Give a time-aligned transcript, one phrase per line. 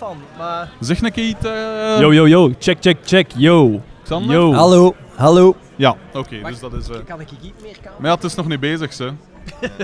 [0.00, 0.16] van.
[0.38, 0.70] Maar...
[0.80, 1.44] Zeg een keer iets...
[1.44, 2.52] eh, Yo, yo, yo.
[2.58, 3.30] Check, check, check.
[3.36, 3.80] Yo.
[4.02, 4.36] Xander?
[4.36, 4.52] Yo.
[4.52, 5.56] Hallo, hallo.
[5.76, 6.88] Ja, oké, dus dat is...
[6.88, 7.92] eh, Kan ik iets meer kan?
[7.98, 9.12] Maar ja, het is nog niet bezig, ze.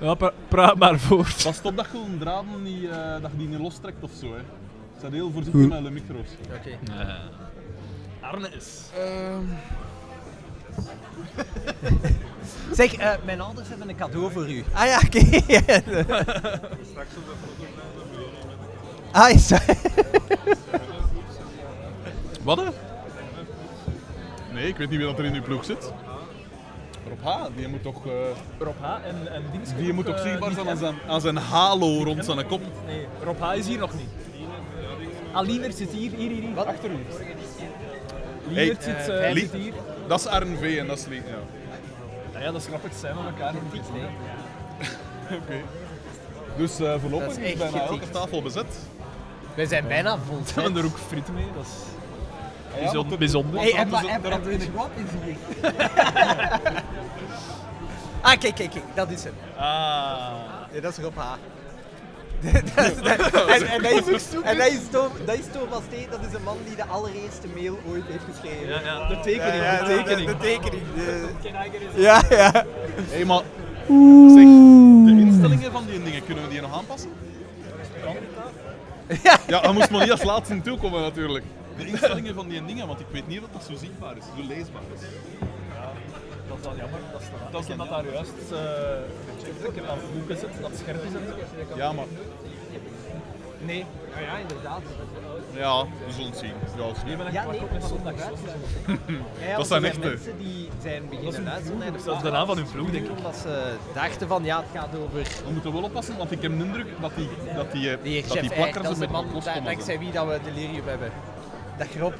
[0.00, 1.42] Ja, pra- praat maar voort.
[1.44, 4.26] Pas op dat je een draden niet, eh, dat je die niet lostrekt of zo,
[4.26, 4.40] hè.
[5.00, 6.28] Zet heel voorzichtig met de micro's.
[6.56, 6.78] Oké.
[8.20, 8.82] Arne is.
[12.76, 14.64] Zeg, eh, mijn ouders hebben een cadeau voor u.
[14.72, 15.18] Ah ja, oké.
[19.12, 19.62] ah, is dat?
[22.42, 22.62] Wat?
[24.52, 25.92] Nee, ik weet niet wie dat er in uw ploeg zit.
[27.08, 28.12] Rob H, die moet toch, eh,
[28.58, 28.84] Rob H.
[29.04, 29.76] en, en Dienst.
[29.76, 32.60] die moet toch zichtbaar zijn aan zijn, aan zijn halo rond zijn kop.
[32.86, 33.56] Nee, Rob H.
[33.56, 34.08] is hier nog niet.
[35.32, 36.54] Alinert zit hier, hier, hier.
[36.54, 36.66] Wat?
[36.66, 36.94] achter u.
[36.94, 39.72] Hey, Lienert zit, eh, eh, zit hier.
[40.06, 41.22] Dat is RNV en dat is Lee.
[41.26, 41.36] Ja.
[42.32, 43.82] Ja, ja, dat is grappig, zijn we elkaar niet.
[45.42, 45.60] Oké.
[46.56, 48.66] Dus eh voorlopig is is, bijna elke tafel bezet.
[49.58, 50.40] We zijn bijna vol.
[50.54, 51.70] We hebben er ook frieten mee, dat is
[52.74, 53.12] Ja, bijzonder.
[53.12, 53.60] er- bijzonder.
[53.60, 54.62] Hey, en dat en wat is
[55.24, 55.36] hier?
[58.20, 59.32] ah, kijk, kijk, kijk, dat is hem.
[59.56, 60.32] Ah.
[60.72, 61.20] Nee, dat is Rob H.
[62.40, 66.10] Dat is- dat- en, en dat is, en dat is, Tom, dat is Thomas T.
[66.10, 68.68] Dat is een man die de allereerste mail ooit heeft geschreven.
[68.68, 70.26] Ja, ja, de tekening, Ja, de tekening.
[70.26, 70.82] De, de tekening.
[71.94, 72.64] de- ja, ja.
[73.10, 73.42] Hé, maar...
[74.34, 74.44] Zeg,
[75.04, 77.10] de instellingen van die dingen, kunnen we die nog aanpassen?
[79.22, 79.38] Ja.
[79.46, 81.44] Ja, dat moest maar niet als laatste in toekomen natuurlijk.
[81.76, 84.46] De instellingen van die dingen, want ik weet niet of dat zo zichtbaar is, zo
[84.46, 85.00] leesbaar is.
[86.48, 87.00] Dat is wel jammer.
[87.12, 90.36] Dat is, Dat dat is is dan dat daar juist uh, ik heb aan boeken
[90.36, 91.14] zit, dat scherp is.
[91.14, 91.22] en
[91.68, 91.76] zo.
[91.76, 92.04] Ja, maar...
[93.58, 93.84] Nee.
[94.14, 94.82] Ja, ja, inderdaad.
[95.54, 96.52] Ja, we zullen het zien.
[96.76, 97.82] Ja, is hebben Ja, een nee, op met
[99.56, 99.98] dat zijn echte.
[100.08, 101.50] mensen die zijn beginnen de
[102.04, 103.16] Dat is de naam van hun ploeg, denk ik.
[103.16, 106.58] Omdat ze dachten van, ja, het gaat over We moeten wel oppassen, want ik heb
[106.58, 109.62] de indruk dat die, dat die, eh, de dat die plakkers de beetje man loskomen
[109.62, 109.98] da- dankzij zijn.
[109.98, 111.10] wie dat we delirium hebben.
[111.78, 112.12] Dag Rob.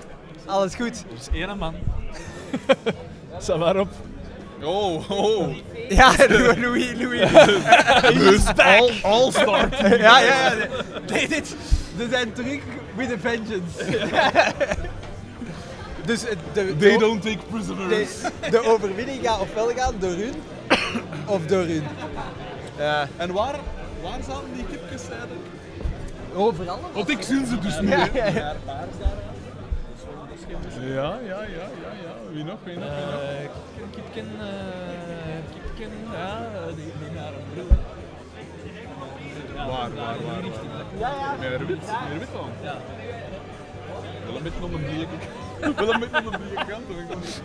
[0.46, 1.04] Alles goed?
[1.10, 1.74] Er is één man.
[3.38, 3.88] Sta maar op.
[4.62, 5.54] Oh, oh.
[5.88, 7.30] Ja, Louis, Louis.
[8.14, 8.46] Louis.
[8.56, 9.68] All, all star.
[9.98, 10.52] ja, ja, ja.
[11.12, 11.56] Nee, dit,
[11.98, 12.60] ze zijn terug
[12.98, 13.76] with a vengeance.
[16.08, 18.20] dus eh, de, They de, don't take prisoners.
[18.40, 20.34] de, de overwinning gaat ofwel gaan door hun,
[21.26, 21.82] of door hun.
[22.78, 23.08] Ja.
[23.16, 23.54] En waar,
[24.02, 25.46] waar zaten die kipjes eigenlijk?
[26.34, 26.80] Overal.
[26.92, 27.90] Want ik zie ze dus niet.
[27.90, 28.54] Ja, ja, ja.
[30.80, 32.14] Ja, ja, ja, ja, ja.
[32.32, 33.20] Wie nog, wie nog, wie nog?
[33.22, 33.48] Eh,
[33.90, 34.46] Kipken, eh,
[35.52, 37.66] Kipken, ja, die, die naar een bril.
[39.68, 40.70] Ja, Waar, waar, waar, richting.
[40.98, 41.36] Ja.
[41.40, 42.52] Met een wit, met een wit aan.
[42.62, 42.76] Ja.
[44.26, 45.74] Wel een beetje om een blieke.
[45.84, 47.42] Wel een beetje om een blieke kant.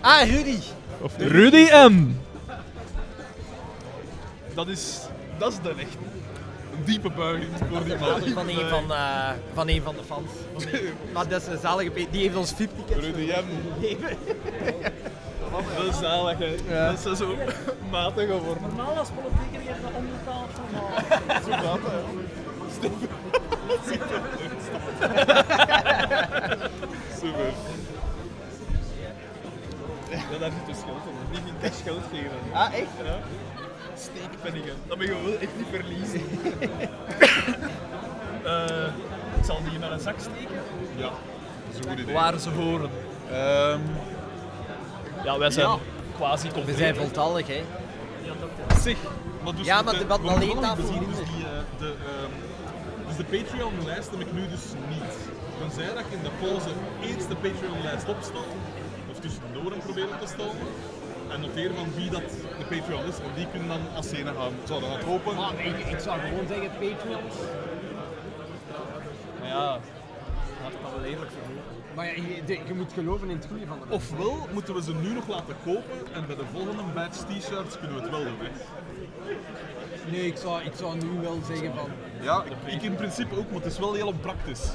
[0.00, 0.58] Ah, Rudy.
[1.00, 2.16] Of Rudy M.
[4.54, 5.00] Dat is,
[5.38, 5.96] dat is de echt.
[6.76, 8.20] Een diepe buiging voor die man.
[8.32, 10.30] Van een van, eh, van een van de fans.
[11.14, 13.46] Maar dat is een zalige Die heeft ons VIP-ticket Rudy M.
[15.50, 16.56] Dat is zalig, hè.
[16.68, 16.90] Ja.
[16.90, 17.36] Dat is zo
[17.90, 18.62] matig geworden.
[18.62, 20.90] Normaal als politieker je dat onbetaald normaal.
[21.44, 22.88] Zo gaat dat, hè.
[27.20, 27.52] Super.
[30.10, 31.14] Ja, daar zit de schuld op.
[31.30, 32.30] Niet in cash geld geven.
[32.52, 32.88] Ah, echt?
[33.04, 33.18] Ja.
[33.96, 34.74] Steekpenningen.
[34.86, 36.22] Dat ben je wel echt niet verliezen.
[38.44, 38.86] Eh,
[39.38, 40.62] ik zal die naar een zak steken.
[40.96, 41.12] Ja, dat
[41.72, 42.14] is een goed idee.
[42.14, 42.90] Waar ze horen.
[43.30, 43.80] Ehm,
[45.24, 45.76] Ja, wij zijn Ja.
[46.16, 46.76] quasi We compleet.
[46.76, 47.62] zijn voltallig, hè.
[48.82, 48.96] zeg,
[49.44, 51.94] maar dus Ja, maar de, wat we alleen wel tafel bezien, dus die, eh, de,
[52.10, 52.32] ehm,
[53.06, 55.14] dus de Patreon-lijst heb ik nu dus niet.
[55.60, 56.70] Tenzij dat ik in de pauze
[57.08, 58.46] eerst de Patreon-lijst opstel,
[59.10, 60.56] of tussendoor hem proberen te stellen,
[61.32, 62.28] en noteer van wie dat
[62.60, 64.52] de Patreon is, en die kunnen dan als scène gaan.
[64.64, 65.34] Zouden dat hopen?
[65.34, 67.24] Maar ik, ik zou gewoon zeggen Patreon.
[69.40, 69.64] Maar ja,
[70.62, 71.47] laat het dan wel eerlijk verloren.
[71.98, 74.12] Maar ja, je, de- je moet geloven in het goede van de mensen.
[74.14, 77.96] Ofwel moeten we ze nu nog laten kopen en bij de volgende batch t-shirts kunnen
[77.96, 78.38] we het wel doen.
[78.40, 78.50] Hè.
[80.10, 81.88] Nee, ik zou, ik zou nu wel zeggen van...
[82.20, 84.70] Ja, ik, ik in principe ook, maar het is wel heel onpraktisch.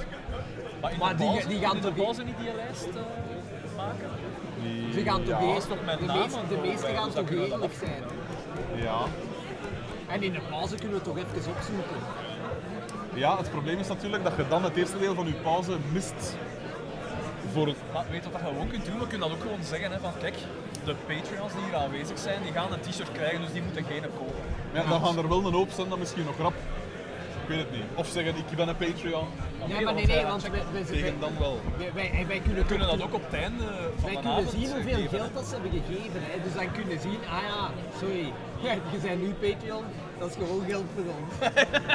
[0.81, 3.75] Maar, in Maar de die- die gaan in de toch- pauze niet die lijst eh,
[3.77, 4.09] maken?
[4.93, 7.73] Ze gaan toch ja, eerst toch met de, naam meeste, de meeste gaan toch eerlijk
[7.79, 8.03] zijn.
[8.75, 8.97] Ja.
[10.07, 11.95] En in de pauze kunnen we toch even opzoeken.
[13.13, 16.37] ja, het probleem is natuurlijk dat je dan het eerste deel van je pauze mist.
[17.53, 17.77] Voor het...
[17.93, 18.99] Maar weet je wat je gewoon kunt doen?
[18.99, 20.35] We kunnen dat ook gewoon zeggen hè, van kijk,
[20.85, 24.01] de Patreons die hier aanwezig zijn, die gaan een t-shirt krijgen, dus die moeten geen
[24.17, 24.43] kopen.
[24.73, 26.53] Ja, dan gaan er wel een hoop zijn, dat misschien nog rap.
[27.43, 27.83] Ik weet het niet.
[27.95, 29.27] Of zeggen, ik ben een Patreon.
[29.67, 31.59] Ja, maar nee, nee, want wij, wij, Tegen wij, dan wel.
[31.77, 33.63] wij, wij, wij kunnen, We kunnen dat ook op het einde
[33.99, 36.21] van Wij kunnen zien hoeveel geven, geld dat ze hebben gegeven.
[36.23, 36.43] Hè.
[36.43, 38.33] Dus dan kunnen zien, ah ja, sorry,
[38.65, 39.83] ja, je bent nu Patreon,
[40.19, 41.33] Dat is gewoon geld voor ons.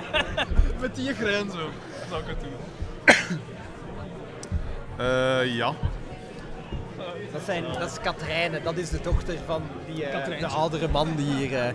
[0.82, 1.76] Met die grens ook.
[2.08, 3.38] Zou ik het doen.
[4.98, 5.72] Eh, ja.
[7.32, 11.08] Dat, zijn, dat is Katrijne, dat is de dochter van die, eh, de oudere man
[11.16, 11.58] die hier...
[11.58, 11.72] eh,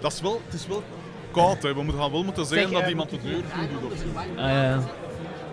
[0.00, 0.82] Dat is wel, het is wel
[1.30, 1.74] koud, hè.
[1.74, 3.92] We moeten gaan wel moeten zeggen Zeg, dat eh, iemand de deur toe doet.
[3.92, 4.40] Of zo.
[4.40, 4.78] Ah, ja.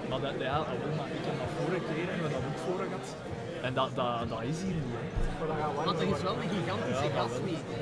[0.10, 0.68] Maar dat, ja, ah,
[0.98, 3.16] maar ik heb dat vorige keer hebben we dat ook voor gehad.
[3.62, 4.94] En dat, dat, dat is hier niet.
[4.98, 5.84] hè.
[5.86, 7.80] Want er is wel een gigantische gasmeter.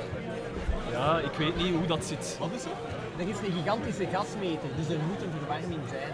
[0.92, 2.36] Ja, ik weet niet hoe dat zit.
[2.40, 2.78] Wat is het?
[3.22, 6.12] Er is een gigantische gasmeter, dus er moet een verwarming zijn.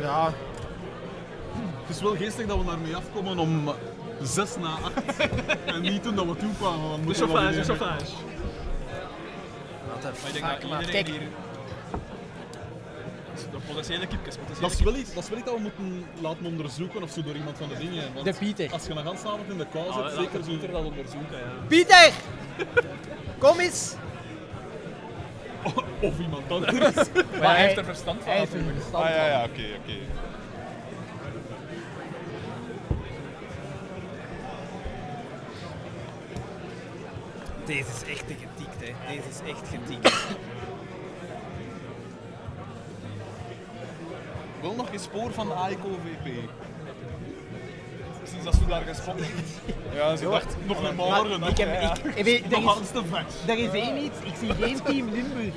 [0.00, 0.32] Ja,
[1.86, 3.70] Het is wel geestig dat we daarmee afkomen om
[4.22, 5.28] zes na acht.
[5.74, 6.88] en niet toen dat we toe kwamen.
[6.88, 8.12] want De moeten we chauffage, de weer- chauffage.
[9.86, 9.96] Maar
[10.26, 10.80] ik denk dat fuck, man.
[10.80, 11.28] iedereen Kijk, hier...
[13.52, 16.04] De potentiële kipjes, potentiële Dat is, wel iets, dat is wel iets dat we moeten
[16.20, 18.04] laten onderzoeken of zo door iemand van de dingen.
[18.14, 18.72] Want De Pieter.
[18.72, 20.66] Als je een ganse avond in de kou Ah, zit, zeker zo...
[20.72, 21.52] Dat onderzoeken, ja.
[21.68, 22.10] Pieter!
[23.38, 23.94] Kom eens!
[26.08, 26.72] Of iemand anders.
[27.40, 29.26] Maar hij heeft er verstand van Hij heeft er verstand Ah ja, van.
[29.26, 29.96] ja, oké, oké.
[37.64, 38.92] Deze is echt getikt, hè.
[39.08, 40.26] Deze is echt getikt.
[44.60, 46.28] Wel nog geen spoor van de AICO-VP.
[48.48, 49.14] Dat ze daar gespot
[49.94, 53.70] Ja, ze dacht, Nog een morgen, ik heb, ik, ik weet, er, is, er is
[53.70, 55.54] één iets, ik zie geen team Limburg.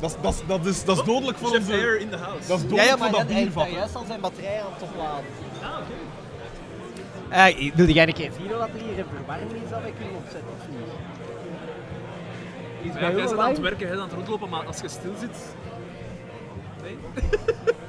[0.00, 1.72] Dat is, dat, is, dat, is, dat is dodelijk voor Chef onze...
[1.72, 2.48] Air in the house.
[2.48, 4.20] Dat is Ja, dodelijk ja, voor maar dat hij hij heeft daar juist al zijn
[4.20, 5.24] batterij aan het opladen.
[5.62, 7.56] Ah, oké.
[7.58, 10.14] Uh, wil jij een keer zien wat er hier een verwarming is dat wij kunnen
[10.14, 10.78] opzetten of niet?
[12.82, 15.14] Is Ja, jij bent aan het werken, hè, aan het rondlopen, maar als je stil
[15.20, 15.36] zit...
[16.82, 16.96] Nee?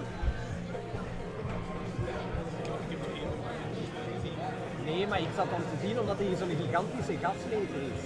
[4.96, 8.04] Nee, maar ik zat dan te zien omdat er hier zo'n gigantische gasmeter is.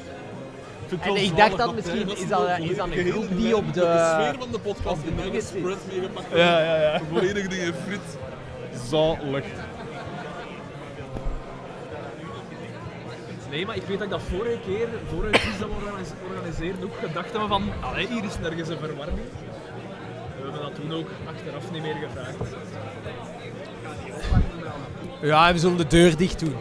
[1.01, 3.79] En ik dacht dat misschien hij- is dat- is dat een groep die op de-
[3.79, 6.25] de sfeer van de podcast de in mijn spread meegepakt.
[6.31, 6.99] Ja, ja, ja.
[7.11, 7.99] Volledig dingen frit.
[8.89, 9.45] Zalig.
[13.49, 16.83] Nee, maar ik weet dat ik dat vorige keer, vorige keer dat we organis- organiseerden,
[16.83, 19.27] ook gedacht hebben van, allee, hier is nergens een verwarming.
[20.37, 22.35] We hebben dat toen ook achteraf niet meer gevraagd.
[25.21, 26.55] Ja, we zullen de deur dicht doen.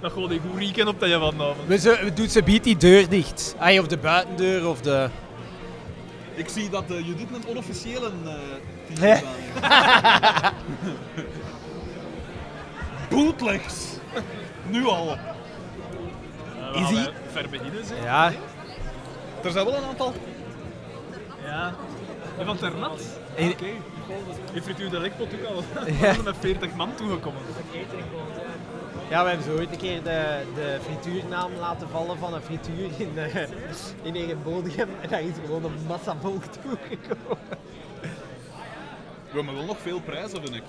[0.00, 1.56] Dat gewoon die goed rieken op dat je vanavond.
[1.66, 3.54] We, ze, we doen ze biedt die deur dicht.
[3.58, 5.08] Ay, of de buitendeur of de...
[6.34, 8.10] Ik zie dat uh, Judith een onofficiële
[9.00, 9.22] uh, aan.
[13.10, 13.86] Bootlegs!
[14.68, 15.16] Nu al.
[16.74, 18.02] Uh, Is die- Ver beginnen, zeg.
[18.02, 18.32] Ja.
[19.44, 20.12] Er zijn wel een aantal.
[21.44, 21.74] Ja.
[22.38, 23.00] En van Ternat?
[23.38, 23.66] Oké.
[24.52, 25.64] Je frituur de lekpot ook al.
[25.84, 25.98] We Ja.
[26.12, 27.40] zijn met 40 man toegekomen.
[29.10, 32.90] Ja, we hebben zo ooit een keer de, de frituurnaam laten vallen van een frituur
[32.96, 33.36] in, uh,
[34.02, 34.14] in.
[35.00, 37.38] En daar is gewoon een massa volk toegekomen.
[39.30, 40.62] We hebben wel nog veel prijzen, vind ik.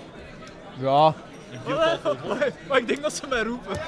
[0.78, 1.14] Ja.
[1.52, 2.30] Een giltafel vol.
[2.30, 3.74] Maar, maar ik denk dat ze mij roepen.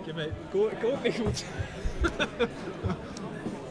[0.00, 0.26] ik heb mij...
[0.26, 1.44] Ik hoor, ik hoor niet goed.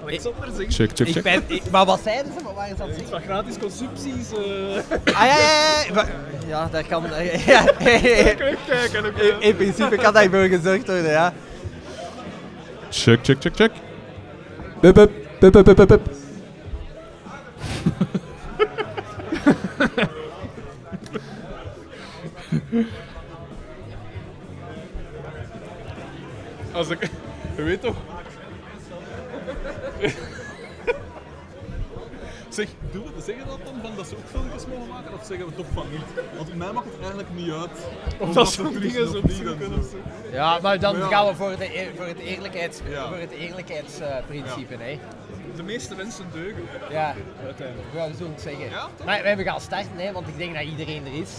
[0.03, 1.23] Alexander Check, check, Ik check.
[1.23, 2.43] ben, ik, maar wat zeiden ze?
[2.43, 3.27] Wat waren ze aan het iets zeggen?
[3.27, 4.31] van gratis consumpties.
[4.31, 5.93] eh Ah ja, ja, ja.
[5.93, 6.07] wa-
[6.47, 7.05] Ja, dat kan...
[7.13, 9.17] eh, Ja, Kijken ook.
[9.17, 11.33] in, in principe kan daarvoor gezorgd worden, ja.
[12.89, 13.71] Check, check, check, check.
[14.81, 16.01] Bup, bup, bup, bup, bup, bup, bup.
[26.73, 27.09] Als ik...
[27.55, 27.95] Je weet toch?
[32.49, 35.25] Zeg, doen we, zeggen we dat dan van dat ze ook filmpjes mogen maken of
[35.25, 36.25] zeggen we toch van niet?
[36.37, 37.69] Want mij maakt het eigenlijk niet uit.
[38.19, 39.97] Of dat toeristen dingen zo niet zoeken en of zo.
[40.31, 41.15] Ja, maar dan Maar ja.
[41.17, 43.07] gaan we voor, de, voor het, eerlijkheids, Ja.
[43.07, 44.99] voor het eerlijkheidsprincipe, hè.
[45.55, 46.63] De meeste mensen deugen.
[46.89, 47.15] Ja,
[47.45, 47.87] Uiteindelijk.
[47.93, 48.69] we zullen het zeggen.
[48.69, 51.31] Ja, maar we hebben gaan starten, hè, want ik denk dat iedereen er is.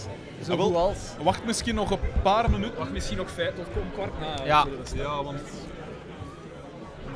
[0.45, 0.77] Zo Ah, wel.
[0.77, 0.99] als.
[1.23, 2.79] Wacht misschien nog een paar minuten.
[2.79, 4.45] Wacht, misschien nog vijf tot kom kwart na.
[4.45, 4.67] Ja.
[4.95, 5.41] Ja, want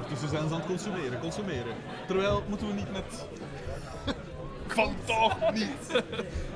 [0.05, 1.75] ondertussen zijn ze aan het consumeren, consumeren.
[2.07, 3.27] Terwijl moeten we niet met.
[4.67, 6.03] Van toch niet!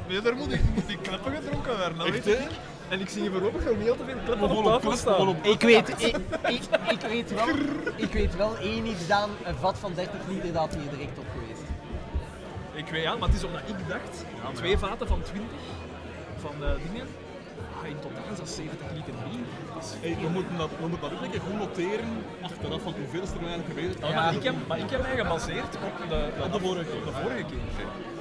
[0.09, 1.99] Nee, daar moet ik, moet die kleppen gedronken werden.
[1.99, 2.51] Dat Echt, weet ik.
[2.89, 5.37] En ik zie hier voorlopig nog niet al te veel kleppen op tafel staan.
[5.43, 7.47] Ik weet, ik, ik, ik, weet wel,
[7.97, 11.27] ik weet wel één iets, Daan, een vat van 30 liter dat hier direct op
[11.33, 11.63] geweest.
[12.73, 15.51] Ik weet ja, maar het is omdat ik dacht, twee vaten van 20
[16.41, 17.07] van de dingen.
[17.93, 19.45] In totaal is dat 70 liter bier.
[20.05, 22.09] Hey, we, moeten dat, we moeten dat ook een keer goed noteren
[22.47, 23.97] achteraf van hoeveel is er nou eigenlijk geweest.
[23.99, 26.85] Ja, maar, ik heb, maar ik heb mij gebaseerd op de, de, Op de vorige
[26.91, 27.05] keer.
[27.11, 27.65] de vorige keer.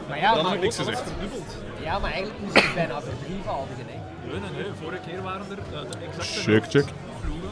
[0.10, 1.10] Maar ja, Dan maar, heb ik niks Alles gezegd.
[1.12, 1.52] verdubbeld.
[1.88, 3.98] ja, maar eigenlijk moest je bijna verdrievoudigen, hè.
[4.30, 4.72] Nee, nee, nee.
[4.84, 6.88] Vorige keer waren er eh, de exacte Check, check.
[7.24, 7.52] ploegen.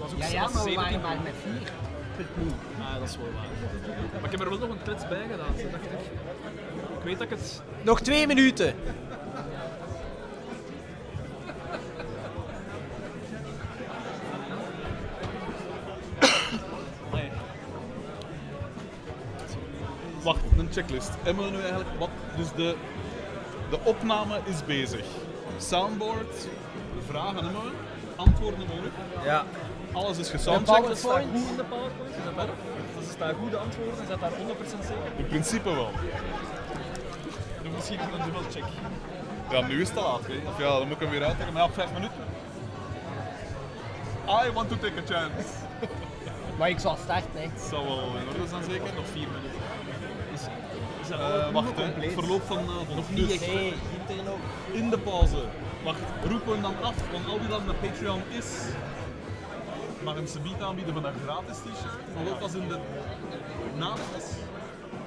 [0.00, 1.66] was ook Ja, ja, maar we 17 waren maar met vier
[2.16, 2.56] per ploeg.
[2.84, 3.50] Ah, dat is wel waar.
[4.20, 6.02] Maar ik heb er wel nog een klets bij gedaan, dacht ik.
[6.98, 7.62] Ik weet dat ik het...
[7.90, 8.74] Nog twee minuten.
[20.26, 21.10] Wacht, een checklist.
[21.22, 22.08] Hebben we nu eigenlijk wat?
[22.36, 22.76] Dus de,
[23.70, 25.04] de opname is bezig.
[25.58, 26.48] Soundboard,
[27.06, 27.70] vragen hebben we,
[28.16, 29.24] antwoorden hebben we nu.
[29.24, 29.44] Ja.
[29.92, 30.86] Alles is gesoundcheckt.
[30.86, 32.46] Dat staat goed in de PowerPoint, is dat wel?
[32.46, 34.34] Dat is daar goede antwoorden, is dat daar 100%
[34.68, 35.12] zeker?
[35.16, 35.90] In principe wel.
[37.62, 38.64] Doe misschien nog een dubbelcheck.
[39.50, 40.26] Ja, nu is het te laat.
[40.26, 40.48] Hè.
[40.48, 41.52] Of ja, dan moet ik hem weer uitleggen.
[41.52, 42.24] Maar ja, op vijf minuten.
[44.46, 45.48] I want to take a chance.
[46.58, 47.42] Maar ik zal starten, hè.
[47.42, 48.94] Het zal wel in orde zijn zeker.
[48.94, 49.55] Nog vier minuten.
[51.10, 51.82] Eh, alle wacht, hè.
[51.82, 52.12] compleet?
[52.12, 52.94] verloop van avond.
[52.94, 53.50] Nog niet echt.
[54.72, 55.42] In de pauze.
[55.84, 58.46] Wacht, roepen we hem dan af, want al wie dat met Patreon is,
[60.02, 62.14] mag hem subiet aanbieden van een gratis t-shirt.
[62.14, 62.78] Maar ook als in de
[63.74, 64.24] na de quiz.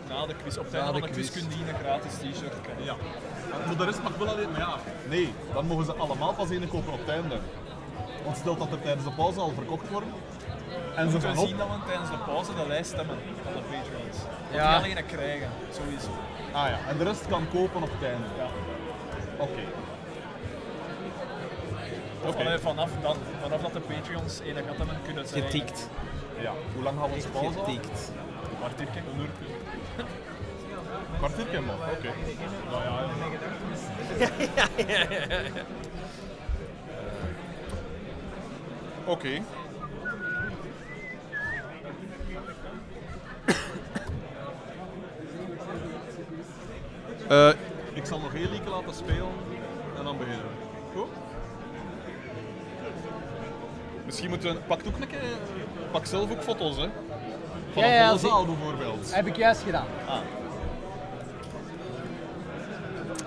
[0.10, 2.14] Na de quiz, op het Na einde de van de quiz kun je een gratis
[2.14, 2.84] t-shirt krijgen.
[2.84, 2.96] Ja.
[3.66, 4.76] Maar de rest mag wel alleen, maar ja,
[5.10, 7.40] nee, dan mogen ze allemaal pas één kopen op het einde.
[8.24, 10.10] Want stel dat er tijdens de pauze al verkocht worden.
[10.96, 11.48] En ze gaan we op.
[11.48, 14.18] zien dat we tijdens de pauze de lijst hebben van de Patreons.
[14.52, 14.80] Dat Ja.
[14.80, 16.10] die alleen krijgen, sowieso.
[16.52, 18.28] Ah ja, en de rest kan kopen op het einde.
[18.38, 18.48] Ja.
[19.38, 19.62] Oké.
[22.26, 25.90] Of allee, vanaf, dan, vanaf dat de Patreons ene gat hebben, kunnen ze Getikt.
[26.42, 26.52] Ja.
[26.74, 27.60] Hoe lang gaan we onze pauze?
[27.60, 27.66] al?
[27.66, 28.12] Getikt.
[28.52, 29.00] Een kwartiertje.
[29.00, 29.30] Een uur.
[31.18, 32.10] Kwartiertje man, oké.
[32.72, 33.00] Nou ja,
[34.88, 35.64] ja.
[39.06, 39.42] Oké.
[47.30, 47.50] Eh,
[47.94, 49.28] ik zal nog heel lieke laten spelen
[49.98, 51.00] en dan beginnen we.
[51.00, 51.08] Goed?
[54.06, 54.60] Misschien moeten we...
[54.60, 55.20] Pak ook een keer...
[55.92, 56.90] Pak zelf ook foto's, hè.
[57.74, 59.16] Van Ja, zie- zaal bijvoorbeeld.
[59.16, 59.86] Heb ik juist gedaan.
[60.08, 60.18] Ah.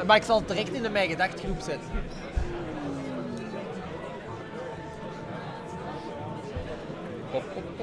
[0.06, 1.90] Maar ik zal het direct in de Mijn Gedacht groep zetten.
[7.32, 7.81] Een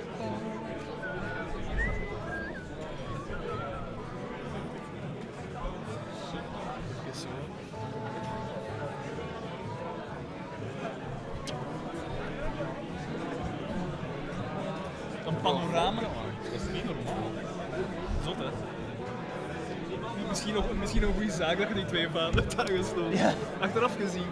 [21.49, 23.17] zaak dat je die twee vaten hebt aangestoken.
[23.17, 23.33] Ja.
[23.59, 24.27] Achteraf gezien.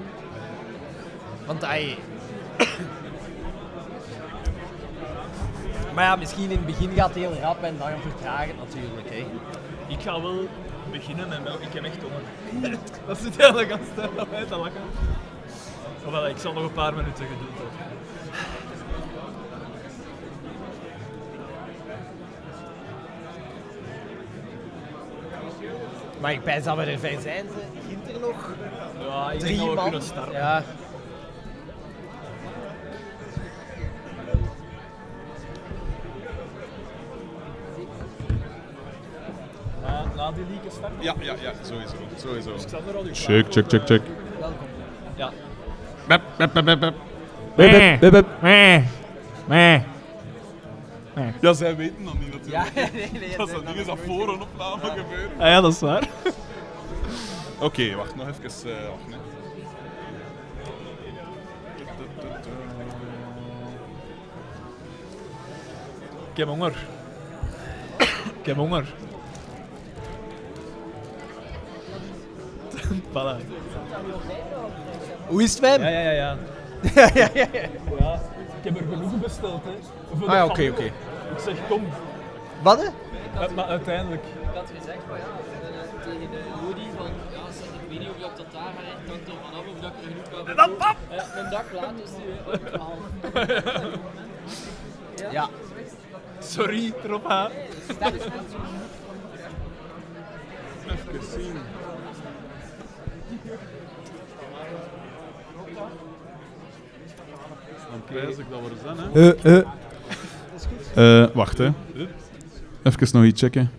[1.46, 1.98] Want hij.
[5.94, 9.10] maar ja, misschien in het begin gaat het heel rap en dan vertragen het natuurlijk.
[9.10, 9.26] Hè.
[9.88, 10.48] Ik ga wel
[10.92, 11.62] beginnen met melk.
[11.62, 12.22] Ik heb echt honger.
[13.08, 14.82] dat zit heel de gast tijd aan mij te lachen.
[16.06, 17.87] Ofwel, ik zal nog een paar minuten geduld hebben.
[26.22, 27.46] Maar ik pijs dat we er fijn zijn.
[27.48, 27.88] Ze.
[27.90, 28.54] Ginter nog
[29.08, 29.84] Ja, ik denk drie dat we man.
[29.84, 30.34] kunnen starten.
[30.34, 30.64] Ja.
[39.82, 40.92] Na, na die league start.
[41.00, 41.96] Ja, ja, ja, sowieso.
[42.18, 42.52] sowieso.
[42.66, 44.02] Xander had u Check, check, check, check.
[44.40, 44.68] Welkom.
[45.16, 45.32] Ja.
[46.08, 46.94] Bep, bep, bep, bep, bep.
[51.42, 52.94] Ja, zij weten dat niet Ja, natuurlijk.
[52.94, 53.38] nee, nee.
[53.38, 55.32] dat is dat ding is dat voor een opname gebeurt.
[55.38, 56.08] Ah ja, dat is waar.
[57.60, 58.44] Oké, wacht nog even.
[58.44, 59.18] eh wacht, nee.
[66.32, 66.76] Ik heb honger.
[68.40, 68.94] Ik heb honger.
[73.14, 73.38] Voilà.
[75.28, 76.38] Hoe is het met Ja, ja, ja, ja.
[76.96, 77.48] Ja, ja, ja.
[77.54, 77.62] ja.
[78.00, 78.14] Ja,
[78.58, 79.72] ik heb er genoeg besteld, hè.
[80.18, 80.92] Voor Ah ja, oké, oké.
[81.32, 81.88] Ik zeg, kom.
[82.62, 82.82] Wat?
[82.82, 82.88] hè?
[83.56, 84.24] Maar uiteindelijk.
[84.24, 85.24] Ik had gezegd van ja,
[86.04, 89.10] tegen de Jody van ja, zeg, ik weet niet of dat tot daar gaat, het
[89.10, 90.50] hangt er vanaf of dat ik er genoeg kan voor.
[91.18, 92.94] Eh, Een dag later is die op 12.
[95.32, 95.50] Ja.
[96.40, 97.52] Sorry, erop aan.
[100.88, 101.58] Even zien.
[107.92, 109.36] Dan prijs ik dat we er zijn, hè.
[109.36, 109.68] Eh, eh.
[110.98, 111.70] Eh, wacht, hè.
[112.84, 113.72] Even nog iets checken.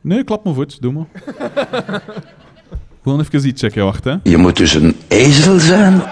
[0.00, 1.06] Nee, klap me voet, doe maar.
[3.02, 4.14] Gewoon even iets checken, wacht, hè.
[4.22, 6.02] Je moet dus een ezel zijn.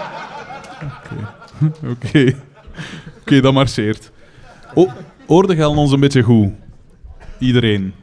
[1.89, 2.35] Oké.
[3.21, 4.11] Oké, dat marcheert.
[4.73, 4.87] O,
[5.27, 6.49] oorde gelden ons een beetje goed.
[7.39, 7.93] Iedereen.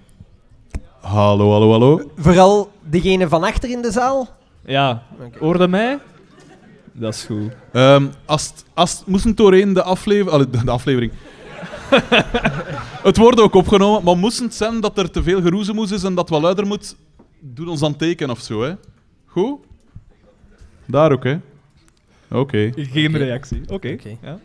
[1.00, 2.11] Hallo, hallo, hallo.
[2.17, 4.29] Vooral degene van achter in de zaal.
[4.65, 5.03] Ja,
[5.38, 5.99] hoorde mij?
[6.93, 7.53] Dat is goed.
[7.73, 8.65] Ehm, als, het-
[9.07, 11.12] moest doorheen de, aflever allee, de, de aflevering.
[13.09, 16.14] het wordt ook opgenomen, maar moest het zijn dat er te veel geroezemoes is en
[16.14, 16.97] dat wat luider moet,
[17.40, 18.75] doe ons dan teken of zo, hè?
[19.26, 19.59] Goed?
[20.85, 21.38] Daar ook, hè?
[22.31, 22.73] Oké.
[22.76, 23.62] Geen reactie.
[23.69, 23.97] Oké.
[24.23, 24.38] Ja.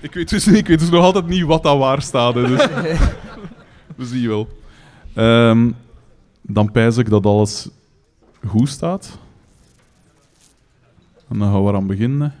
[0.00, 2.34] Ik weet dus niet, ik weet dus nog altijd niet wat dat waar staat.
[2.34, 2.66] hè, Dus.
[3.96, 4.48] We zien wel.
[5.14, 5.70] Ehm,
[6.42, 7.68] dan pijs ik dat alles
[8.46, 9.18] goed staat.
[11.28, 12.34] En dan gaan we eraan beginnen.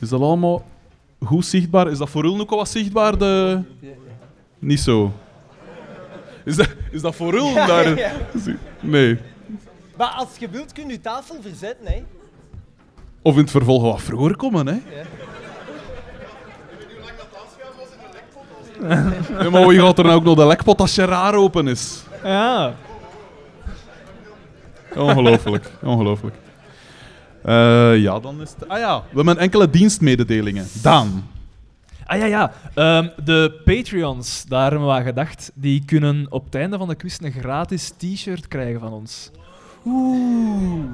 [0.00, 0.62] Is dat allemaal
[1.24, 1.90] goed zichtbaar?
[1.90, 3.18] Is dat voor u ook al wat zichtbaar?
[3.18, 3.60] De...
[4.58, 5.12] Niet zo.
[6.44, 8.12] Is dat, is dat voor u daar?
[8.80, 9.18] Nee.
[9.96, 12.02] Maar als je wilt, kun je je tafel verzetten, hè.
[13.22, 14.78] Of in het vervolg wat vroeger komen, hè?
[19.42, 22.02] Ja, maar wie gaat er nou ook nog de lekpot als je raar open is?
[22.24, 22.74] ja.
[24.96, 26.34] Ongelooflijk, ongelooflijk.
[27.44, 28.68] Eh, ja, dan is het...
[28.68, 30.66] Ah ja, we hebben enkele dienstmededelingen.
[30.82, 31.28] Daan.
[32.06, 32.52] Ah ja, ja.
[32.74, 36.94] Ehm, de Patreons, daar hebben we aan gedacht, die kunnen op het einde van de
[36.94, 39.30] quiz een gratis t-shirt krijgen van ons.
[39.86, 40.84] Oeh.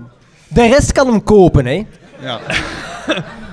[0.48, 1.86] De rest kan hem kopen, hè.
[2.20, 2.40] Ja.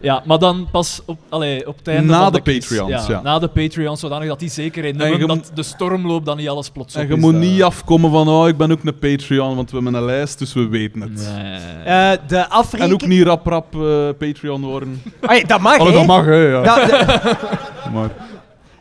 [0.00, 2.68] Ja, maar dan pas op, allee, op het einde Na van de quiz.
[2.68, 3.20] Patreons, ja.
[3.22, 6.70] Na de Patreons, zodanig dat die zekerheid En hebben dat de stormloop dan niet alles
[6.70, 7.40] plots op En je moet eh.
[7.40, 10.52] niet afkomen van, oh, ik ben ook een Patreon, want we hebben een lijst, dus
[10.52, 11.32] we weten het.
[11.34, 11.58] Nee.
[11.84, 15.02] Eh, de En ook niet rap rap eh, Patreon worden.
[15.46, 16.36] Dat mag, Allee, dat mag, hè.
[16.36, 16.74] Ja.
[16.86, 17.36] De,
[17.92, 18.10] Maar,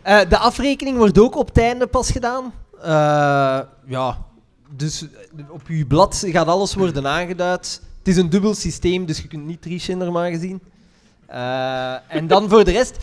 [0.02, 2.54] eh, de afrekening wordt ook op het einde pas gedaan.
[2.82, 4.18] Eh, ja,
[4.76, 5.06] dus
[5.50, 7.82] op je blad gaat alles worden aangeduid.
[7.98, 10.62] Het is een dubbel systeem, dus je kunt niet trichen normaal gezien.
[11.30, 12.98] Eh, en dan voor de rest...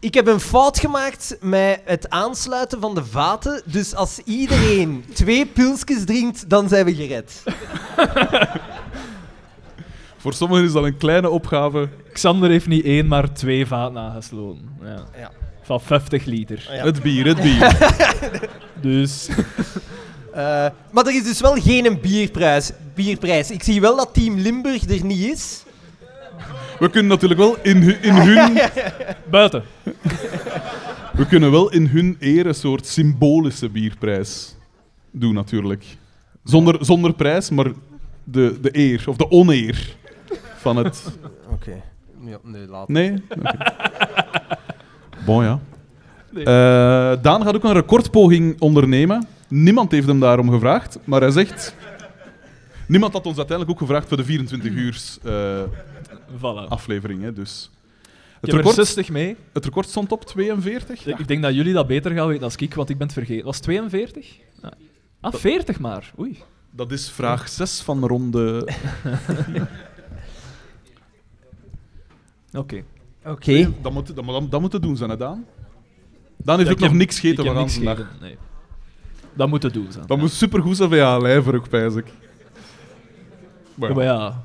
[0.00, 3.62] Ik heb een fout gemaakt met het aansluiten van de vaten.
[3.64, 7.42] Dus als iedereen twee pilsjes drinkt, dan zijn we gered.
[10.22, 11.88] voor sommigen is dat een kleine opgave.
[12.12, 14.68] Xander heeft niet één, maar twee vaten aangesloten.
[14.82, 15.04] Ja.
[15.18, 15.30] Ja.
[15.62, 16.68] Van 50 liter.
[16.70, 16.84] Ja.
[16.84, 17.76] Het bier, het bier.
[18.80, 19.28] Dus...
[20.32, 23.50] Eh, maar er is dus wel geen bierprijs, bierprijs.
[23.50, 25.62] Ik zie wel dat Team Limburg er niet is.
[26.78, 28.58] We kunnen natuurlijk wel in, hu- in hun...
[29.30, 29.62] Buiten.
[31.12, 34.56] We kunnen wel in hun eer een soort symbolische bierprijs
[35.10, 35.84] doen, natuurlijk.
[36.44, 37.72] Zonder, zonder prijs, maar
[38.24, 39.96] de, de eer, of de oneer
[40.56, 41.04] van het...
[41.54, 41.82] Oké.
[42.24, 42.88] Ja, nee, laat.
[42.88, 43.14] Nee?
[43.28, 43.56] Oké.
[45.24, 45.60] Bon, ja.
[46.34, 49.26] Eh, Daan gaat ook een recordpoging ondernemen.
[49.48, 51.74] Niemand heeft hem daarom gevraagd, maar hij zegt...
[52.86, 55.32] Niemand had ons uiteindelijk ook gevraagd voor de 24 uur eh,
[56.38, 56.68] Voilà.
[56.68, 57.70] aflevering, hè, dus...
[58.02, 59.36] Ik Het heb er record, 60 mee.
[59.52, 61.06] het record stond op 42.
[61.06, 63.44] Ik denk dat jullie dat beter gaan weten als ik, want ik ben het vergeten.
[63.44, 64.36] Was het 42?
[64.62, 64.72] Ja.
[65.20, 66.12] Ah, 40 maar.
[66.18, 66.38] Oei.
[66.70, 68.68] Dat is vraag 6 van ronde...
[72.52, 72.82] Oké.
[73.24, 73.72] Oké.
[73.82, 75.44] Dat moet, dat, moet- dat moet te doen zijn, hè, Daan?
[76.36, 77.96] Daan heeft Ja, ook ik nog heb- niks Ik gegeten van niks vandaag.
[77.96, 78.36] gegeten, nee.
[79.34, 80.06] Dat moet het doen zijn.
[80.06, 82.06] Dat moet supergoed zijn van ja, lijver ook, pijs ik.
[83.74, 83.94] Maar Ja, ja.
[83.94, 84.42] maar ja,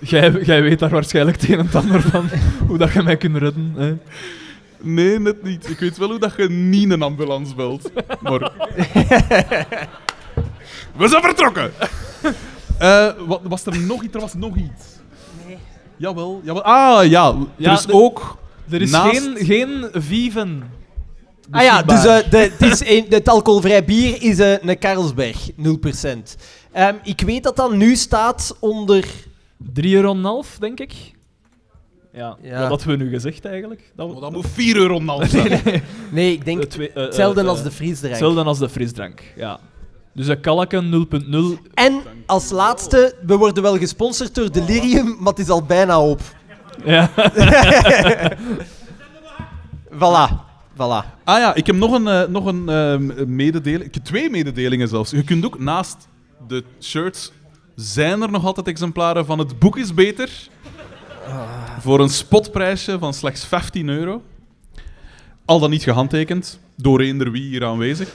[0.00, 2.28] jij, jij weet daar waarschijnlijk het een en het ander van,
[2.66, 3.72] hoe dat je mij kunt redden.
[3.76, 3.94] Hè.
[4.80, 5.70] Nee, net niet.
[5.70, 7.90] Ik weet wel hoe dat je niet een ambulance belt.
[8.20, 8.40] Maar...
[10.96, 11.70] We zijn vertrokken!
[12.78, 14.14] Eh, wat, was er nog iets?
[14.14, 14.84] Er was nog iets.
[15.46, 15.56] Nee.
[15.96, 16.62] Jawel, jawel.
[16.62, 17.28] Ah, ja.
[17.28, 18.38] Er Ja, is de- ook...
[18.70, 20.62] Er is Naast- geen, geen Viven.
[21.50, 25.50] Ah ja, dus eh, de, het, is een- het alcoholvrij bier is eh, een Karlsberg,
[25.50, 25.54] 0%.
[26.72, 29.04] Ehm, ik weet dat dat nu staat onder...
[29.72, 30.92] 3,5 euro, denk ik.
[32.12, 32.68] Ja, Ja.
[32.68, 33.92] wat hadden we nu gezegd eigenlijk?
[33.96, 35.60] Dat, Oh, dat moet 4 euro en half zijn.
[36.10, 38.12] Nee, ik denk de twee- eh, eh, hetzelfde eh, als de frisdrank.
[38.12, 39.58] Hetzelfde als de frisdrank, ja.
[40.14, 41.58] Dus een kalken 0.0.
[41.74, 46.20] En als laatste, we worden wel gesponsord door Delirium, maar het is al bijna op.
[46.84, 47.10] Ja.
[49.90, 50.44] Voilà.
[50.74, 51.04] Voilà.
[51.24, 53.84] Ah ja, ik heb nog een, eh, nog een eh, mededeling.
[53.84, 55.10] Ik heb twee mededelingen zelfs.
[55.10, 56.08] Je kunt ook naast
[56.48, 57.32] de shirts
[57.76, 60.48] zijn er nog altijd exemplaren van het boek is beter.
[61.80, 64.22] Voor een spotprijsje van slechts 15 euro.
[65.44, 68.14] Al dan niet gehandtekend door eender wie hier aanwezig.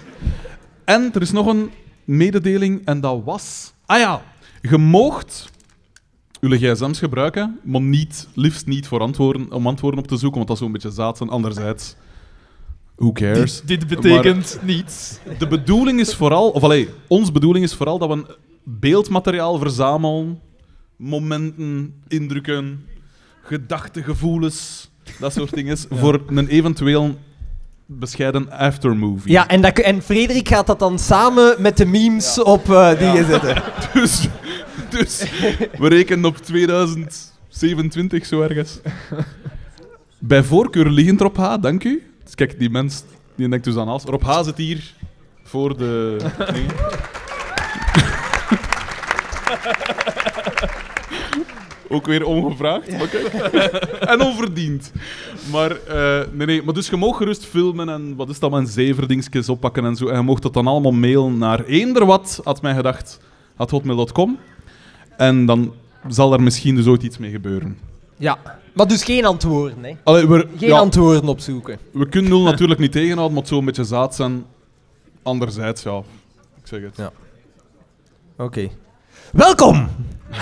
[0.86, 1.71] En er is nog een
[2.04, 3.74] mededeling en dat was...
[3.86, 4.24] Ah ja,
[4.62, 5.50] je moogt
[6.39, 10.47] uw gsm's gebruiken, maar niet, liefst niet voor antwoorden, om antwoorden op te zoeken, want
[10.47, 11.30] dat is zo'n beetje zaad zijn.
[11.30, 11.95] Anderzijds,
[12.95, 13.62] who cares?
[13.62, 15.19] Dit, dit betekent niets.
[15.38, 18.28] De bedoeling is vooral, of allee, ons bedoeling is vooral dat we een
[18.63, 20.39] beeldmateriaal verzamelen,
[20.95, 22.86] momenten, indrukken,
[23.43, 27.17] gedachten, gevoelens, dat soort dingen, voor een eventueel
[27.86, 29.32] bescheiden aftermovie.
[29.32, 33.26] Ja, en, dat, en Frederik gaat dat dan samen met de memes op eh dingen
[33.26, 33.63] zetten.
[33.93, 34.28] Dus,
[34.89, 35.26] dus
[35.78, 38.80] we rekenen op 2027 zo ergens.
[40.19, 42.04] Bij voorkeur liggend Rob H, dank u.
[42.24, 43.04] Dus kijk, die mens
[43.36, 44.04] die denkt dus aan alles.
[44.04, 44.93] Rob H zit hier
[45.43, 46.17] voor de...
[51.90, 53.28] Ook weer ongevraagd, maar kijk.
[54.00, 54.92] en onverdiend.
[55.52, 58.68] Maar, eh, nee, nee, maar dus je mag gerust filmen en wat is dat, mijn
[58.68, 60.08] zeverdingsjes oppakken en zo.
[60.08, 63.20] En je mocht dat dan allemaal mailen naar eender wat, had mij gedacht,
[63.56, 64.38] at hotmail.com.
[65.18, 65.74] En dan
[66.08, 67.78] zal er misschien dus ooit iets mee gebeuren.
[68.18, 68.38] Ja,
[68.74, 69.92] maar dus geen antwoorden, hè.
[70.04, 71.78] Allee, we, Geen ja, antwoorden opzoeken.
[71.92, 74.46] we kunnen nul natuurlijk niet tegenhouden, maar het zou een beetje zaad zijn.
[75.24, 75.98] Anderzijds, ja,
[76.62, 76.98] ik zeg het.
[76.98, 77.12] Ja.
[78.38, 78.70] Oké.
[79.32, 79.88] Welkom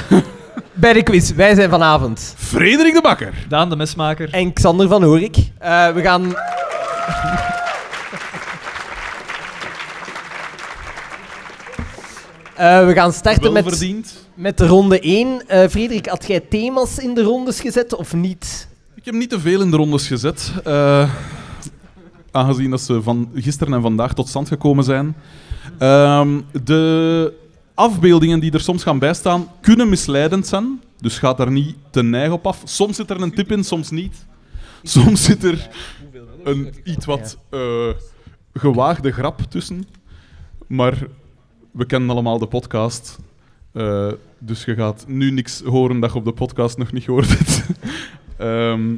[0.74, 1.32] bij de quiz.
[1.32, 2.34] Wij zijn vanavond.
[2.38, 3.34] Frederik de Bakker.
[3.50, 4.30] Daan de mesmaker.
[4.34, 5.38] En Xander van Horik.
[5.60, 6.34] Eh, we gaan...
[12.56, 14.26] Eh, we gaan starten Wel met, verdiend.
[14.34, 15.48] met de ronde 1.
[15.48, 18.68] Eh Frederik, had jij thema's in de rondes gezet of niet?
[18.96, 20.52] Ik heb niet te veel in de rondes gezet.
[20.64, 21.10] eh,
[22.32, 25.16] aangezien dat ze van gisteren en vandaag tot stand gekomen zijn.
[25.78, 26.28] Ehm,
[26.64, 27.34] de
[27.80, 30.82] afbeeldingen die er soms gaan bijstaan, kunnen misleidend zijn.
[30.98, 32.62] Dus ga daar niet te neig op af.
[32.64, 34.26] Soms zit er een tip in, soms niet.
[34.84, 35.70] Soms zit er
[36.44, 37.90] een iets wat eh,
[38.54, 39.88] gewaagde grap tussen.
[40.68, 41.08] Maar
[41.72, 43.18] we kennen allemaal de podcast.
[43.72, 47.30] Eh, dus je gaat nu niks horen dat je op de podcast nog niet gehoord
[47.38, 47.64] hebt.
[48.38, 48.96] Ehm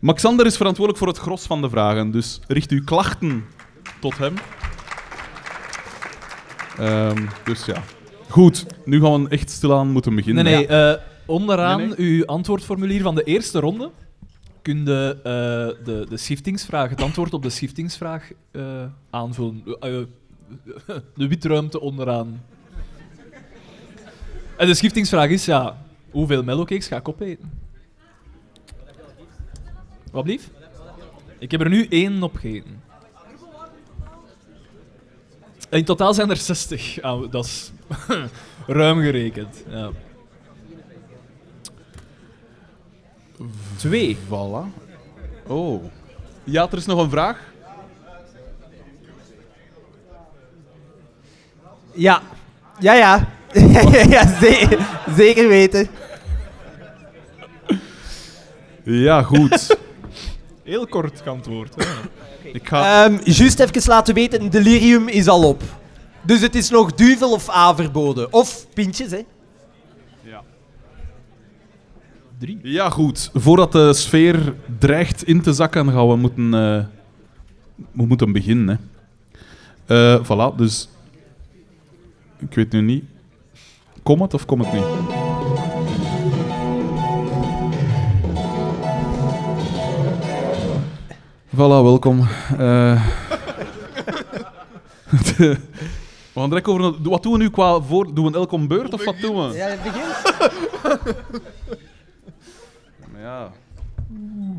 [0.00, 3.44] Maxander is verantwoordelijk voor het gros van de vragen, dus richt uw klachten
[4.00, 4.34] tot hem.
[6.78, 7.82] Ehm, dus ja.
[8.28, 10.44] Goed, nu gaan we echt stilaan moeten Nee, beginnen.
[10.44, 10.66] nee.
[10.66, 10.94] eh,
[11.26, 13.90] onderaan Nee, uw antwoordformulier van de eerste ronde
[14.62, 18.62] kun je eh, de, de schiftingsvraag, het antwoord op de schiftingsvraag eh,
[19.10, 19.62] aanvullen.
[21.14, 22.42] De witruimte onderaan.
[24.56, 25.76] En de schiftingsvraag is, ja,
[26.10, 27.50] hoeveel mellowcakes ga ik opeten?
[30.12, 30.50] Wat blief?
[31.38, 32.82] Ik heb er nu één opgegeten.
[35.70, 37.00] In totaal zijn er 60.
[37.00, 37.70] Ah, dat is
[38.66, 39.64] ruim gerekend.
[39.68, 39.90] Ja.
[43.76, 44.16] Twee.
[44.26, 44.66] Voilà.
[45.46, 45.84] Oh.
[46.44, 47.38] Ja, er is nog een vraag.
[51.92, 52.22] Ja.
[52.78, 53.28] Ja, ja.
[54.14, 54.78] ja ze-
[55.16, 55.88] zeker weten.
[58.82, 59.76] Ja, goed.
[60.64, 61.74] Heel kort antwoord.
[61.74, 61.84] hè.
[62.52, 63.04] Ik ga...
[63.04, 65.62] Ehm juist even laten weten, delirium is al op.
[66.22, 68.32] Dus het is nog duvel of A verboden.
[68.32, 69.24] Of pintjes, hè.
[72.38, 72.58] Drie.
[72.62, 73.30] Ja, goed.
[73.34, 76.84] Voordat de sfeer dreigt in te zakken, gaan we moeten, eh,
[77.92, 78.80] we moeten beginnen.
[79.86, 80.14] Hè.
[80.14, 80.88] Eh, voilà, dus...
[82.38, 83.04] Ik weet nu niet...
[84.02, 85.27] Kom het of kom het niet?
[91.58, 92.20] Voilà, welkom.
[92.20, 92.26] Eh,
[95.38, 95.58] we
[96.34, 96.82] gaan direct over...
[96.82, 98.14] naar- Wat doen we nu qua voor...
[98.14, 99.56] Doen we elk om beurt of wat doen we?
[99.56, 100.36] Ja, het begint.
[103.20, 103.52] Ja.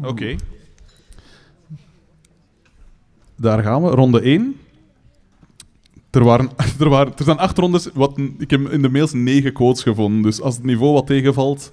[0.04, 0.36] Oké.
[3.36, 4.56] Daar gaan we, ronde 1.
[6.12, 7.90] Er, waren, er, waren, er zijn acht rondes.
[7.94, 10.22] Wat, ik heb in de mails negen quotes gevonden.
[10.22, 11.72] Dus als het niveau wat tegenvalt.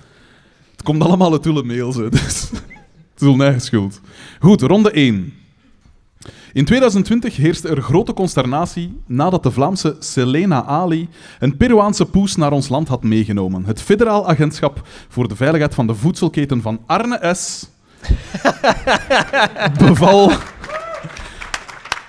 [0.70, 1.96] Het komt allemaal uit uw mails.
[1.96, 2.50] Hè, dus
[3.18, 4.00] het is eigen schuld.
[4.40, 5.32] Goed, ronde 1.
[6.52, 12.52] In 2020 heerste er grote consternatie nadat de Vlaamse Selena Ali een Peruaanse poes naar
[12.52, 13.64] ons land had meegenomen.
[13.64, 17.68] Het Federaal Agentschap voor de Veiligheid van de Voedselketen van Arne S.
[19.86, 20.30] beval,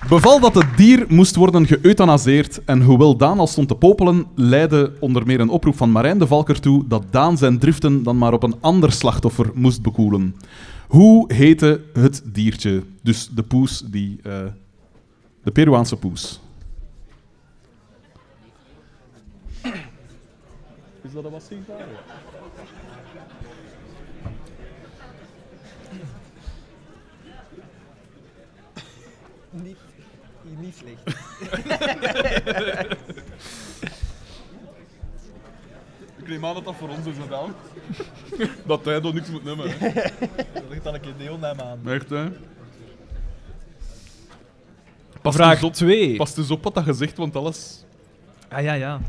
[0.08, 4.92] beval dat het dier moest worden geëuthanaseerd en hoewel Daan al stond te popelen, leidde
[5.00, 8.32] onder meer een oproep van Marijn de Valker toe dat Daan zijn driften dan maar
[8.32, 10.34] op een ander slachtoffer moest bekoelen.
[10.88, 12.82] Hoe heette het diertje?
[13.02, 14.20] Dus de poes die...
[14.22, 14.46] eh,
[15.42, 16.40] de Peruaanse poes.
[21.02, 21.50] Is dat een wat
[29.50, 29.76] Niet,
[30.58, 31.02] niet slecht.
[36.28, 37.54] Ik neem aan dat dat voor ons is gedaan.
[38.66, 39.70] dat hij toch niks moet nemen.
[39.70, 39.92] Hè.
[40.54, 41.78] Dat ligt dan een keer deelnemen aan.
[41.84, 42.28] Echt, hè?
[45.22, 46.16] Pas Vraag dus op, 2.
[46.16, 47.84] pas dus op wat dat gezegd, want alles...
[48.48, 49.00] Ah ja, ja.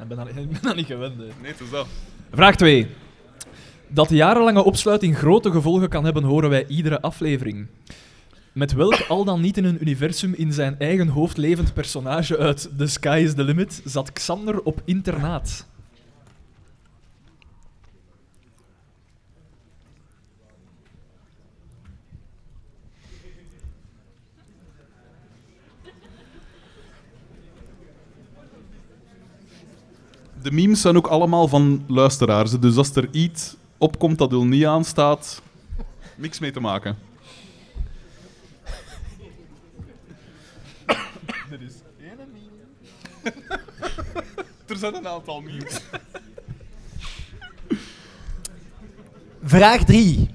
[0.00, 1.18] Ik ben dat, ik ben dat niet gewend.
[1.18, 1.24] hè.
[1.24, 1.86] Nee, het is dat.
[2.32, 2.86] Vraag 2.
[3.88, 7.66] Dat jarenlange opsluiting grote gevolgen kan hebben, horen wij iedere aflevering.
[8.52, 12.70] Met welk al dan niet in een universum in zijn eigen hoofd levend personage uit
[12.76, 15.66] The Sky is the Limit zat Xander op internaat?
[30.48, 32.60] De memes zijn ook allemaal van luisteraars.
[32.60, 35.42] Dus als er iets opkomt dat er niet aanstaat,
[36.16, 36.96] niks mee te maken.
[41.50, 43.34] Er is één meme.
[44.68, 45.80] er zijn een aantal memes.
[49.42, 50.28] Vraag 3.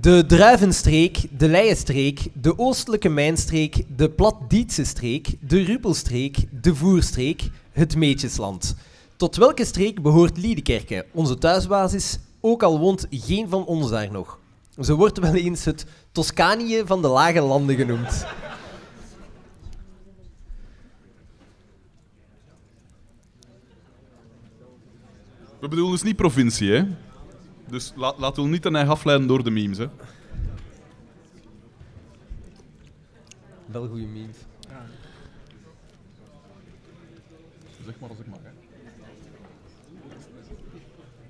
[0.00, 7.96] De Druivenstreek, de Leijenstreek, de Oostelijke Mijnstreek, de Platdietse streek, de Rupelstreek, de Voerstreek, het
[7.96, 8.76] Meetjesland.
[9.16, 14.38] Tot welke streek behoort Liedekerke, onze thuisbasis, ook al woont geen van ons daar nog?
[14.80, 18.26] Ze wordt wel eens het Toscanië van de lage landen genoemd.
[25.60, 26.84] We bedoelen dus niet provincie, hè?
[27.68, 29.86] Dus la laten we niet eigen afleiden door de memes, hè?
[33.66, 34.36] Wel goede memes.
[37.88, 38.50] Zeg maar als ik mag, hè?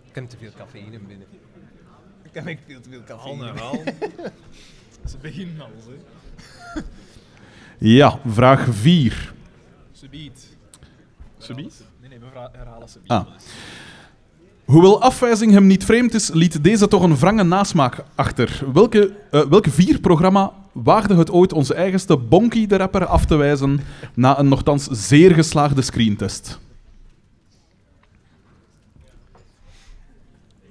[0.08, 1.26] Ik heb te veel cafeïne binnen.
[2.22, 3.44] Ik heb echt veel te veel Al cafeïne.
[3.44, 3.82] naar al.
[5.10, 6.80] Ze beginnen al, hè.
[7.78, 9.34] Ja, vraag 4.
[9.92, 10.56] Subiet.
[11.38, 11.84] Subiet?
[12.00, 13.10] Nee, nee, we herhalen subiet.
[13.10, 13.26] Ah.
[14.64, 18.62] Hoewel afwijzing hem niet vreemd is, liet deze toch een wrange nasmaak achter.
[18.72, 23.36] Welke, eh, welke vier programma waagde het ooit onze eigenste Bonky de rapper af te
[23.36, 23.80] wijzen
[24.14, 26.58] na een nogthans zeer geslaagde screentest?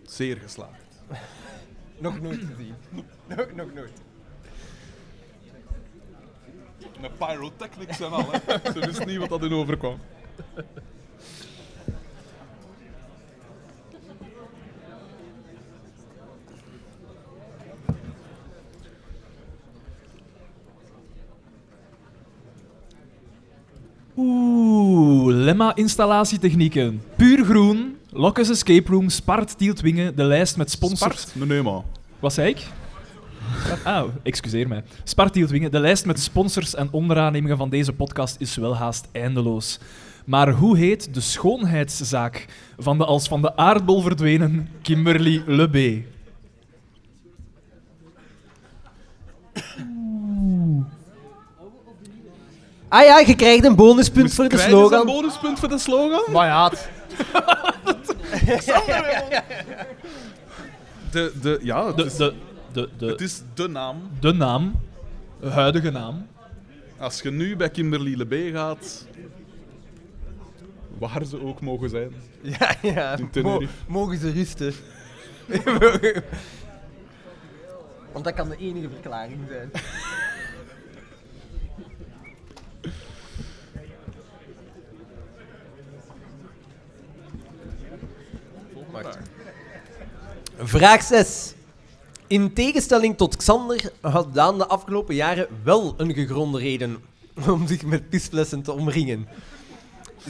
[0.03, 0.71] Zeer geslaagd.
[1.97, 2.73] Nog nooit gezien.
[3.27, 4.01] Nog, nog nooit.
[7.01, 8.71] Een pyrotechnics en al, hè.
[8.71, 9.99] Ze wisten niet wat dat in overkwam.
[24.19, 27.01] Oeh, Lemma-installatietechnieken.
[27.15, 31.21] Puur groen, Lokkes Escape Room, Spart Tieltwingen, de lijst met sponsors.
[31.21, 31.47] Spart?
[31.47, 31.82] Nee, maar.
[32.19, 32.67] Wat zei ik?
[33.84, 34.84] Ah, excuseer mij.
[35.03, 39.80] Spart Tieltwingen, de lijst met sponsors en onderaannemingen van deze podcast is wel haast eindeloos.
[40.25, 42.45] Maar hoe heet de schoonheidszaak
[42.77, 46.03] van de als van de aardbol verdwenen Kimberly Lebé?
[52.89, 55.06] Ah ja, je krijgt een bonuspunt voor de ze een slogan.
[55.06, 56.32] bonuspunt voor de slogan?
[56.32, 56.89] Maar ja, het-
[61.12, 62.34] De, de, ja, het, De, is, de,
[62.71, 64.02] de, het de, is de naam.
[64.19, 64.76] de naam,
[65.39, 66.28] de huidige naam.
[66.97, 69.06] Als je nu bij Kimberly Lebé gaat,
[70.97, 72.12] waar ze ook mogen zijn.
[72.41, 73.17] ja, ja.
[73.17, 73.73] In Tenerife.
[73.88, 74.73] mogen ze rusten.
[78.12, 79.71] Want dat kan de enige verklaring zijn.
[90.57, 91.53] Vraag 6.
[92.27, 96.97] In tegenstelling tot Xander had Daan de afgelopen jaren wel een gegronde reden
[97.47, 99.27] om zich met pisflessen te omringen.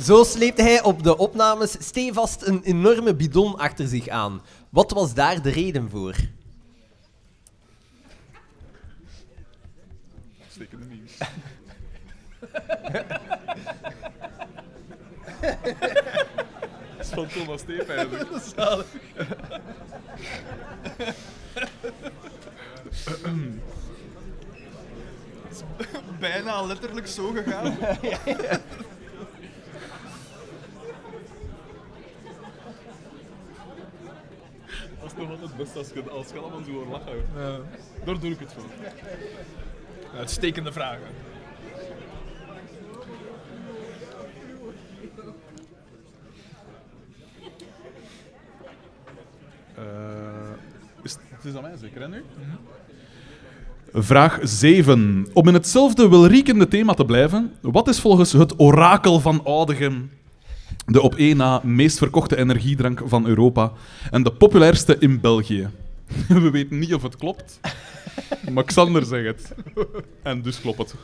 [0.01, 4.41] Zo sleepte hij op de opnames stevast een enorme bidon achter zich aan.
[4.69, 6.15] Wat was daar de reden voor?
[10.49, 11.17] Stekende nieuws.
[17.10, 18.28] Dat is van Thomas Steepijzer.
[26.20, 27.78] Bijna letterlijk zo gegaan.
[35.00, 37.26] Dat is nog altijd het beste als je, als je allemaal zo hoort lachen.
[38.06, 38.63] Daar doe ik het voor.
[40.17, 41.08] Uitstekende vragen.
[51.03, 52.23] Is, het is aan mij zeker, hè, nu?
[53.93, 55.27] Vraag 7.
[55.33, 60.11] Om in hetzelfde welriekende thema te blijven, wat is volgens het orakel van Oudegem
[60.85, 63.71] de op één na meest verkochte energiedrank van Europa
[64.11, 65.69] en de populairste in België?
[66.27, 67.59] We weten niet of het klopt,
[68.51, 69.55] maar Xander zegt het.
[70.21, 70.95] En dus klopt het.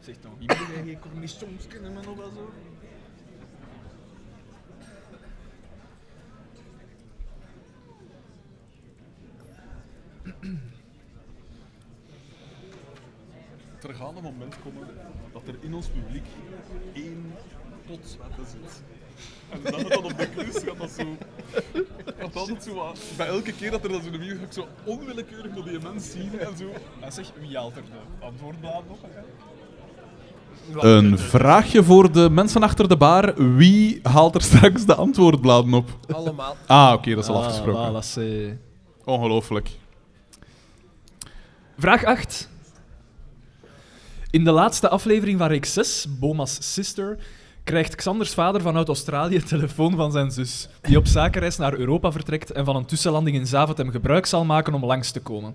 [0.00, 2.50] Zeg toch, iemand geen cornichons kennen me nog wel zo?
[13.88, 14.88] er gaat een moment komen
[15.32, 16.26] dat er in ons publiek
[16.92, 17.34] één
[17.86, 18.82] potswetter zit.
[19.48, 21.16] En dat het dan op de kruis gaat dat zo...
[22.32, 22.92] Dat zo.
[23.16, 26.10] Bij elke keer dat er dat zo'n video ga ik zo onwillekeurig naar die mens
[26.10, 26.64] zien en zo...
[27.00, 28.98] En zeg, wie haalt er de antwoordbladen op?
[30.72, 33.56] Een vraagje voor de mensen achter de bar.
[33.56, 35.98] Wie haalt er straks de antwoordbladen op?
[36.12, 36.56] Allemaal.
[36.66, 38.58] Ah, oké, dat is al ah, afgesproken.
[39.04, 39.70] Ongelooflijk.
[41.78, 42.48] Vraag 8.
[44.30, 47.18] In de laatste aflevering van reeks 6, Boma's Sister,
[47.64, 52.50] krijgt Xanders vader vanuit Australië telefoon van zijn zus, die op zakenreis naar Europa vertrekt
[52.50, 55.54] en van een tussenlanding in Zaventem gebruik zal maken om langs te komen.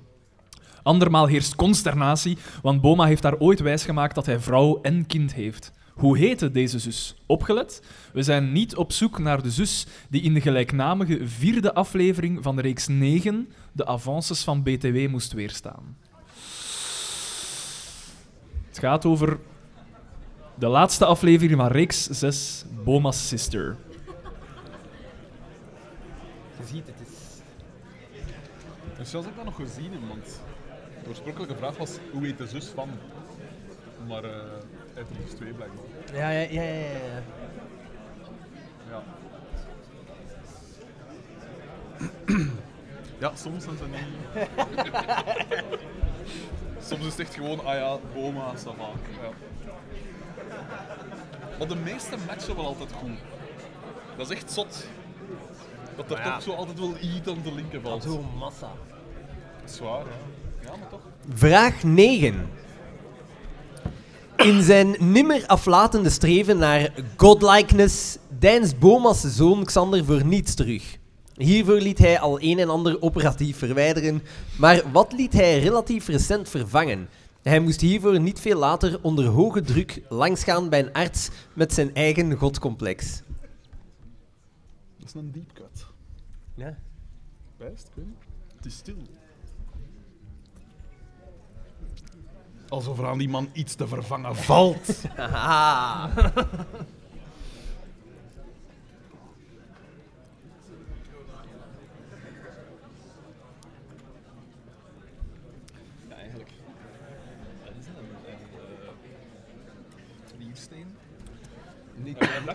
[0.83, 5.71] Andermaal heerst consternatie, want Boma heeft daar ooit wijsgemaakt dat hij vrouw en kind heeft.
[5.93, 7.15] Hoe heette deze zus?
[7.25, 7.81] Opgelet?
[8.13, 12.59] We zijn niet op zoek naar de zus die in de gelijknamige vierde aflevering van
[12.59, 15.97] reeks 9 de avances van BTW moest weerstaan.
[18.79, 19.39] Het gaat over
[20.55, 23.75] de laatste aflevering van reeks 6, Boma's Sister.
[26.57, 27.41] Je ziet het, is...
[28.97, 30.41] Dus zelfs heb ik dat nog gezien, want
[31.03, 32.89] de oorspronkelijke vraag was hoe heet de zus van?
[34.07, 34.31] Maar eh
[34.93, 35.85] heeft er dus twee blijkbaar.
[36.13, 36.79] Ja, ja, ja, ja.
[36.79, 37.23] ja.
[38.89, 39.03] Ja.
[43.19, 44.47] Ja, soms zijn ze niet.
[46.81, 48.89] soms is het echt gewoon, ah ja, Boma, Sava.
[49.21, 49.29] Ja.
[51.57, 53.17] Maar de meeste matchen wel altijd goed.
[54.17, 54.85] Dat is echt zot.
[55.95, 56.33] Dat er Maar ja.
[56.33, 58.03] toch zo altijd wel iets aan te linken valt.
[58.03, 58.71] Zo'n massa.
[59.65, 60.69] Zwaar, ja.
[60.69, 61.01] Ja, maar toch.
[61.33, 62.49] Vraag 9.
[64.37, 70.98] In zijn nimmer aflatende streven naar godlikeness deinst Boma's zoon Xander voor niets terug.
[71.39, 74.21] Hiervoor liet hij al een en ander operatief verwijderen,
[74.57, 77.09] maar wat liet hij relatief recent vervangen?
[77.41, 81.95] Hij moest hiervoor niet veel later onder hoge druk langsgaan bij een arts met zijn
[81.95, 83.21] eigen godcomplex.
[84.97, 85.85] Dat is een deep cut.
[86.55, 86.77] Ja.
[87.57, 87.89] Best.
[88.55, 88.95] Het is stil.
[92.69, 95.03] Alsof er aan die man iets te vervangen valt.
[95.15, 96.09] Haha.
[106.09, 106.51] Ja, eigenlijk.
[107.63, 107.93] Dat is een,
[110.33, 110.95] een liersteen.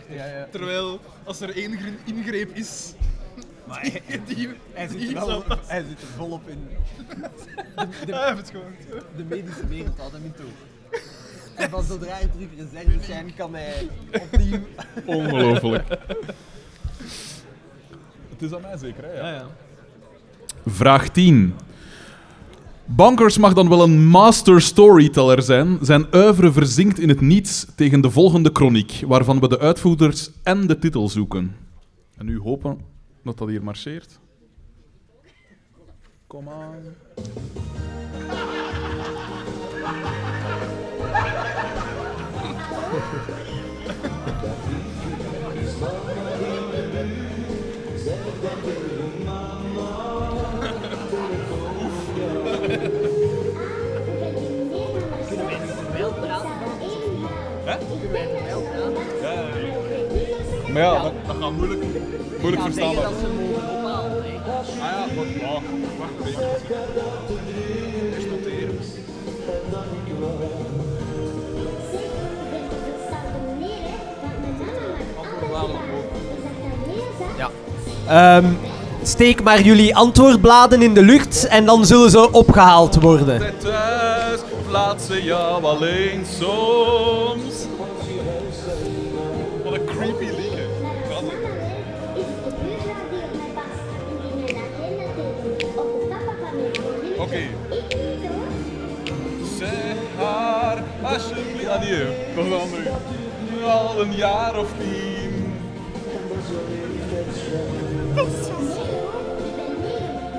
[0.09, 0.49] Ja, ja.
[0.51, 2.95] Terwijl, als er één ingreep is,
[3.69, 6.69] Maar hij, die, hij, zit wel, hij zit er volop in.
[8.15, 8.73] Hij heeft het gewoon.
[9.17, 10.47] De medische wereld had hem niet toe.
[11.55, 13.89] En van zodra er terug reserves zijn, kan hij
[14.23, 14.61] opnieuw...
[15.05, 15.89] Ongelooflijk.
[18.29, 19.13] Het is aan mij zeker, hè?
[19.13, 19.29] Ja.
[19.29, 19.47] Ja, ja.
[20.67, 21.55] Vraag 10.
[22.87, 25.79] Bankers mag dan wel een master storyteller zijn.
[25.81, 30.67] Zijn oeuvre verzinkt in het niets tegen de volgende chroniek, waarvan we de uitvoerders en
[30.67, 31.57] de titel zoeken.
[32.17, 32.79] En nu hopen
[33.23, 34.19] dat dat hier marcheert.
[36.27, 36.83] Kom aan.
[60.75, 61.83] Maar ja, dat, dat gaat moeilijk,
[62.41, 62.95] moeilijk Ja, verstaan.
[62.95, 64.23] dat ze mogen ophalen.
[64.23, 64.29] hè.
[64.83, 65.07] Ah ja,
[65.41, 65.53] ja,
[65.99, 66.47] wacht een beetje.
[68.15, 68.79] Eerst noteren.
[78.09, 78.45] Ehm,
[79.03, 83.39] steek maar jullie antwoordbladen in de lucht en dan zullen ze opgehaald worden.
[83.59, 87.54] Thuis, of laat ze jou alleen soms.
[100.75, 101.69] Haar alsjeblieft.
[101.69, 101.99] Ah, nee,
[102.35, 102.91] dat is een andere.
[103.65, 105.59] Al een jaar of tien.
[108.15, 108.53] Dat is zo.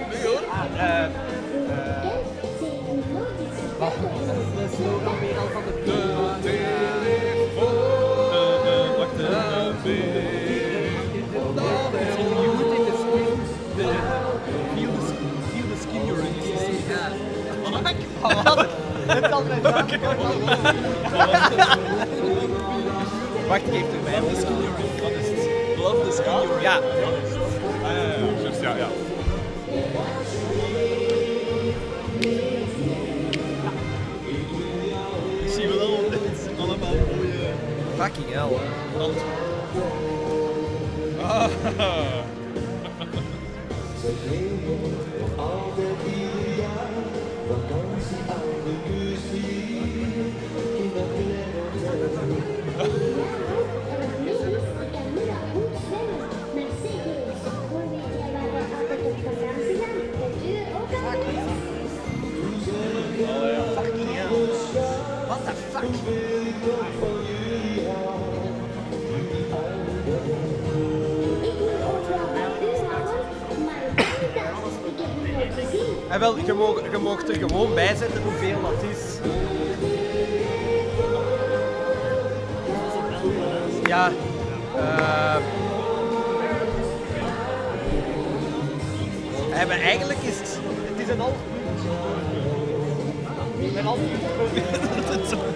[0.09, 0.41] Nee hoor.
[5.75, 7.85] De telefoon.
[18.45, 18.74] Wacht
[19.09, 19.63] even.
[23.47, 24.21] Wacht, geef er mij.
[25.77, 26.61] Love the sky.
[26.61, 26.75] Ja.
[26.75, 26.81] Ah,
[27.81, 28.87] ja, ja, juist, ja, ja.
[35.45, 35.99] Ik zie wel
[37.97, 38.49] Fucking hell.
[38.97, 39.11] What
[76.09, 79.17] En wel, je mag, je mag er gewoon bij zetten hoeveel dat is.
[83.87, 84.11] Ja.
[84.75, 85.35] eh
[89.61, 90.59] eh, maar eigenlijk is het,
[90.89, 91.35] het is een half
[93.75, 95.53] En wel, eh, dat is- dat is gewoon-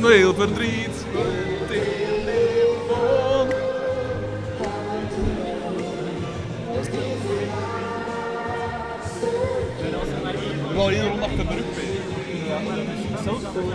[0.00, 0.91] dat is heel verdriet.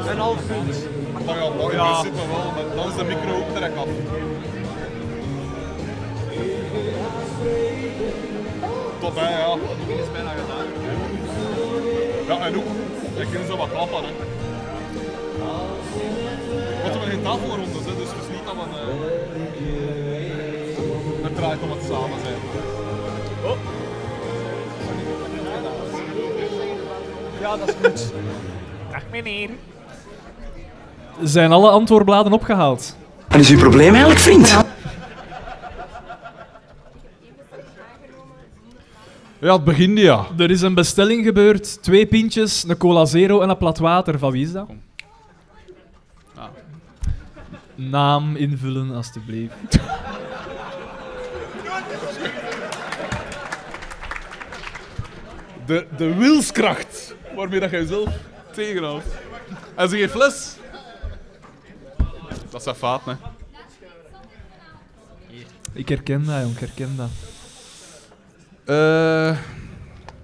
[0.09, 0.87] Een half punt.
[1.25, 2.01] Maar ja, mooi, ja.
[2.01, 3.87] zit maar wel, maar dan is de micro ook direct af.
[8.99, 9.51] Tot hè, ja.
[9.51, 10.67] Het is bijna gedaan.
[12.27, 12.65] Ja, en ook,
[13.15, 14.11] ik kan zo wat klappen, hè.
[16.81, 18.59] Want we hebben geen tafelrondes, hè, dus het is niet dat we...
[19.61, 19.77] Uh,
[21.23, 22.39] het draait om het samen zijn.
[27.41, 28.13] Ja, dat is goed.
[31.23, 32.95] Zijn alle antwoordbladen opgehaald?
[33.27, 34.57] Wat is uw probleem eigenlijk, vriend?
[39.39, 40.25] Ja, het begint ja.
[40.37, 41.83] Er is een bestelling gebeurd.
[41.83, 44.19] Twee pintjes, een cola zero en een plat water.
[44.19, 44.67] Van wie is dat?
[47.75, 49.53] Naam invullen, alstublieft.
[55.65, 58.15] De, de wilskracht waarmee dat jij jezelf
[58.51, 59.05] tegenhoudt.
[59.75, 60.56] En ze geeft fles.
[62.49, 63.13] Dat is een fout, hè.
[65.73, 66.53] Ik herken dat, jong.
[66.53, 67.09] Ik herken dat.
[68.65, 69.37] Eh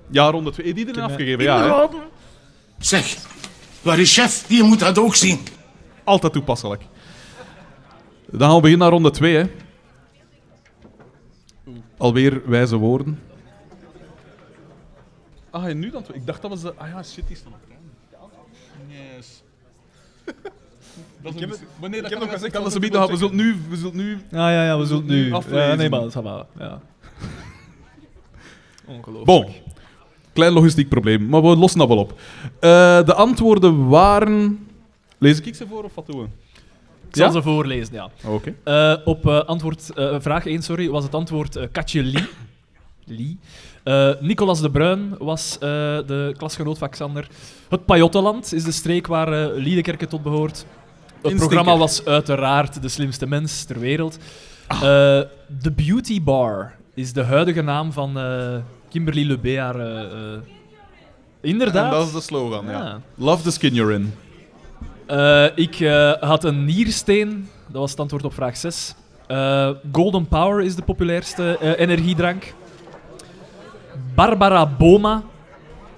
[0.10, 0.68] ja, ronde 2.
[0.68, 1.44] Heb je die erin afgegeven?
[1.44, 1.98] Ja, hè?
[2.78, 3.18] Zeg,
[3.82, 4.48] waar is chef?
[4.48, 5.40] Die moet dat ook zien.
[6.04, 6.84] Altijd toepasselijk.
[8.26, 9.46] Dan gaan we beginnen naar ronde 2, hè.
[11.98, 13.20] Alweer wijze woorden.
[15.50, 16.06] Ah, en nu dan?
[16.14, 16.74] Ik dacht dat we ze...
[16.76, 17.60] Ah ja, shit, die staan op
[18.88, 19.44] Yes.
[21.24, 22.80] Dat is heb een- het- Wanneer Ik heb nog kan, gezegd dat ze
[23.12, 23.56] We zullen nu...
[23.70, 24.14] We zullen nu...
[24.14, 25.30] Ah ja, ja, we zullen nu.
[25.52, 26.00] Ja, nee, maar
[26.38, 26.46] dat.
[26.60, 26.80] Ja.
[28.86, 29.26] Ongelooflijk.
[29.26, 29.46] Bon.
[30.34, 32.12] Klein logistiek probleem, maar we lossen dat wel op.
[32.60, 34.68] Eh, de antwoorden waren...
[35.18, 36.26] Lees ik ze voor of wat doen we?
[37.08, 37.32] Ik zal Ja?
[37.32, 38.10] ze voorlezen, ja.
[38.28, 38.56] Oké.
[38.64, 42.28] Eh, op eh, antwoord, eh, vraag 1 sorry, was het antwoord eh, Katje Lee.
[43.06, 43.38] Lee.
[43.84, 45.60] Eh, Nicolas de Bruin was eh,
[46.06, 47.28] de klasgenoot van Xander.
[47.70, 50.66] Het Pajottenland is de streek waar eh Liedekerke tot behoort.
[51.24, 54.18] Het programma was uiteraard de slimste mens ter wereld.
[54.68, 54.78] Ah.
[54.78, 54.84] Eh,
[55.62, 58.56] The Beauty Bar is de huidige naam van eh,
[58.90, 59.80] Kimberly Le Bear.
[59.80, 60.40] eh,
[61.42, 61.86] inderdaad.
[61.86, 63.02] En dat is de slogan, ja.
[63.16, 64.14] Love the skin you're in.
[65.56, 65.88] Ik
[66.20, 67.50] had een niersteen.
[67.68, 68.96] Dat was het antwoord op vraag 6.
[69.28, 72.54] Eh, Golden Power is de populairste energiedrank.
[74.16, 75.24] Barbara Boma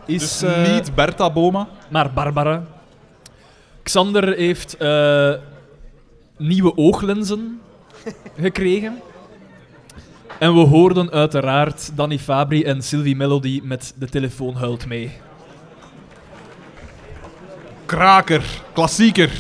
[0.06, 0.40] is...
[0.40, 1.68] Dus niet Bertha Boma.
[1.90, 2.64] maar Barbara.
[3.86, 5.34] Xander heeft eh,
[6.38, 7.62] nieuwe ooglenzen
[8.40, 9.02] gekregen.
[10.40, 15.12] En we hoorden uiteraard Danny Fabri en Sylvie Melody met De telefoon huilt mee.
[17.86, 18.44] Kraker.
[18.74, 19.32] Klassieker.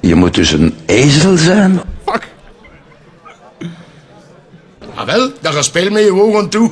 [0.00, 1.80] Je moet dus een ezel zijn.
[2.04, 2.28] Fuck.
[4.94, 6.70] Ah wel, dan ga speel met je ogen toe.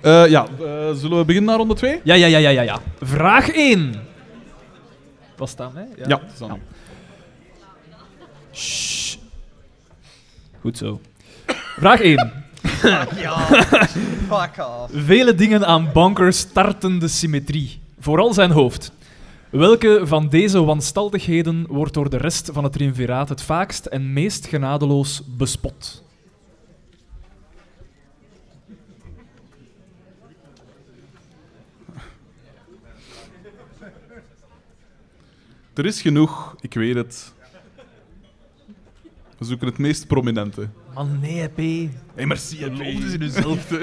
[0.00, 2.00] Eh, ja, eh, zullen we beginnen naar ronde 2?
[2.04, 2.80] Ja, ja, ja, ja, ja, ja.
[3.00, 3.94] Vraag 1.
[5.36, 5.80] Was dat, hè?
[5.80, 6.60] Ja, dat is dan.
[8.52, 9.16] Shh.
[10.60, 11.00] Goed zo.
[11.78, 12.32] Vraag 1.
[13.16, 13.38] Ja,
[14.30, 14.92] fuck off.
[14.92, 17.80] Vele dingen aan Bonker starten de symmetrie.
[18.00, 18.92] Vooral zijn hoofd.
[19.50, 24.46] Welke van deze wanstaltigheden wordt door de rest van het triumviraat het vaakst en meest
[24.46, 26.02] genadeloos bespot?
[35.78, 37.32] Er is genoeg, ik weet het.
[39.38, 40.68] We zoeken het meest prominente.
[40.94, 41.56] Man, nee, P.
[42.14, 42.76] Hé, merci, hè, P.
[42.76, 43.68] Dus in uzelf.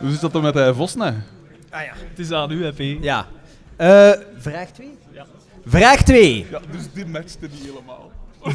[0.00, 1.12] Hoe zit dat dan met hij Vos, nee?
[1.70, 3.02] Het is aan u, P.
[3.02, 3.26] Ja.
[3.76, 4.98] Eh, vraag 2?
[5.66, 6.46] Vraag 2.
[6.50, 8.12] Ja, dus die matchte niet helemaal.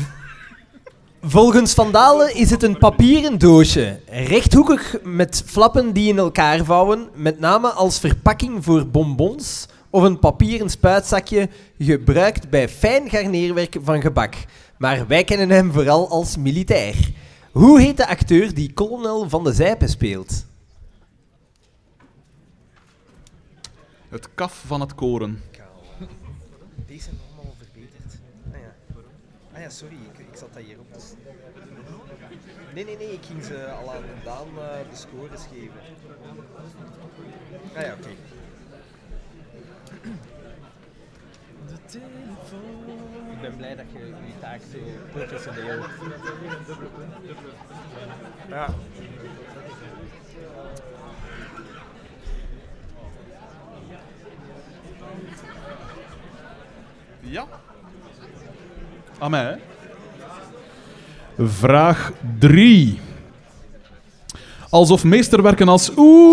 [1.21, 7.09] Volgens Van Dalen is het een papieren doosje, rechthoekig met flappen die in elkaar vouwen,
[7.13, 14.01] met name als verpakking voor bonbons of een papieren spuitzakje gebruikt bij fijn garneerwerk van
[14.01, 14.35] gebak.
[14.77, 17.11] Maar wij kennen hem vooral als militair.
[17.51, 20.45] Hoe heet de acteur die kolonel van de Zijpen speelt?
[24.09, 25.41] Het kaf van het koren.
[26.87, 28.19] Deze zijn allemaal verbeterd.
[28.53, 28.75] Ah ja,
[29.53, 30.87] ah, ja sorry, ik, ik zat dat hier op.
[32.73, 35.79] Nee, nee, nee, ik ging ze al aan Daan eh, de scores geven.
[37.75, 38.09] Ah ja, oké.
[43.41, 44.77] Ik ben blij dat je je taak zo
[45.11, 45.85] professioneel...
[48.47, 48.67] Ja.
[57.19, 57.47] Ja.
[59.19, 59.55] Aan mij, hè?
[61.45, 62.99] Vraag 3.
[64.69, 66.23] Alsof meesterwerken als Oeh,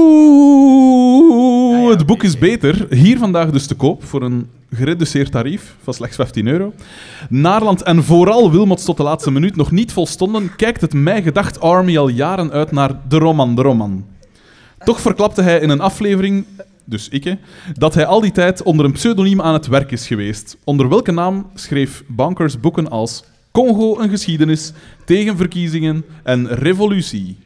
[1.90, 2.86] het boek is beter.
[2.90, 6.72] Hier vandaag dus te koop voor een gereduceerd tarief van slechts 15 euro.
[7.28, 11.60] Naarland en vooral Wilmots tot de laatste minuut nog niet volstonden, kijkt het mij gedacht
[11.60, 14.04] Army al jaren uit naar de roman, de roman.
[14.84, 16.44] Toch verklapte hij in een aflevering,
[16.84, 17.34] dus ik, hè,
[17.74, 20.56] dat hij al die tijd onder een pseudoniem aan het werk is geweest.
[20.64, 24.72] Onder welke naam schreef Bankers boeken als Congo een geschiedenis,
[25.04, 27.36] tegenverkiezingen en revolutie?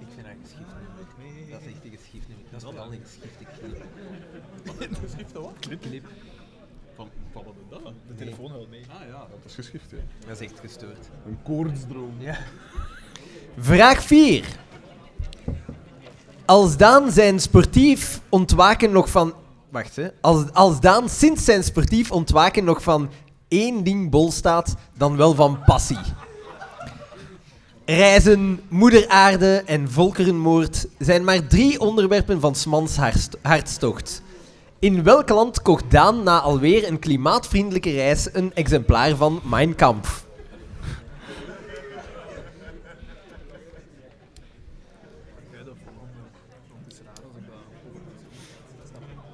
[0.00, 0.26] Ik vind
[1.50, 3.00] dat geschift Dat is echt een geschift Dat is vooral een
[4.96, 5.80] geschifte clip.
[5.80, 6.04] Clip.
[6.94, 7.93] Van, van wat is dat?
[8.08, 8.82] De telefoon houdt mee.
[8.88, 9.96] Ah ja, dat is geschift, hè.
[10.26, 11.08] Dat is echt gestoord.
[11.26, 12.14] Een koortsdroom.
[12.18, 12.36] Ja.
[13.58, 14.44] Vraag 4.
[16.44, 19.34] Als Daan zijn sportief ontwaken nog van...
[19.70, 20.08] Wacht, hè.
[20.20, 23.10] Als, als Daan sinds zijn sportief ontwaken nog van
[23.48, 25.98] één ding bol staat, dan wel van passie.
[27.86, 34.22] Reizen, moeder aarde en volkerenmoord zijn maar drie onderwerpen van Smans hartst- hartstocht.
[34.84, 40.26] In welk land kocht Daan na alweer een klimaatvriendelijke reis een exemplaar van Mein Kampf?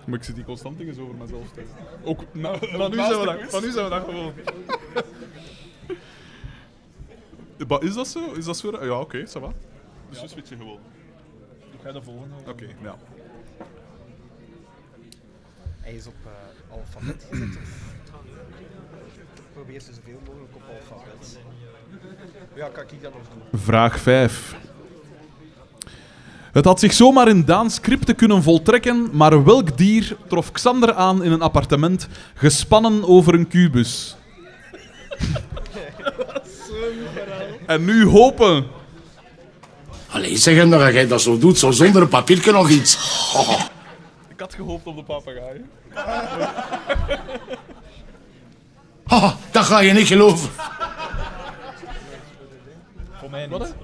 [0.07, 1.63] Maar ik zit die constant dingen over mezelf te
[2.05, 4.33] Ook na, Van nu zijn we de dat, van nu zijn we dat gewoon.
[7.69, 8.33] Maar is dat zo?
[8.33, 8.85] Is dat zo?
[8.85, 9.53] Ja, oké, ça va.
[10.09, 10.79] Dus dus weet je gewoon.
[11.71, 12.35] Doe jij de volgende?
[12.47, 12.97] Oké, ja.
[15.81, 16.31] Hij is op uh,
[16.77, 17.49] alfabet gezet.
[17.49, 17.53] Of...
[19.55, 21.39] Probeer ze zoveel mogelijk op alfabet.
[22.55, 23.61] Ja, kan ik dat nog doen?
[23.61, 24.55] Vraag 5.
[26.53, 31.23] Het had zich zomaar in Daans scripten kunnen voltrekken, maar welk dier trof Xander aan
[31.23, 34.17] in een appartement, gespannen over een kubus?
[37.67, 38.67] en nu hopen.
[40.09, 42.97] Allee, zeg hem dat jij dat zo doet, zo zonder een papiertje nog iets.
[44.41, 45.65] Ik had gehoopt op de papegaai.
[49.11, 50.51] Haha, dat ga je niet geloven.
[53.13, 53.75] Voor mij niet.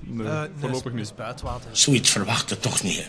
[0.00, 1.06] Nee, voorlopig niet.
[1.06, 1.70] Spuitwater.
[1.72, 3.04] Zoiets verwacht je toch niet, hè?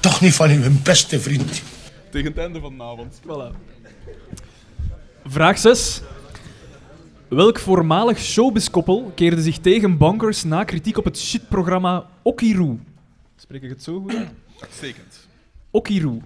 [0.00, 1.62] Toch niet van uw beste vriend.
[2.10, 3.20] Tegen het einde van de avond.
[3.22, 3.56] Voilà.
[5.24, 6.00] Vraag 6.
[7.28, 12.78] Welk voormalig showbiz-koppel keerde zich tegen bankers na kritiek op het shitprogramma Okiru?
[13.36, 14.28] Spreek ik het zo goed uit?
[14.60, 15.25] Uitstekend.
[15.76, 16.20] Okiru.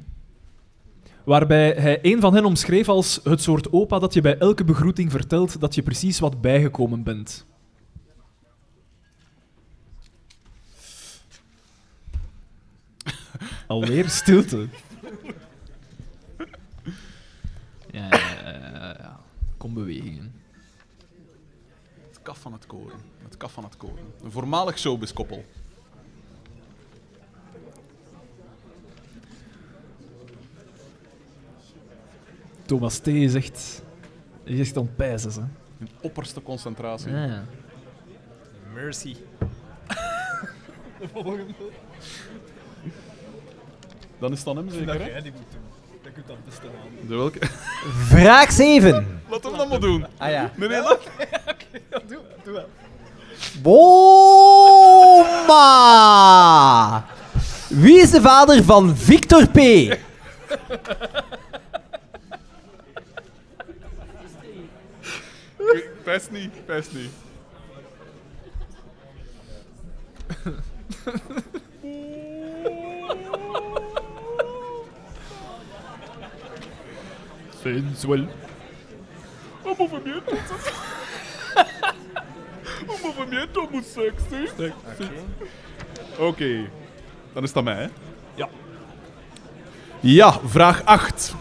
[1.24, 5.10] Waarbij hij een van hen omschreef als het soort opa dat je bij elke begroeting
[5.10, 7.46] vertelt dat je precies wat bijgekomen bent.
[13.66, 14.68] Alweer stilte.
[17.90, 19.20] Ja, ja, ja, ja, ja.
[19.56, 20.32] Kom bewegingen.
[22.08, 22.98] Het kaf van het koren.
[23.22, 24.04] Het kaf van het koren.
[24.22, 25.44] Een voormalig showbiz-koppel.
[32.70, 33.06] Thomas T.
[33.06, 33.82] is echt,
[34.44, 35.40] is echt aan het pijzen, hè.
[35.78, 37.10] In opperste concentratie.
[37.10, 37.44] Ja, ja.
[38.74, 39.16] Mercy.
[44.18, 45.22] Dan is het dan hem zeker, hè?
[45.22, 45.60] die moet doen.
[46.02, 46.70] Dat kunt dan best aan.
[47.08, 47.38] De welke?
[48.06, 49.22] Vraag 7.
[49.28, 50.06] Laat hem dan maar doen.
[50.16, 50.50] Ah ja.
[50.56, 51.00] Nee, nee, laat.
[51.90, 52.68] Ja, doe, doe wel.
[53.62, 55.44] Boma!
[57.68, 59.58] Wie is de vader van Victor P?
[66.04, 67.10] Best niet, best niet.
[77.62, 78.18] Sensual.
[78.18, 80.32] Un movimiento.
[82.88, 84.48] Un movimiento muy sexy.
[86.18, 86.70] Oké,
[87.32, 87.88] dan is aan mij, hè?
[88.34, 88.48] Ja.
[90.00, 91.34] Ja, vraag 8.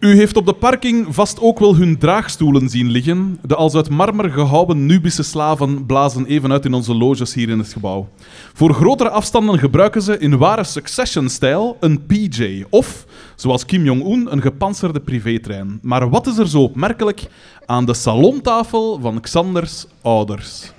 [0.00, 3.38] U heeft op de parking vast ook wel hun draagstoelen zien liggen.
[3.42, 7.58] De als uit marmer gehouwen Nubische slaven blazen even uit in onze loges hier in
[7.58, 8.08] het gebouw.
[8.52, 14.42] Voor grotere afstanden gebruiken ze in ware Succession-stijl een PJ of, zoals Kim Jong-un, een
[14.42, 15.78] gepantserde privétrein.
[15.82, 17.26] Maar wat is er zo opmerkelijk
[17.66, 20.72] aan de salontafel van Xanders ouders?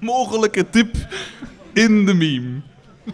[0.00, 0.94] Mogelijke tip
[1.72, 2.70] in de meme.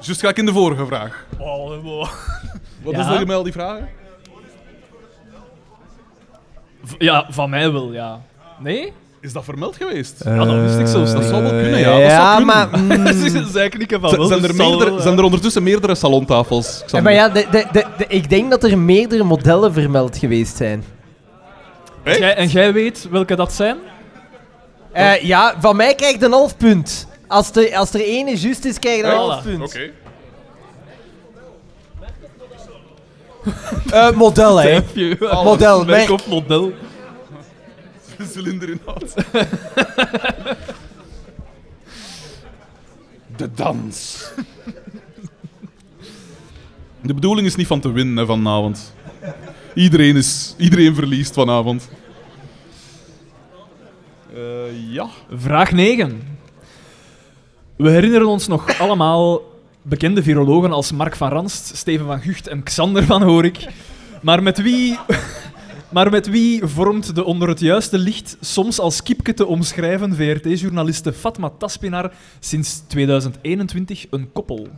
[0.00, 1.24] Just ga ik in de vorige vraag.
[1.38, 2.06] Oh, wow.
[2.82, 3.00] Wat Ja.
[3.00, 3.88] is er gemeld, die vragen?
[6.84, 8.20] V- Ja, van mij wel, ja.
[8.58, 8.92] Nee?
[9.20, 10.24] Is dat vermeld geweest?
[10.24, 11.90] Ja, dat wist ik zelfs dat zal wel kunnen, ja.
[11.92, 12.46] Dat ja, zou kunnen.
[12.56, 12.80] maar...
[12.98, 13.06] mm,
[14.00, 14.26] van wel.
[14.26, 16.82] zijn, er zal meerdere, wel, zijn er ondertussen meerdere salontafels?
[16.86, 17.02] Xander?
[17.02, 20.84] maar ja, de, de, de, de- ik denk dat er meerdere modellen vermeld geweest zijn.
[22.14, 23.76] Jij- en jij weet welke dat zijn?
[24.92, 27.06] Eh, ja, van mij krijg je een half punt.
[27.26, 29.62] Als, de, als er ene juist is, krijg je een half punt.
[29.62, 29.90] Oké.
[33.90, 34.80] Eh, model, hè.
[35.44, 36.72] Model, Merk of model.
[38.18, 39.14] De cilinderinhoud.
[43.36, 44.24] De dans.
[47.00, 48.94] De bedoeling is niet van te winnen hè, vanavond.
[49.76, 51.88] Iedereen, is, iedereen verliest vanavond.
[54.34, 55.08] Eh, ja.
[55.30, 56.38] Vraag 9.
[57.76, 59.42] We herinneren ons nog allemaal
[59.82, 63.66] bekende virologen als Mark van Ranst, Steven van Gucht en Xander van Horik.
[64.22, 64.98] Maar met wie,
[65.94, 71.12] maar met wie vormt de onder het juiste licht soms als kipke te omschrijven VRT-journaliste
[71.12, 74.68] Fatma Taspinar sinds 2021 een koppel?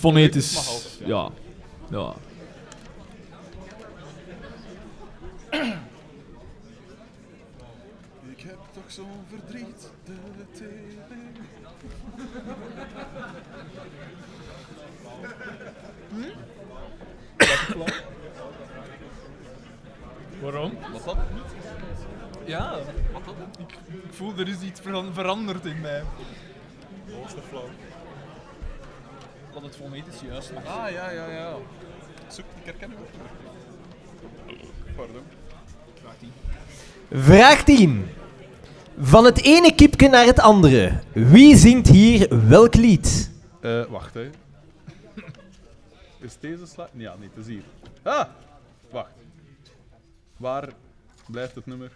[0.00, 0.98] Fonetisch.
[1.04, 1.30] Ja.
[1.90, 2.14] Ja.
[8.30, 9.90] Ik heb toch zo'n verdriet.
[10.04, 10.12] De
[20.42, 20.78] Waarom?
[20.92, 21.16] Wat dan?
[22.44, 22.76] Ja,
[23.58, 26.02] ik, ik voel er is iets veran- veranderd in mij.
[29.52, 29.62] Wat?
[29.62, 30.66] Dat het fonetisch juist mag.
[30.66, 31.54] Ah, ja, ja, ja.
[32.28, 33.08] Zoek, ik herken hem ook.
[34.96, 35.22] Pardon.
[37.12, 38.06] Vraag 10.
[39.00, 41.00] Van het ene kipje naar het andere.
[41.12, 43.30] Wie zingt hier welk lied?
[43.60, 44.30] Eh, wacht, hè.
[46.26, 46.88] Is deze slag?
[46.92, 47.62] Ja, niet, het is hier.
[48.02, 48.26] Ah!
[48.90, 49.10] Wacht.
[50.36, 50.68] Waar
[51.26, 51.90] blijft het nummer?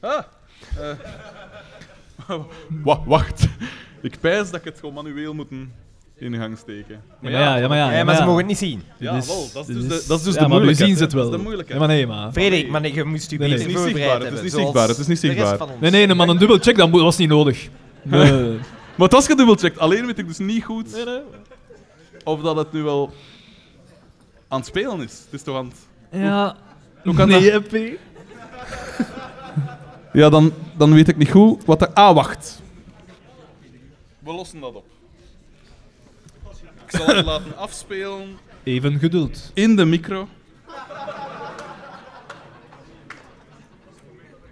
[0.00, 0.22] Ah!
[0.78, 0.96] eh.
[2.84, 3.46] Wa- wacht.
[4.00, 5.50] Ik pijs dat ik het gewoon manueel moet
[6.18, 7.00] in gang steken.
[7.20, 7.92] Maar ja, ja, maar ja.
[7.92, 8.82] Ja, maar ze mogen het niet zien.
[8.98, 10.96] Ja, wel, dat is dus de- dat is dus ja, de maar we moeilijkheid, zien
[10.96, 11.04] ze hè.
[11.04, 11.22] het wel.
[11.22, 11.80] Dat is de moeilijkheid.
[11.80, 12.32] Ja, maar nee, maar...
[12.32, 14.36] Frederik, maar nee, je moest je Nee, nee, beter het is niet voorbereid zichtbaar, het
[14.38, 15.58] is niet zoals zichtbaar, het is niet de rest zichtbaar.
[15.58, 15.80] van ons.
[15.80, 17.68] Nee, nee, nee, maar een dubbelcheck dat mo- was niet nodig.
[18.02, 18.58] Nee.
[18.96, 19.78] Maar het was gedubbelcheckt.
[19.78, 21.06] Alleen weet ik dus niet goed
[22.24, 23.12] of dat het nu wel
[24.48, 25.12] aan het spelen is.
[25.24, 25.76] Het is toch aan het...
[26.22, 26.56] Ja.
[27.04, 27.72] Hoe kan nee, dat?
[30.12, 31.88] Ja, dan, dan weet ik niet goed wat er...
[31.88, 32.62] Ah, wacht.
[34.18, 34.84] We lossen dat op.
[36.86, 39.50] Ik zal het laten afspelen Even geduld.
[39.54, 40.28] in de micro.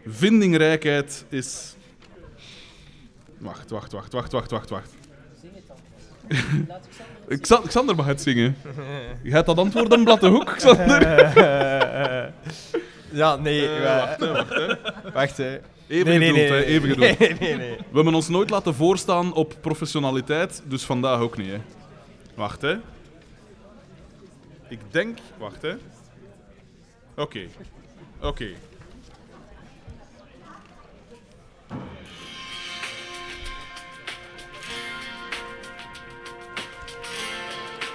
[0.06, 1.76] Vindingrijkheid is...
[3.38, 4.90] Wacht, wacht, wacht, wacht, wacht, wacht, wacht.
[7.40, 8.56] Xa- Xander mag het zingen.
[9.22, 11.02] Je gaat dat antwoord een blad de hoek, Xander.
[13.10, 13.68] Ja, nee.
[13.76, 14.74] Eh, wacht, hè, wacht, hè.
[15.12, 15.58] Wacht, hè.
[15.88, 17.18] Even Nee, geduld, nee, hè, even geduld.
[17.18, 17.76] Nee, nee, nee.
[17.76, 21.50] We hebben ons nooit laten voorstaan op professionaliteit, dus vandaag ook niet.
[21.50, 21.58] Hè.
[22.34, 22.76] Wacht, hè.
[24.68, 25.18] Ik denk...
[25.38, 25.74] Wacht, hè.
[27.16, 27.46] Oké.
[28.20, 28.54] Oké.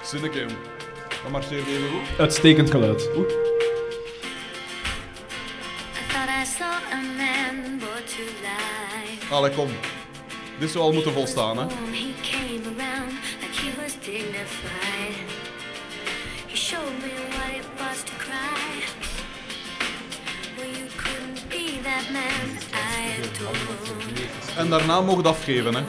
[0.04, 0.52] Zinneke, jong.
[1.24, 2.20] Dat marcheert even goed.
[2.20, 3.10] Uitstekend geluid.
[7.18, 9.34] man brought to life.
[9.34, 9.70] Allee, kom.
[10.60, 11.66] Dit zou al moeten volstaan, hè.
[14.12, 15.16] Dignified.
[16.48, 18.70] He showed me what it was to cry.
[20.58, 24.58] Well, you couldn't be that man I adored.
[24.58, 25.82] En daarna mogen het afgeven, hè.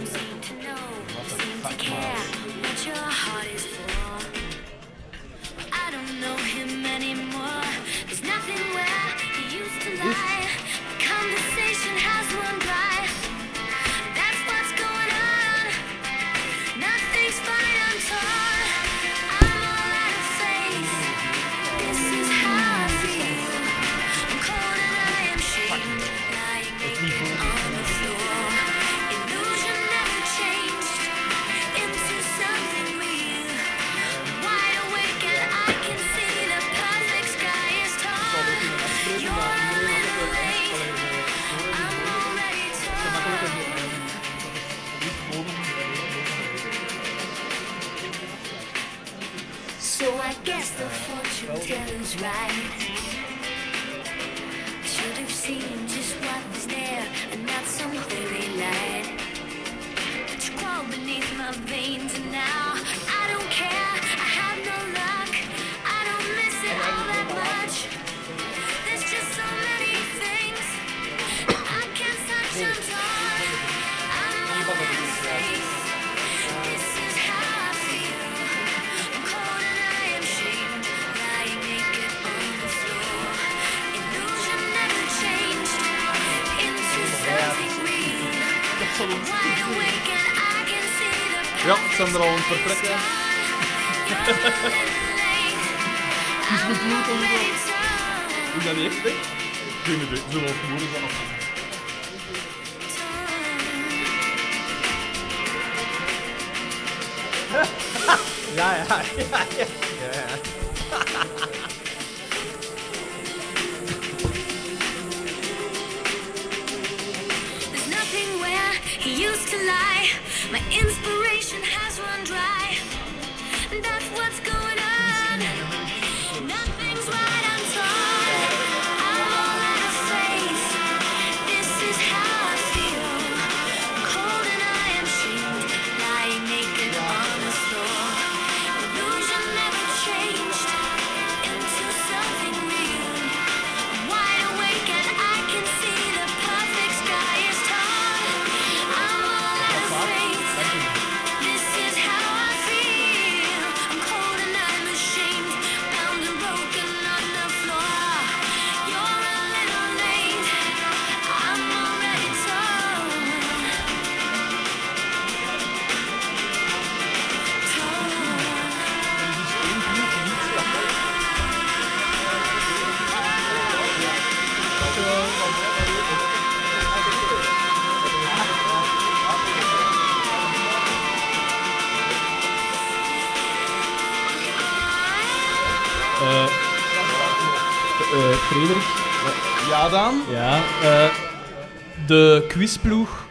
[192.61, 193.27] Quizploeg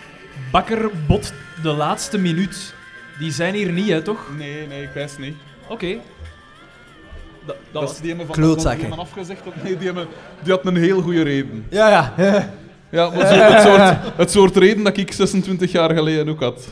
[0.51, 2.73] Bakker bot de laatste minuut.
[3.19, 4.27] Die zijn hier niet, hè, toch?
[4.37, 5.35] Nee, nee, ik wijs niet.
[5.67, 5.87] Oké.
[5.87, 5.99] Dat,
[7.45, 7.91] dat Dat was...
[7.91, 8.79] is die hebben van Klootzakken.
[8.79, 10.07] Die hebben afgezegd dat nee, die, hebben,
[10.43, 11.65] die had een heel goede reden.
[11.69, 12.53] Ja, ja.
[12.89, 16.67] Ja, maar zo, het, soort, het soort reden dat ik 26 jaar geleden ook had.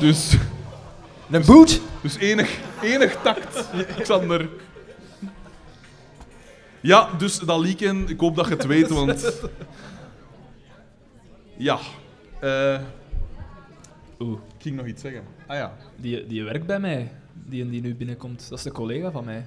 [0.00, 0.36] Dus,
[1.30, 1.80] Een boot?
[2.00, 3.64] dus enig, enig tact,
[4.02, 4.48] Xander.
[6.80, 9.32] Ja, dus dat leaken, ik hoop dat je het weet, want...
[11.56, 11.78] Ja.
[12.40, 12.80] eh
[14.20, 15.22] Oeh, ik ging nog iets zeggen.
[15.46, 15.72] Ah ja.
[15.96, 17.10] die, die werkt bij mij.
[17.46, 18.48] Die die nu binnenkomt.
[18.48, 19.46] Dat is de collega van mij.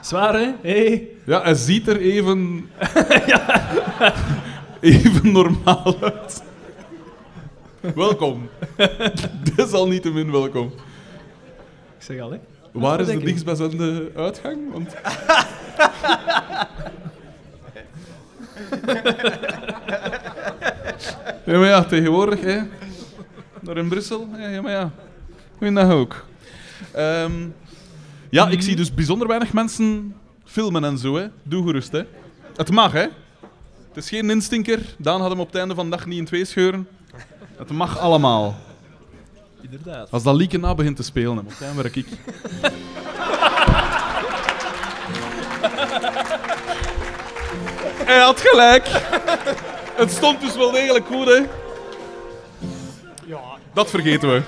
[0.00, 0.52] Zwaar, hè?
[0.62, 1.08] Hey.
[1.24, 2.70] Ja, hij ziet er even...
[4.80, 6.42] even normaal uit.
[7.94, 8.48] Welkom.
[9.56, 10.66] Desalniettemin welkom.
[11.96, 12.38] Ik zeg al, hè?
[12.72, 14.72] Waar is de dichtstbijzijnde uitgang?
[14.72, 14.94] Want...
[21.44, 22.60] ja, maar ja, tegenwoordig, hè.
[23.60, 24.28] Daar in Brussel.
[24.38, 24.90] Ja, ja maar ja.
[25.58, 26.24] Goeiedag ook.
[26.92, 27.32] Ehm,
[28.30, 30.14] ja, ik zie dus bijzonder weinig mensen
[30.44, 31.26] filmen en zo, hè.
[31.42, 32.02] Doe gerust, hè.
[32.56, 33.06] Het mag, hè.
[33.88, 34.80] Het is geen instinker.
[34.98, 36.88] Daan had hem op het einde van de dag niet in twee scheuren.
[37.56, 38.56] Het mag allemaal.
[39.60, 40.10] Inderdaad.
[40.10, 42.06] Als dat lieken na begint te spelen, dan werk ik.
[48.04, 48.86] Hij had gelijk.
[49.94, 51.40] Het stond dus wel degelijk goed, hè?
[53.72, 54.42] Dat vergeten we.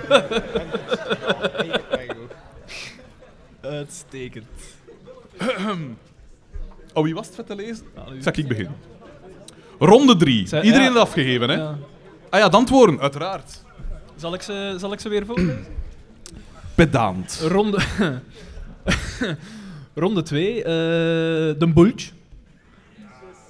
[3.60, 4.46] Uitstekend.
[6.92, 7.86] Oh, wie was het vet te lezen?
[8.20, 8.76] Zal ik beginnen?
[9.78, 10.48] Ronde 3.
[10.48, 10.92] Zij- Iedereen ja.
[10.92, 11.54] het afgegeven, hè?
[11.56, 11.78] Ja.
[12.30, 13.62] Ah ja, de antwoorden, uiteraard.
[14.16, 15.66] Zal ik ze, zal ik ze weer voorlezen?
[16.74, 17.40] Pedant.
[17.48, 17.78] Ronde...
[19.94, 20.62] Ronde 2.
[20.62, 22.10] de Bulge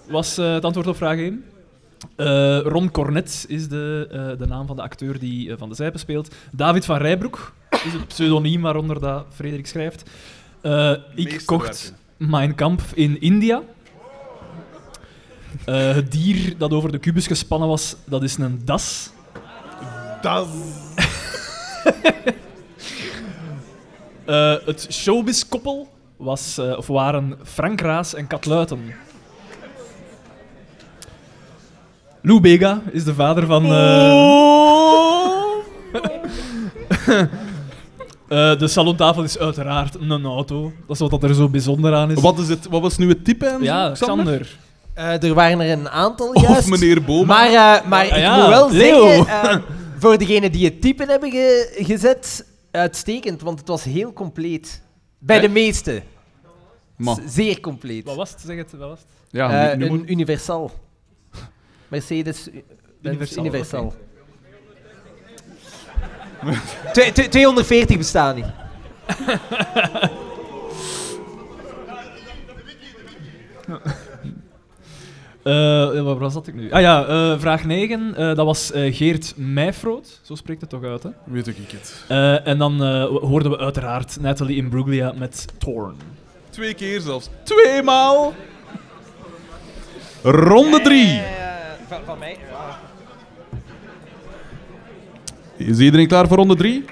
[0.09, 1.45] was eh, het antwoord op vraag 1.
[2.17, 5.75] Eh, Ron Cornet is de, eh, de naam van de acteur die eh, Van de
[5.75, 6.35] Zijpen speelt.
[6.53, 10.11] David van Rijbroek is het pseudoniem waaronder dat Frederik schrijft.
[11.15, 13.63] Ik kocht Mein Kampf in India.
[15.65, 19.11] Het dier dat over de kubus gespannen was, dat is een das.
[20.21, 20.49] Das.
[24.65, 28.95] Het showbiz-koppel was, of waren Frank Raas en Kat Luiten.
[32.27, 33.65] Lou Bega is de vader van...
[33.65, 33.71] eh,
[38.29, 40.73] eh, de salontafel is uiteraard een auto.
[40.87, 42.21] Dat is wat er zo bijzonder aan is.
[42.21, 43.47] Wat, is het, wat was nu het type?
[43.47, 44.25] En Ja, Xander?
[44.25, 44.59] Xander.
[44.95, 46.69] Eh, er waren er een aantal Of juist.
[46.69, 47.27] meneer Boma.
[47.27, 49.07] Maar, eh, maar Ah, ik ja, moet wel Leo.
[49.09, 49.57] zeggen, eh,
[49.99, 54.83] voor degenen die het typen hebben ge- gezet, uitstekend, want het was heel compleet.
[55.19, 56.03] Bij de meeste.
[57.27, 58.05] Zeer compleet.
[58.05, 58.41] Wat was het?
[58.47, 59.09] Zeg het, wat was het?
[59.31, 60.71] Ja, nu, nu een moet- Universal.
[61.95, 62.49] Mercedes
[63.03, 63.95] Universal, Universal.
[66.93, 68.47] Twee- twee- 240 bestaan niet.
[75.43, 75.53] Eh,
[76.03, 76.71] waar was dat ik nu?
[76.71, 78.15] Ah ja, eh, vraag 9.
[78.17, 80.21] eh, dat was eh, Geert Meijfroot.
[80.23, 81.09] Zo spreekt het toch uit, hè?
[81.25, 82.05] weet ik het.
[82.09, 85.95] Eh, en dan eh, hoorden we uiteraard Natalie Imbruglia met Torn.
[86.51, 87.29] Twee keer zelfs.
[87.43, 88.33] Tweemaal.
[90.23, 91.21] Ronde 3.
[91.95, 92.37] Van, van mij.
[95.57, 96.85] Is iedereen klaar voor ronde 3?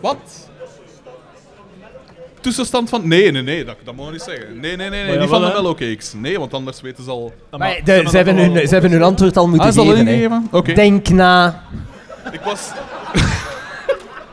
[0.00, 0.48] Wat?
[2.40, 3.08] Tussenstand van...
[3.08, 4.60] Nee, nee, nee, dat, dat mag je niet zeggen.
[4.60, 5.62] Nee, nee, nee, nee niet van wel, de hè?
[5.62, 6.12] mellowcakes.
[6.12, 7.32] Nee, want anders weten ze al...
[7.58, 10.48] Maar de- ze, hebben hun, ze hebben hun antwoord al moeten Ah, al geven.
[10.74, 11.62] Denk na.
[12.32, 12.70] Ik was...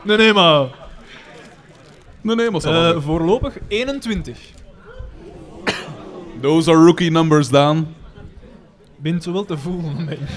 [0.02, 0.66] Nee, nee, maar...
[2.20, 2.64] Nee, nee, maar...
[2.64, 4.38] Eh, Uh, voorlopig 21.
[6.40, 7.94] Those are rookie numbers, Daan.
[9.00, 10.04] Bent wel te voelen.
[10.04, 10.18] Nee.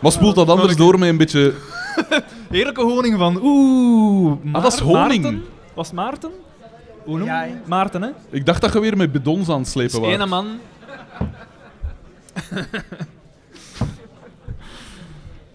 [0.00, 1.54] Maar spoelt dat anders door met een beetje...
[2.50, 3.38] Heerlijke honing van...
[3.42, 4.36] Oeh...
[4.52, 5.22] Ah, dat is Maar- honing.
[5.22, 5.44] Maarten?
[5.74, 6.30] Was het Maarten?
[7.04, 7.54] Hoe noem je Ja, ja.
[7.66, 8.08] Maarten, hè?
[8.30, 10.10] Ik dacht dat je weer met bidons aan het slepen was.
[10.10, 10.46] ene man.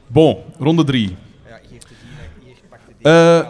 [0.07, 1.15] Bon, ronde 3.
[3.01, 3.47] Eh,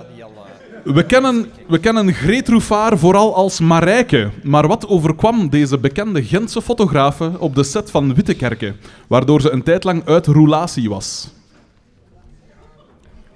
[0.84, 4.32] we, kennen, we kennen Greet Roefaar vooral als Marijke.
[4.44, 8.76] Maar wat overkwam deze bekende Gentse fotografe op de set van Wittekerke,
[9.08, 11.30] waardoor ze een tijd lang uit roulatie was?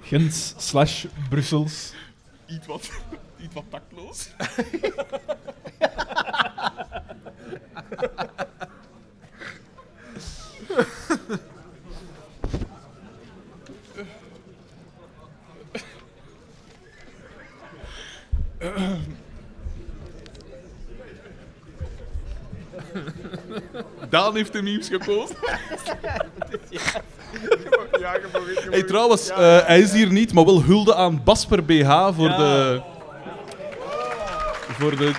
[0.00, 1.92] Gent slash Brussels.
[2.46, 2.90] Iets wat,
[3.42, 4.28] iets wat tactloos.
[24.10, 25.36] Daan heeft de memes gekozen.
[28.70, 32.80] Hey, trouwens, eh, hij is hier niet, maar wel hulde aan Basper BH voor de...
[34.78, 35.12] Voor de,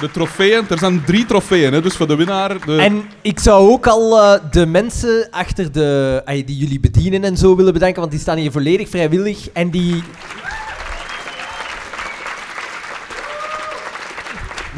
[0.00, 0.66] de trofeeën.
[0.70, 2.66] Er zijn drie trofeeën, hè, dus voor de winnaar...
[2.66, 2.76] De...
[2.76, 7.56] En ik zou ook al eh, de mensen achter de, die jullie bedienen en zo
[7.56, 9.50] willen bedanken, want die staan hier volledig vrijwillig.
[9.50, 10.02] En die.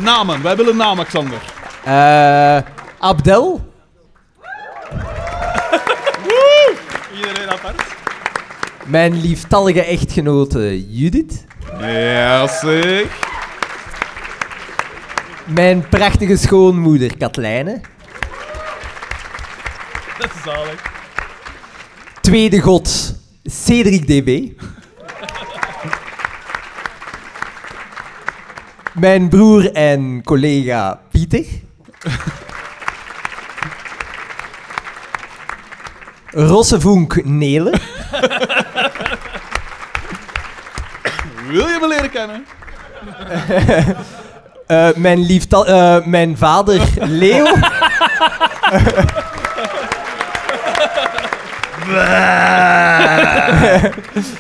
[0.01, 1.39] Namen, wij willen namen, Xander.
[1.85, 2.59] eh,
[2.99, 3.73] Abdel,
[7.17, 7.83] Iedereen apart.
[8.87, 11.45] mijn lieftallige echtgenote Judith,
[11.81, 13.07] Ja, zeg.
[15.45, 17.81] mijn prachtige schoonmoeder Katlijne,
[20.19, 20.83] Dat is zalig.
[22.21, 24.61] tweede god Cedric DB,
[29.01, 31.45] mijn broer en collega Pieter.
[36.27, 37.73] Rossevonk Nele.
[41.49, 42.45] Wil je me leren kennen?
[44.67, 47.47] Eh, mijn, lieftal, eh, mijn vader Leo.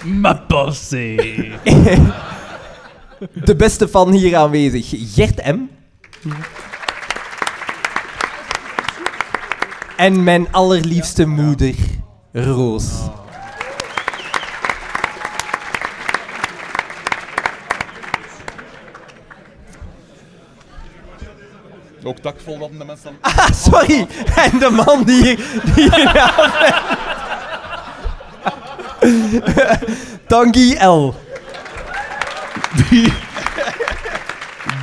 [0.04, 1.14] Ma passé.
[3.20, 5.58] De beste fan hier aanwezig, Gert M.
[9.96, 11.74] En mijn allerliefste moeder,
[12.32, 12.84] Roos.
[22.02, 23.16] Ook takvol dat de mensen...
[23.20, 24.06] Ah, sorry.
[24.36, 25.36] En de man die hier...
[25.74, 26.32] Die hier
[30.26, 31.14] Tanguy L.
[32.74, 33.12] Die,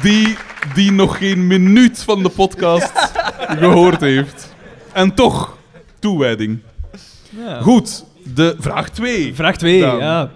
[0.01, 0.37] die,
[0.73, 2.91] die nog geen minuut van de podcast
[3.37, 4.55] gehoord heeft.
[4.93, 5.57] En toch,
[5.99, 6.59] toewijding.
[7.29, 7.61] Ja.
[7.61, 9.35] Goed, de vraag 2.
[9.35, 9.97] Vraag 2, Daan.
[9.97, 10.29] ja.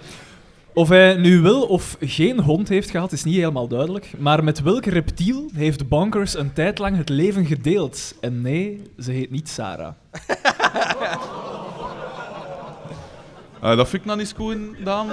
[0.73, 4.11] Of hij nu wel of geen hond heeft gehad, is niet helemaal duidelijk.
[4.17, 8.15] Maar met welk reptiel heeft Bonkers een tijd lang het leven gedeeld?
[8.21, 9.93] En nee, ze heet niet Sarah.
[13.59, 15.07] Ah, dat vind ik nou niet goed, Daan.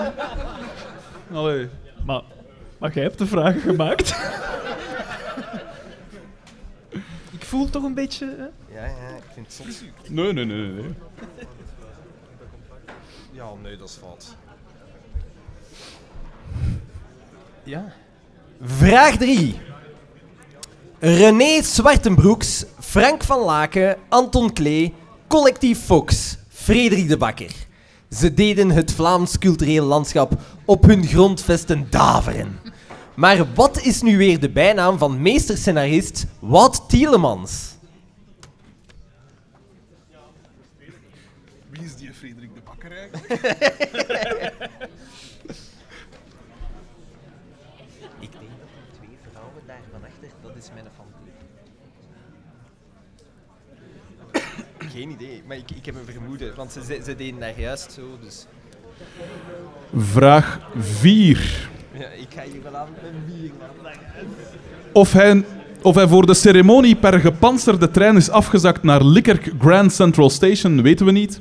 [1.32, 1.68] Allee.
[2.09, 2.23] Maar,
[2.79, 4.09] maar jij hebt de vragen gemaakt.
[7.31, 8.27] Ik voel toch een beetje...
[8.27, 8.75] hè?
[8.75, 10.11] Ja, ja, ik vind het.
[10.11, 10.95] Nee, nee, nee, nee, nee.
[13.31, 14.37] Ja, nee, dat is fout.
[17.63, 17.93] Ja.
[18.63, 19.61] Vraag 3.
[20.99, 24.95] René Zwartenbroeks, Frank van Laken, Anton Klee,
[25.27, 27.68] Collectief Fox, Frederik de Bakker.
[28.11, 30.33] Ze deden het Vlaams cultureel landschap
[30.65, 32.59] op hun grondvesten daveren.
[33.15, 37.77] Maar wat is nu weer de bijnaam van meesterscenarist Wout Tielemans?
[41.71, 43.29] Wie is die Frederik de Bakker eigenlijk?
[48.21, 48.51] Ik denk
[48.97, 51.19] twee vrouwen daar van achter, dat is mijn fantasie.
[54.99, 57.92] Geen idee, maar ik, ik heb een vermoeden, want ze, ze, ze deden daar juist
[57.92, 58.46] zo, dus...
[59.96, 61.68] Vraag 4.
[61.92, 63.51] Ja, ik ga hier wel aan met bier.
[64.92, 65.44] Of hij,
[65.82, 70.82] of hij voor de ceremonie per gepantserde trein is afgezakt naar Likkerk Grand Central Station,
[70.82, 71.40] weten we niet.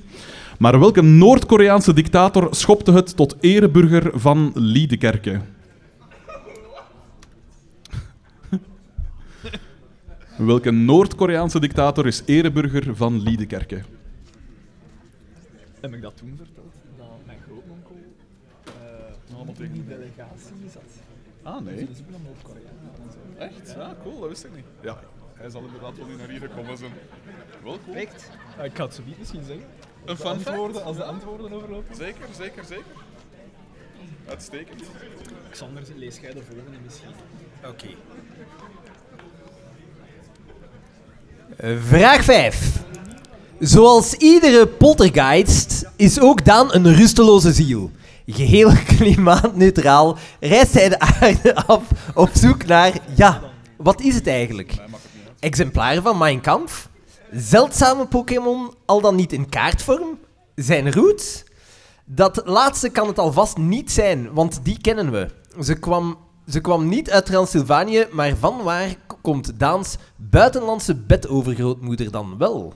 [0.60, 5.42] Maar welke Noord-Koreaanse dictator schopte het tot ereburger van Liedekerke?
[10.38, 13.82] Welke Noord-Koreaanse dictator is ereburger van Liedekerke?
[15.82, 16.74] Heb ik dat toen verteld?
[16.98, 17.96] Dat mijn grootmonkel
[19.60, 20.84] uh, in die delegatie zat.
[21.44, 21.76] Ah, nee.
[21.76, 22.70] Dus ik ben naar Noord-Korea.
[23.38, 23.74] Echt?
[23.76, 24.66] Ja, cool, dat wist ik niet.
[24.82, 25.00] Ja,
[25.34, 26.92] hij zal inderdaad wel niet naar hier gekomen zijn.
[27.64, 27.96] Wel cool.
[27.96, 28.30] Perfect.
[28.64, 29.66] Ik ga het zo niet misschien zeggen.
[30.06, 31.96] Een De antwoorden, als de antwoorden overlopen.
[31.96, 32.86] Zeker, zeker, zeker.
[34.28, 34.84] Uitstekend.
[35.50, 37.10] Xander, lees jij de volgende misschien?
[37.66, 37.88] Oké.
[41.88, 42.80] Vraag 5.
[43.60, 47.92] Zoals iedere poltergeist is ook Daan een rusteloze ziel.
[48.26, 51.84] Geheel klimaatneutraal reist hij de aarde af
[52.14, 53.42] op zoek naar, ja,
[53.78, 54.74] wat is het eigenlijk?
[55.40, 56.90] Exemplaren van Mein Kampf?
[57.32, 60.20] Zeldzame Pokémon, al dan niet in kaartvorm?
[60.56, 61.44] Zijn roots?
[62.06, 65.28] Dat laatste kan het alvast niet zijn, want die kennen we.
[65.60, 66.18] Ze kwam,
[66.48, 72.74] ze kwam niet uit Transylvanië, maar van waar komt Daans buitenlandse bedovergrootmoeder dan wel?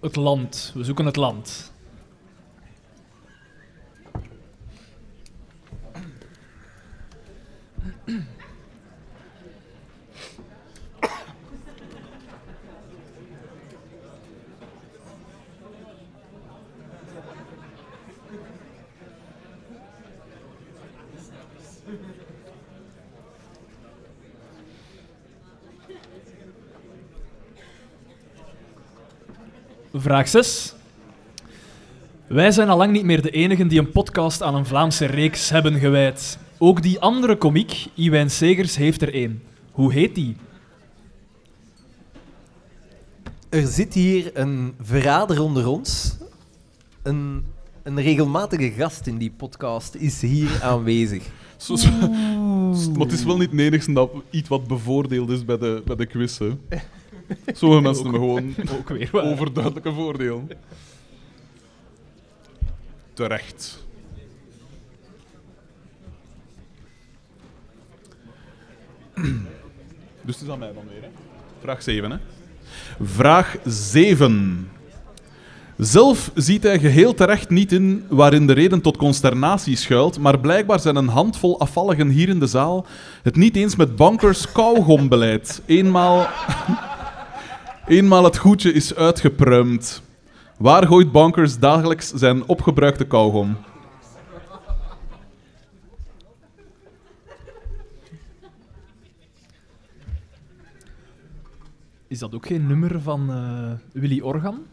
[0.00, 0.72] Het land.
[0.74, 1.72] We zoeken het land.
[30.00, 30.74] Vraag 6.
[32.26, 35.48] Wij zijn al lang niet meer de enigen die een podcast aan een Vlaamse reeks
[35.50, 36.38] hebben gewijd.
[36.58, 39.42] Ook die andere komiek, Iwijn Segers, heeft er één.
[39.72, 40.36] Hoe heet die?
[43.48, 46.16] Er zit hier een verrader onder ons.
[47.02, 47.44] Een,
[47.82, 51.22] een regelmatige gast in die podcast is hier aanwezig.
[51.56, 55.58] Zo, zo- Maar het is wel niet het enigste dat iets wat bevoordeeld is bij
[55.58, 56.38] de, bij de quiz.
[56.38, 56.50] Hè.
[57.52, 59.24] Sommige mensen hebben gewoon Ook weer waar.
[59.24, 60.46] overduidelijke voordeel.
[63.12, 63.86] Terecht.
[70.22, 71.02] Dus het is aan mij dan weer.
[71.02, 71.08] Hè?
[71.60, 72.10] Vraag 7.
[72.10, 72.16] Hè?
[73.00, 74.68] Vraag 7.
[75.76, 80.80] Zelf ziet hij geheel terecht niet in waarin de reden tot consternatie schuilt, maar blijkbaar
[80.80, 82.86] zijn een handvol afvalligen hier in de zaal
[83.22, 85.62] het niet eens met bankers kauwgombeleid.
[85.66, 86.26] Eenmaal,
[87.88, 90.02] eenmaal het goedje is uitgepruimd.
[90.58, 93.56] Waar gooit bankers dagelijks zijn opgebruikte kauwgom?
[102.06, 104.66] Is dat ook geen nummer van eh, Willy Organ?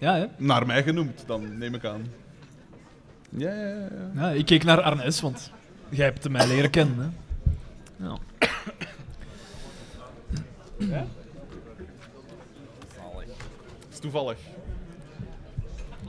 [0.00, 0.26] Ja, hè?
[0.36, 2.06] Naar mij genoemd, dan neem ik aan.
[3.30, 3.88] Ja, ja, ja.
[4.14, 4.20] ja.
[4.22, 5.50] Ja, ik keek naar Arnes, want
[5.88, 6.98] jij hebt mij leren kennen.
[6.98, 8.06] Hè?
[8.06, 8.18] Ja.
[10.78, 11.21] Is
[14.02, 14.36] toevallig.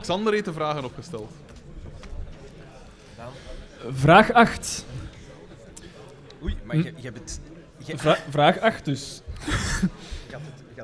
[0.01, 1.31] Xander heeft de vragen opgesteld.
[3.93, 4.85] Vraag 8.
[6.43, 7.39] Oei, maar je, je hebt het...
[7.85, 9.21] je- Vra- vraag 8 dus.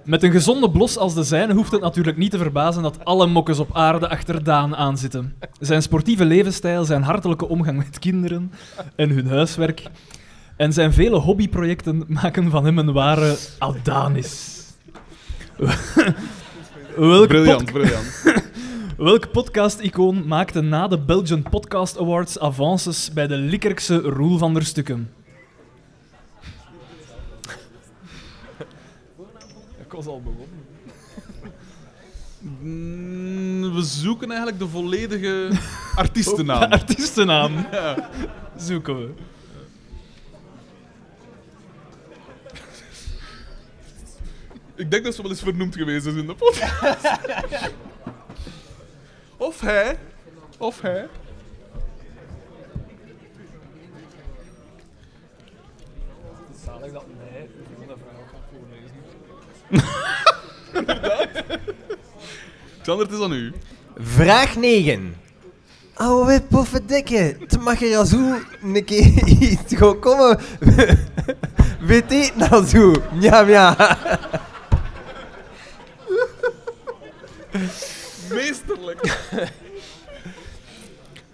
[0.03, 3.27] Met een gezonde blos als de zijne hoeft het natuurlijk niet te verbazen dat alle
[3.27, 5.35] mokkes op aarde achter Daan aanzitten.
[5.59, 8.51] Zijn sportieve levensstijl, zijn hartelijke omgang met kinderen
[8.95, 9.83] en hun huiswerk
[10.55, 14.57] en zijn vele hobbyprojecten maken van hem een ware Adonis.
[16.99, 18.23] Welk Briljant, pod- briljant.
[19.07, 24.65] Welk podcast-icoon maakte na de Belgian Podcast Awards avances bij de Likkerkse Roel van der
[24.65, 25.09] Stukken?
[29.79, 30.47] Ik was al begonnen.
[32.61, 35.49] Mm, we zoeken eigenlijk de volledige
[35.95, 36.59] artiestennaam.
[36.59, 38.09] De artiestennaam Ja.
[38.57, 39.09] zoeken we.
[44.79, 47.07] Ik denk dat ze wel eens vernoemd geweest is in de podcast.
[49.37, 49.97] of hij.
[50.57, 51.07] Of hij.
[56.65, 57.49] Zalig dat mij
[57.87, 59.87] de vrouw gaat voorlezen.
[62.81, 63.53] Xander, het is aan u.
[63.97, 65.15] Vraag 9.
[65.95, 67.35] Oh, we poffendikke.
[67.39, 70.39] Het mag er als hoe een keer iets gaan komen.
[71.79, 72.93] Weet je nou zo?
[73.19, 73.77] Ja, ja.
[78.33, 79.19] Meesterlijk.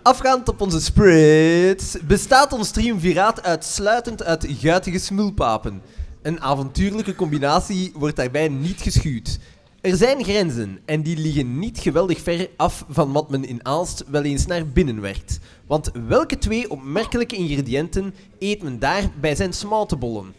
[0.01, 5.81] Afgaand op onze spreads bestaat ons triumviraat uitsluitend uit guitige smulpapen.
[6.21, 9.39] Een avontuurlijke combinatie wordt daarbij niet geschuwd.
[9.81, 14.03] Er zijn grenzen en die liggen niet geweldig ver af van wat men in Aalst
[14.07, 15.39] wel eens naar binnen werkt.
[15.67, 20.33] Want welke twee opmerkelijke ingrediënten eet men daar bij zijn smoutenbollen?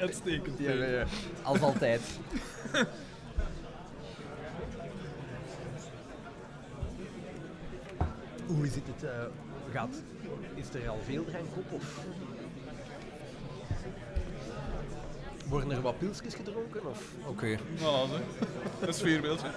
[0.00, 0.58] Uitstekend.
[1.42, 2.00] Als altijd.
[8.46, 9.04] Hoe zit het?
[9.04, 9.10] eh,
[9.72, 10.02] gaat,
[10.54, 11.72] is er al veel drank op?
[11.72, 12.04] Of?
[15.48, 16.86] Worden er wat pilsjes gedronken?
[16.86, 17.02] Of?
[17.26, 17.58] Oké.
[17.58, 18.46] Voilà, hè.
[18.80, 19.50] Dat is sfeerbeeldje.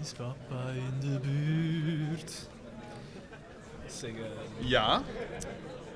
[0.00, 2.48] Is papa in de buurt?
[4.02, 5.02] Eh, Ja.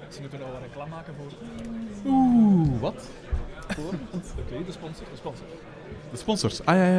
[0.09, 1.33] ze moeten nou een reclame maken voor...
[2.13, 3.11] Oeh, wat?
[3.69, 5.47] Oké, de sponsor, de sponsor.
[6.11, 6.65] De sponsors.
[6.65, 6.97] Ah ja, ja.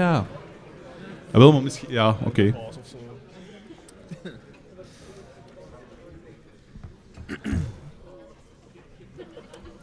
[1.31, 1.39] ja.
[1.39, 1.91] wel, maar misschien.
[1.91, 2.55] Ja, oké.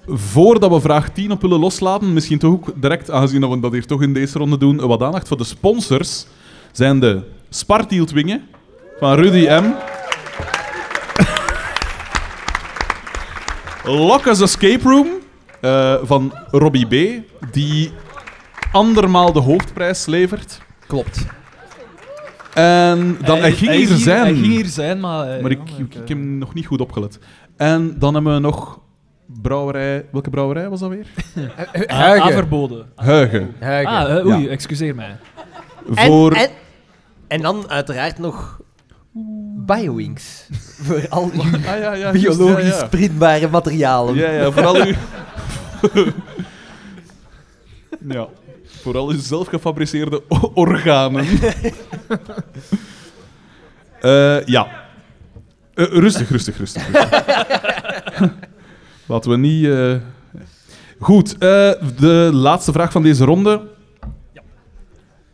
[0.06, 3.72] Voordat we vraag 10 op willen loslaten, misschien toch ook direct, aangezien dat we dat
[3.72, 6.26] hier toch in deze ronde doen, wat aandacht voor de sponsors
[6.72, 8.42] zijn de Spartieltwingen
[8.98, 9.93] van Rudy M.
[13.84, 15.08] Locke's Escape Room
[15.60, 17.92] eh, van Robbie B, die
[18.72, 20.60] andermaal de hoofdprijs levert.
[20.86, 21.26] Klopt.
[22.54, 24.22] En dan, hij, ging hier zijn.
[24.24, 25.28] Hij ging hier zijn, maar...
[25.28, 27.18] eh, Maar ik, ik, ik heb nog niet goed opgelet.
[27.56, 28.80] En dan hebben we nog
[29.26, 30.06] brouwerij.
[30.12, 31.06] Welke brouwerij was dat weer?
[31.86, 32.86] Ah, ah, verboden.
[32.96, 33.54] Huigen.
[33.60, 33.92] Huigen.
[33.94, 34.48] Ah, eh, oei, Ja.
[34.48, 35.16] excuseer mij.
[35.94, 36.32] En, Voor.
[36.32, 36.48] en,
[37.28, 38.60] en dan uiteraard nog
[39.66, 40.46] Biowings.
[40.84, 42.86] voor al uw Ah, ja, ja, biologisch ja, ja.
[42.86, 44.14] printbare materialen.
[44.14, 44.94] Ja, ja, vooral u.
[48.08, 48.28] ja,
[48.82, 51.26] vooral uw zelf gefabriceerde o- organen.
[54.00, 54.66] Eh, ja.
[55.74, 56.86] Eh, rustig, rustig, rustig.
[56.92, 58.32] rustig.
[59.06, 59.64] Laten we niet.
[59.66, 59.94] eh,
[60.98, 61.38] Goed, eh,
[61.98, 63.60] de laatste vraag van deze ronde.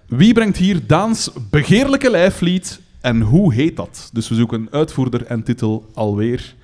[0.06, 4.10] Wie brengt hier Daans begeerlijke lijflied en hoe heet dat?
[4.12, 6.54] Dus we zoeken uitvoerder en titel alweer.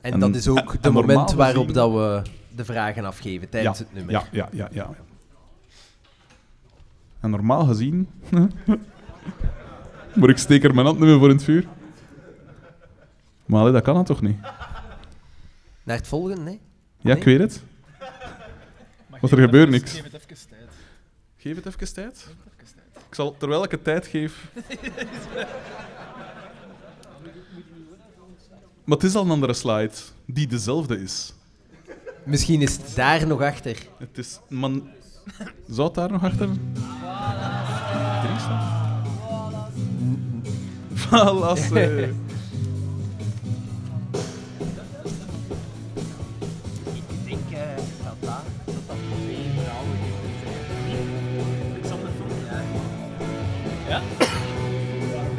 [0.00, 2.22] En, En- dat is ook en moment waarop gezien- dat we
[2.56, 4.12] de vragen afgeven tijdens ja, het nummer.
[4.14, 4.90] Ja, ja, ja, ja.
[7.20, 8.08] En normaal gezien...
[10.14, 11.66] maar ik steek er mijn hand niet meer voor in het vuur.
[13.46, 14.38] Maar allee, dat kan dan toch niet?
[15.82, 16.60] Naar het volgende, nee?
[17.00, 17.62] Ja, ik weet het.
[19.20, 19.92] Want er gebeurt niks.
[19.92, 20.70] Geef het even tijd.
[21.36, 22.26] Geef het even tijd.
[23.16, 24.52] Zal, terwijl ik het tijd geef...
[28.84, 29.92] Maar het is al een andere slide,
[30.24, 31.34] die dezelfde is.
[32.24, 33.76] Misschien is het daar nog achter.
[33.98, 34.38] Het is...
[34.48, 34.88] Man...
[35.68, 36.48] Zou het daar nog achter?
[40.94, 42.14] Valasse.
[53.88, 54.00] Ja?
[54.18, 55.36] Dat?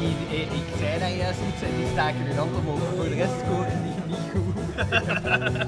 [0.00, 2.80] Die- ik zei daar juist iets en die staken hun hand omhoog.
[2.96, 5.64] Voor de rest scoren die niet goed.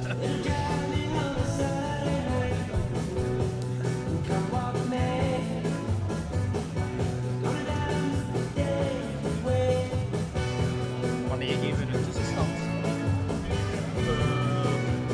[11.28, 12.48] Wanneer geven we een tussenstand?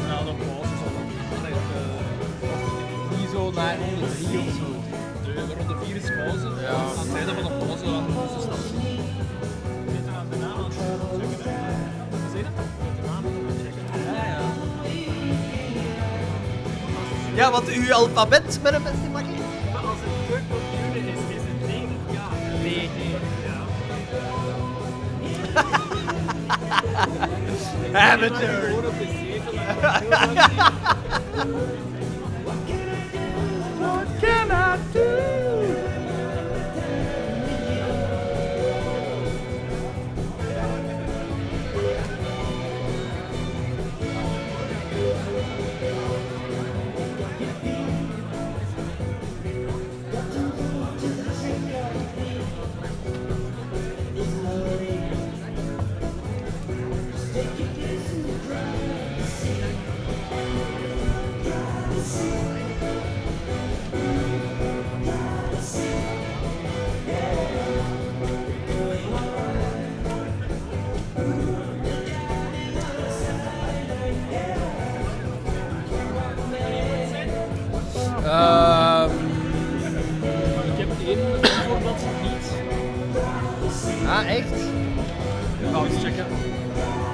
[0.09, 0.93] Na de pauze zal
[1.43, 4.72] dat eh, Niet zo naar ronde drie of zo.
[6.03, 6.49] Is pauze.
[6.61, 6.69] Ja.
[6.69, 8.07] Aan het einde van de pauze aan
[12.33, 12.51] zeg je?
[12.51, 13.85] De naam aan het checken.
[14.15, 14.41] Ja, ja.
[17.35, 19.31] Ja, want uw alfabet met een beste makker?
[19.73, 21.03] Maar als het druk op is,
[21.37, 21.61] is het
[22.11, 22.27] ja?
[22.62, 22.65] D.
[23.45, 23.61] Ja.
[28.12, 28.62] Amateur.
[33.79, 35.41] What can I do?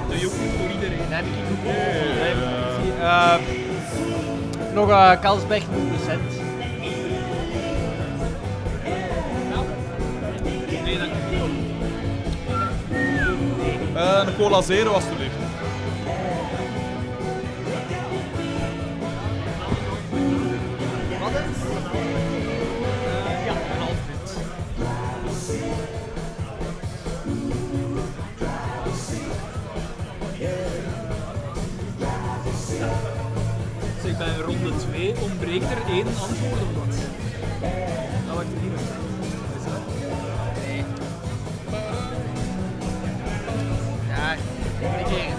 [0.09, 0.97] De yoghurt voor iedereen.
[0.97, 2.93] Nee, heb ik niet goed nee.
[3.01, 3.41] Ehm,
[4.73, 5.67] Nog een Kalsberg 0%.
[10.83, 11.37] Nee, dank u.
[13.95, 15.35] Eh, een cola zero, alstublieft.
[21.19, 21.57] Wat is?
[34.29, 36.95] Bij ronde 2 ontbreekt er één antwoord op wat.
[38.25, 38.71] Dat wacht ik niet.
[39.57, 39.81] Is dat?
[40.65, 40.83] Nee.
[44.09, 44.31] Ja,
[44.97, 45.33] een keer,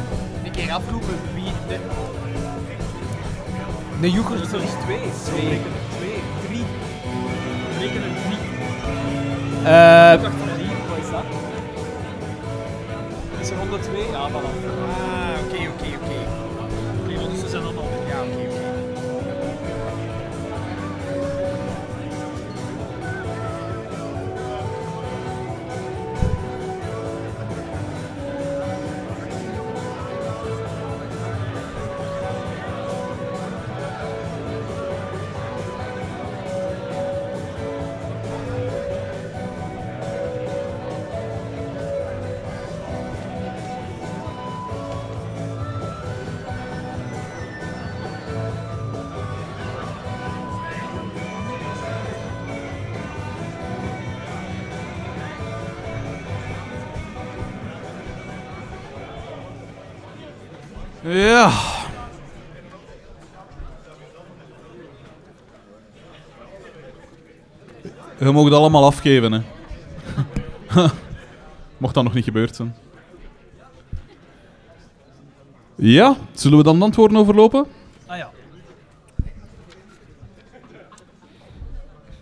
[0.44, 1.52] een keer afroepen wie
[4.00, 4.08] de...
[4.08, 5.00] Yoghurt Dat is twee.
[5.24, 5.40] Twee.
[5.44, 6.22] Breken er twee.
[6.46, 6.64] Drie.
[7.76, 8.38] Breken er drie.
[9.64, 10.22] Eh.
[10.88, 11.24] Wat is dat?
[13.40, 14.10] Is er ronde 2?
[14.10, 15.29] Ja, voilà.
[68.30, 69.40] Je mag het allemaal afgeven, hè.
[71.78, 72.74] Mocht dat nog niet gebeurd zijn.
[75.74, 77.66] Ja, zullen we dan de antwoorden overlopen?
[78.06, 78.30] Ah ja.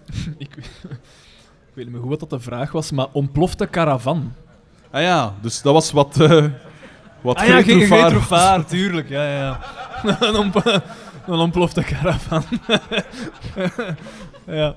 [0.39, 0.67] ik, ik
[1.75, 4.33] weet niet meer goed wat dat de vraag was, maar ontplofte caravan.
[4.91, 6.21] Ah ja, dus dat was wat...
[6.21, 6.45] eh
[7.21, 7.81] wat ah ja, geen.
[7.87, 9.09] Getrofaar, tuurlijk.
[9.09, 10.17] Ja, ja, ja.
[10.21, 10.83] een, omp-
[11.27, 12.43] een ontplofte caravan.
[14.47, 14.75] ja.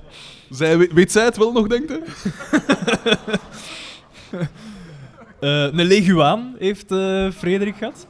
[0.52, 2.00] Zij, weet, weet zij het wel nog, denkt u?
[5.40, 8.06] Eh, een leguaan heeft eh, Frederik gehad.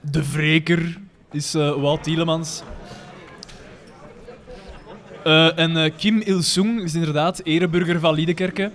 [0.00, 0.98] De wreker
[1.32, 2.62] is eh Walt Tielemans.
[5.26, 8.70] Eh, en eh, Kim Il-sung is inderdaad ereburger van Liedekerke.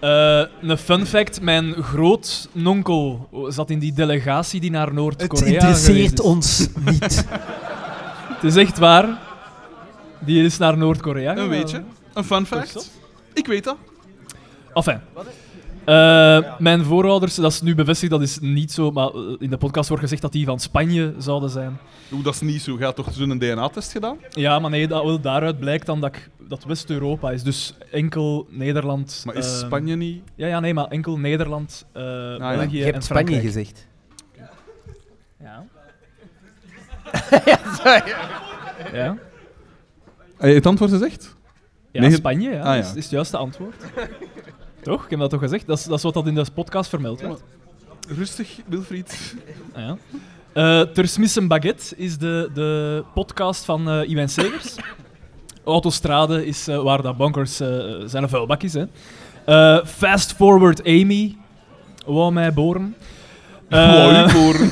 [0.00, 5.62] Eh, een fun fact, mijn grootnonkel zat in die delegatie die naar Het Noord-Korea geweest
[5.62, 6.24] interesseert is.
[6.24, 7.24] ons niet.
[8.34, 9.30] Het is echt waar.
[10.24, 11.82] Die is naar Noord-Korea Een weetje.
[12.14, 12.90] Een fun fact.
[13.34, 13.76] Ik weet dat.
[14.74, 15.00] Enfin.
[15.84, 19.56] Eh, mijn voorouders, dat is nu bevestigd, dat is niet zo, maar eh, in de
[19.56, 21.78] podcast wordt gezegd dat die van Spanje zouden zijn.
[22.12, 22.76] Oeh, dat is niet zo.
[22.78, 24.16] Je had toch zo'n DNA-test gedaan?
[24.30, 27.42] Ja, maar nee, dat, wel, daaruit blijkt dan dat, ik- dat West-Europa is.
[27.42, 29.22] Dus enkel Nederland.
[29.26, 30.22] Maar is ehm, Spanje niet...
[30.34, 32.36] Ja, ja, nee, maar enkel Nederland, eh ja.
[32.56, 33.42] België Je en hebt Spanje Frankrijk.
[33.42, 33.86] gezegd.
[35.42, 35.64] Ja.
[37.82, 38.02] Sorry.
[38.92, 39.31] Ja, Heb je
[40.50, 41.36] het antwoord gezegd?
[41.92, 42.80] ja Nee, je- Spanje, ja, Ah, ja.
[42.80, 43.74] Is, is het juiste antwoord.
[44.82, 45.04] toch?
[45.04, 45.66] Ik heb dat toch gezegd?
[45.66, 47.42] Dat is, dat is wat dat in de podcast vermeld werd.
[48.08, 49.34] Rustig, Wilfried.
[49.74, 49.96] Ah, ja.
[50.52, 54.74] Eh, Ter Smissen Baguette is de, de podcast van eh Iwan Segers.
[55.64, 57.68] Autostrade is eh, waar dat bankers eh,
[58.06, 58.74] zijn een vuilbak is.
[58.74, 58.84] Hè.
[59.44, 61.36] Eh, Fast Forward Amy
[62.06, 62.94] wou mij boren.
[63.68, 64.70] Eh, Wou u boren.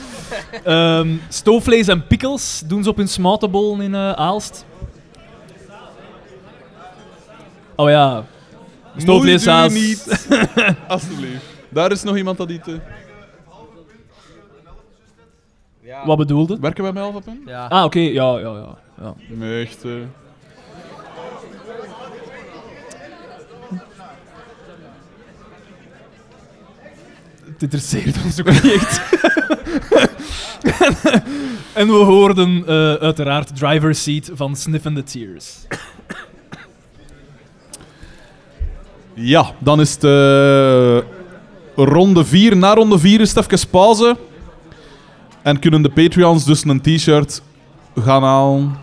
[0.64, 4.64] ehm, stoofvlees en pickles doen ze op hun smatenbol in eh, Aalst.
[7.76, 8.24] Oh ja.
[8.96, 9.72] Stoofvlees, Moeit u saus.
[9.72, 10.28] niet.
[10.88, 11.44] Alsjeblieft.
[11.68, 12.68] Daar is nog iemand dat iets...
[12.68, 12.74] eh,
[16.06, 16.58] Wat bedoelde?
[16.60, 17.42] Werken wij met Alphapen?
[17.46, 17.66] Ja.
[17.66, 17.98] Ah, oké.
[17.98, 18.78] Ja, ja, ja.
[19.00, 19.14] ja.
[19.28, 19.84] Nee, echt...
[19.84, 19.90] eh.
[27.44, 29.00] Het interesseert ons ook niet echt.
[31.80, 35.54] en we hoorden eh, uiteraard Driver's Seat van Sniffin' the Tears.
[39.14, 40.98] Ja, dan is het eh,
[41.76, 42.56] ronde 4.
[42.56, 44.16] Na ronde 4 is het even pauze.
[45.42, 47.42] En kunnen de Patreons dus een t-shirt
[48.00, 48.76] gaan halen.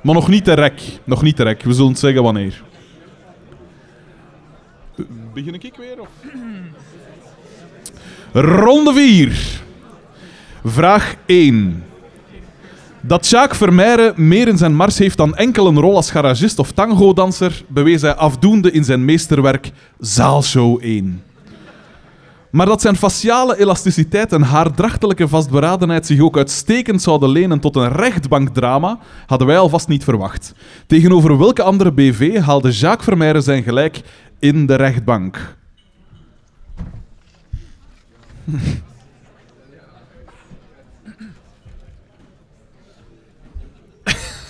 [0.00, 1.00] Maar nog niet direct.
[1.04, 1.62] Nog niet direct.
[1.62, 2.62] We zullen het zeggen wanneer.
[4.96, 6.00] Be- Begin ik weer?
[6.00, 6.08] Of?
[8.32, 9.60] Ronde 4.
[10.64, 11.84] Vraag 1.
[13.04, 16.72] Dat Jacques Vermeire meer in zijn mars heeft dan enkel een rol als garagist of
[16.72, 21.22] tango-danser, bewees hij afdoende in zijn meesterwerk Zaalshow 1.
[22.50, 27.92] Maar dat zijn faciale elasticiteit en haardrachtelijke vastberadenheid zich ook uitstekend zouden lenen tot een
[27.92, 30.54] rechtbankdrama, hadden wij alvast niet verwacht.
[30.86, 34.00] Tegenover welke andere BV haalde Jacques Vermeire zijn gelijk
[34.38, 35.56] in de rechtbank?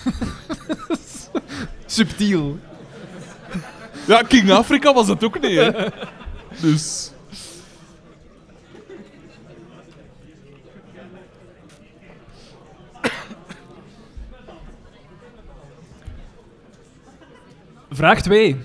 [1.87, 2.59] Subtiel.
[4.07, 5.71] Ja, King Afrika was het ook niet, hè?
[6.61, 7.11] Dus...
[17.91, 18.57] Vraag 2.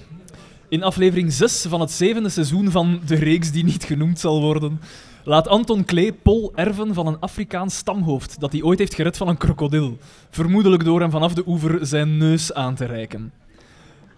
[0.69, 4.81] In aflevering 6 van het zevende seizoen van de reeks die niet genoemd zal worden,
[5.27, 9.27] laat Anton Klee Pol erven van een Afrikaans stamhoofd dat hij ooit heeft gered van
[9.27, 9.97] een krokodil,
[10.29, 13.33] vermoedelijk door hem vanaf de oever zijn neus aan te reiken.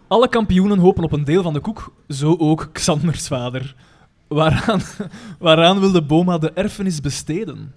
[0.08, 3.76] Alle kampioenen hopen op een deel van de koek, zo ook Xanders vader.
[4.28, 4.82] Waaraan,
[5.40, 7.74] waaraan wil de Boma de erfenis besteden?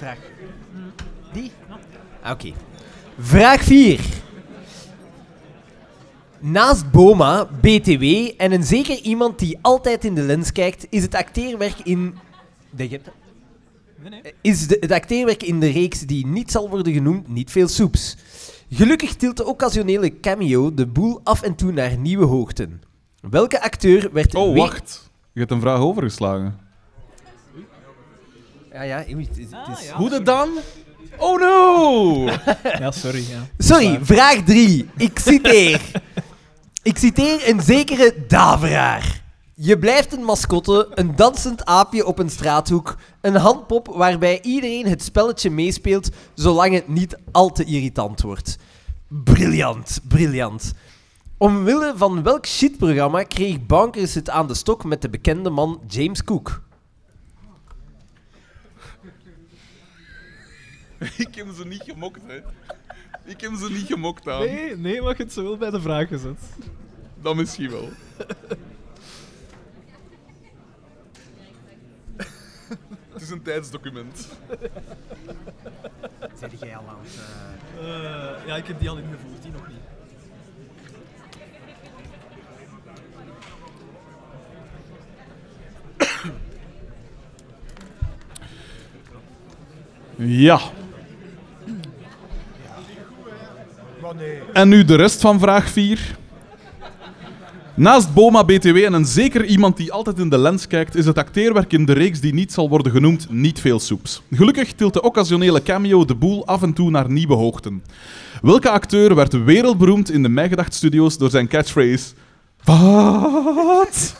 [0.00, 0.18] Vraag.
[1.32, 1.50] Die?
[2.22, 2.52] Ah, Oké.
[3.18, 4.00] Vraag 4.
[6.38, 8.04] Naast Boma, BTW
[8.36, 12.14] en een zeker iemand die altijd in de lens kijkt, is het acteerwerk in.
[12.70, 13.00] Nee, je.
[14.40, 18.16] Is de, het acteerwerk in de reeks die niet zal worden genoemd niet veel soeps.
[18.70, 22.82] Gelukkig tilt de occasionele cameo de boel af en toe naar nieuwe hoogten.
[23.30, 24.34] Welke acteur werd...
[24.34, 25.10] Oh, wacht.
[25.32, 26.69] Je hebt een vraag overgeslagen.
[28.72, 30.48] Ja, ja, het is- het is- Hoe dat dan?
[31.18, 32.24] Oh no!
[32.78, 33.24] Ja, sorry.
[33.28, 33.46] Ja.
[33.58, 34.88] Sorry, vraag 3.
[34.96, 35.80] Ik citeer.
[36.82, 39.22] Ik citeer een zekere Daveraar.
[39.54, 45.02] Je blijft een mascotte, een dansend aapje op een straathoek, een handpop waarbij iedereen het
[45.02, 48.56] spelletje meespeelt, zolang het niet al te irritant wordt.
[49.08, 50.72] Briljant, briljant.
[51.38, 56.24] Omwille van welk shitprogramma kreeg Bankers het aan de stok met de bekende man James
[56.24, 56.62] Cook?
[61.26, 62.40] Ik heb ze niet gemokt, hè.
[63.24, 64.40] Ik heb ze niet gemokt aan.
[64.40, 66.40] Nee, nee, maar je hebt ze wel bij de vraag gezet.
[67.20, 67.88] Dat misschien wel.
[73.12, 74.28] Het is een tijdsdocument.
[76.38, 77.18] Zeg jij al aan het...
[77.78, 79.78] Eh, ja, ik heb die al ingevoerd, die nog niet.
[90.16, 90.60] Ja.
[94.52, 96.18] En nu de rest van vraag 4.
[97.74, 101.18] Naast Boma, BTW en een zeker iemand die altijd in de lens kijkt, is het
[101.18, 104.22] acteerwerk in de reeks die niet zal worden genoemd niet veel soeps.
[104.30, 107.82] Gelukkig tilt de occasionele cameo de boel af en toe naar nieuwe hoogten.
[108.42, 112.12] Welke acteur werd wereldberoemd in de Mijgedacht Studios door zijn catchphrase...
[112.64, 114.16] Wat?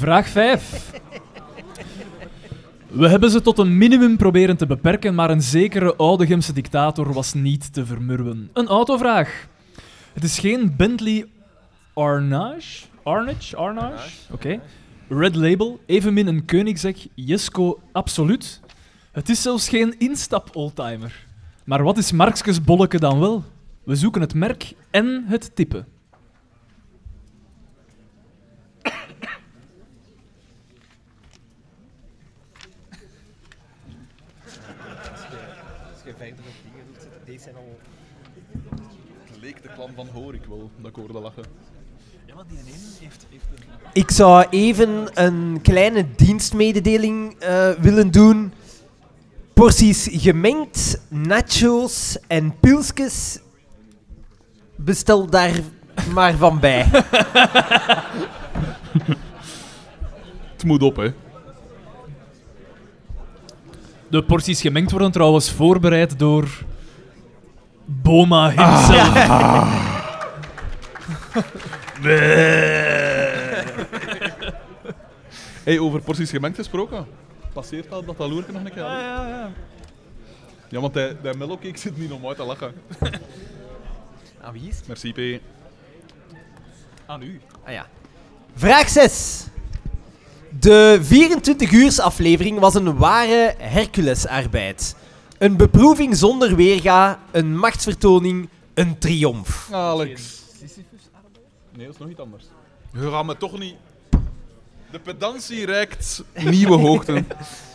[0.00, 0.92] Vraag 5.
[2.88, 7.34] We hebben ze tot een minimum proberen te beperken, maar een zekere Oudegemse dictator was
[7.34, 8.50] niet te vermurwen.
[8.52, 9.48] Een autovraag.
[10.12, 11.26] Het is geen Bentley
[11.94, 12.84] Arnage?
[13.02, 13.56] Arnage?
[13.56, 14.10] Arnage?
[14.30, 14.60] Oké.
[15.08, 18.60] Red Label, evenmin een Koenigsegg Jesko Absoluut.
[19.12, 21.26] Het is zelfs geen instap-oldtimer.
[21.64, 23.44] Maar wat is Markskes bolleke dan wel?
[23.84, 25.84] We zoeken het merk en het type.
[36.02, 37.78] Als je verder op dingen doet, deze zijn al...
[39.24, 39.40] Het
[40.06, 41.44] van Hoor ik wel, dat ik hoorde lachen.
[42.26, 42.68] Ja, maar die ene
[43.00, 43.64] heeft, heeft een...
[43.92, 48.52] Ik zou even een kleine dienstmededeling eh, willen doen.
[49.54, 53.38] Porties gemengd, nachos en pilsjes.
[54.76, 55.60] Bestel daar
[56.14, 56.84] maar van bij.
[60.52, 61.12] Het moet op, hè.
[64.08, 66.64] De porties gemengd worden trouwens voorbereid door
[67.90, 69.88] Boma himself.
[75.64, 77.06] Hey, over porties gemengd gesproken.
[77.52, 78.82] Passeert dat dat dat loerke nog een keer?
[78.82, 79.50] Ja, ja, ja.
[80.68, 82.72] Ja, want die, die mellowcake zit niet om uit te lachen.
[84.40, 84.86] Aan wie is het?
[84.86, 85.40] Merci, P.
[87.06, 87.40] Aan u.
[87.64, 87.86] Ah ja.
[88.54, 89.44] Vraag 6.
[90.60, 94.96] De 24 uurs aflevering was een ware Herculesarbeid.
[95.40, 99.68] Een beproeving zonder weerga, een machtsvertoning, een triomf.
[99.72, 100.40] Alex.
[101.76, 102.44] Nee, dat is nog iets anders.
[102.92, 103.74] Je gaat me toch niet...
[104.90, 107.26] De pedantie reikt nieuwe hoogten.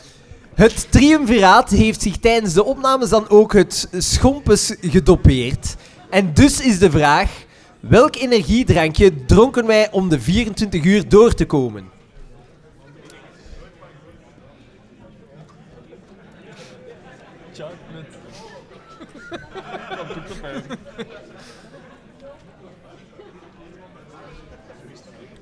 [0.53, 5.75] Het triumviraat heeft zich tijdens de opnames dan ook het schompes gedopeerd.
[6.09, 7.31] En dus is de vraag,
[7.79, 11.94] welk energiedrankje dronken wij om de 24 uur door te komen?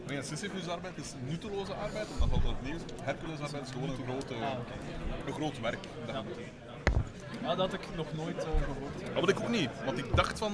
[0.08, 4.34] Nee, Sisyphus-arbeid is nutteloze arbeid, omdat dat het nieuws Hercules-arbeid is gewoon een, grote,
[5.26, 5.80] een groot werk.
[6.06, 6.24] Dat.
[7.42, 9.00] Ja, dat had ik nog nooit zo gehoord.
[9.06, 10.54] Dat had ik ook niet, want ik dacht van...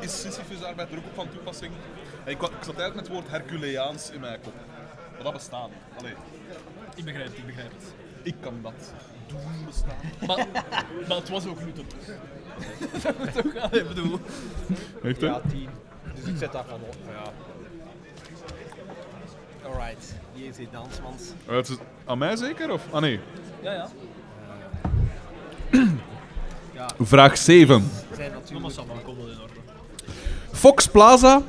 [0.00, 1.72] Is Sisyphus-arbeid er ook op van toepassing?
[2.24, 4.54] En ik, ik zat eigenlijk met het woord Herculeaans in mijn kop.
[5.14, 5.98] Maar dat bestaat niet.
[5.98, 6.14] Allee,
[6.94, 7.92] Ik begrijp het, ik begrijp het.
[8.22, 8.92] ik kan dat
[9.26, 9.96] doen bestaan.
[10.26, 10.46] Maar,
[11.08, 12.06] maar het was ook nutteloos.
[13.34, 13.56] Toch?
[13.62, 14.18] Allee, ik bedoel...
[15.02, 15.32] Echt, hè?
[15.50, 15.68] 10.
[16.14, 16.96] Dus ik zet dat van op.
[17.06, 17.32] Ja.
[19.68, 21.22] Alright, hier is het dansmans.
[21.46, 22.72] Eh, het is aan mij zeker?
[22.72, 22.86] Of?
[22.90, 23.20] Ah nee.
[23.62, 23.88] Ja, ja.
[27.00, 27.90] Vraag 7.
[28.16, 28.72] Zijn natuurlijk...
[28.72, 29.52] Samba, kom wel in orde.
[30.52, 31.42] Fox Plaza.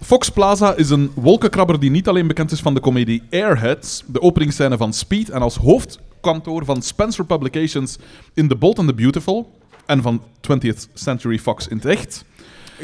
[0.00, 4.20] Fox Plaza is een wolkenkrabber die niet alleen bekend is van de comedie Airheads, de
[4.20, 7.98] openingsscène van Speed en als hoofdkantoor van Spencer Publications
[8.34, 9.50] in The Bold and the Beautiful
[9.86, 12.24] en van 20th Century Fox in het echt.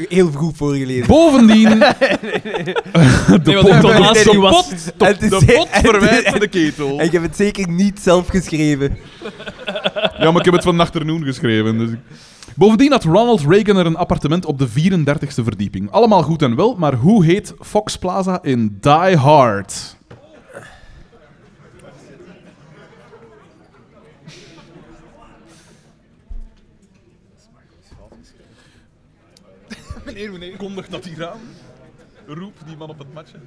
[0.09, 1.07] Heel goed voorgelezen.
[1.07, 1.69] Bovendien...
[3.43, 4.67] De intonatie de was...
[4.67, 6.99] pot, Het is de pot verwijt de ketel.
[6.99, 8.97] En ik heb het zeker niet zelf geschreven.
[10.17, 11.77] Ja, maar ik heb het van Nachternoen geschreven.
[11.77, 11.99] Dus ik-
[12.55, 15.91] Bovendien had Ronald Reagan er een appartement op de 34e verdieping.
[15.91, 19.97] Allemaal goed en wel, maar hoe heet Fox Plaza in Die Hard?
[30.05, 30.57] Meneer, meneer.
[30.57, 31.39] Kondig dat hier aan.
[32.25, 33.37] Roep die man op het matje.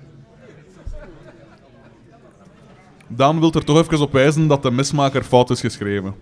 [3.08, 6.14] Daan wil er toch even op wijzen dat de mismaker fout is geschreven.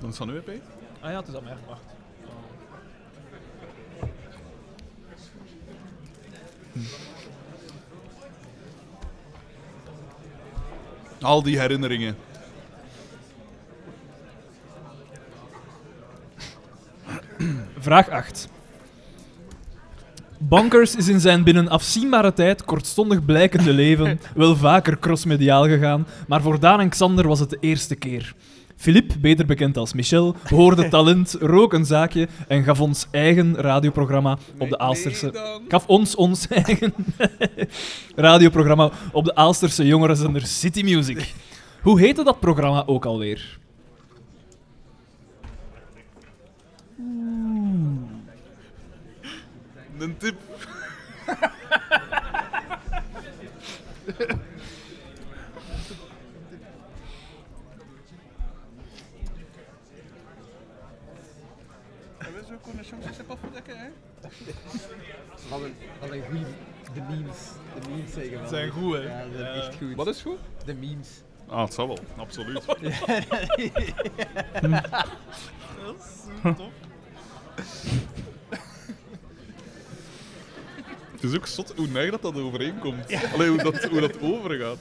[0.00, 0.48] Dan is het aan u, P.
[1.00, 1.56] Ah ja, het is aan mij.
[1.68, 1.83] Wacht.
[11.24, 12.16] Al die herinneringen.
[17.78, 18.48] Vraag 8.
[20.38, 26.42] Bankers is in zijn binnen afzienbare tijd kortstondig blijkende leven wel vaker crossmediaal gegaan, maar
[26.42, 28.34] voor Daan en Xander was het de eerste keer.
[28.84, 34.38] Philippe, beter bekend als Michel, hoorde talent, rook een zaakje en gaf ons eigen radioprogramma
[34.58, 35.60] op de Aalsterse...
[35.68, 36.94] Gaf ons ons eigen
[38.16, 41.34] radioprogramma op de Aalsterse jongerenzender City Music.
[41.82, 43.58] Hoe heette dat programma ook alweer?
[49.98, 50.36] Een tip.
[65.48, 66.44] Wat een, wat een goeie...
[66.94, 67.36] De memes.
[67.74, 68.48] De memes zeggen.
[68.48, 69.00] Zijn goed, hè?
[69.00, 69.94] Ja, dat is echt goed.
[69.94, 70.38] Wat is goed?
[70.64, 71.08] De memes.
[71.48, 71.98] Ah, het zal wel.
[72.16, 72.64] Absoluut.
[81.24, 83.32] Het is ook zot hoe neig dat dat overeenkomt.
[83.32, 84.78] Allee, hoe dat, hoe dat overgaat.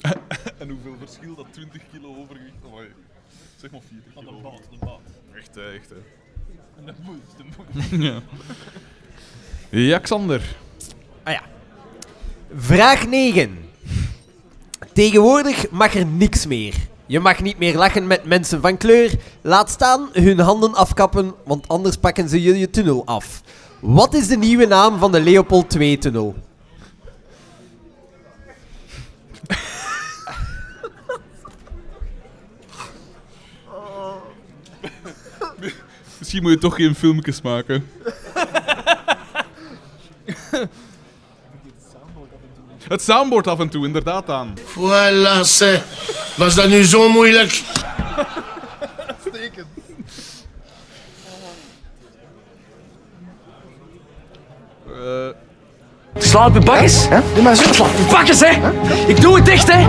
[0.58, 2.54] en hoeveel verschil dat 20 kilo overgewicht...
[2.62, 2.80] Oh.
[3.60, 4.36] Zeg maar 40 kilo.
[4.36, 5.00] De baat, de baat.
[5.38, 5.90] Echt, hè, echt.
[5.90, 5.96] Hè.
[6.76, 8.02] En de moed, de moed.
[8.02, 8.20] ja.
[9.70, 10.56] Ja, Xander.
[11.22, 11.42] Ah ja.
[12.54, 13.58] Vraag 9.
[14.92, 16.74] Tegenwoordig mag er niks meer.
[17.06, 19.12] Je mag niet meer lachen met mensen van kleur.
[19.40, 23.42] Laat staan hun handen afkappen, want anders pakken ze je je tunnel af.
[23.80, 26.34] Wat is de nieuwe naam van de Leopold 2-tunnel?
[36.28, 37.90] Misschien moet je toch geen filmpjes maken.
[42.88, 44.54] Het soundboard af en toe, inderdaad aan.
[44.74, 45.80] Voilà, c'est.
[46.36, 47.62] Was dat nu zo moeilijk?
[54.86, 55.28] Eh,
[56.18, 57.20] Sla op je bakjes, hè?
[57.34, 57.72] Doe maar zo.
[57.72, 58.70] Sla op je bakjes, hè?
[59.06, 59.88] Ik doe het echt, hè?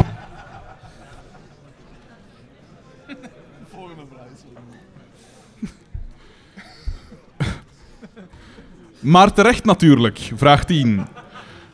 [9.00, 11.06] Maar terecht natuurlijk, vraag 10.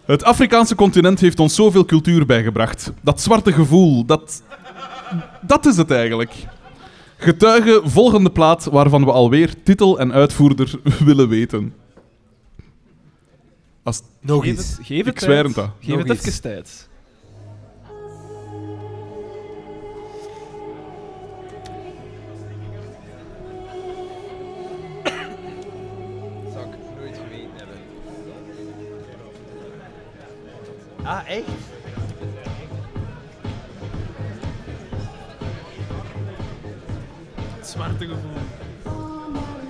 [0.06, 2.92] Het Afrikaanse continent heeft ons zoveel cultuur bijgebracht.
[3.02, 4.44] Dat zwarte gevoel, dat...
[5.42, 6.34] Dat is het eigenlijk.
[7.18, 11.74] Getuige volgende plaat waarvan we alweer titel en uitvoerder willen weten.
[13.84, 14.02] Als...
[14.22, 14.70] Nog Geef eens.
[14.78, 15.46] het, geef het Ik tijd.
[15.46, 15.70] het dat.
[15.80, 16.26] Geef Nog het eens.
[16.26, 16.90] even tijd.
[31.06, 31.46] Ah, echt?
[37.56, 38.32] Het zwarte gevoel.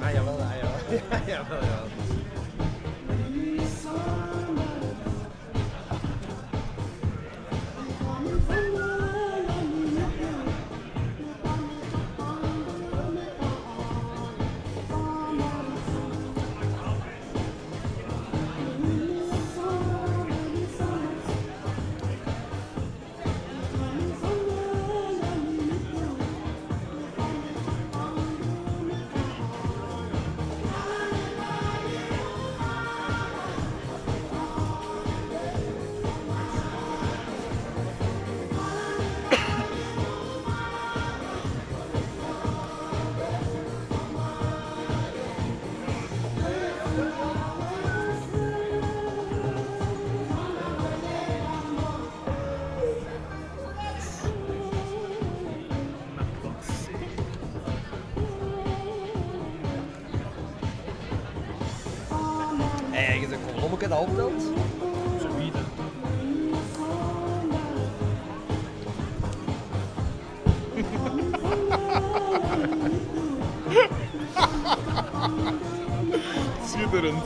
[0.02, 0.74] Ah, jawel, ah, jawel.
[1.10, 1.85] Ja, jawel, jawel.
[64.06, 64.42] Optelt.
[76.72, 77.24] Schitterend.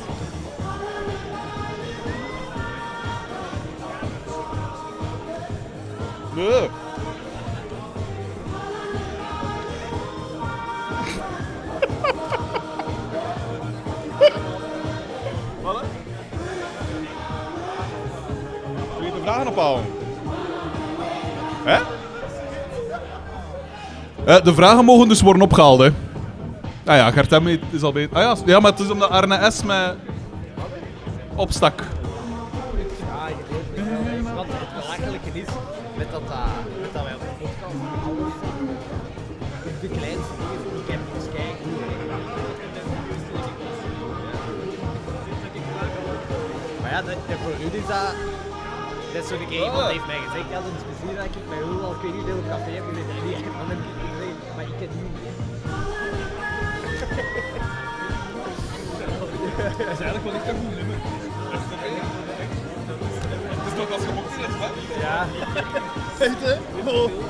[6.35, 6.78] Nee.
[21.63, 21.77] Hè?
[24.25, 25.89] Eh, de vragen mogen dus worden opgehaald, hè?
[26.85, 28.17] Ah ja, Gertem is al beter.
[28.17, 29.63] Ah ja, ja, maar het is omdat Arne S.
[29.63, 29.95] mij
[31.35, 31.83] opstak.
[34.35, 35.47] Want het belachelijke is,
[35.97, 36.45] met dat, eh,
[36.81, 37.75] met dat wij op de podcast
[38.05, 38.33] alles,
[39.81, 41.69] de kleinste dingen, ik heb eens kijken.
[46.81, 48.38] Maar ja, dat voor u is dat...
[49.13, 51.57] Dat is zo'n keer iemand heeft mij gezegd, ja, dat is plezier dat ik bij
[51.57, 53.13] u al, weet niet veel op café heb gezeten.
[53.17, 55.17] En die dan heb ik gezegd, maar ik ken niet.
[59.77, 60.97] Dat is eigenlijk wel echt een goed nummer.
[63.57, 64.69] Het is toch als je mocht zitten, hè?
[65.05, 65.17] Ja.
[66.25, 66.55] Echt, hè?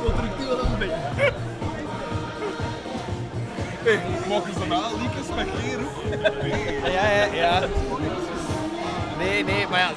[0.04, 1.32] Wat drukt die wel aan een beetje?
[3.86, 3.96] Hé,
[4.28, 5.96] mogen ze na liekjes met geen roep?
[6.42, 6.92] Nee.
[6.92, 7.60] Ja, ja, ja.
[9.18, 9.90] Nee, nee, maar ja,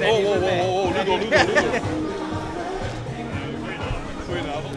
[0.00, 0.60] zijn Oh, hier oh, bij mij.
[0.60, 1.78] oh, oh, Ludo, Ludo, Ludo.
[4.26, 4.76] Goedenavond.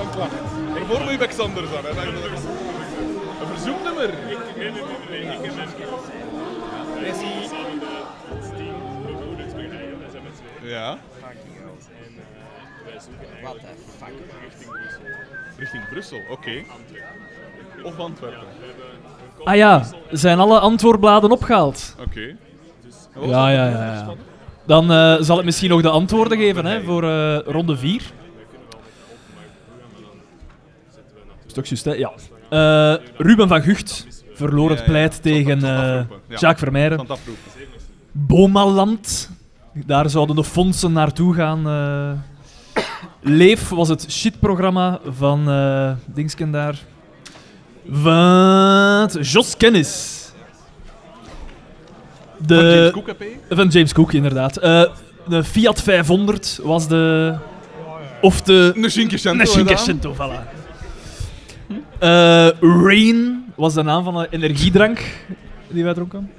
[0.00, 0.32] Een klacht.
[0.86, 1.78] Voor mij bij Xander hè.
[1.78, 2.42] Is
[3.40, 4.08] Een verzoeknummer.
[4.08, 5.36] Nee, nee, nee, nee.
[5.36, 5.68] Ik heb
[10.62, 10.98] Ja.
[13.42, 13.66] What the
[13.98, 14.12] fuck?
[15.56, 16.62] Richting Brussel, oké.
[17.82, 18.46] Of Antwerpen.
[19.44, 21.96] Ah ja, zijn alle antwoordbladen opgehaald?
[22.00, 22.36] Oké.
[23.20, 23.84] Ja, ja, ja.
[23.94, 24.14] ja.
[24.66, 28.02] Dan eh, zal ik misschien nog de antwoorden geven hè, voor eh, ronde 4.
[31.46, 31.92] Is toch juist, hè?
[31.92, 32.10] Ja.
[32.50, 35.60] Eh, Ruben van Gucht verloor het pleit tegen.
[36.28, 37.42] Jacques afroepen.
[38.12, 39.30] Bomaland.
[39.72, 41.66] Daar zouden de fondsen naartoe gaan.
[41.68, 42.82] eh.
[43.22, 46.78] Leef was het shitprogramma van eh Dingsken daar.
[47.90, 50.19] Van Jos Kennis.
[52.46, 53.54] De, Van James Cook, heb je?
[53.54, 54.56] Van James Cook, inderdaad.
[54.56, 54.82] Eh,
[55.28, 57.34] de Fiat 500 was de...
[58.20, 58.72] Of de...
[58.76, 58.90] Een
[59.46, 60.14] Cinquecento.
[60.14, 60.58] Voilà.
[61.98, 65.00] Eh, Rain was de naam van een energiedrank
[65.68, 66.30] die wij dronken.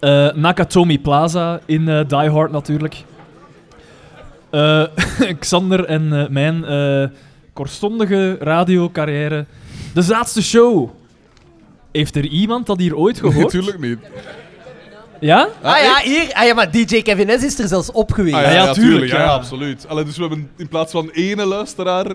[0.00, 3.04] Eh, Nakatomi Plaza in eh, Die Hard natuurlijk.
[4.50, 4.84] Eh,
[5.38, 7.04] Xander en mijn eh,
[7.52, 9.44] kortstondige radiocarrière.
[9.94, 10.90] De zaadste show.
[11.92, 13.52] Heeft er iemand dat hier ooit gehoord?
[13.54, 13.98] Natuurlijk niet.
[15.20, 15.48] Ja?
[15.62, 16.30] Ah ja, hier.
[16.32, 18.34] Ah ja, maar DJ Kevin S is er zelfs op geweest.
[18.36, 19.12] Ah, ja, ja, ja, tuurlijk.
[19.12, 19.26] Ja, ja.
[19.26, 19.88] absoluut.
[19.88, 22.06] Allee, dus we hebben in plaats van ene luisteraar...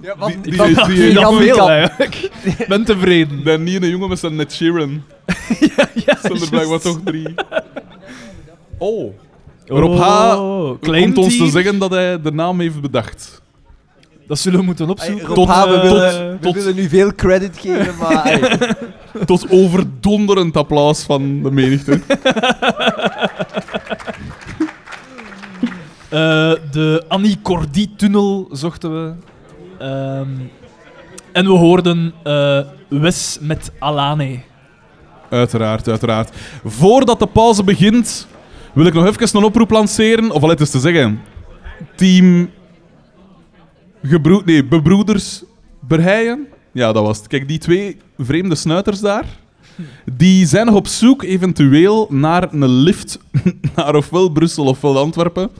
[0.00, 1.70] Ja, wat- die, die, die, die, Ja, Dat veel.
[1.70, 2.14] eigenlijk.
[2.58, 3.44] Ik ben tevreden.
[3.44, 5.02] de nieuwe jongen met zijn Ned Sheeran.
[6.06, 7.34] Ja, zijn er blijkbaar toch drie.
[8.78, 9.14] Oh.
[9.66, 10.38] Rob H.
[10.40, 13.42] Oh, claimt komt ons te zeggen dat hij de naam heeft bedacht.
[14.28, 15.26] Dat zullen we moeten opzoeken.
[15.26, 18.24] Rob Tot, H, we, eh, willen, we tot- willen nu veel credit geven, maar...
[18.28, 18.74] hey,
[19.24, 22.00] Tot overdonderend applaus van de menigte.
[26.08, 29.12] Eh, de Annie Cordy-tunnel zochten we.
[29.78, 30.28] Ehm,
[31.32, 34.40] en we hoorden eh, Wes met Alane.
[35.30, 36.36] Uiteraard, uiteraard.
[36.64, 38.26] Voordat de pauze begint,
[38.72, 40.30] wil ik nog even een oproep lanceren.
[40.30, 41.20] Of al het is te zeggen.
[41.96, 42.50] Team...
[44.02, 44.44] Gebroed...
[44.44, 45.42] Nee, bebroeders
[45.80, 46.46] Berheien.
[46.72, 47.26] Ja, dat was het.
[47.26, 49.24] Kijk, die twee vreemde snuiters daar.
[50.12, 53.18] Die zijn nog op zoek eventueel naar een lift
[53.76, 55.50] naar ofwel Brussel ofwel Antwerpen.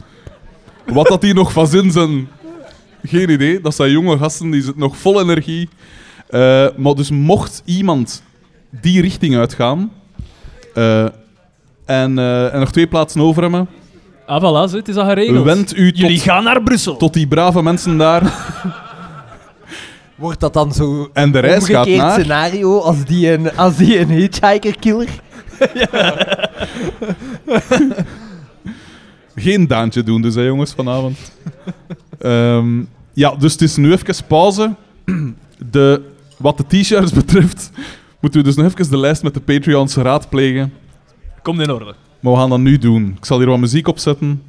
[0.86, 2.28] Wat dat die nog van zin zijn,
[3.02, 3.60] geen idee.
[3.60, 5.69] Dat zijn jonge gasten, die zitten nog vol energie.
[6.28, 8.23] Eh, maar dus mocht iemand
[8.70, 9.93] die richting uitgaan
[10.74, 11.02] eh,
[11.85, 13.69] en, eh, en nog twee plaatsen over hebben,
[14.28, 15.44] Ah, voilà, zo, het is al geregeld.
[15.44, 16.96] wend u Jullie tot, gaan naar Brussel.
[16.96, 18.22] tot die brave mensen daar.
[20.14, 22.20] wordt dat dan zo En de reis gaat omgekeerd naar...
[22.20, 25.09] scenario als die een, als die een hitchhiker-killer?
[29.34, 31.32] Geen daantje doen dus, hè, jongens, vanavond.
[32.18, 32.82] Ehm,
[33.12, 34.74] ja, dus het is nu even pauze.
[35.70, 36.02] De,
[36.36, 37.70] wat de t-shirts betreft,
[38.20, 40.72] moeten we dus nog even de lijst met de Patreons raadplegen.
[41.42, 41.94] Komt in orde.
[42.20, 43.14] Maar we gaan dat nu doen.
[43.18, 44.42] Ik zal hier wat muziek opzetten.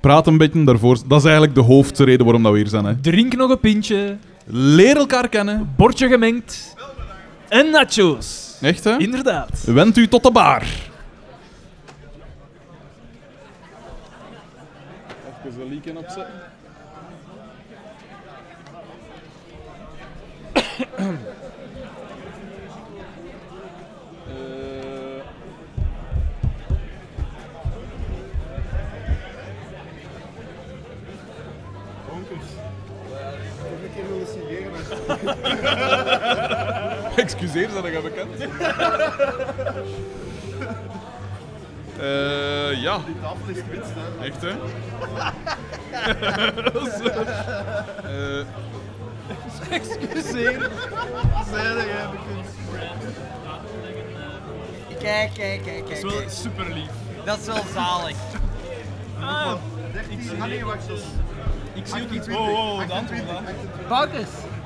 [0.00, 0.98] Praat een beetje daarvoor.
[1.06, 2.84] Dat is eigenlijk de hoofdreden waarom dat we hier zijn.
[2.84, 3.00] Hè.
[3.00, 5.72] Drink nog een pintje, Leer elkaar kennen.
[5.76, 6.74] bordje gemengd
[7.48, 8.56] en nachos.
[8.60, 8.96] Echt, hè?
[8.98, 9.64] Inderdaad.
[9.64, 10.62] Wend u tot de bar.
[15.46, 16.34] Even een leaken opzetten.
[37.16, 38.36] Excuseer, zijn dat bekend?
[42.00, 42.98] Eh ja.
[43.06, 44.26] Die tafel is wit, hè?
[44.26, 44.50] Echt, hè?
[48.10, 48.46] Eh,
[49.70, 50.70] Excuseer.
[54.98, 56.30] Kijk, kijk, kijk, kijk.
[56.30, 56.90] super lief.
[57.24, 58.16] Dat is wel zalig.
[59.20, 59.54] Ah,
[60.08, 60.36] ik zie,
[61.74, 62.28] ik zie ook iets.
[62.28, 63.22] Oh, oh, de antwoord.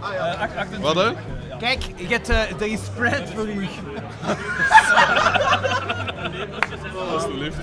[0.05, 0.81] Boukers, acht- 28.
[0.81, 1.11] Wat, hè?
[1.59, 3.69] kijk, je hebt, eh, er is spread voor u.
[7.13, 7.57] Alsjeblieft.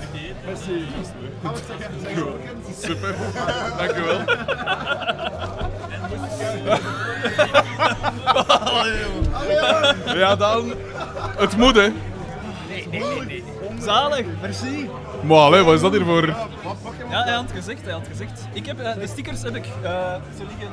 [2.80, 3.14] Super.
[3.78, 4.20] Dank u wel.
[10.16, 10.72] Ja, dan.
[11.36, 11.88] Het moet, hè.
[13.80, 14.90] Zalig, merci.
[15.22, 16.26] Maar allee, wat is dat hier voor...
[17.10, 18.40] Ja, hij had het gezegd, hij had het gezegd.
[18.52, 20.70] Ik heb, eh, de stickers heb ik, eh, ze liggen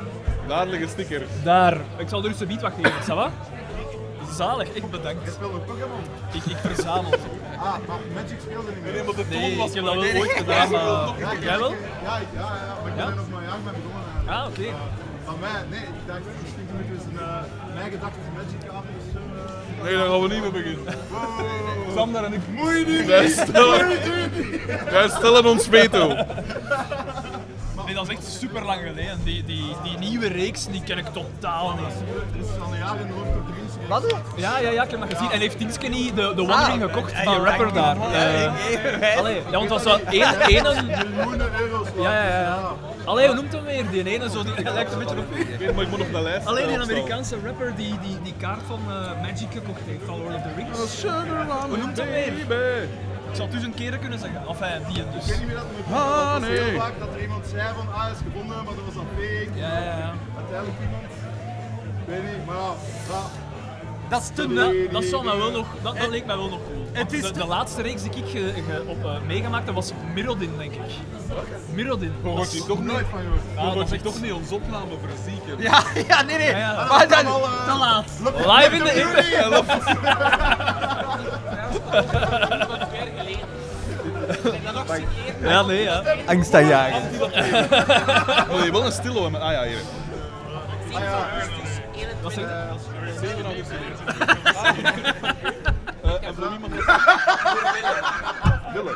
[0.49, 1.21] Daar liggen sticker.
[1.43, 1.77] daar.
[1.97, 3.30] Ik zal er eens een bied wat geven, ça va?
[4.38, 5.23] Zalig, echt bedankt.
[5.26, 5.99] Je speelt Pokémon?
[6.34, 7.13] Ik, ik verzamel.
[7.57, 8.93] Ah, maar Magic speelde niet meer.
[8.93, 11.41] Nee, maar de toon Nee, was ik heb dat wel ooit gedaan, maar...
[11.41, 11.71] Jij wel?
[11.71, 14.09] Ja, ja, ja, maar ik ben er nog maar een jaar mee begonnen.
[14.27, 14.30] eigenlijk.
[14.30, 14.67] Ah, oké.
[15.26, 18.95] Van mij, nee, ik dacht misschien moeten we eens een uh, mijn gedachten Magic avond
[18.99, 19.19] of zo.
[19.19, 20.85] eh, Nee, daar gaan we niet mee beginnen.
[21.09, 21.97] wow.
[21.97, 22.41] Sander en ik...
[22.55, 23.05] Moei niet!
[23.05, 23.88] Wij stellen,
[24.91, 26.07] wij stellen ons veto.
[27.89, 29.19] Nee, dat is echt super lang geleden.
[29.23, 31.95] Die, die, die nieuwe reeks die ken ik totaal niet.
[32.33, 33.13] Er is al een jaar in de.
[33.87, 34.15] Wat?
[34.35, 35.31] Ja, ja, ja, ik heb dat gezien.
[35.31, 37.95] En heeft Dienske niet de, de One Ring gekocht Ah, van rapper daar?
[37.97, 38.51] ja,
[39.01, 40.63] Eh, Allee, ja, want het was zo één, één,
[41.15, 41.87] Miljoenen euro's.
[41.97, 42.59] Ja, ja, ja.
[43.05, 43.89] Allee, hoe noemt hem weer?
[43.89, 45.73] Die ene, zo, die hij lijkt een beetje op u.
[45.73, 46.79] Maar ik moet nog de lijst Alleen die.
[46.79, 50.49] Amerikaanse rapper die die, die kaart van eh, Magic gekocht heeft, van Lord of the
[50.55, 51.03] Rings.
[51.67, 52.87] Hoe noemt hem weer?
[53.30, 54.47] Ik zal het dus een keer kunnen zeggen.
[54.47, 55.26] Of hij, die Ik dus.
[55.26, 56.60] weet niet meer dat het me Ah, dat nee.
[56.60, 59.49] heel vaak dat er iemand zei van, ah, is gevonden, maar dat was al fake.
[59.53, 60.14] Ja, ja, ja.
[60.38, 61.03] Uiteindelijk iemand.
[62.01, 62.72] Ik weet niet, maar ja,
[63.10, 63.22] ja.
[64.10, 66.88] Dat is te dat, zou mij wel nog, dat, dat leek mij wel nog cool.
[66.91, 69.76] Het is de, te- de laatste reeks die ik ge- ge- op, eh, meegemaakt heb
[69.76, 70.80] was Mirrodin, denk ik.
[71.73, 72.14] Mirrodin.
[72.23, 73.73] Je wordt hier toch nooit van gehoord.
[73.73, 75.61] Je dat echt- toch niet ons opname verzieken.
[75.61, 76.49] Ja, ja, nee, nee.
[76.49, 76.85] Ja, ja.
[76.89, 78.06] Maar dan, Al, eh, te laat.
[78.23, 79.64] Live in de internet.
[85.41, 86.03] Ja, nee, ja.
[86.25, 87.01] Angst aan jagen.
[88.47, 89.41] Wil je wel een stilo hebben?
[89.41, 89.79] Ah ja, hier.
[92.21, 92.73] Wat zeg je?
[93.21, 93.77] 7 augustus.
[96.03, 96.73] Eh, En voor iemand...
[98.73, 98.93] Willem.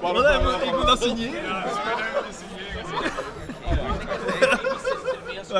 [0.00, 1.62] Wat, ik moet- ik moet dat signeren.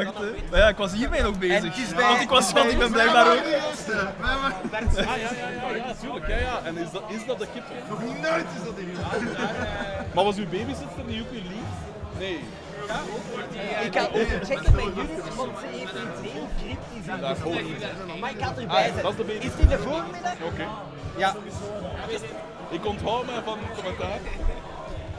[0.04, 0.30] Wacht, hè.
[0.50, 1.94] Maar ja, ik was hiermee nog bezig.
[1.94, 3.38] Want ik was want ik ben blijkbaar ook.
[3.38, 6.28] Ah ja, ja, ja, ja, tuurlijk.
[6.28, 6.60] Ja, ja.
[6.64, 7.64] En is dat, is dat de kip?
[7.88, 8.96] Nog nooit is dat hier.
[10.14, 11.70] Maar was uw babysitter niet ook uw lief?
[12.18, 12.44] Nee.
[13.84, 15.92] Ik ga ook checken met Judith, want ze heeft
[16.96, 19.50] iets heel volgt Maar ik Ah, erbij dat is de baby.
[19.58, 20.32] In de voormiddag?
[20.44, 20.66] Oké.
[21.16, 21.34] Ja.
[22.70, 24.18] Ik onthoud mij van het commentaar.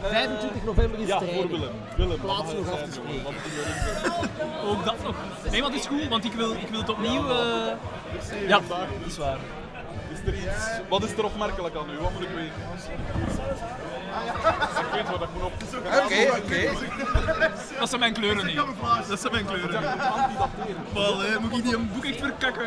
[0.01, 1.69] 25 november is Ja, het voor Willem.
[1.95, 3.25] Willem, Plaats nog af zijn, te spreken.
[4.69, 5.15] Ook dat nog.
[5.51, 7.29] Nee, want het is goed, want ik wil, ik wil het opnieuw.
[7.29, 9.37] eh, Ja, dat is waar.
[10.11, 11.97] Is er iets, wat is er opmerkelijk aan u?
[12.01, 12.53] Wat moet ik weten?
[14.79, 15.53] Ik weet wat ik moet op.
[16.03, 16.69] Oké, oké.
[17.79, 18.61] Dat zijn mijn kleuren niet.
[19.09, 19.81] Dat zijn mijn kleuren.
[20.93, 22.65] Maar eh, moet ik die een boek echt verkakken?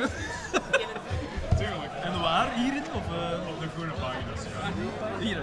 [1.59, 1.93] Tuurlijk.
[2.03, 2.49] En waar?
[2.55, 2.83] Hierin?
[2.95, 4.41] Of, eh, op de groene pagina's.
[5.19, 5.43] Hier.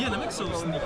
[0.00, 0.82] Die heb ik zelfs niet.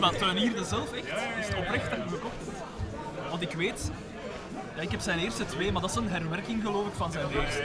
[0.00, 1.06] Maar tuinierde zelf echt?
[1.38, 3.30] Is het oprecht dat hem gekocht hebt?
[3.30, 3.90] Want ik weet,
[4.74, 7.30] ja, ik heb zijn eerste twee, maar dat is een herwerking geloof ik van zijn
[7.30, 7.62] eerste.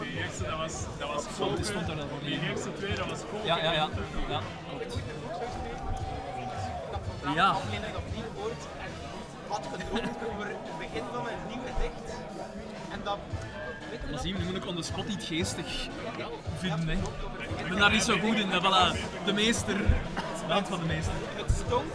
[0.00, 2.40] Die eerste, dat was, dat was Want die stond er dan nog niet.
[2.40, 3.46] Die eerste twee, dat was Volker.
[3.46, 3.88] Ja, ja, ja.
[4.28, 4.40] ja.
[7.34, 7.56] Ja.
[9.48, 12.14] Had gedroomd over het begin van een nieuw gedicht.
[12.90, 13.18] En dat...
[14.10, 15.66] Dan zien nu moet ik on the spot iets geestig
[16.58, 16.88] vinden.
[16.88, 16.94] Hè.
[17.62, 18.48] Ik ben daar niet zo goed in.
[18.50, 18.58] hè.
[18.60, 19.76] Voilà, de meester.
[20.46, 21.12] De hand van de meester.
[21.36, 21.92] Het stonk.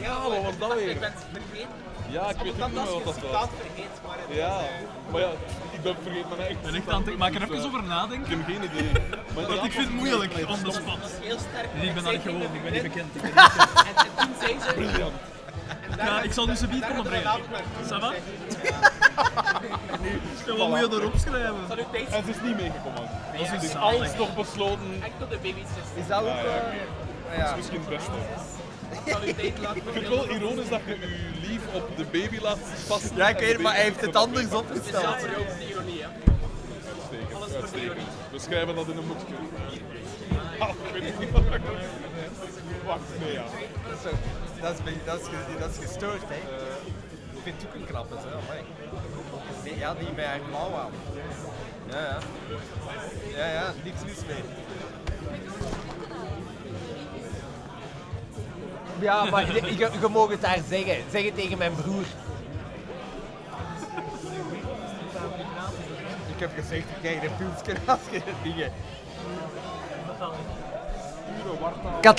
[0.00, 0.90] Ja, wat was dat weer?
[0.90, 1.68] Ik ben het vergeten.
[2.10, 3.14] Ja, ik weet niet meer wat dat was.
[3.32, 4.64] Maar Ja, eh,
[5.12, 5.28] maar ja,
[5.70, 6.56] ik ben vergeten mijn eigen.
[6.56, 8.30] Ik ben echt aan het maar ik er even over Ik nadenken.
[8.38, 8.90] heb geen idee.
[9.34, 10.98] Maar Want ik vind het moeilijk on the spot.
[11.22, 11.74] heel sterk.
[11.74, 13.14] Nee, ik ben niet gewoon, ik ben niet bekend.
[13.16, 13.22] Ik.
[13.88, 14.72] En, en toen zei ze...
[14.74, 15.12] Briljant.
[15.96, 17.40] Ja, ik zal dus een beat komen brengen.
[17.84, 18.12] Ça va?
[20.58, 21.54] Wat moet je erop schrijven?
[22.10, 23.10] En ze is niet meegekomen.
[23.32, 25.00] Dat is is dus alles nog besloten.
[25.18, 25.66] De baby's.
[25.94, 26.26] Is dat ook...
[27.36, 28.10] Dat is misschien het beste.
[29.26, 29.34] Ik
[29.84, 32.58] vind het wel ironisch dat je je lief op de baby laat
[32.88, 33.16] passen.
[33.16, 35.04] Ja, ik weet het, maar hij de heeft het anders opgesteld.
[35.04, 35.38] Uitstekend,
[37.54, 37.98] uitstekend.
[38.32, 39.34] We schrijven dat in een boekje.
[40.58, 41.60] Ah, ik weet niet wat ik
[42.86, 43.44] Wacht, nee ja.
[44.60, 45.26] Dat is, dat is,
[45.58, 46.36] dat is gestoord, hè?
[47.32, 48.20] Ik vind het ook een knappe, hè?
[48.20, 48.64] Amai.
[49.64, 50.90] Nee, ja, die met haar mouw aan.
[51.90, 52.18] Ja, ja.
[53.36, 54.42] Ja, ja, niks mis mee.
[59.00, 60.96] Ja, maar je, je, je mag het daar zeggen.
[61.10, 62.04] Zeg het tegen mijn broer.
[66.34, 68.72] Ik heb gezegd, ik krijg een pilsje als je dingen...
[71.42, 72.14] Pure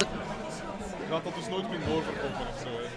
[1.09, 2.67] gaat dat dus nooit meer doorverkopen of zo.
[2.67, 2.87] Hè.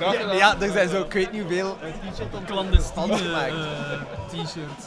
[0.00, 0.32] Ja, ja.
[0.32, 1.76] Ja, er zijn zo, ik weet niet hoeveel...
[2.46, 3.52] Clandestine Handgemaakt.
[3.52, 4.86] eh, t-shirts.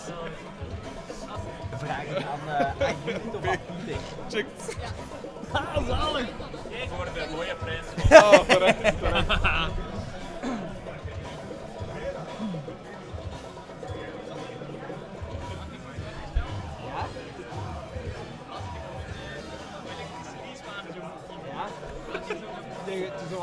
[1.78, 4.02] Vragen aan, uh, aan Judith of aan Pieter.
[4.30, 4.46] Check.
[5.52, 6.26] Ah, zalig!
[6.96, 7.86] Voor de mooie prijs.
[8.48, 8.96] Terecht, terecht.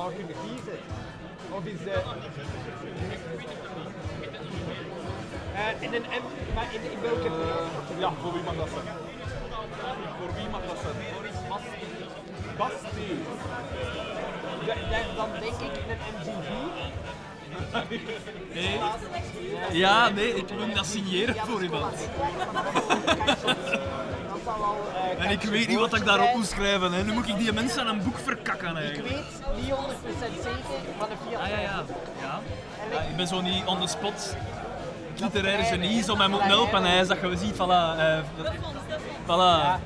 [0.07, 0.79] zou kunnen kiezen.
[1.51, 1.91] Of is de...
[5.55, 7.31] Eh, in een M, maar in, in welke...
[7.99, 8.87] Ja, voor wie mag dat zijn?
[10.19, 10.97] Voor wie mag dat zijn?
[12.57, 13.09] Basti.
[14.67, 16.55] Ja, dan- dan denk ik in een MG4.
[18.55, 18.79] Nee.
[19.73, 21.95] Ja, nee, ik moet dat signeren voor iemand.
[25.27, 26.93] En ik weet niet wat ik daarop moet schrijven.
[26.93, 27.03] Hè.
[27.05, 29.09] Nu moet ik die mensen aan een boek verkakken Ik eigenlijk.
[29.09, 29.75] weet niet 100%
[30.43, 31.83] zeker van de Fiat Ah ja, ja.
[32.21, 32.41] ja.
[32.93, 34.37] Ja, ik ben zo niet on the spot.
[35.17, 36.85] Literaire genie, zo mij moeten helpen.
[36.85, 37.99] Hij is dat je ziet, voilà.
[37.99, 38.19] eh,
[39.25, 39.81] voilà.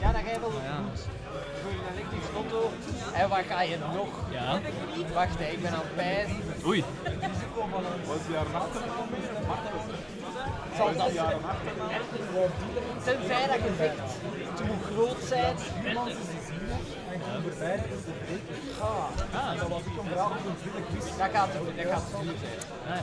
[0.00, 1.00] Ja, dat ga je wel goed.
[1.62, 2.70] Voor een elektrische auto.
[3.14, 4.08] En wat ga je nog?
[4.30, 4.60] Ja.
[5.14, 6.42] Wacht, ik ben aan het pijzen.
[6.66, 6.84] Oei.
[7.54, 8.68] Wat is die haar naam?
[10.76, 11.36] Zal dat zijn?
[13.04, 13.96] Tenzij dat je zegt,
[14.66, 15.56] moet groot zijn.
[19.32, 22.58] Ah, dat was ik een verhaal over Dat gaat te dat gaat te duur zijn.
[22.88, 23.02] Ah, ja.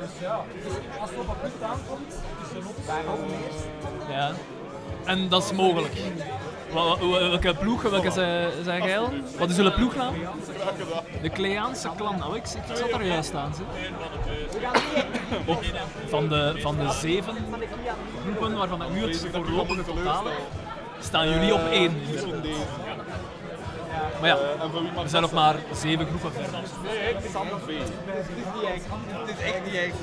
[0.00, 0.44] Dus ja,
[1.00, 2.12] als het op een punt aankomt,
[2.42, 3.20] is er nog Waarom?
[4.08, 4.32] Ja.
[5.04, 5.94] En dat is mogelijk.
[6.74, 8.10] Wel- wel- Welke ploeg, welke
[8.64, 9.08] zijn, al?
[9.38, 10.14] Wat is jullie ploegnaam?
[11.22, 12.24] De Kleaanse klan.
[12.26, 13.52] Oh, ik, ik zat er juist aan.
[15.46, 15.64] Op,
[16.08, 17.34] van, de, van de zeven
[18.22, 20.24] groepen waarvan ik nu het voorlopige totaal
[21.00, 21.96] staan jullie op één.
[24.20, 24.36] Maar ja,
[25.02, 26.50] er zijn nog maar zeven groepen verder.
[26.84, 27.14] Nee.
[27.14, 27.24] Het
[29.38, 29.94] is echt niet echt.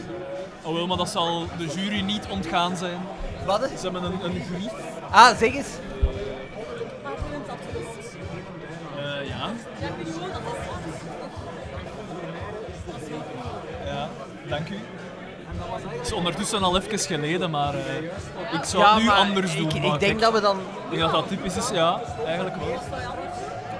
[0.63, 2.97] Oh wel, maar dat zal de jury niet ontgaan zijn.
[3.45, 3.61] Wat?
[3.61, 4.71] Ze hebben een, een grief.
[5.11, 5.67] Ah, zeg eens.
[9.27, 9.49] Ja.
[13.85, 14.09] Ja,
[14.49, 14.79] dank u.
[15.97, 17.95] Het is ondertussen al even geleden, maar eh,
[18.53, 19.69] ik zou Ja, het nu anders doen.
[19.69, 22.79] ik- denk dat we dan- Ik denk dat dat typisch is, ja, eigenlijk wel.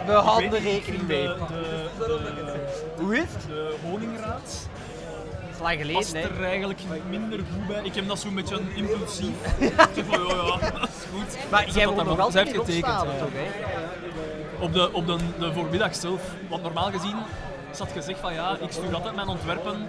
[0.05, 1.27] We houden er niet, rekening mee.
[1.27, 2.05] vind De, de,
[2.35, 3.47] de, Hoe is het?
[3.47, 7.81] de honingraad Dat is lang geleden, past er eigenlijk minder goed bij.
[7.84, 9.35] Ik heb dat zo'n beetje impulsief.
[9.59, 11.38] ik zeg van, ja, ja, dat is goed.
[11.51, 12.85] Maar jij daar nog altijd getekend.
[12.85, 12.99] ja.
[12.99, 13.69] toch, hè?
[14.61, 16.21] Op de, op de, de voormiddag zelf.
[16.49, 17.15] Want normaal gezien
[17.71, 19.88] zat gezegd van ja, ik stuur altijd mijn ontwerpen.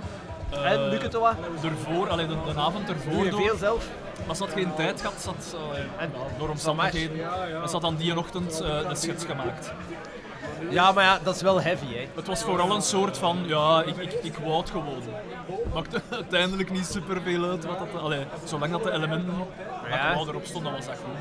[0.50, 1.28] eh, En, lukt het wel?
[1.64, 3.12] Ervoor, allee, de, de avond ervoor.
[3.12, 3.40] Doe je door.
[3.40, 3.88] veel zelf?
[4.26, 6.08] Maar ze had geen tijd gehad, ze had eh, ja,
[6.38, 7.16] door omstandigheden.
[7.16, 7.60] Ja, ja.
[7.60, 9.72] En ze had dan die ochtend eh, een schets gemaakt.
[10.70, 12.08] Ja, maar ja, dat is wel heavy, hè.
[12.14, 15.02] Het was vooral een soort van, ja, ik, ik, ik wou het gewoon.
[15.74, 17.64] Maakte uiteindelijk niet super veel uit.
[17.64, 19.34] Wat dat, allee, zolang dat de elementen
[19.90, 19.96] Ja.
[20.10, 20.16] ja.
[20.16, 21.16] wat erop stonden, was dat goed.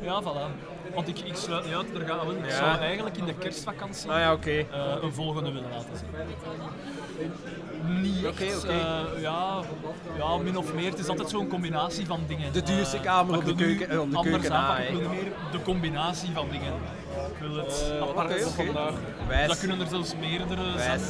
[0.00, 0.50] Ja, voilà.
[0.94, 2.34] Want ik, ik sluit niet uit, er gaan we.
[2.46, 4.50] Ik zou eigenlijk in de kerstvakantie Ah ja, oké.
[4.50, 4.64] eh,
[5.02, 6.08] een volgende willen laten zien.
[8.02, 8.24] Niet
[8.66, 8.76] eh,
[9.20, 9.60] ja,
[10.18, 10.90] ja, min of meer.
[10.90, 12.52] Het is altijd zo'n combinatie van dingen.
[12.52, 14.94] De duurste Eh, kamer op de keuken- op de anders keuken na, aanpakken.
[14.94, 16.72] Ik wil meer de combinatie van dingen.
[17.32, 18.92] Ik wil het apart vandaag.
[19.28, 19.48] Wijs.
[19.48, 21.00] Dat kunnen er zelfs meerdere zijn.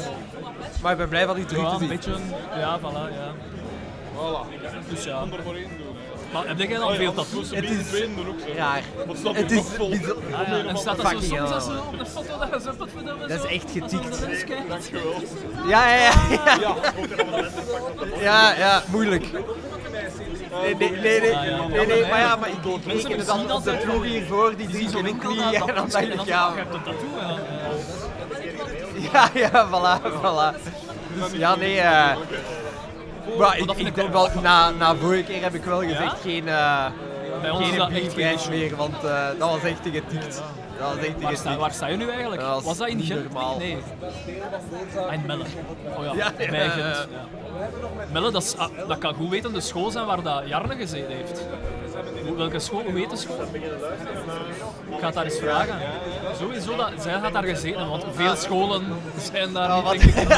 [0.82, 1.88] Maar ik ben blij van die terug Ja, te een zien.
[1.88, 2.12] beetje.
[2.56, 3.32] Ja, voilà, ja.
[4.14, 4.88] Voilà.
[4.90, 5.20] Dus ja.
[5.20, 5.91] Kom voor één doen.
[6.32, 7.50] Maar heb jij al veel tattoos?
[7.50, 8.52] Het is doen ook zo.
[8.56, 8.82] raar.
[9.34, 10.64] Het is bizar- Ah, ja.
[10.68, 13.44] En staat dat zo soms als op de foto dat je zo put voor Dat
[13.44, 14.68] is echt getikt.
[14.68, 15.14] Dankjewel.
[15.66, 16.12] Ja, ja,
[16.60, 16.74] ja.
[18.20, 19.26] Ja, ja, moeilijk.
[20.62, 21.34] Nee, nee, nee, nee,
[21.68, 22.56] nee, nee, maar ja, maar ik
[22.86, 25.74] reken het dan op de ploeg hiervoor, die drinken zo'n een winkel knie en dan
[25.74, 27.18] dacht en ik, dan ja, je hebt een tattoo.
[27.18, 30.58] en dan, ja, ja, voilà, voilà.
[31.14, 32.16] Dus ja, nee, eh
[33.38, 36.20] maar ik, dat vind ik, ik wel, na, na vorige keer heb ik wel gezegd
[36.20, 36.86] geen, eh
[37.40, 40.42] Bij ons is geen echt meer, want eh, dat was echt getikt.
[40.78, 42.40] Dat was echt Waar sta, waar sta je nu eigenlijk?
[42.40, 43.22] Dat was Was dat in Gent?
[43.22, 43.58] normaal.
[43.58, 43.78] Nee.
[45.08, 45.44] Ah, in Melle.
[45.96, 47.08] Oh ja, Ja, bij Gent.
[48.12, 51.16] Melle, dat, is, ah, dat kan goed weten de school zijn waar dat Jarne gezeten
[51.16, 51.42] heeft.
[52.36, 52.82] Welke school?
[52.82, 53.40] Hoe heet de school?
[54.90, 55.74] Ik ga het daar eens vragen.
[56.38, 58.84] Sowieso, dat, zij had daar gezeten, want veel scholen
[59.32, 60.28] zijn daar Ja, niet denk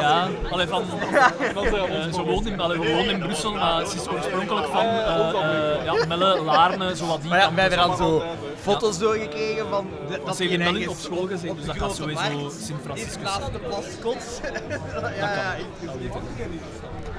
[0.00, 4.66] Ja, allee, van, eh, ze woont in, allee, wonen in Brussel, maar ze is oorspronkelijk
[4.66, 8.22] van eh, eh, ja, Melle, Laarne, zo wat die Maar ja, wij hebben dan zo
[8.60, 9.86] foto's doorgekregen van...
[10.08, 13.52] de- Dat ze ergens op school gezeten, dus dat gaat sowieso Sint-Franciscus In plaats van
[13.52, 14.26] de plas Scots.
[15.20, 16.12] ja, ja, inclusief.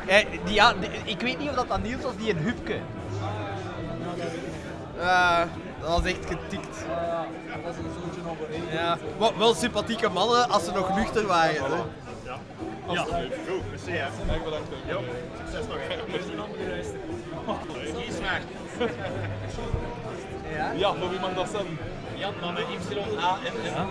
[0.07, 2.75] Eh, die, ja, die- ik weet niet of dat, dat Niels was, die een hupke.
[4.99, 5.39] Eh,
[5.81, 6.85] dat was echt getikt.
[8.71, 11.53] Ja, wel, wel sympathieke mannen als ze nog nuchter waren.
[11.71, 11.81] Hè.
[12.93, 13.03] Ja.
[13.03, 13.97] Goed, merci hè.
[14.33, 14.67] Erg bedankt.
[14.87, 14.97] Ja.
[15.37, 15.95] Succes nog hè.
[18.01, 18.41] Kiesmaak.
[20.55, 20.71] Ja?
[20.71, 21.77] Ja, voor wie mag dat zijn?
[22.15, 23.53] Ja, maar met Y, A en
[23.87, 23.89] M.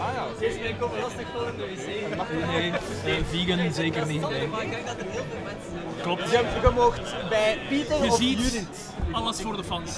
[0.00, 0.26] Ah ja.
[0.40, 1.86] Sinds mij komen lastig voor in de wc.
[2.46, 2.72] Nee,
[3.16, 4.28] eh, vegan zeker niet.
[4.28, 4.46] nee.
[4.46, 6.02] Maar ik denk dat er heel veel mensen zijn.
[6.02, 6.30] Klopt.
[6.30, 8.92] Je, je mocht bij Pieter Je of ziet Judith.
[9.12, 9.96] alles voor de fans.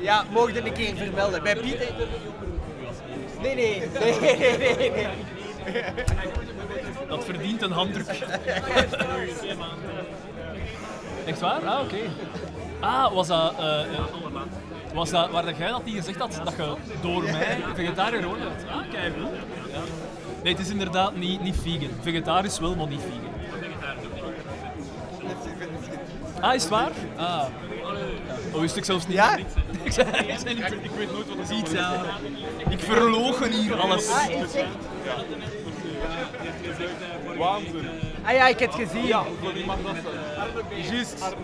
[0.00, 1.42] Ja, mocht een keer vermelden.
[1.42, 1.92] Bij Pieter...
[3.42, 4.90] Nee, nee, nee, nee, nee.
[4.90, 5.06] nee.
[7.08, 8.06] Dat verdient een handdruk.
[11.26, 11.66] Echt waar?
[11.66, 11.96] Ah, oké.
[12.80, 13.54] Ah, was dat...
[13.58, 13.80] eh,
[14.94, 18.44] was dat waar dat jij dat niet gezegd had, dat je door mij vegetariër geworden
[18.44, 18.70] bent?
[18.70, 19.14] Ah, kijk.
[19.72, 19.78] Ja.
[20.42, 21.90] Nee, het is inderdaad niet, niet vegan.
[22.00, 23.32] Vegetarisch wel, maar niet vegan.
[26.40, 26.90] Ah, is het waar?
[27.16, 27.44] Ah.
[28.52, 29.16] Oh, wist ik zelfs niet.
[29.16, 29.36] Ja?
[29.82, 31.72] ik, zei, ik, zei niet, ik weet nooit wat het is.
[31.72, 32.02] Ja.
[32.68, 34.08] Ik verlogen hier alles.
[34.08, 34.68] Ah, is echt?
[37.38, 37.88] Waanzin.
[38.22, 39.06] Ah ja, ik heb het gezien.
[39.06, 40.94] Ja, voor wie mag dat zijn?
[40.94, 41.34] Juist.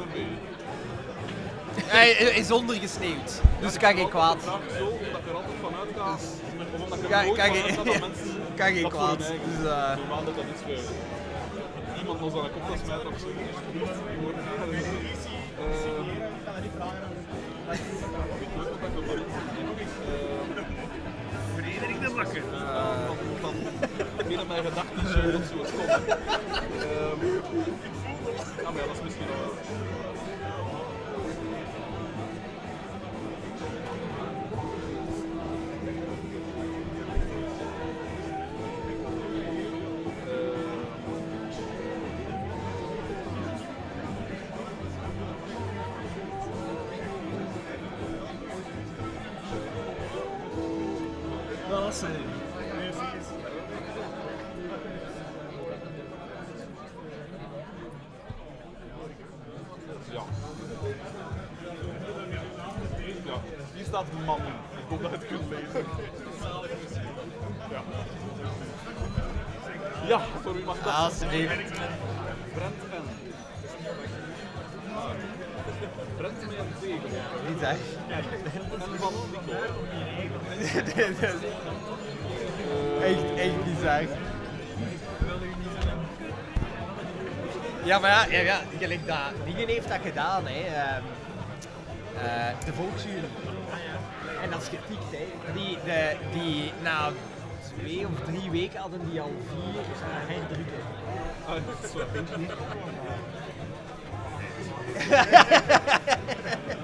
[1.75, 4.43] Hij is ondergesneeuwd, dus kan geen kwaad.
[4.43, 4.53] Zo,
[4.85, 6.21] omdat er altijd van uitgaat.
[6.75, 9.19] Of omdat er nooit kan van geen- uitgaat dat mensen kan geen kwaad.
[9.19, 13.19] Dus, eh, Normaal dat dat is voor iemand ons aan de kop te smijten of
[13.19, 13.27] zo.
[21.57, 22.43] Frederik de Bakker.
[23.41, 23.55] Van
[24.27, 25.57] binnen mijn gedachten zo dat zo
[88.91, 90.61] gelijk dat Dingen heeft dat gedaan, hè.
[90.61, 91.03] eh,
[92.65, 93.31] de volksuren.
[94.43, 95.27] En dat is getikt, hè.
[95.55, 97.11] Die, de, die na
[97.77, 99.83] twee of drie weken hadden die al vier uh,
[100.27, 100.83] herdrukken.
[101.47, 102.07] Ah, dat is wel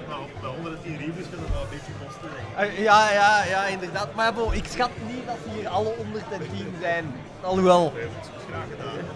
[0.09, 2.29] Nou, bij 110 reviews kunnen we wel een beetje kosten.
[2.57, 4.15] Eh, ja, ja, ja, inderdaad.
[4.15, 7.13] Maar ik schat niet dat ze hier alle onder de 10 zijn.
[7.41, 7.93] Alhoewel.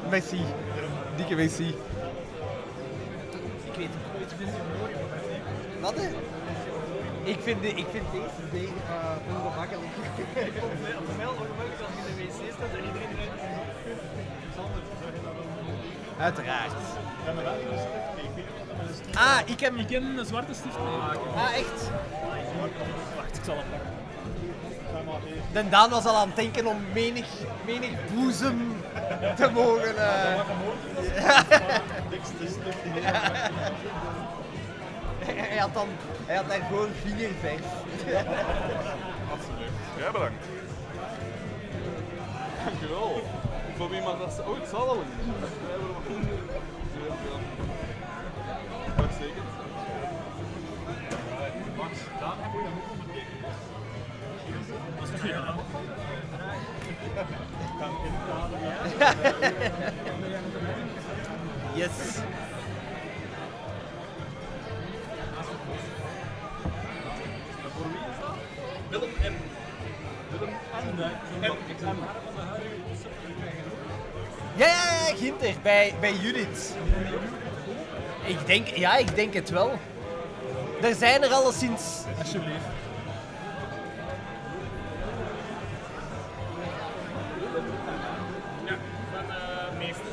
[0.09, 0.41] Merci.
[1.15, 1.67] Dikke merci.
[1.67, 1.90] Ik weet
[5.81, 5.93] Wat?
[5.95, 6.07] hè?
[7.23, 9.83] Ik vind, de, ik vind deze zeer uh, ongemakkelijk.
[10.49, 13.39] Ik vond het wel- wel ongemakkelijk als je in de wc staat en iedereen eruit
[16.17, 16.71] Uiteraard.
[19.13, 19.75] Ah, ik heb...
[19.75, 20.93] Ik ken een zwarte stift mee.
[21.35, 21.89] Ah, echt?
[23.15, 23.89] Wacht, ik zal het pakken.
[25.53, 27.25] De Daan was al aan het denken om menig,
[27.65, 28.75] menig boezem
[29.35, 29.97] te mogen...
[30.07, 30.39] eh,
[35.25, 35.87] Hij had, dan,
[36.25, 37.65] hij had daar gewoon vingerverf.
[39.31, 39.71] Alsjeblieft.
[39.97, 40.45] Jij bedankt.
[42.65, 43.21] Dankjewel.
[43.75, 44.47] Voor wie mag dat zijn?
[44.47, 44.95] Oh, het zal wel.
[44.95, 45.03] Ja,
[47.07, 47.37] ja.
[49.01, 49.49] Uitstekend.
[51.77, 52.69] Max, daar heb je
[61.79, 62.21] Yes.
[74.55, 76.75] Ja, ja, ja, Ginter, bij, bij Judith.
[78.25, 79.79] Ik denk, ja, ik denk het wel.
[80.81, 82.03] Er zijn er alleszins...
[82.19, 82.65] Alsjeblieft.
[88.65, 88.77] Ja,
[89.11, 90.05] van uh, eh, meester.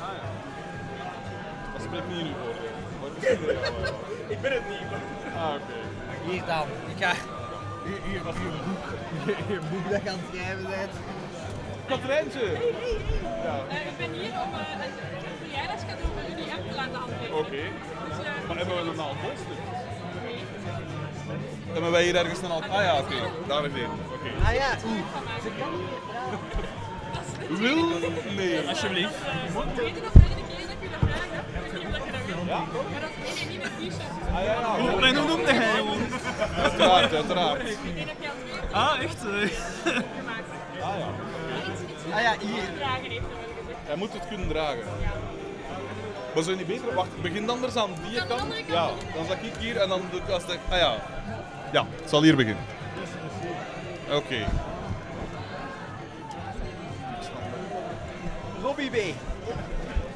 [0.00, 0.08] Ah,
[1.74, 2.34] Alsjeblieft niet in.
[4.34, 4.78] Ik ben het niet.
[5.36, 6.30] Ah, oké.
[6.30, 6.66] Hier dan,
[6.96, 7.12] ik ga...
[7.84, 8.84] Hier, hier, hier, boek.
[9.48, 10.92] Hier, boek dat je aan het schrijven bent.
[11.90, 12.40] Katrijntje!
[13.44, 13.56] Ja.
[13.68, 14.92] Eh, ik ben hier om eh, een
[15.26, 17.36] een verjaardagscadeau van jullie app te laten handgeven.
[17.42, 17.50] Oké.
[18.08, 19.56] Dus, eh, Maar hebben we een naald poster?
[21.72, 22.68] Hebben wij hier ergens een naald?
[22.68, 23.14] Ah ja, oké.
[23.46, 23.90] Daar is één.
[24.14, 24.28] Oké.
[24.46, 25.04] Ah ja, oeh.
[27.60, 27.88] Wil?
[28.36, 28.68] Nee.
[28.68, 29.14] Alsjeblieft.
[29.14, 29.22] Ik
[29.76, 30.20] weet nog een
[30.56, 31.30] keer dat je dat vraagt.
[31.32, 31.38] hè.
[31.66, 32.46] Ik weet niet of dat je dat weet.
[32.46, 32.58] Ja?
[32.92, 34.34] Maar dat is nee, nee, niet met t-shirt.
[34.36, 34.90] Ah ja, ja.
[34.90, 35.86] Hoe, en hoe noemde hij hem?
[36.62, 37.60] Uiteraard, uiteraard.
[37.68, 39.24] Ik denk dat je al twee Ah, echt?
[39.24, 39.30] eh.
[40.18, 40.50] gemaakt.
[40.82, 41.08] Ah ja.
[42.12, 42.76] Ah ja, hier.
[42.76, 43.78] dragen heeft hij wel gezegd.
[43.86, 44.84] Hij moet het kunnen dragen.
[46.34, 46.94] Maar zou je niet beter...
[46.94, 48.54] Wacht, begin anders aan die kant.
[48.66, 50.56] Ja, dan zal ik hier en dan doe ik als de...
[50.70, 50.96] Ah ja.
[51.72, 52.64] Ja, het zal hier beginnen.
[54.12, 54.46] Oké.
[58.62, 58.96] Robbie B.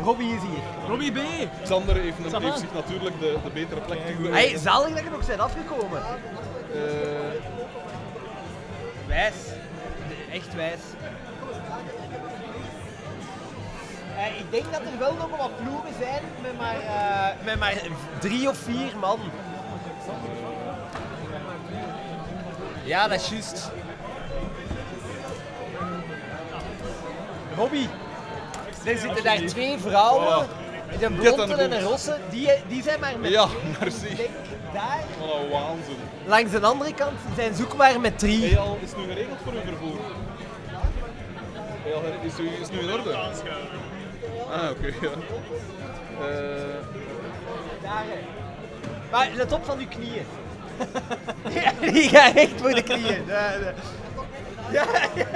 [0.03, 0.89] Robbie is hier.
[0.89, 1.19] Robbie B.
[1.63, 4.33] Xander heeft, hem, zich natuurlijk de, de betere plek toegewezen.
[4.33, 6.03] Hey, zalig dat je nog bent afgekomen.
[6.03, 6.79] Eh,
[9.07, 9.35] Wijs.
[10.33, 10.81] Echt wijs.
[14.17, 17.75] Eh, ik denk dat er wel nog wat ploegen zijn met maar, eh, met maar
[18.21, 19.19] drie of vier man.
[22.85, 23.71] Ja, dat is juist.
[27.57, 27.89] Robbie,
[28.85, 30.47] er zitten daar twee vrouwen,
[31.01, 33.47] een Get blonde de en een rosse, die, die zijn maar met Ja,
[33.81, 34.15] merci.
[34.17, 34.31] Denk
[34.73, 35.97] daar, Wat een waanzin.
[36.27, 38.45] langs de andere kant, zijn ze ook maar met drie.
[38.49, 39.99] Hey, al, is het nu geregeld voor uw vervoer?
[41.83, 43.11] Hey, al, is, u, is het nu in orde?
[44.51, 45.11] Ah, oké, ja.
[46.21, 46.75] Eh,
[47.83, 48.19] Daar, hè.
[49.11, 50.27] Maar let op van uw knieën.
[51.63, 53.25] ja, die gaan echt voor de knieën.
[53.27, 53.73] Ja, ja.
[54.71, 54.85] Ja,
[55.15, 55.27] ja.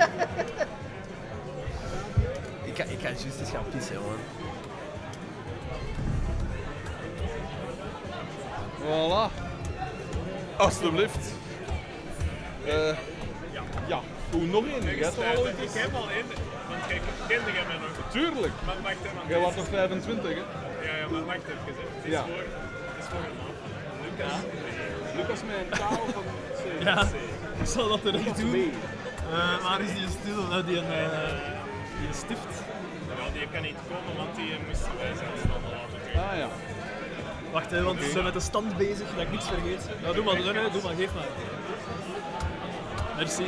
[2.64, 4.16] Ik ga, ik ga juist eens gaan pissen, man.
[8.82, 9.30] voilà.
[10.56, 11.32] Alsjeblieft.
[12.66, 12.96] Eh
[13.86, 14.00] ja.
[14.30, 14.88] Hoe nog één?
[14.88, 15.00] Ik
[15.72, 16.24] heb al één,
[16.88, 17.90] jij kende jij mij nog.
[18.10, 18.54] Tuurlijk.
[18.66, 19.28] Maar wacht even.
[19.28, 20.36] Jij was nog 25, hè?
[20.88, 21.82] Ja, ja, maar wacht even.
[21.96, 22.22] Het is Ja.
[22.22, 22.36] voor,
[22.94, 23.56] het is voor een naam.
[24.04, 24.34] Lucas.
[25.16, 26.22] Lucas met een taal van
[26.58, 26.82] C.
[26.88, 27.02] Ja,
[27.62, 28.72] ik zal dat er niet doen.
[29.32, 30.42] Eh, waar is die stil?
[30.58, 30.84] Eh, die, eh,
[32.00, 32.54] die stift.
[33.18, 36.22] Ja, die kan niet komen, want die moesten wij zijn stand laten doen.
[36.22, 36.48] Ah ja.
[37.52, 39.88] Wacht, hè, want ze zijn met de stand bezig, dat ik niks vergeet.
[40.04, 41.28] Ja, doe maar, nee, nee, doe maar, geef maar.
[43.16, 43.42] Merci.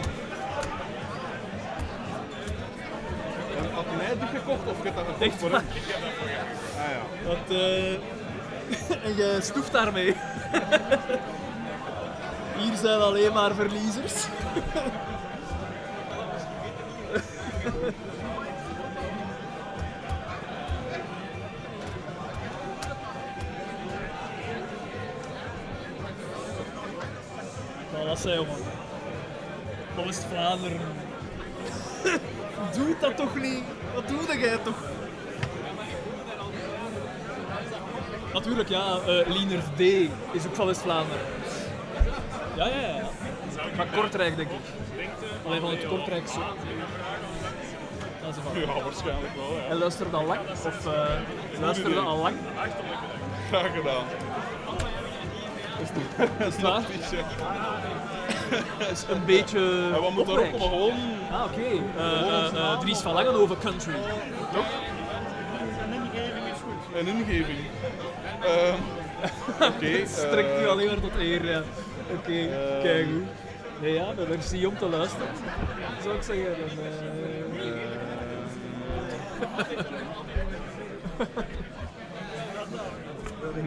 [3.72, 5.64] Had hij dit gekocht of heb je dat gekocht Echt voor hem?
[5.64, 6.78] Dat.
[6.78, 7.28] Ah ja.
[7.28, 7.92] Wat, eh,
[9.06, 10.14] en je stoeft daarmee.
[12.58, 14.24] Hier zijn alleen maar verliezers.
[27.92, 28.56] Nou, wat zei jongen?
[29.96, 30.80] Dat is Vlaanderen.
[32.74, 33.62] Doe dat toch niet?
[33.94, 34.74] Wat doe jij toch?
[38.32, 38.98] Natuurlijk, ja.
[39.06, 39.80] eh Lienert D.
[40.32, 41.20] is ook van West-Vlaanderen.
[42.56, 43.08] Ja, ja, ja.
[43.76, 44.56] Maar Kortrijk, denk ik.
[45.46, 46.38] Alleen van het Kortrijkse.
[48.22, 49.64] Dat is een Ja, waarschijnlijk wel, ja.
[49.68, 50.40] En luisterde al lang?
[50.66, 50.92] Of uh,
[51.60, 52.02] luisterde idee.
[52.02, 52.36] al lang?
[53.48, 54.04] Graag gedaan.
[55.82, 55.88] Is?
[56.86, 57.18] Pietje.
[58.92, 59.90] is een beetje.
[59.94, 60.60] En wat moet komen?
[60.60, 60.92] Gewoon...
[61.32, 61.60] Ah, oké.
[61.60, 63.94] Eh, eh, eh, Dries van Langenhoven Country.
[64.52, 64.66] Toch?
[65.86, 67.00] Een ingeving is goed.
[67.00, 67.58] Een ingeving.
[68.44, 68.78] Ehm
[69.60, 69.86] Oké.
[69.86, 71.62] Het strekt u eh, alleen maar tot eer, ja.
[72.12, 73.22] Oké, Eh, kijk goed.
[73.80, 75.26] Nee, ja, dan merci om te luisteren.
[76.02, 76.44] Zou ik zeggen.
[76.44, 77.68] Dan, eh,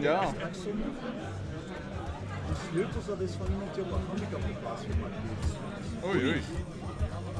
[0.00, 0.20] Ja.
[2.54, 5.50] De sleutels, dat is van iemand die op een handicapplaats geparkeerd is.
[6.04, 6.42] Oei, oei.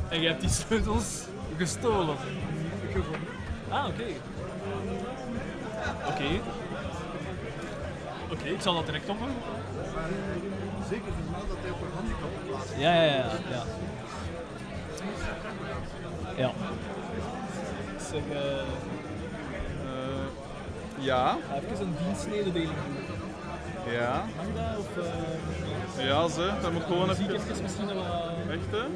[0.08, 1.24] En jij hebt die sleutels
[1.56, 2.16] gestolen.
[3.68, 4.04] Ah, oké.
[6.08, 6.40] Oké.
[8.30, 9.34] Oké, ik zal dat direct opnemen.
[9.94, 12.78] Maar eh, zeker vermeld dat hij op een handicapplaats is.
[12.80, 13.30] Ja, ja, ja.
[13.50, 13.62] Ja.
[16.36, 16.52] ja.
[18.10, 18.42] Zeg, eh
[19.84, 21.36] Eh, ja.
[21.72, 23.23] even een dienstmededeling doen.
[23.92, 24.24] Ja.
[24.36, 24.78] Mag dat?
[24.78, 25.04] Of,
[25.98, 26.50] eh Ja, ze.
[26.62, 27.50] Dat moet gewoon muziek even...
[27.50, 28.04] even misschien wel...
[28.50, 28.86] Echt, hè?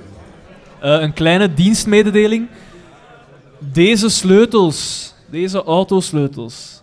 [0.94, 2.48] Eh, een kleine dienstmededeling.
[3.58, 6.82] Deze sleutels, deze autosleutels,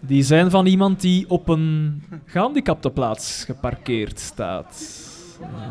[0.00, 4.98] die zijn van iemand die op een gehandicaptenplaats geparkeerd staat.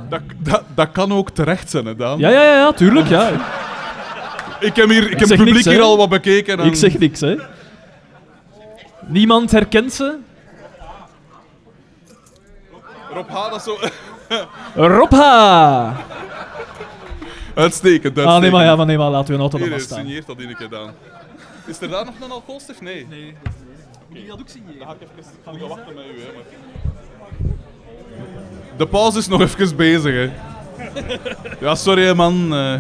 [0.10, 2.20] Dat, dat, dat kan ook terecht zijn, hè, Daan?
[2.20, 3.32] Ja, ja, ja, ja, tuurlijk, ja.
[4.60, 6.60] Ik heb, hier, ik heb het publiek niks, hier al wat bekeken.
[6.60, 6.66] En...
[6.66, 7.36] Ik zeg niks, hè.
[9.08, 10.18] Niemand herkent ze.
[13.14, 13.78] Rob H, dat is zo...
[14.98, 15.20] Rob H.
[17.56, 18.18] Uitstekend, uitstekend.
[18.18, 19.98] Ah, nee, maar ja, maar nee, maar laten we een auto nog maar staan.
[20.00, 20.92] signeert dat in keer dan.
[21.66, 22.82] Is er daar nog een alcoholstift?
[22.82, 23.08] Nee.
[23.10, 23.36] Nee.
[24.10, 24.80] Moet je dat ook signeren?
[24.80, 26.22] Dan ga ik even gaan we wachten met u.
[26.22, 26.44] Hè, maar...
[28.78, 30.32] De pauze is nog even bezig, hè.
[31.66, 32.54] Ja, sorry, hè, man.
[32.54, 32.76] eh.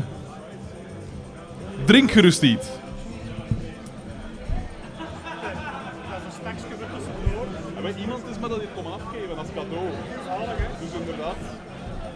[1.86, 2.68] Drink gerust iets.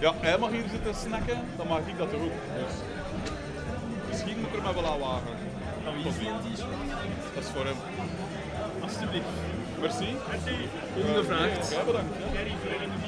[0.03, 2.31] Ja, hij mag hier zitten snacken, dan mag ik dat ook.
[2.55, 2.75] Dus.
[4.09, 5.33] Misschien moet ik er mij wel aan wagen.
[5.95, 6.67] Wie is die t-shirt?
[7.33, 7.75] Dat is voor hem.
[8.81, 9.25] Alsjeblieft.
[9.79, 10.15] Merci.
[10.95, 11.71] Ongevraagd.
[11.71, 12.15] Ja, bedankt.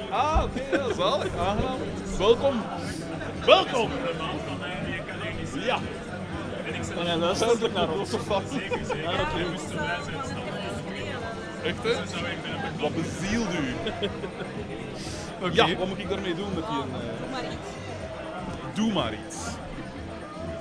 [0.09, 0.15] Ja.
[0.15, 1.37] Ah, oké, ja, zalig.
[1.37, 1.79] Aangenaam.
[2.17, 2.61] Welkom.
[3.45, 3.89] Welkom.
[5.53, 5.79] Ja.
[6.95, 8.11] Maar hij luistert ook naar ons.
[8.11, 8.17] Ja,
[9.21, 9.45] oké.
[11.63, 11.93] Echt, hè?
[12.79, 13.73] Wat bezielt u?
[15.51, 16.77] Ja, wat moet ik daarmee doen met die...
[16.77, 16.93] een,
[17.45, 17.49] eh,
[18.73, 19.37] Doe maar iets.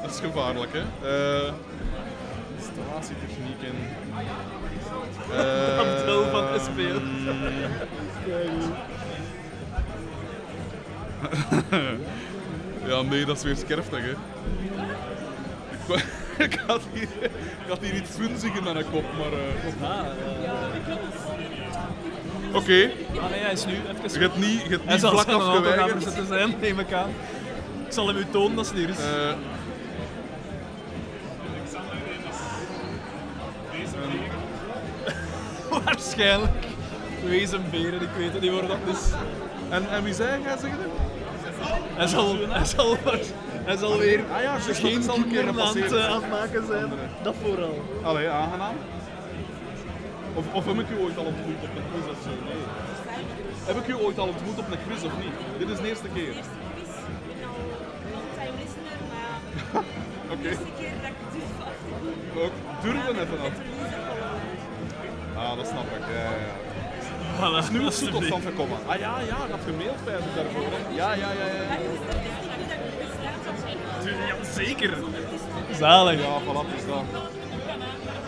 [0.03, 0.83] Dat is gevaarlijk, hè?
[1.47, 1.53] Eh
[2.65, 3.75] installatietechnieken.
[5.33, 7.01] Eh, Abdel van SPL.
[12.89, 14.11] ja, nee, dat is weer skerftig, hè.
[15.95, 16.05] Ik,
[16.53, 19.33] ik, had hier, ik had hier iets funzig in mijn kop, maar...
[19.33, 20.15] eh,
[22.55, 22.91] Oké.
[23.21, 24.13] Ah nee, hij is nu even...
[24.21, 25.91] Je hebt niet, je hebt Hij niet zal vlak afgeweigerd.
[25.93, 27.11] verzetten zijn, neem ik aan.
[27.87, 28.97] Ik zal hem u tonen als het hier is.
[28.99, 29.33] Eh,
[35.85, 36.53] Waarschijnlijk.
[37.25, 39.11] Wezenberen, ik weet het niet waar dat is.
[39.71, 40.79] En, en wie zei jij zeggen?
[41.95, 42.97] Hij zal, hij zal,
[43.65, 45.99] hij zal weer Ah ja, geen dat zal een keer kinderen aan het, gepasseerd eh,
[45.99, 46.11] zijn.
[46.13, 46.91] aan het maken zijn.
[47.23, 47.83] Dat vooral.
[48.03, 48.75] Allee, aangenaam.
[50.35, 52.31] Of, of heb ik u ooit al ontmoet op een quiz of zo?
[52.31, 52.63] Nee.
[53.65, 55.35] Heb ik u ooit al ontmoet op een quiz of niet?
[55.59, 56.35] Dit is de eerste keer.
[60.31, 60.51] Oké.
[62.45, 62.53] Ook
[62.83, 63.53] durven even af.
[65.37, 66.03] Ah, dat snap ik.
[66.13, 66.55] Ja, ja, ja.
[67.39, 68.79] Voilà, Het is nu goed tot stand gekomen.
[68.87, 70.63] Ah ja, ja, ik had gemaild bij zich daarvoor.
[70.71, 70.95] hè.
[70.95, 71.79] Ja, ja, ja, ja.
[74.27, 74.97] Ja, zeker.
[75.79, 76.21] Zalig.
[76.21, 77.03] Ja, voilà, het is dat.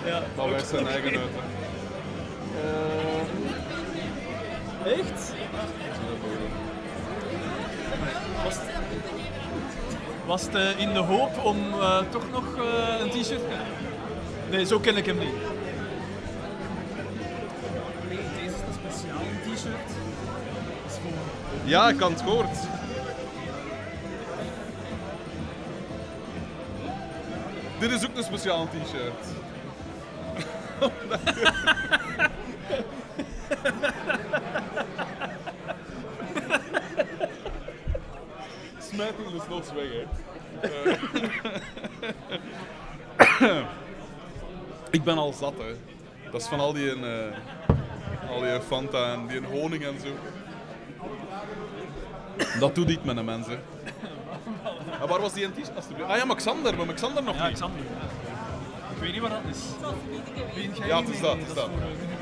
[0.05, 0.23] Ja.
[0.37, 1.31] Dat wijst zijn eigen uit.
[2.65, 2.97] Eh,
[4.93, 5.33] Echt?
[8.45, 8.65] Was het,
[10.27, 13.41] was het eh, in de hoop om eh, toch nog eh, een t-shirt?
[14.51, 15.35] Nee, zo ken ik hem niet.
[18.09, 19.89] Nee, deze is een speciaal t-shirt.
[20.83, 21.13] Dat is voor...
[21.65, 22.59] Ja, ik had het gehoord.
[27.79, 29.25] Dit is ook een speciaal t-shirt.
[38.79, 40.05] Smijt hem dus nog weg, hè.
[43.47, 43.65] Eh.
[44.91, 45.75] Ik ben al zat, hè.
[46.31, 50.09] Dat is van al die, eh, al die Fanta en die honing en zo.
[52.59, 53.59] Dat doet iets met een mens, hè.
[55.01, 56.11] Ah, waar was die alstublieft?
[56.11, 57.57] Ah ja, maar Xander, maar Xander nog Ja, niet.
[57.57, 57.81] Xander.
[58.95, 59.63] Ik weet niet wat dat is.
[60.87, 61.69] Ja, niet het is dat, het is dat.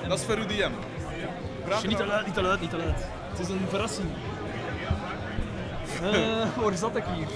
[0.08, 0.70] Dat is voor uw DM.
[1.64, 3.04] Vraag Niet te luid, niet te luid, niet te luid.
[3.30, 4.08] Het is een verrassing.
[6.02, 7.26] Eh, waar zat ik hier?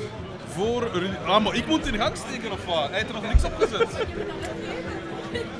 [0.49, 1.15] Voor Rudy...
[1.27, 2.89] Ah, maar ik moet in gang steken of wat?
[2.89, 4.07] Hij heeft er nog niks opgezet.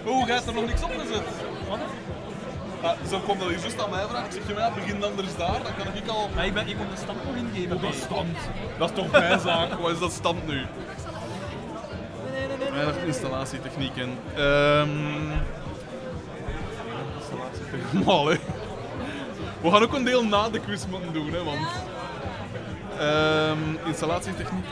[0.05, 1.23] Hoe, jij hebt er nog niks opgezet?
[1.69, 1.79] Wat?
[2.83, 4.27] Ah, zo komt dat je juist aan mij vraagt.
[4.27, 6.29] Ik zeg je, ja, begin anders daar, dan kan ik al...
[6.35, 7.77] Maar ik, ben, ik moet de stand nog ingeven.
[7.77, 8.37] Oh, dat is stand.
[8.79, 9.73] Dat is toch mijn zaak?
[9.73, 10.67] Wat is dat stand nu?
[12.73, 14.19] Weinig installatietechnieken.
[14.37, 15.68] Ehm installatietechnieken.
[18.05, 18.37] Mal, hè.
[19.61, 21.67] We gaan ook een deel na de quiz moeten doen, hè, want...
[23.87, 24.71] Installatietechnieken.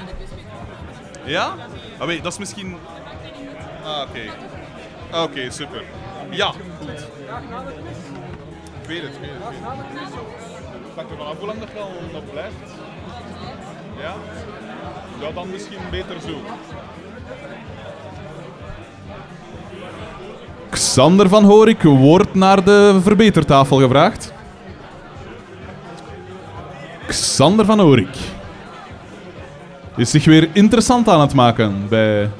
[1.24, 1.54] Ja?
[1.98, 2.76] Ah, weet, dat is misschien...
[3.84, 4.20] Ah, oké.
[5.10, 5.82] Ah, Oké, super.
[6.30, 6.60] Ja, goed.
[6.86, 7.08] Weet het,
[8.82, 9.14] ik weet het.
[9.14, 9.54] Ik weet het.
[10.94, 12.54] Hangt er vanaf hoe lang dat je al nog blijft.
[14.00, 14.14] Ja?
[15.20, 16.40] Ja, dan misschien beter zo.
[20.76, 24.32] Xander van Horik wordt naar de verbetertafel gevraagd.
[27.06, 28.16] Xander van Horik
[29.96, 32.30] is zich weer interessant aan het maken bij,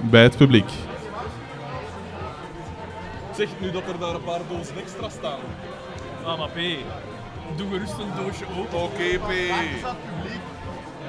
[0.00, 0.68] bij het publiek.
[3.36, 5.40] Zeg nu dat er daar een paar dozen extra staan.
[6.24, 6.58] Ah, maar P.
[7.56, 8.82] Doe gerust een doosje open.
[8.82, 9.32] Oké, P.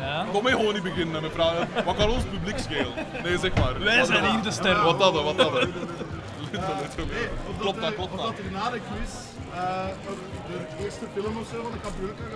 [0.01, 0.25] Ja.
[0.31, 1.67] Kom mee gewoon niet beginnen met vragen.
[1.85, 2.93] Wat kan ons publiek schelen?
[3.23, 3.79] Nee, zeg maar.
[3.79, 4.83] Wij Wat zijn hier de sterren.
[4.83, 5.51] Wat dat, wat dat?
[7.59, 8.25] Klopt dat, klopt of dat.
[8.25, 9.11] dat er na de quiz
[9.53, 9.85] eh,
[10.77, 12.29] de eerste film of zo van de geprojecteerd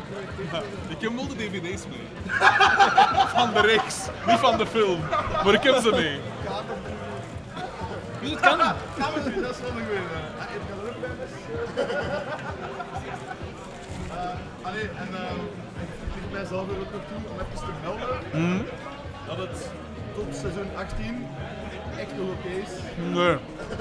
[0.52, 0.66] wordt.
[0.88, 2.08] ik heb wel de dvd's mee.
[3.36, 3.96] van de reeks,
[4.28, 5.00] niet van de film.
[5.44, 6.20] Maar ik heb ze mee.
[8.22, 8.58] Dus het kan.
[8.58, 10.00] Kan het niet, dat is wel een goeie.
[10.00, 10.56] eh.
[10.56, 11.86] Ik kan er ook bij.
[14.16, 15.08] Eh, allee, en
[16.36, 18.62] mijzelf er ook nog toe om even te melden Mhm.
[19.28, 19.58] dat het
[20.16, 21.28] tot seizoen 18
[21.98, 22.72] echt nog oké is.
[22.98, 23.14] Nee.
[23.14, 23.36] Nee,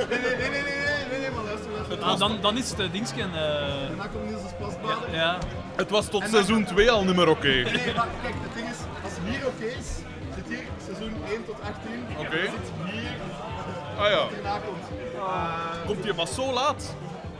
[0.08, 2.02] nee, nee, nee, nee, nee, nee, nee, maar luister, luister.
[2.02, 3.30] Ah, dan, dan is het uh, Dingsken.
[3.34, 3.40] eh,
[3.88, 5.12] Daarna komt Niels' pasbaden.
[5.12, 5.38] ja.
[5.76, 7.46] Het was tot En dan- seizoen 2 al niet meer oké.
[7.48, 9.86] Nee, nee, maar kijk, het ding is, als het hier oké is,
[10.34, 12.04] zit hier seizoen 1 tot 18.
[12.18, 12.40] Oké.
[12.40, 13.10] Zit hier
[13.98, 14.58] Ah ja.
[14.66, 14.84] komt.
[15.86, 16.94] Komt je pas zo laat?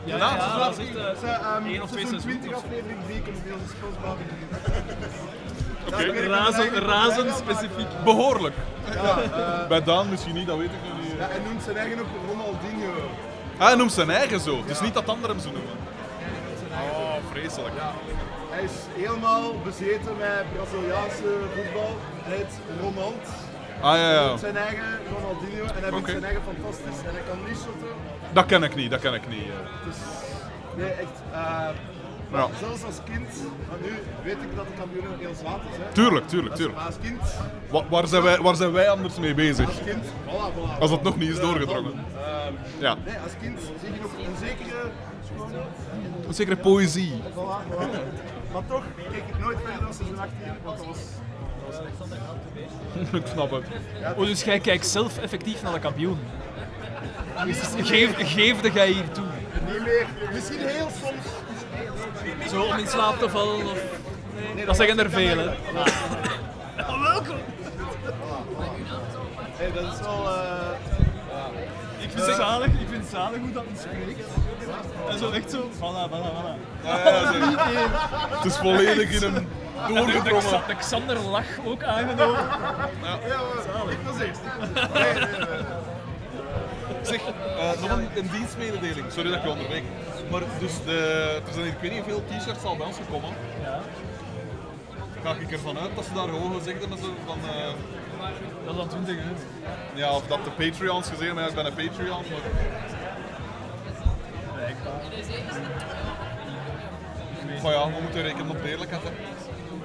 [0.05, 0.89] Ja, ja, seizoen dat 18?
[0.89, 2.67] is echt, Ze, ehm, of twee seizoen seizoenen 20 of zo.
[2.67, 4.49] aflevering 3 komt Niels' pasbaden erin.
[5.87, 6.03] Oké.
[6.03, 7.91] Ja, razend niet, specifiek.
[7.93, 8.55] maar- Behoorlijk.
[8.95, 11.13] Ja, eh, Bij Daan misschien niet, dat weet ik nog niet.
[11.19, 12.93] ja, hij noemt zijn eigen ook Ronaldinho.
[13.59, 14.57] Ah, hij noemt zijn eigen zo.
[14.61, 15.77] Het is niet dat anderen hem zo noemen.
[16.73, 17.75] Oh, vreselijk.
[18.51, 18.73] Hij is
[19.03, 21.97] helemaal bezeten met Braziliaanse voetbal.
[22.23, 23.25] Hij heet Ronald.
[23.85, 24.37] Ah, ja, ja.
[24.37, 27.89] Zijn eigen Ronaldinho en hij vindt zijn eigen fantastisch en hij kan niet shotten.
[28.33, 29.47] Dat ken ik niet, dat ken ik niet.
[29.85, 29.97] Dus
[30.77, 31.17] nee, echt.
[31.33, 31.69] eh,
[32.33, 32.47] Ja.
[32.61, 33.29] Zelfs als kind,
[33.83, 33.91] nu
[34.25, 35.77] weet ik dat de kampioen heel zwaar is.
[35.77, 35.93] Hè.
[35.93, 36.77] Tuurlijk, tuurlijk, tuurlijk.
[36.79, 37.21] Maar als kind,
[37.71, 39.67] Wa- waar, zijn wij, waar zijn wij anders mee bezig?
[39.67, 40.79] als kind, voilà, voilà.
[40.81, 41.93] Als het nog niet is doorgedrongen.
[42.17, 42.97] Ehm, Ja.
[43.05, 44.81] Nee, als kind zie je nog een zekere.
[46.29, 47.13] Een zekere poëzie.
[47.13, 48.53] Voilà, voilà.
[48.53, 50.99] Maar toch keek ik nooit verder dan seizoen 18, want dat was...
[53.13, 53.65] Ik snap het.
[54.17, 56.19] Oh, dus jij kijkt zelf effectief naar de kampioen.
[57.83, 59.25] Geef, geefde jij hier toe?
[59.71, 60.07] Niet meer.
[60.33, 62.51] Misschien heel soms.
[62.51, 63.57] Zo om in slaap te vallen?
[63.67, 63.83] Of...
[64.55, 65.47] Nee, dat zeggen er veel, hè.
[66.89, 67.37] Oh, welkom!
[69.57, 70.29] Hey, dat is wel...
[70.29, 74.27] eh, Ik vind het zalig, ik vind het zalig hoe dat spreekt.
[75.11, 76.85] En zo echt zo, voilà, voilà, voilà.
[76.85, 77.89] Ja, ja.
[78.37, 79.45] Het is volledig in hem En de, de,
[79.89, 80.43] doorgedrongen.
[80.43, 82.41] Xa- de Xander lach ook aangenomen.
[83.03, 83.19] Ja.
[83.27, 83.41] Ja,
[83.85, 84.41] maar ik was eerst.
[87.03, 87.21] Zeg,
[87.59, 89.13] eh, nog een, een dienstmededeling.
[89.13, 89.83] Sorry dat ik je onderbreek.
[90.31, 93.31] Maar dus de, er zijn hier, ik weet niet hoeveel t-shirts al bij ons gekomen.
[93.63, 93.81] Ja.
[95.23, 97.39] Ga ik ervan uit dat ze daar gewoon gezegd hebben zo van...
[97.51, 97.67] eh,
[98.65, 99.31] Dat is dan 20 hè.
[99.95, 102.25] ja, of dat de Patreons gezegd hebben, ja, ik ben een Patreon.
[102.31, 102.41] Maar...
[107.61, 109.03] Van ja, we moeten rekenen op de eerlijkheid.
[109.03, 109.11] Hè.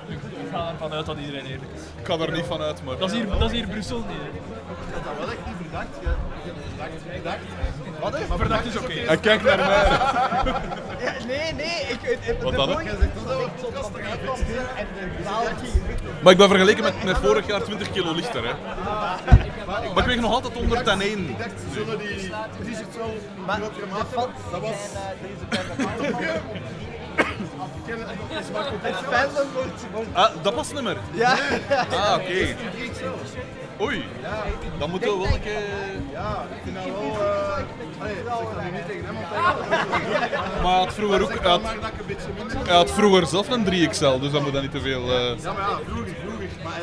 [0.10, 0.20] Ik
[0.52, 1.82] ga ervan uit dat iedereen eerlijk is.
[2.02, 2.98] Ik ga er niet van uit, maar...
[2.98, 4.28] Dat is hier, dat is hier Brussel niet, hè.
[4.28, 5.88] Ik had dat wel echt niet verdacht.
[6.02, 8.00] Je, verdacht, verdacht.
[8.02, 8.28] Wat is?
[8.28, 8.94] Maar Verdacht is oké.
[8.94, 9.68] Hij kijkt naar mij.
[11.06, 11.82] Ja, nee, nee.
[11.90, 12.70] Ik, ik, Wat de dan?
[12.72, 13.12] vorige- En
[16.24, 18.44] Maar ik ben vergeleken met, met vorig jaar 20 kilo lichter.
[18.48, 18.54] Hè.
[19.66, 21.30] Maar ik weeg nog altijd 101.
[21.30, 22.30] Ik dacht, zullen die
[23.46, 24.52] Maar de maat fans hebben?
[24.52, 24.72] Dat was...
[24.94, 25.46] eh, deze
[26.18, 26.42] ken
[27.98, 28.10] het
[28.84, 29.86] ik fandom wordt...
[29.92, 30.98] wordt Ah, dat past niet meer.
[31.14, 31.32] ja.
[31.92, 32.56] Ah, oké.
[32.92, 33.84] XL.
[33.84, 34.06] Oei.
[34.80, 35.62] Dan moeten we wel een keer...
[36.12, 37.28] Ja, ik vind dat wel...
[37.28, 37.58] eh
[38.00, 39.14] Allee, zeg dat nu niet tegen hem.
[40.64, 41.30] Maar hij had vroeger ook...
[41.30, 44.82] Hij had, ik hij had vroeger zelf een 3XL, dus dan moet dat niet te
[44.82, 45.02] veel...
[45.12, 46.48] eh, Ja, maar ja, vroeger, vroeger.
[46.64, 46.80] Maar.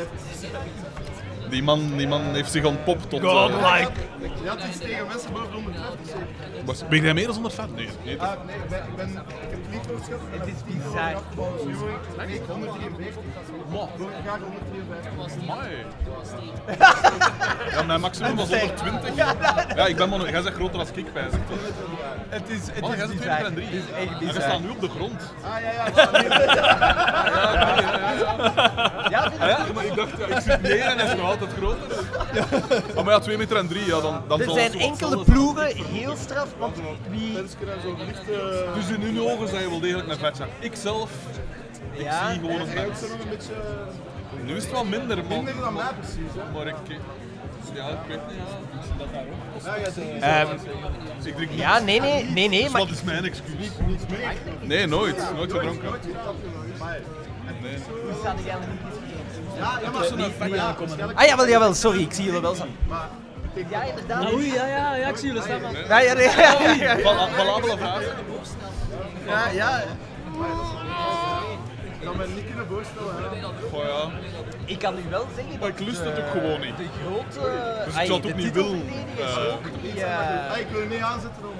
[1.49, 3.21] Die, man, die man heeft zich ontpopt tot...
[3.23, 3.91] eh, Godlike.
[4.43, 6.65] Je had iets tegen mensen boven de 150 zeker?
[6.65, 7.75] was- Ben jij meer dan 150?
[7.75, 7.89] Nee.
[8.03, 8.21] nee.
[8.21, 8.79] Ah, nee, ik ben...
[8.87, 10.19] Ik, ben, ik heb niet geschat.
[10.29, 11.13] Het is bizar.
[11.35, 12.27] Word ik...
[12.27, 13.23] Nee, 143.
[13.97, 15.49] Vorig jaar 153.
[15.49, 15.85] Amai.
[17.71, 19.15] Ja, mijn maximum was 120.
[19.75, 20.23] Ja, ik ben mono...
[20.29, 21.31] Jij bent groter als ik, pijs.
[22.29, 23.33] Het is, het is bent 2 bizar.
[23.33, 23.65] meter en 3.
[23.65, 24.41] Het is echt En je bizar.
[24.41, 25.33] staat nu op de grond.
[25.43, 25.85] Ah, ja, ja.
[25.95, 26.29] ja, nee,
[29.09, 31.29] Ja, vind Ah, ja, maar ik dacht, ja, ik zit neer en hij is nog
[31.39, 31.97] altijd groter.
[32.95, 36.15] Ah, maar ja, 2 meter en 3, ja, dan, dan Er zijn enkele ploegen heel
[36.15, 36.75] straf, want
[37.09, 37.37] wie...
[37.37, 37.43] Eh,
[38.75, 40.47] Dus in hun ogen zijn je wel degelijk een vetzak.
[40.59, 41.11] Ik zelf,
[41.93, 43.53] ik Ja, zie gewoon een ook een beetje...
[44.43, 45.43] Nu is het wel minder, man.
[45.43, 46.51] Minder dan mij precies, hè.
[46.53, 46.75] Maar ik...
[47.73, 48.37] Ja, ik weet niet,
[49.63, 49.75] ja.
[49.75, 51.59] Ja, jij zegt Ehm, Ik drink niet.
[51.59, 53.69] ja, nee, nee, nee, nee, Dus wat is mijn excuus?
[53.87, 54.33] niets meer.
[54.61, 55.33] Nee, nooit.
[55.35, 55.89] Nooit gedronken.
[57.61, 57.77] Nee.
[59.57, 60.15] Ja, ja, maar...
[60.15, 62.67] Niet, maar ja, waarschijnlijk- Ah, jawel, jawel, sorry, ik zie jullie wel staan.
[62.89, 64.23] Ja, dat- inderdaad.
[64.25, 65.61] Ah, oei, ja, ja, ja, ik zie jullie staan.
[65.61, 65.71] man.
[65.87, 66.97] Ja, ja, nee, ja, ja, ja.
[66.99, 68.01] Vala- Valabele vraag.
[69.27, 69.83] Ja, ja.
[71.99, 73.47] Ik kan me niet kunnen voorstellen, hè.
[73.71, 74.09] Goh ja.
[74.65, 76.77] Ik kan u wel zeggen Maar ik lust het ook gewoon niet.
[76.77, 77.49] de grote...
[77.85, 78.83] Dus ik zou het de ook niet willen.
[79.17, 81.55] eh, eh, Ah, ik wil niet aanzetten om...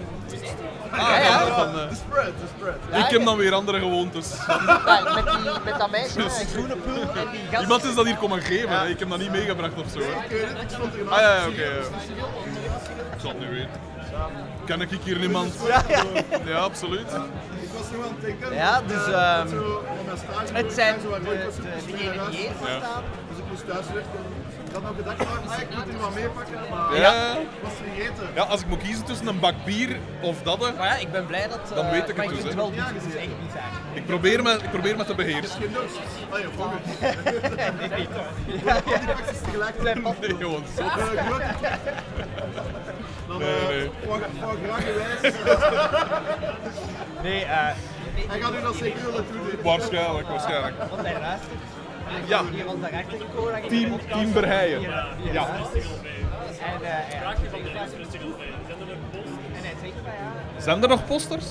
[0.91, 1.48] Ja, ja.
[1.48, 2.76] van, van, De spread, de spread.
[2.91, 4.34] ja, ik heb dan weer andere gewoontes.
[4.48, 7.62] ja, met, die, met dat meisje met die groene pul en die gast...
[7.62, 8.88] Iemand is dat hier komen geven, hè.
[8.88, 9.99] ik heb dat niet meegebracht of zo.
[9.99, 10.06] Hè.
[10.24, 11.64] Ik weet het, ik stond er Ah ja, ja, oké.
[11.64, 11.70] ja.
[13.14, 13.70] Ik zal het nu weten.
[14.66, 15.54] Ken ik hier niemand?
[15.68, 16.04] Ja, ja.
[16.45, 17.12] Ja, absoluut.
[17.62, 18.54] Ik was nog aan het denken.
[18.54, 19.48] Ja, dus, eh, ehm,
[20.54, 22.36] het zijn de- ik was de- moest de naar huis.
[22.36, 22.49] ENG
[22.80, 23.04] staan.
[23.30, 24.20] Dus ik moest thuis werken.
[24.78, 27.32] Ik had nog gedacht, van, ah, ik moet hier wat meepakken, maar Ja.
[27.38, 28.28] ik was vergeten.
[28.36, 31.26] Ja, als ik moet kiezen tussen een bak bier of dat, Maar ja, ik ben
[31.26, 31.60] blij dat...
[31.76, 32.56] Dan eh, weet ik maar het dus, hè.
[32.56, 33.62] wel, dit is echt bizar.
[33.94, 35.62] ik probeer me, ik probeer me te beheersen.
[35.62, 35.95] Geen dorst.
[36.30, 36.86] Ah ja, volgend.
[38.66, 39.82] Ja, Al die pakjes tegelijk.
[40.22, 40.82] Nee, gewoon zo.
[40.82, 41.41] Eh, groot.
[43.28, 43.90] Dan Nee, eh, nee.
[44.06, 45.34] voor, voor graag gewijs.
[47.24, 47.68] Nee, eh...
[48.28, 49.64] Hij gaat u dat zeker willen toedienen.
[49.64, 50.76] Waarschijnlijk, waarschijnlijk.
[50.90, 51.52] Want hij luistert.
[52.25, 52.41] Ja.
[52.65, 53.61] Was daarachter gekomen.
[53.67, 54.81] Team, team hier
[55.34, 55.47] Ja.
[55.47, 56.89] En, eh,
[59.63, 60.11] hij- zegt van
[60.55, 60.61] ja...
[60.61, 61.45] Zijn er nog posters?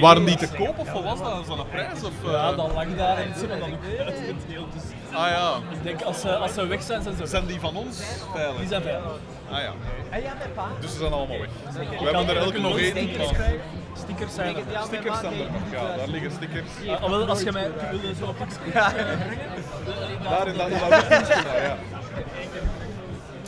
[0.00, 1.46] Waren die te koop of wat was dat?
[1.46, 2.02] Dat een prijs?
[2.04, 2.30] Of, eh?
[2.32, 3.68] Ja, dan lag daar en ze dan ook
[4.06, 4.72] uitgedeeld.
[4.72, 4.82] Dus
[5.12, 5.54] Ah ja.
[5.72, 7.30] ik denk als ze, als ze weg zijn, zijn ze weg.
[7.30, 8.02] Zijn die van ons
[8.34, 8.58] veilig?
[8.58, 9.02] Die zijn veilig.
[9.50, 9.72] Ah ja.
[10.10, 10.68] En ja, mijn pa.
[10.80, 11.48] Dus ze zijn allemaal weg.
[11.90, 12.90] Ik We hebben er elke nog één.
[12.90, 13.60] stickers maar- krijgen.
[13.96, 14.62] Stickers zijn er.
[14.84, 15.46] Stickers staan er nog.
[15.72, 16.68] Ja, eh, daar liggen stickers.
[16.88, 18.36] Ah, ah, wel, als je mij wilde zo op
[18.72, 18.92] Ja.
[20.30, 21.76] Daar in dat in dat witje, ja.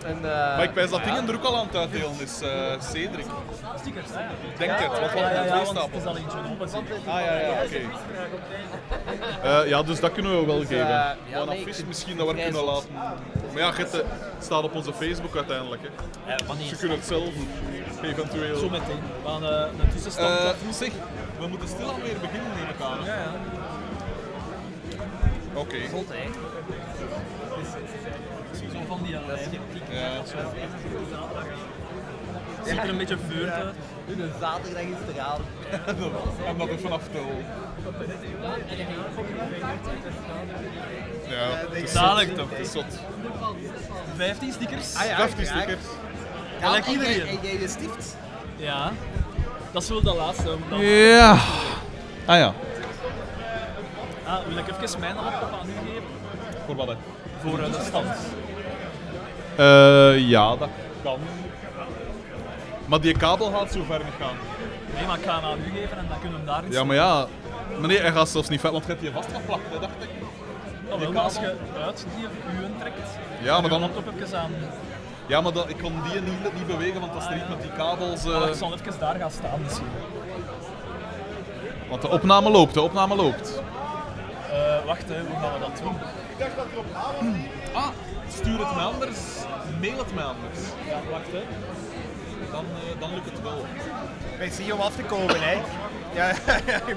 [0.08, 2.48] En, eh, Maar ik wijs dat dingen er ook al aan het uitdelen is, eh
[2.80, 3.26] Cedric.
[3.78, 4.06] Stickers,
[4.58, 6.02] denk het, want we hebben ja, twee want het stapels.
[6.02, 6.68] is al eentje open.
[6.68, 6.78] zie.
[7.06, 7.80] Ah ja, ja, oké.
[9.42, 10.76] Eh, ja, dus dat kunnen we wel geven.
[10.76, 12.88] ja, Gewoon nee, een vind misschien dat we kunnen laten.
[13.52, 14.04] Maar ja, het
[14.40, 15.82] staat op onze Facebook uiteindelijk.
[15.82, 15.88] Hè.
[16.56, 17.28] Dus je kunt het zelf
[18.02, 18.58] eventueel.
[18.58, 19.00] Zo meteen.
[19.22, 20.92] We gaan eh, een tussenstand zeg,
[21.38, 22.98] we moeten stilaan weer beginnen, neem ik aan.
[25.70, 25.84] Ja, ja.
[25.84, 25.88] Oké.
[25.90, 26.30] Zot, hè.
[28.72, 29.40] Zo van die allerlei.
[29.90, 30.22] Ja.
[32.64, 33.74] Ziet er een beetje veurt uit.
[34.08, 35.40] Een zaterdag is het eraan.
[36.46, 37.44] En dat even aftellen.
[41.28, 42.50] Ja, het is Dadelijk toch?
[42.50, 42.84] Het is zot.
[44.16, 44.94] 15 stickers.
[44.94, 45.62] Ah ja, 15 graag.
[45.62, 45.84] stickers.
[46.60, 47.26] En jij- iedereen.
[47.28, 48.16] En jij de stift?
[48.56, 48.92] Ja.
[49.72, 50.56] Dat is wel de laatste.
[50.70, 50.80] Dan...
[50.80, 51.30] Ja.
[52.26, 52.54] Ah ja.
[54.28, 56.02] Ah, wil ik even mijn laptop aan u geven?
[56.66, 56.96] Voor wat?
[57.42, 58.06] Voor eh, de stand.
[59.56, 60.68] Eh, ja, dat
[61.02, 61.18] kan.
[62.86, 64.34] Maar die kabel gaat zo ver niet gaan.
[64.94, 66.84] Nee, maar ik ga hem aan u geven en dan kunnen we hem daarin Ja,
[66.84, 67.26] maar ja.
[67.78, 70.08] Maar nee, hij gaat zelfs niet vet, want je hebt die vastgeplakt, hè, dacht ik.
[70.88, 72.26] Wel, maar als je uit die
[72.58, 73.08] uwen trekt,
[73.42, 74.50] Ja, maar je dan- laptop even aan.
[75.26, 77.62] Ja, maar dat, ik kon die niet, niet bewegen, want dat is er iets met
[77.62, 78.24] die kabels.
[78.24, 79.86] eh, Maar ik zal even daar gaan staan misschien.
[81.88, 83.62] Want de opname loopt, de opname loopt.
[84.50, 85.96] Eh, wacht, hè, hoe gaan we dat doen?
[87.74, 87.88] Ah,
[88.28, 89.18] stuur het mij anders,
[89.80, 90.58] mail het mij anders.
[90.86, 91.42] Ja, wacht hè.
[92.50, 93.64] Dan, eh, dan lukt het wel.
[94.38, 95.62] Wij zien om af te komen, hè.
[96.14, 96.32] Ja,
[96.66, 96.96] ja, ik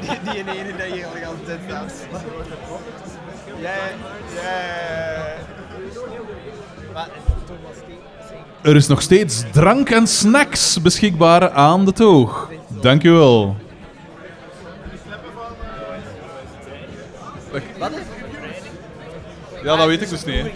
[0.00, 1.94] die, die, ene dat je al staat.
[3.60, 3.74] Ja,
[4.34, 4.60] ja,
[5.14, 5.36] ja.
[6.92, 7.08] Maar
[7.46, 7.76] Thomas
[8.62, 12.50] Er is nog steeds drank en snacks beschikbaar aan de toog.
[12.68, 13.56] Dankjewel.
[17.78, 17.98] Wat is
[19.62, 20.46] Ja, dat weet ik dus niet.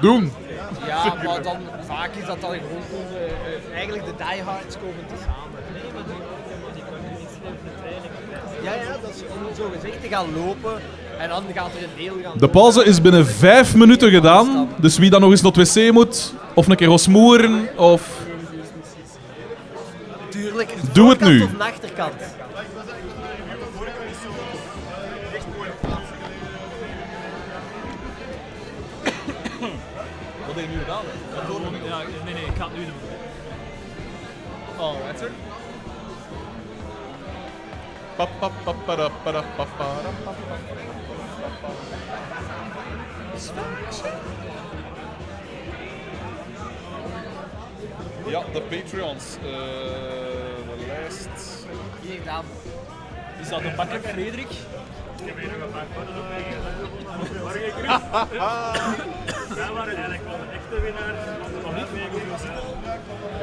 [0.00, 0.32] Doen.
[0.86, 1.56] Ja, maar dan
[1.86, 5.60] vaak is dat dan gewoon eh, eh, eigenlijk de diehards komen te samen.
[8.62, 10.80] Ja, ja, dat is om zo gezegd te gaan lopen
[11.22, 14.68] en dan gaat er een deel gaan De pauze is binnen vijf minuten gedaan.
[14.76, 18.08] Dus wie dan nog eens naar het wc moet, of een keer gaat smoeren, of...
[20.28, 20.74] Tuurlijk.
[20.92, 21.42] Doe het nu.
[21.42, 22.12] Of een achterkant.
[30.46, 31.04] Wat heb je nu gedaan?
[31.84, 32.94] Ja, nee, nee, ik ga het nu doen.
[34.76, 34.94] Oh.
[38.16, 40.91] Pa, pa, pa, pa, pa, pa, pa, pa.
[48.26, 49.36] Ja, de Patreons.
[49.36, 49.42] eh,
[50.78, 51.28] de lijst.
[52.00, 52.44] Hier gedaan.
[53.40, 54.50] Is dat de bakker Frederik?
[54.50, 56.28] Ik heb hier nog een paar foto's op
[59.56, 62.48] Wij waren eigenlijk wel de echte winnaar van de Olympische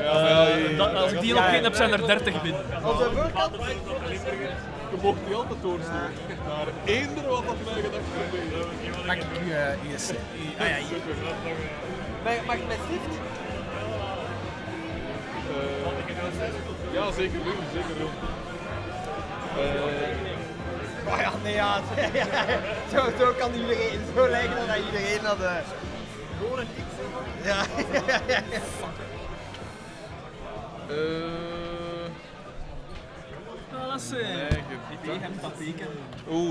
[0.03, 2.61] Ja, maar ja, Eh, dat- als ik die nog geen heb, zijn er 30 binnen.
[2.84, 3.55] Op de voorkant?
[4.91, 6.11] Je mocht die altijd doorsturen.
[6.48, 9.06] Naar eender wat dat mij gedacht heeft.
[9.06, 10.16] Mag ik u, eh, s- uw-
[10.60, 10.98] ah ja, hier.
[12.24, 13.16] Mag, mag ik met stift?
[15.49, 18.10] Eh, ja, zeker doen, zeker doen.
[19.57, 19.88] Eh,
[21.14, 21.80] Oh ja, nee, ja.
[22.94, 25.41] Zo, zo kan iedereen, zo lijkt het dat iedereen dat...
[25.41, 25.56] eh
[26.40, 26.84] Gewoon een tik
[27.49, 27.64] Ja.
[30.90, 31.68] eh,
[33.99, 34.19] Zien.
[34.19, 34.47] nee,
[35.01, 35.51] P hem dat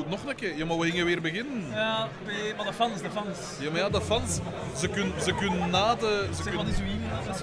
[0.08, 0.56] nog een keer.
[0.56, 1.70] Ja, maar we gingen weer beginnen.
[1.70, 3.38] Ja, P, maar de fans, de fans.
[3.60, 4.38] Ja, maar ja, de fans,
[4.76, 6.26] ze kunnen, ze kunnen na de...
[6.28, 6.64] Ze Zeg, kunnen...
[6.64, 7.36] wat is uw e-mailadres?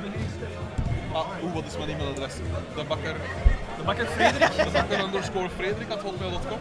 [1.13, 2.33] Ah, oeh, wat is mijn e-mailadres?
[2.75, 3.15] De bakker...
[3.77, 4.55] De bakker Frederik?
[4.55, 6.59] De bakker underscore Frederik at hotmail.com.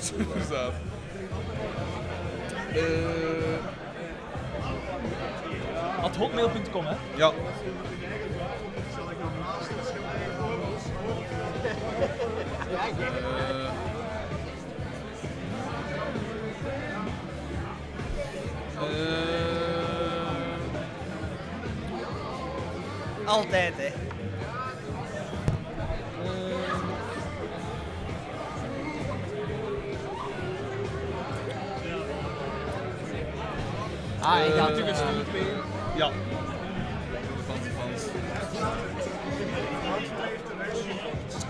[0.00, 0.72] Superzaad.
[2.74, 3.50] Eh
[6.02, 6.94] At hotmail.com, hè?
[7.16, 7.32] ja.
[23.24, 23.88] Altijd, hè.
[34.20, 35.42] Ah, ik had u gestuurd mee.
[35.96, 36.10] Ja.
[37.46, 38.04] Fans, fans.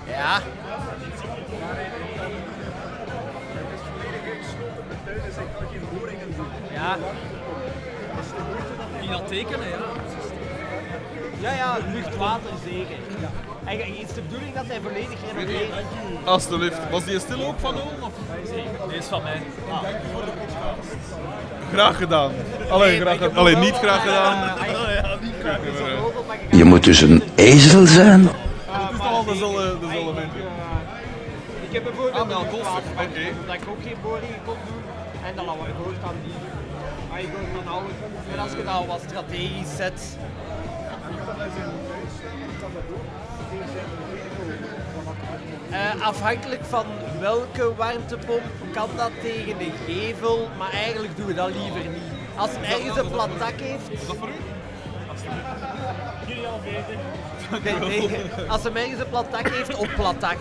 [0.07, 0.41] Ja.
[6.99, 7.11] Ja.
[9.01, 9.77] Die dat tekenen, ja.
[11.41, 12.97] Ja, ja, lucht, water, zeker.
[13.65, 15.71] En is de bedoeling dat hij volledig renoveert?
[16.25, 16.79] Alsjeblieft.
[16.91, 18.03] Was die stil ook van Oom?
[18.03, 18.13] Of?
[18.89, 19.43] Die is van mij.
[19.71, 19.79] Ah.
[21.73, 22.33] Graag gedaan.
[22.71, 23.37] Alleen, graag gedaan.
[23.37, 24.59] Alleen niet graag gedaan.
[26.51, 28.21] Je moet dus een ezel zijn.
[28.27, 29.77] Het is toch al dezelfde,
[30.15, 30.41] mensen.
[31.69, 33.21] Ik heb bijvoorbeeld Ah, een waterbank, oké.
[33.41, 34.83] omdat ik ook geen boringen kon doen.
[35.27, 36.33] En dan hadden we gehoord aan die.
[37.21, 37.29] Ik.
[38.33, 40.17] En als je dat wat strategisch zet.
[45.71, 46.85] Eh, afhankelijk van
[47.21, 48.43] welke warmtepomp
[48.73, 52.03] kan dat tegen de gevel, maar eigenlijk doen we dat liever niet.
[52.37, 53.91] Als het ergens een plat dak heeft.
[53.91, 54.33] Is dat voor u?
[57.65, 58.11] Nee, nee.
[58.49, 60.37] Als hem ergens een plat dak heeft, op plat dak.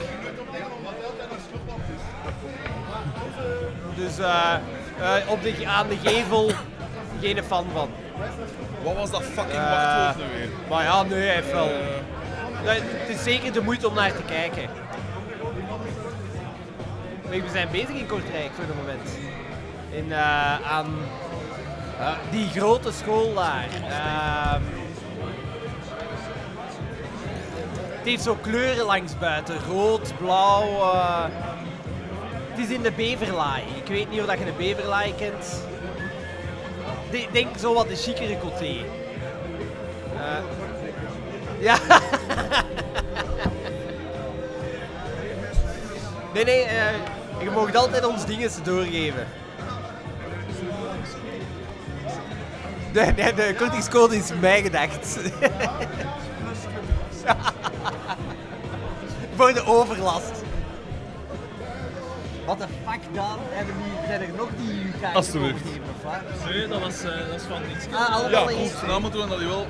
[3.96, 4.56] Dus eh,
[5.02, 6.52] eh, op de, aan de gevel
[7.22, 7.90] geen fan van.
[8.84, 10.50] Wat was dat fucking Eh, wachtwoord nu weer?
[10.70, 11.70] Maar ja, nee, hij heeft wel.
[12.66, 14.70] Nee, het is zeker de moeite om naar te kijken.
[17.30, 19.10] Maar we zijn bezig in Kortrijk voor het moment.
[19.90, 20.98] In, eh, aan
[22.00, 23.68] eh, die grote school daar.
[23.90, 24.62] Ehm,
[27.98, 29.56] het heeft zo kleuren langs buiten.
[29.68, 30.94] Rood, blauw.
[32.60, 33.64] Het is in de Beverlaai.
[33.76, 35.64] Ik weet niet of je de Beverlaai kent.
[37.10, 38.86] Ik denk zo wat de chicere coté.
[40.16, 40.44] Eh,
[41.60, 41.78] ja.
[46.34, 46.94] nee, nee, eh,
[47.44, 49.28] je mag altijd ons dingen doorgeven.
[52.94, 55.18] De, de, de kortingscode is mij gedacht.
[59.36, 60.48] Voor de overlast.
[62.50, 63.38] Wat de fuck dan?
[63.58, 65.54] Hebben die, zijn er nog die u kaartjes Alsjeblieft.
[65.66, 66.50] overgeven of wat?
[66.50, 67.86] Nee, dat was, eh, dat was van iets.
[67.92, 68.72] Ah, allemaal Ja, eens.
[68.74, 68.88] goed.
[68.88, 69.68] Nou moeten we dat wel.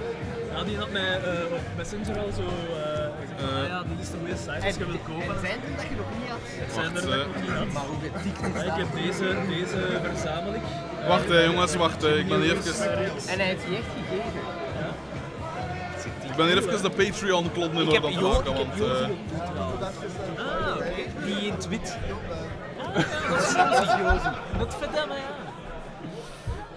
[0.53, 3.99] Ja, die had mij eh, op Messenger al zo eh, gezegd van, ah ja, dit
[4.05, 5.33] is de mooie site als je wilt kopen.
[5.35, 6.43] En zijn er dat je nog niet had?
[6.63, 7.69] Het zijn er Wacht, dat ik nog niet had.
[7.77, 8.77] Maar hoe getikt is ik dat?
[8.81, 9.79] heb deze, deze
[10.09, 10.65] verzamel ik.
[11.01, 12.01] Eh, Wacht, hè, jongens, wacht.
[12.01, 12.11] hè.
[12.23, 12.75] Ik ben hier even.
[13.33, 14.41] En hij heeft die echt gegeven.
[16.29, 18.67] Ik ben hier even de Patreon-klon in Ik heb orde aan Jo- het maken, ik
[18.67, 18.99] heb want.
[19.01, 19.07] Eh,
[20.39, 20.85] Ah, oké.
[21.25, 21.97] Die in het wit.
[22.93, 23.03] Dat
[24.13, 24.23] is.
[24.57, 25.21] Dat verdamme, ja.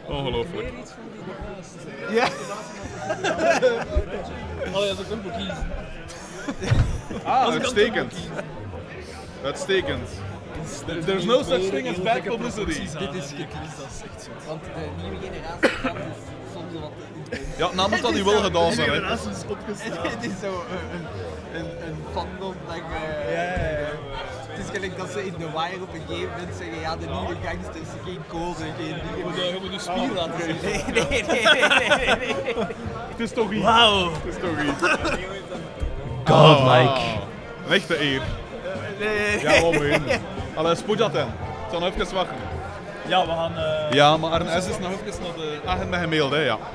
[0.07, 0.71] Ongelooflijk.
[0.71, 1.23] Weer iets van die
[1.57, 1.75] naast.
[2.11, 2.27] Ja.
[4.75, 5.71] Oh ja, dat kan ik kiezen.
[7.25, 8.15] Ah, uitstekend.
[9.45, 10.09] Uitstekend.
[11.05, 12.99] There's no such thing as bad publicity.
[12.99, 14.05] Dit is geklikt.
[14.47, 14.71] Want de
[15.03, 16.17] nieuwe generatie dus
[16.53, 16.91] soms wat...
[17.57, 18.91] Ja, nou moet dat nu wel gedaan zijn.
[18.91, 19.01] hè.
[19.01, 21.07] Het is zo een, een,
[21.61, 22.83] een, een fandom dat je...
[22.83, 24.32] Het is
[24.73, 27.89] gelijk dat ze in The Wire op een gegeven moment zeggen, ja, de nieuwe gangsters,
[28.05, 29.47] geen code, geen dingen.
[29.55, 30.57] Je moet een spier laten zien.
[30.63, 32.55] Nee, nee, nee, nee, nee.
[33.11, 33.65] Het is toch iets.
[33.65, 34.11] Wauw.
[34.13, 34.91] Het is toch iets.
[36.25, 36.89] Godlike.
[36.89, 37.03] Ah,
[37.67, 38.23] Een echte eer.
[38.99, 39.41] nee.
[39.41, 40.03] Ja, in.
[40.55, 41.21] Allee, spoed dat in.
[41.27, 42.37] Ik zal nog even wachten.
[43.07, 43.57] Ja, we gaan...
[43.57, 45.59] eh, Ja, maar Arne S is nog even naar de...
[45.65, 46.59] Ah, en met gemaild, hè, ja.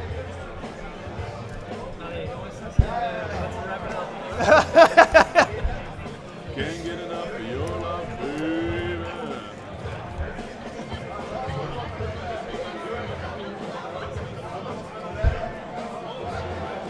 [6.56, 10.07] Can't get enough of your love, baby.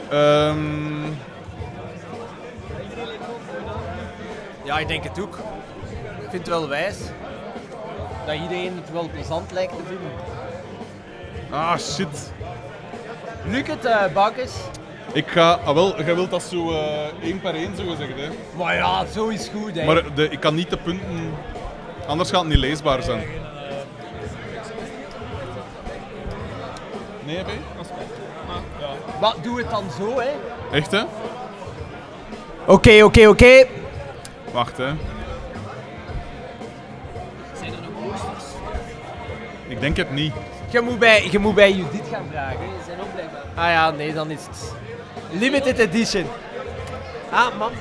[0.10, 1.06] Ehm,
[4.68, 5.38] Ja, ik denk het ook.
[6.22, 6.98] Ik vind het wel wijs
[8.26, 10.12] dat iedereen het wel plezant lijkt te vinden.
[11.50, 12.32] ah, shit.
[13.46, 14.52] Luc het, uh, Bakkes.
[15.14, 15.52] Ik ga...
[15.66, 18.30] Ah, wel, jij wilt dat zo eh, één per één, zo gezegd, hè.
[18.58, 19.86] Maar ja, zo is goed, hè.
[19.86, 21.34] Maar de, ik kan niet de punten...
[22.08, 23.24] Anders gaat het niet leesbaar zijn.
[27.28, 27.58] Nee, heb je?
[29.20, 30.30] Wat, doe het dan zo, hè.
[30.72, 31.04] Echt, hè?
[32.66, 33.66] Oké, oké, oké.
[34.52, 34.94] Wacht, hè.
[37.60, 38.44] Zijn er nog posters?
[39.68, 40.34] Ik denk het niet.
[40.70, 42.60] Je moet bij, je moet bij Judith gaan vragen.
[42.60, 43.41] Ze zijn ook blijkbaar.
[43.56, 44.74] Ah ja, nee, dan is het...
[45.32, 46.26] Limited edition.
[47.32, 47.72] Ah, man.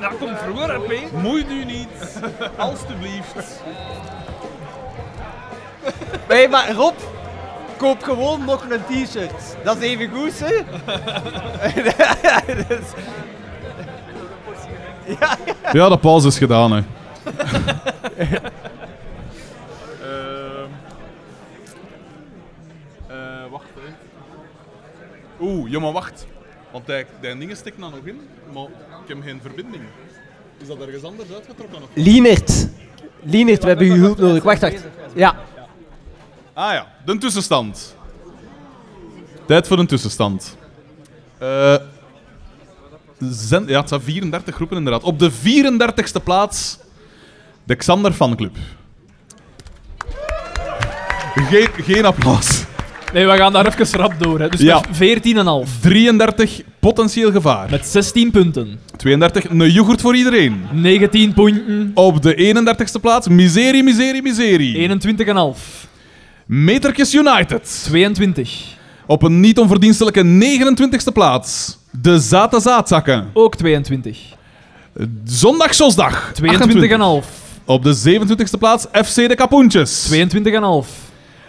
[0.00, 1.12] Dat komt vroeger, hè, P.
[1.12, 2.20] Moeit u niet.
[2.56, 3.62] Alsjeblieft.
[6.28, 6.94] Nee, maar Rob,
[7.78, 9.56] koop gewoon nog een t-shirt.
[9.64, 10.54] Dat is even goed, hè?
[12.68, 12.92] Dat is-
[15.20, 15.72] ja, ja.
[15.72, 16.82] Ja, de pauze is gedaan, hè.
[20.02, 20.68] Ehm.
[23.06, 23.16] Eh,
[23.50, 23.94] wacht, hè.
[25.40, 26.26] Oeh, ja, maar wacht.
[26.72, 28.20] Want die, die dingen stikken dan nog in,
[28.54, 28.62] maar
[29.02, 29.82] ik heb geen verbinding.
[30.60, 31.82] Is dat ergens anders uitgetrokken?
[31.82, 31.88] Of?
[31.94, 32.68] Lienert.
[33.22, 34.42] Lienert, we hebben uw hulp nodig.
[34.42, 34.84] Wacht, wacht.
[35.14, 35.34] Ja.
[36.58, 37.96] Ah ja, de tussenstand.
[39.46, 40.56] Tijd voor een tussenstand.
[41.38, 41.74] Eh,
[43.30, 45.02] zen- ja, het zijn 34 groepen inderdaad.
[45.02, 46.78] Op de 34ste plaats
[47.64, 48.56] de Xander Fanclub.
[51.34, 52.64] Geen, geen applaus.
[53.12, 54.40] Nee, we gaan daar even rap door.
[54.40, 54.48] Hè.
[54.48, 54.80] Dus Ja.
[54.88, 55.80] met 14,5.
[55.80, 57.70] 33 potentieel gevaar.
[57.70, 58.80] Met 16 punten.
[58.96, 60.62] 32 een yoghurt voor iedereen.
[60.72, 61.90] 19 punten.
[61.94, 64.76] Op de 31ste plaats miserie, miserie, miserie.
[64.76, 65.86] 21,5.
[66.48, 67.82] Metertjes United.
[67.84, 68.76] 22.
[69.06, 73.30] Op een niet onverdienstelijke 29ste plaats de Zate Zaadzakken.
[73.32, 74.18] Ook 22.
[75.24, 76.32] Zondag Sosdag.
[77.22, 77.28] 22,5.
[77.64, 80.12] Op de 27ste plaats FC de Kapoentjes.
[80.12, 80.18] 22,5.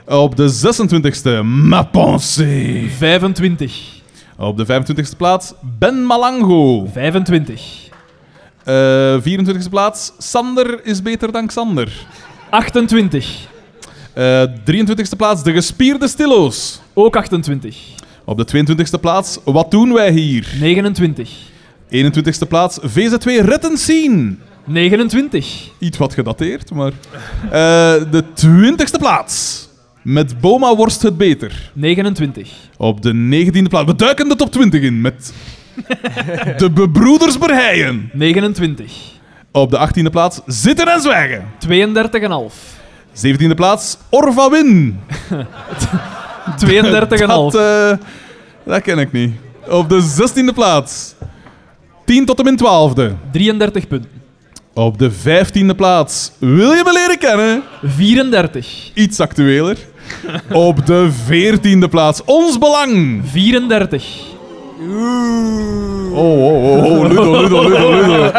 [0.06, 2.90] Op de 26ste Ma Pensée.
[2.98, 4.02] 25.
[4.38, 6.86] Op de 25ste plaats Ben Malango.
[6.94, 7.61] 25.
[8.64, 12.06] Eh 24ste plaats Sander is beter dan Xander.
[12.50, 13.58] 28.
[14.14, 16.80] Eh 23ste plaats De Gespierde Stillo's.
[16.94, 17.78] Ook 28.
[18.26, 20.48] Op de 22ste plaats Wat doen wij hier?
[20.60, 21.30] 29.
[21.90, 23.78] 21ste plaats VZ2 Retten
[24.66, 25.70] 29.
[25.80, 26.92] Iets wat gedateerd, maar...
[27.44, 27.52] Eh,
[28.12, 29.68] de 20ste plaats.
[30.02, 31.72] Met Boma Worst het beter.
[31.74, 32.52] 29.
[32.78, 33.86] Op de 19e plaats.
[33.86, 35.34] We duiken de top 20 in met...
[36.58, 38.10] de Bebroeders Berheien.
[38.14, 38.94] 29.
[39.52, 41.46] Op de 18e plaats Zitten en Zwijgen.
[41.68, 42.78] 32,5.
[43.14, 45.00] 17e plaats Orva Win.
[46.66, 47.18] 32,5.
[47.18, 47.92] Dat, eh,
[48.64, 49.34] dat ken ik niet.
[49.68, 51.16] Op de 16e plaats
[52.06, 53.16] 10 tot en met 12e.
[53.32, 54.10] 33 punten.
[54.74, 57.64] Op de 15e plaats Wil je me leren kennen?
[57.84, 58.92] 34.
[58.94, 59.78] Iets actueler.
[60.52, 63.22] Op de 14e plaats Ons Belang.
[63.26, 64.28] 34.
[64.82, 68.32] Oh, oh, oh, oh, Ludo, Ludo, Ludo, Ludo.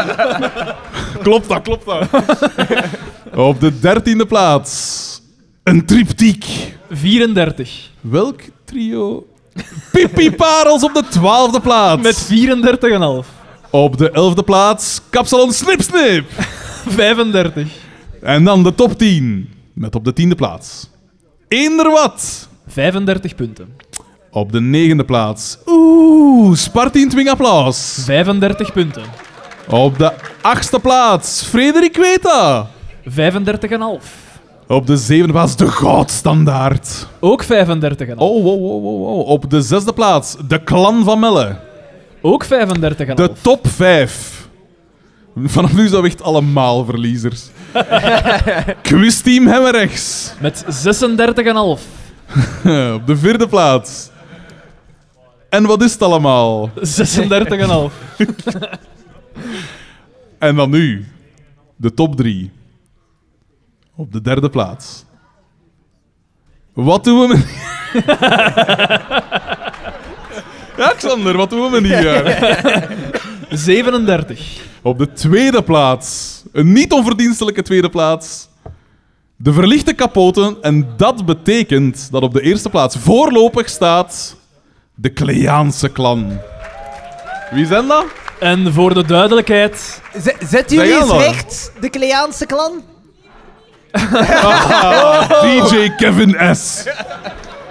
[1.23, 2.09] klopt dat, klopt dat.
[3.35, 5.09] Op de 13e plaats
[5.63, 6.45] een triptiek.
[6.91, 7.91] 34.
[8.01, 9.27] Welk trio?
[9.93, 12.03] Pipi Parels op de 12e plaats.
[12.03, 12.29] Met
[13.25, 13.29] 34,5.
[13.71, 16.25] Op de 11e plaats Kapsalon Snip Snip.
[16.87, 17.69] 35.
[18.23, 19.49] En dan de top 10.
[19.73, 20.89] Met op de 10e plaats.
[21.49, 22.49] Eender wat.
[22.67, 23.69] 35 punten.
[24.31, 25.59] Op de negende plaats.
[25.67, 28.03] Oeh, Spartien Twing applaus.
[28.05, 29.03] 35 punten.
[29.69, 31.43] Op de achtste plaats.
[31.43, 32.71] Frederik Weta.
[33.05, 33.09] 35,5.
[34.67, 37.07] Op de zevende plaats de goudstandaard.
[37.21, 37.49] Ook 35,5.
[37.49, 37.57] Oh,
[38.17, 39.27] wow, wow, wow, wow.
[39.27, 41.57] Op de zesde plaats de clan van Melle.
[42.21, 42.49] Ook 35,5.
[43.15, 44.49] De top 5.
[45.45, 47.47] Vanaf nu zijn we echt allemaal verliezers.
[48.83, 50.33] Quizteam Hemmerrechts.
[50.41, 50.65] Met 36,5.
[52.95, 54.11] Op de vierde plaats.
[55.49, 56.69] En wat is het allemaal?
[56.69, 56.73] 36,5.
[60.39, 61.07] En dan nu,
[61.77, 62.51] de top 3.
[64.01, 65.05] Op de derde plaats.
[66.73, 67.47] Wat doen we met...
[70.77, 72.89] ja, Xander, wat doen we met die jaar?
[73.51, 74.63] 37.
[74.83, 78.49] Op de tweede plaats, een niet onverdienstelijke tweede plaats,
[79.37, 80.57] de verlichte kapoten.
[80.63, 84.37] En dat betekent dat op de eerste plaats voorlopig staat
[84.95, 86.39] de Kleaanse clan.
[87.51, 88.05] Wie zijn dat?
[88.39, 90.03] En voor de duidelijkheid...
[90.19, 92.83] Z- Zet jullie eens recht, de Kleaanse klan?
[95.43, 96.85] DJ Kevin S.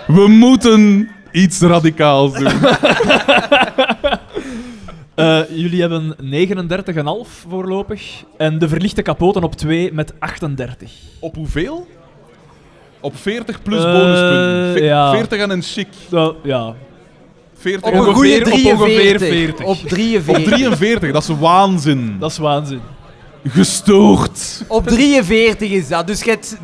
[0.07, 2.51] We moeten iets radicaals doen.
[5.15, 8.01] Eh, jullie hebben 39,5 voorlopig.
[8.38, 10.91] En de verlichte kapoten op 2 met 38.
[11.19, 11.88] Op hoeveel?
[12.99, 14.73] Op 40 plus Eh, bonuspunten.
[14.73, 15.11] Ve- ja.
[15.11, 15.88] 40 en een chic.
[16.09, 16.73] Ja, ja.
[17.57, 17.83] 40.
[17.88, 19.27] Op een Ongeveer- goede op ongeveer 43.
[19.27, 19.65] 40.
[19.65, 20.38] Op 43.
[20.38, 22.15] Op 43, dat is waanzin.
[22.19, 22.81] Dat is waanzin.
[23.43, 24.64] Gestoord.
[24.68, 26.08] Op 43 is dat.
[26.08, 26.58] Dus je hebt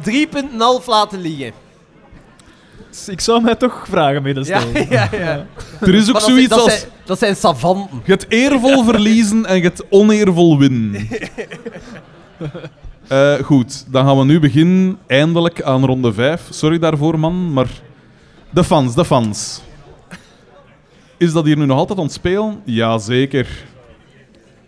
[0.82, 1.52] 3,5 laten liggen.
[3.08, 4.90] Ik zou mij toch vragen mee Ja, stellen.
[4.90, 5.46] ja, ja.
[5.82, 6.80] Er is ook dat zoiets zijn, dat als...
[6.80, 8.02] Zijn, dat zijn savanten.
[8.04, 11.08] Je hebt eervol verliezen en je hebt oneervol winnen.
[13.08, 16.42] Eh, goed, dan gaan we nu beginnen, eindelijk, aan ronde 5.
[16.50, 17.68] Sorry daarvoor, man, maar...
[18.50, 19.62] De fans, de fans.
[21.18, 22.62] Is dat hier nu nog altijd aan het spelen?
[22.64, 23.48] Jazeker.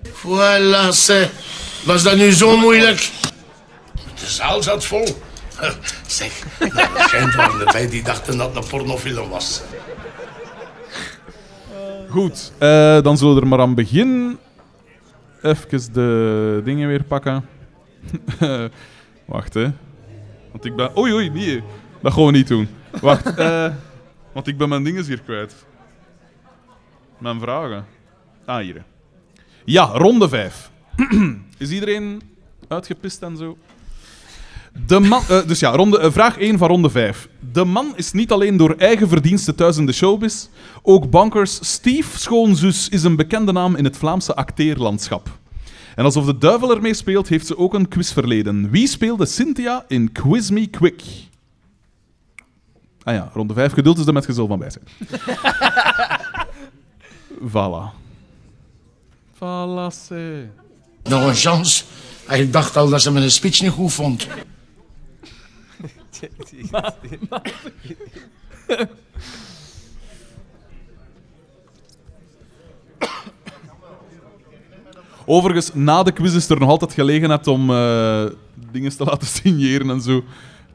[0.03, 1.31] Voilà, zeg.
[1.87, 3.11] Was dat nu zo moeilijk?
[4.19, 5.05] De zaal zat vol.
[6.07, 6.43] Zeg,
[6.73, 9.61] waarschijnlijk waren erbij die dachten dat het een pornofilm was.
[12.09, 14.39] Goed, eh, dan zullen we er maar aan beginnen.
[15.41, 17.45] Even de dingen weer pakken.
[19.25, 19.71] Wacht, hè.
[20.51, 20.97] Want ik ben...
[20.97, 21.63] Oei, oei, nee.
[22.01, 22.69] Dat gaan we niet doen.
[23.01, 23.71] Wacht, eh,
[24.33, 25.55] want ik ben mijn dingen hier kwijt.
[27.17, 27.85] Mijn vragen.
[28.45, 28.83] Ah, hier.
[29.65, 30.69] Ja, ronde 5.
[31.57, 32.21] Is iedereen
[32.67, 33.57] uitgepist en zo?
[34.85, 37.29] De man, eh, dus ja, ronde, eh, vraag 1 van ronde 5.
[37.53, 40.47] De man is niet alleen door eigen verdiensten thuis in de showbiz.
[40.81, 45.29] Ook bankers Steve Schoonzus is een bekende naam in het Vlaamse acteerlandschap.
[45.95, 48.69] En alsof de duivel ermee speelt, heeft ze ook een quizverleden.
[48.69, 51.03] Wie speelde Cynthia in Quiz Me Quick?
[53.03, 53.73] Ah ja, ronde 5.
[53.73, 54.85] Geduld is er met gezul van bij zijn.
[57.53, 58.05] voilà.
[59.33, 59.87] Voilà.
[61.09, 61.83] Nog een chance.
[62.29, 64.27] Ik dacht al dat ze mijn speech niet goed vond.
[75.25, 78.25] Overigens, na de quiz is er nog altijd gelegenheid om eh,
[78.71, 80.23] dingen te laten signeren en zo.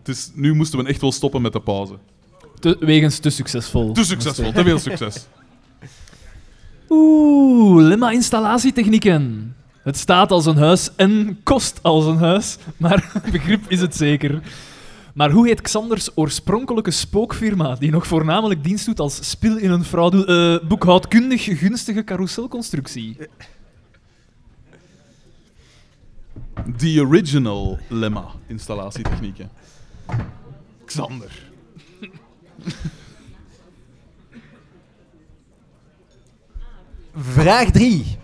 [0.05, 1.95] Is, nu moesten we echt wel stoppen met de pauze.
[2.59, 3.93] Te, wegens te succesvol.
[3.93, 5.27] Te succesvol, te veel succes.
[6.89, 9.55] Oeh, Lemma installatietechnieken.
[9.83, 14.43] Het staat als een huis en kost als een huis, maar begrip is het zeker.
[15.15, 19.85] Maar hoe heet Xanders oorspronkelijke spookfirma, die nog voornamelijk dienst doet als spil in een
[19.85, 20.27] fraude,
[20.63, 23.17] eh, boekhoudkundig gunstige carouselconstructie?
[26.77, 29.51] The original Lemma installatietechnieken.
[30.85, 31.51] Xander.
[37.15, 38.17] Vraag 3.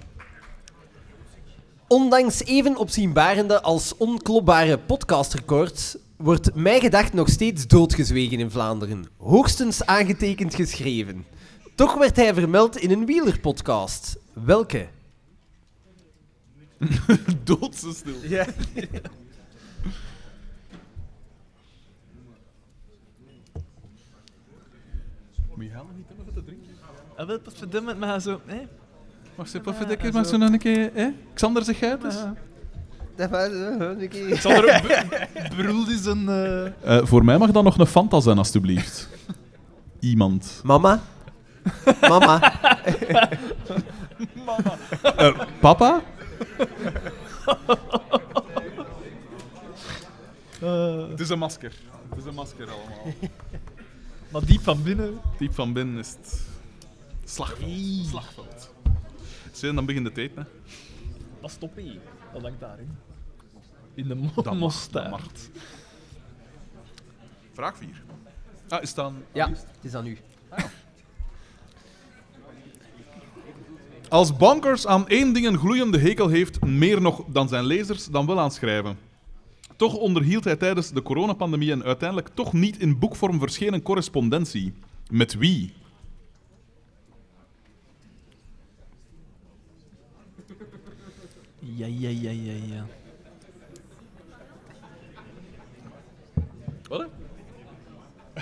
[1.88, 9.06] Ondanks even opzienbarende als onklopbare podcastrecords wordt Mij Gedacht nog steeds doodgezwegen in Vlaanderen.
[9.16, 11.24] Hoogstens aangetekend geschreven.
[11.74, 14.18] Toch werd hij vermeld in een wielerpodcast.
[14.32, 14.88] Welke?
[17.44, 18.14] Doodse stil.
[18.22, 18.46] Ja.
[25.54, 26.76] Moet je niet hebben te drinken?
[27.16, 28.40] Ah, wel, pas verdomme, maar zo...
[28.46, 28.66] hè?
[29.38, 30.90] Wacht even, even dikker, mag zo nog een keer...
[30.94, 31.08] Hè?
[31.34, 32.16] Xander, zeg jij het eens?
[34.38, 35.26] Xander be-
[35.56, 36.28] beroeld is een...
[36.28, 39.08] eh, Eh, voor mij mag dat nog een Fanta zijn, alstublieft.
[40.00, 40.60] Iemand.
[40.64, 41.00] Mama?
[42.00, 42.52] Mama?
[45.02, 46.02] Eh, papa?
[50.60, 51.72] eh, Het is een masker.
[52.08, 53.14] Het is een masker allemaal.
[54.32, 55.18] maar diep van binnen...
[55.38, 56.40] Diep van binnen is het
[57.24, 57.70] slagveld.
[58.08, 58.57] Slagveld.
[59.58, 60.42] Zie, dan begint de tijd, hè.
[61.40, 61.98] Wat stop je?
[62.32, 62.98] Wat hangt daarin?
[63.94, 64.92] In de mo Dat mag, mosterd.
[64.92, 65.22] dat mag.
[67.52, 68.02] Vraag 4.
[68.68, 69.14] Ah, is het dan...
[69.32, 70.18] Ja, het is aan u.
[74.08, 78.26] Als Bonkers aan één ding een gloeiende hekel heeft, meer nog dan zijn lezers, dan
[78.26, 78.98] wel aan schrijven.
[79.76, 84.74] Toch onderhield hij tijdens de coronapandemie een uiteindelijk toch niet in boekvorm verschenen correspondentie.
[85.10, 85.72] Met wie?
[91.78, 92.86] Ja, ja, ja, ja, ja.
[96.88, 97.08] Wat?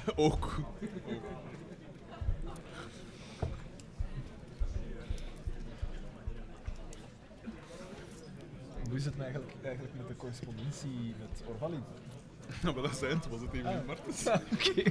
[0.17, 0.61] Ook.
[8.89, 11.83] Hoe is het eigenlijk, eigenlijk met de correspondentie met Orvalin?
[12.63, 13.87] Ja, maar dat zijn het, was het even Ah.
[13.87, 14.27] Martens.
[14.53, 14.83] Oké.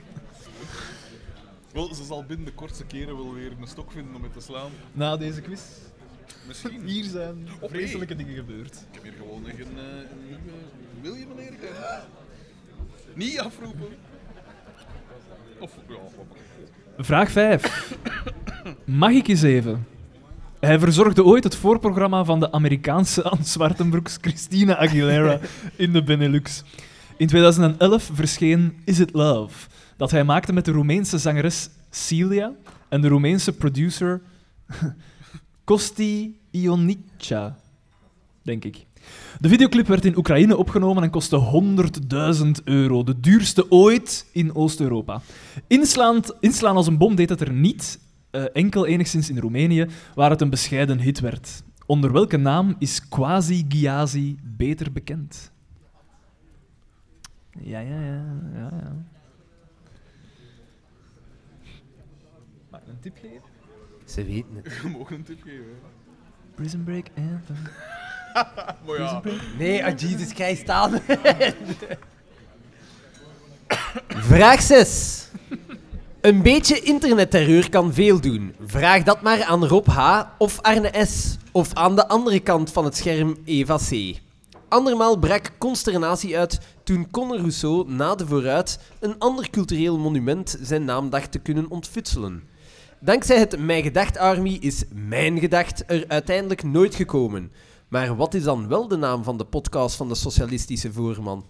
[1.74, 4.40] Wel, ze zal binnen de kortste keren wel weer een stok vinden om het te
[4.42, 4.72] slaan.
[4.92, 5.62] Na deze quiz.
[6.48, 6.86] Misschien.
[6.92, 7.80] Hier zijn Of nee.
[7.80, 8.76] vreselijke dingen gebeurd.
[8.76, 9.78] Ik heb hier gewoon een, een,
[10.12, 10.42] een nieuwe...
[11.02, 11.52] Wil je meneer?
[13.14, 13.88] Niet afroepen.
[15.60, 17.04] Of, ja.
[17.04, 17.96] Vraag 5.
[18.86, 19.88] Mag ik eens even?
[20.60, 25.40] Hij verzorgde ooit het voorprogramma van de Amerikaanse Anne Zwartenbroeks Christina Aguilera
[25.76, 26.64] in de Benelux.
[27.18, 32.52] In 2011 verscheen Is It Love, dat hij maakte met de Roemeense zangeres Celia
[32.90, 34.22] en de Roemeense producer
[35.66, 37.58] Kosti Ionica,
[38.42, 38.85] denk ik.
[39.40, 41.64] De videoclip werd in Oekraïne opgenomen en kostte
[42.45, 45.22] 100.000 euro, de duurste ooit in Oost-Europa.
[45.68, 48.00] Inslaan, inslaan als een bom deed het er niet,
[48.32, 51.64] eh, enkel enigszins in Roemenië, waar het een bescheiden hit werd.
[51.85, 55.52] Onder welke naam is Quasi Giazi beter bekend?
[57.60, 58.95] Ja, ja, ja, ja, ja.
[62.69, 63.55] Mag ik een tip geven?
[64.06, 64.74] Ze weten het.
[64.84, 65.66] Je mag een tip geven.
[66.56, 67.58] Prison Break Anthem.
[68.85, 69.22] Maar ja.
[69.58, 70.92] Nee, oh Jesus Christ, staan.
[74.08, 75.27] Vraag 6.
[76.22, 78.56] Een beetje internetterreur kan veel doen.
[78.66, 80.22] Vraag dat maar aan Rob H.
[80.38, 81.38] of Arne S.
[81.51, 84.19] Of aan de andere kant van het scherm Eva C.
[84.67, 90.85] Andermaal brak consternatie uit toen Conor Rousseau na de vooruit een ander cultureel monument zijn
[90.85, 92.43] naam dacht te kunnen ontfutselen.
[93.06, 97.51] Dankzij het Mijn Gedacht Army is Mijn Gedacht er uiteindelijk nooit gekomen.
[97.88, 101.45] Maar wat is dan wel de naam van de podcast van de socialistische voorman?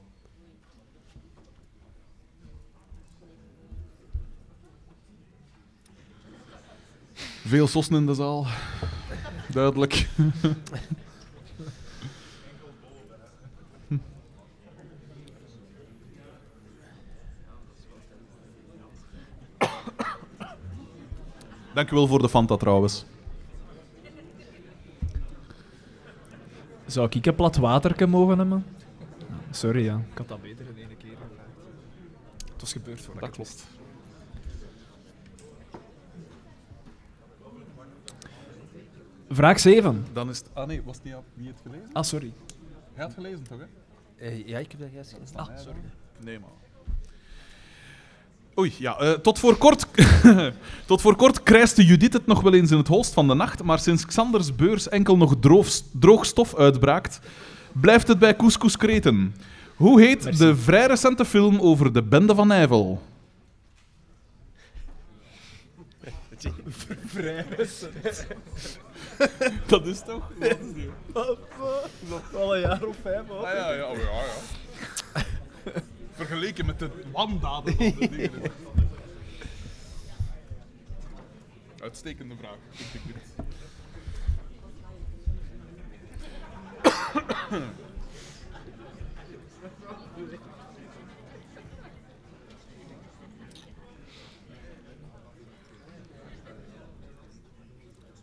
[7.45, 8.47] Veel sossen in de zaal.
[9.51, 10.07] Duidelijk.
[21.75, 23.05] Dank u wel voor de Fanta trouwens.
[26.85, 28.65] Zou ik een plat water mogen hebben?
[29.51, 30.01] Sorry, ja.
[30.11, 31.17] Ik had dat beter in één keer.
[32.51, 33.67] Het was gebeurd voor Dat klopt.
[39.29, 40.05] Vraag 7.
[40.13, 40.49] Dan is het...
[40.53, 41.89] Ah nee, was het niet, niet het gelezen?
[41.93, 42.33] Ah, sorry.
[42.93, 43.65] Hij had gelezen toch, hè?
[44.25, 45.35] Eh, ja, ik heb dat juist gelezen.
[45.35, 45.79] Ah, sorry.
[46.19, 46.49] Nee, man.
[48.59, 48.97] Oei, ja.
[48.97, 49.85] eh, tot, voor kort,
[50.85, 53.63] tot voor kort krijste Judith het nog wel eens in het holst van de nacht,
[53.63, 57.19] maar sinds Xanders beurs enkel nog droog, droog stof uitbraakt,
[57.71, 59.35] blijft het bij Couscous Kreten.
[59.75, 63.01] Hoe heet de vrij recente film over de bende van Nijvel?
[67.05, 68.27] Vrij recent.
[69.67, 70.31] Dat is toch?
[71.13, 71.37] Wat?
[72.35, 73.45] Al een jaar of vijf hoor.
[73.45, 74.33] Ah, ja, ja, oh, ja, ja.
[76.15, 78.51] Vergeleken met de wandaden van de dingen.
[81.79, 82.57] Uitstekende vraag.
[82.71, 83.45] vind ik dit.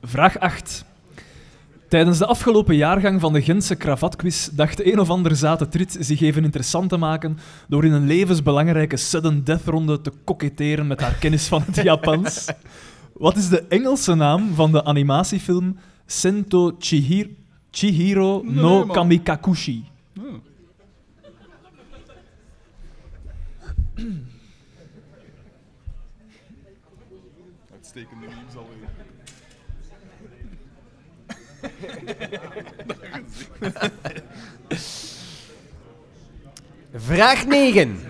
[0.03, 0.85] Vraag 8.
[1.93, 6.21] Tijdens de afgelopen jaargang van de Gentse kravatquiz dacht een of ander zate trit zich
[6.21, 7.39] even interessant te maken
[7.69, 12.53] door in een levensbelangrijke sudden death ronde te koketteren met haar kennis van het Japans.
[13.13, 17.31] Wat is de Engelse naam van de animatiefilm Sento Chihiro,
[17.71, 18.87] Chihiro no.
[18.87, 19.85] Kamikakushi?
[20.21, 20.25] Oh.
[27.73, 29.11] Uitstekende memes alweer.
[36.95, 38.01] Vraag 9.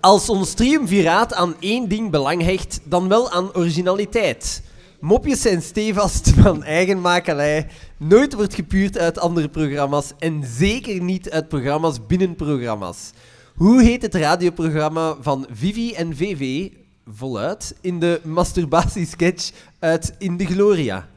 [0.00, 4.62] Als ons triumviraat aan één ding belang hecht, dan wel aan originaliteit.
[5.00, 11.30] Mopjes zijn stevast van eigen makelij, nooit wordt gepuurd uit andere programma's en zeker niet
[11.30, 13.10] uit programma's binnen programma's.
[13.54, 16.68] Hoe heet het radioprogramma van Vivi en VV,
[17.06, 21.08] voluit, in de masturbatiesketch uit In de Gloria?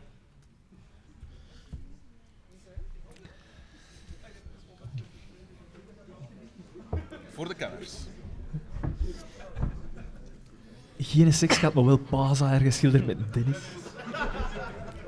[7.44, 7.94] Voor de kenners.
[10.98, 13.58] Geen seks gaat maar wel Paza ergens geschilderd met Dennis.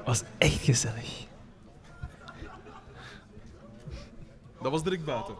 [0.05, 1.25] Was echt gezellig.
[4.61, 5.35] Dat was direct buiten.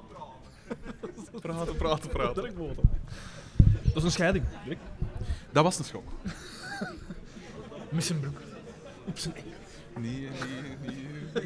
[1.42, 2.34] praten, praten, praten.
[2.34, 2.84] Direct boven.
[3.84, 4.46] Dat is een scheiding.
[4.64, 4.82] Direct.
[5.52, 6.08] Dat was een schok.
[7.90, 8.38] Met zijn broek.
[9.06, 9.34] Op zijn
[9.98, 10.30] Nee,
[10.82, 11.34] nee, nee.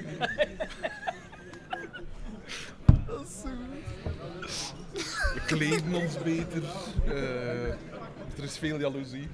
[3.08, 3.50] Dat is zo
[5.58, 6.62] kleden ons beter.
[7.06, 7.68] eh,
[8.38, 9.28] er is veel jaloezie.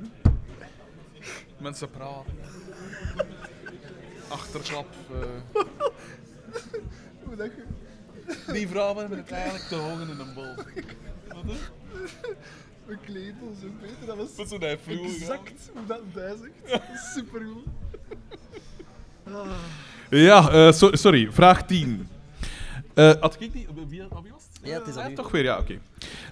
[1.58, 2.34] Mensen praten.
[4.28, 4.88] Achterklap.
[5.12, 5.62] eh.
[7.24, 7.64] Hoe dat je...
[8.54, 10.56] Die vrouwen hebben het eigenlijk te hoog in een bol.
[11.28, 11.58] Wat is?
[12.86, 14.06] We kleden ons ook beter.
[14.06, 17.14] Dat was hij vroeger exact hoe dat hij zegt.
[17.16, 17.66] Supergoed.
[20.10, 21.32] Ja, eh, so- sorry.
[21.32, 22.08] Vraag 10.
[22.94, 23.68] Eh, had ik die?
[23.74, 24.35] Wie, wie was het?
[24.66, 25.14] Ja, het is u.
[25.14, 25.80] Toch weer, ja, oké.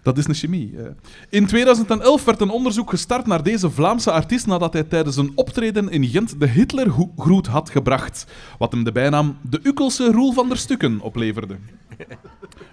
[0.03, 0.73] Dat is een chemie.
[0.77, 0.85] eh.
[1.29, 5.89] In 2011 werd een onderzoek gestart naar deze Vlaamse artiest nadat hij tijdens een optreden
[5.89, 8.25] in Gent de Hitlergroet had gebracht,
[8.57, 11.57] wat hem de bijnaam de Ukkelse Roel van der Stukken opleverde.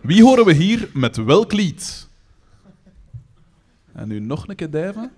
[0.02, 2.08] Wie horen we hier met welk lied?
[3.92, 5.10] En nu nog een keer dijven.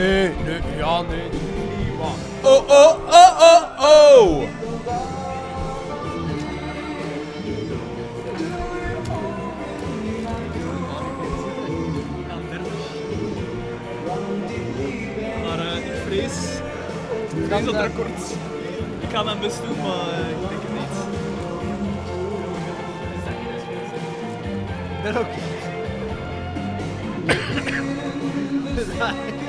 [0.00, 1.28] Nee, nee, ja, nee.
[1.78, 2.52] niet waar.
[2.52, 4.48] Oh, oh, oh, oh, oh!
[15.44, 16.32] Maar eh, ik vrees...
[17.36, 18.34] Ik vrees dat record.
[19.00, 20.94] Ik ga mijn best doen, maar eh, ik denk het niet.
[25.02, 25.26] ben ook.
[29.00, 29.39] Amai.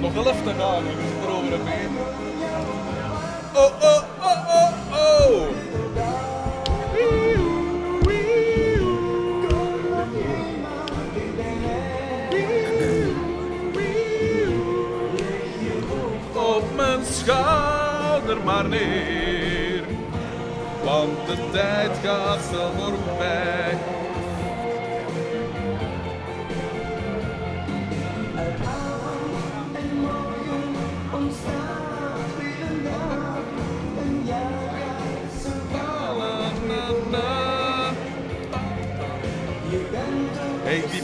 [0.00, 0.82] Nog wel even te gaan,
[1.28, 1.96] over een been.
[3.54, 5.48] Oh, oh, oh, oh, oh!
[16.56, 19.84] Op mijn schouder maar neer,
[20.84, 23.89] want de tijd gaat snel voorbij.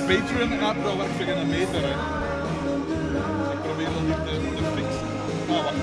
[0.07, 1.91] Patreon-app, dat werkt een meter, hè.
[3.53, 5.09] Ik probeer dat hier te, te fixen.
[5.49, 5.77] Ah, wacht.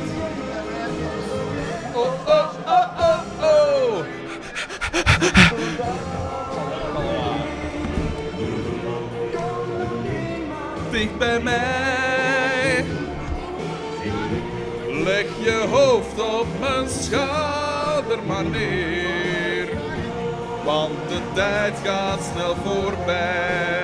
[1.94, 4.06] Oh, oh, oh, oh, oh!
[10.92, 12.86] Dicht bij mij.
[15.04, 18.46] Leg je hoofd op mijn schouder maar.
[20.66, 23.83] Want de tijd gaat snel voorbij.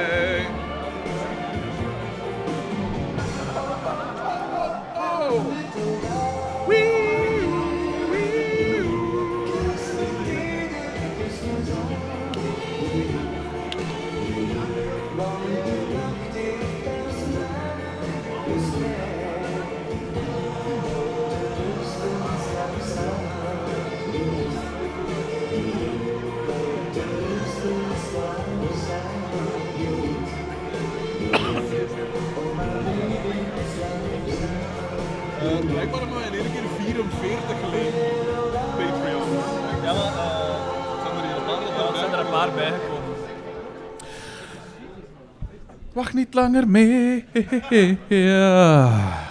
[37.49, 37.93] 44 geleden.
[38.77, 39.29] Patreon.
[39.83, 42.97] Ja, maar eh, Zijn er hier een paar ja, zijn er een paar bijgekomen.
[45.93, 47.25] Wacht niet langer mee.
[48.07, 48.91] Ja.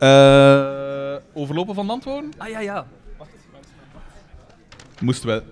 [0.00, 2.32] Eh, overlopen van de antwoorden?
[2.38, 2.86] Ah ja, ja.
[5.00, 5.42] Moesten wij...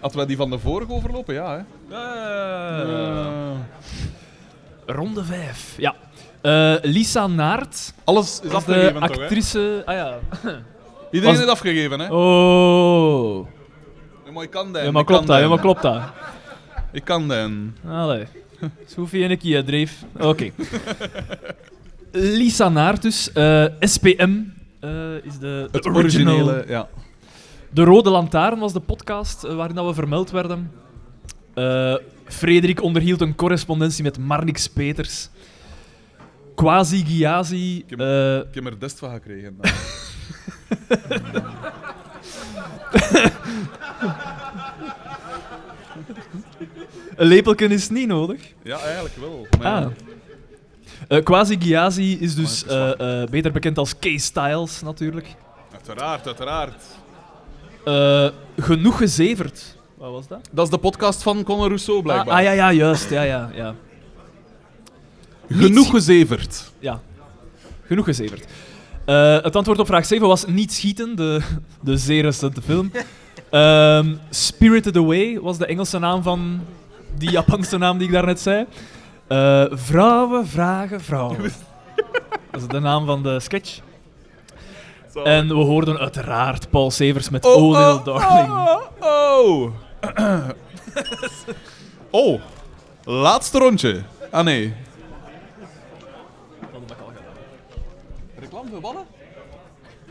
[0.00, 1.34] Hadden wij die van de vorige overlopen?
[1.34, 1.94] Ja, hè?
[1.96, 3.56] Eh,
[4.86, 5.74] Ronde 5.
[5.76, 5.94] Ja.
[6.40, 7.94] Eh, Lisa Naert.
[8.04, 9.22] Alles is afgegeven, de toch, hè?
[9.22, 9.82] actrice.
[9.84, 10.18] Ah ja.
[11.14, 12.08] Iedereen heeft afgegeven, hè?
[12.14, 13.46] Oh.
[14.26, 14.82] Ja, maar ik kan dat.
[14.82, 16.02] Ja, maar klopt dat, ja, maar klopt dat.
[16.92, 17.50] Ik kan dat.
[17.88, 18.24] Allee.
[18.86, 20.04] Soefie en ik hier dreef.
[20.20, 20.50] Oké.
[22.12, 23.32] Lisa Naert dus.
[23.32, 24.38] eh, SPM
[24.80, 26.34] eh, is de, Het de original.
[26.34, 26.88] originele, ja.
[27.70, 30.70] De Rode Lantaarn was de podcast eh, waarin dat we vermeld werden.
[32.26, 35.28] Frederik onderhield een correspondentie met Marnix Peters.
[36.54, 37.76] Quasi Giazi.
[37.78, 37.98] Ik heb,
[38.48, 39.56] ik heb er dest van gekregen.
[47.16, 48.40] een lepelken is niet nodig.
[48.62, 49.46] ja, eigenlijk wel.
[49.58, 49.86] Maar ja.
[49.86, 49.90] Ah.
[51.08, 55.34] Eh, Quasi Giazi is dus eh, eh, beter bekend als K-Styles natuurlijk.
[55.72, 56.82] Uiteraard, uiteraard.
[57.84, 58.28] Eh,
[58.58, 59.76] genoeg gezeverd.
[59.94, 60.48] Wat was dat?
[60.52, 62.36] Dat is de podcast van Conor Rousseau, Ah, blijkbaar.
[62.36, 63.10] ah, ja, ja, juist.
[63.10, 63.74] Ja, ja, ja.
[65.50, 66.72] Genoeg gezeverd.
[66.78, 67.00] Ja,
[67.86, 68.44] genoeg gezeverd.
[69.04, 71.40] Eh, het antwoord op vraag 7 was Niet schieten, de,
[71.80, 72.92] de zeer recente film.
[73.50, 76.60] Ehm, Spirited Away was de Engelse naam van
[77.16, 78.66] die Japanse naam die ik daarnet zei.
[79.26, 81.36] Eh, vrouwen vragen vrouwen.
[82.50, 83.80] Dat is de naam van de sketch.
[85.24, 88.52] En we hoorden uiteraard Paul Severs met Oh, Oh, oh, Darling.
[88.52, 89.70] Oh, oh.
[92.30, 92.40] oh,
[93.04, 94.02] laatste rondje.
[94.30, 94.74] Ah nee.
[98.80, 99.04] Ballen?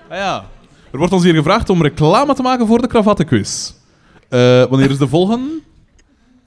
[0.10, 0.46] Ah ja.
[0.92, 3.74] Er wordt ons hier gevraagd om reclame te maken voor de kravattenquiz.
[4.30, 5.62] Eh wanneer is de volgende?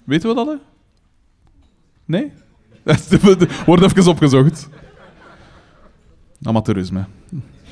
[0.04, 0.46] Weten we dat?
[0.46, 0.54] Hè?
[2.04, 2.32] Nee?
[3.66, 4.68] Wordt even opgezocht.
[6.42, 7.04] Amateurisme.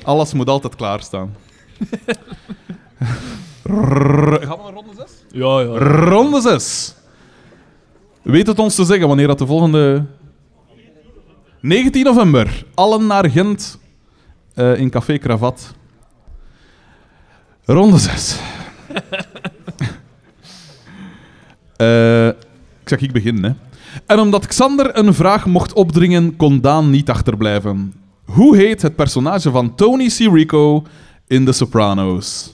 [0.03, 1.35] Alles moet altijd klaarstaan.
[3.63, 4.41] Rrrr.
[4.47, 5.11] Gaan we naar ronde 6?
[5.31, 5.77] Ja, ja.
[6.09, 6.95] Ronde 6.
[8.21, 10.05] Weet het ons te zeggen wanneer dat de volgende...
[11.59, 12.65] 19 november.
[12.73, 13.79] Allen naar Gent
[14.55, 15.73] eh, in Café Kravat.
[17.65, 18.37] Ronde 6.
[21.75, 23.51] Eh, ik zeg ik beginnen, hè.
[24.05, 27.93] En omdat Xander een vraag mocht opdringen, kon Daan niet achterblijven.
[28.25, 30.83] Hoe heet het personage van Tony Sirico
[31.27, 32.53] in The Sopranos?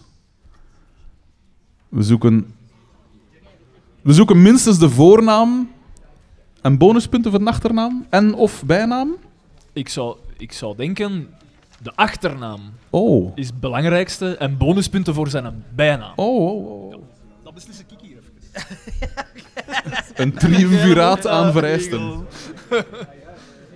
[1.89, 2.53] We zoeken
[4.01, 5.71] we zoeken minstens de voornaam
[6.61, 9.15] en bonuspunten voor de achternaam en of bijnaam.
[9.73, 11.27] Ik zou, ik zou denken,
[11.83, 13.31] de achternaam Oh.
[13.35, 16.13] is het belangrijkste en bonuspunten voor zijn bijnaam.
[16.15, 17.01] Oh, oh, oh.
[17.43, 19.09] Dat beslissen ik hier even.
[20.23, 22.25] Een triumviraat aan vereisten.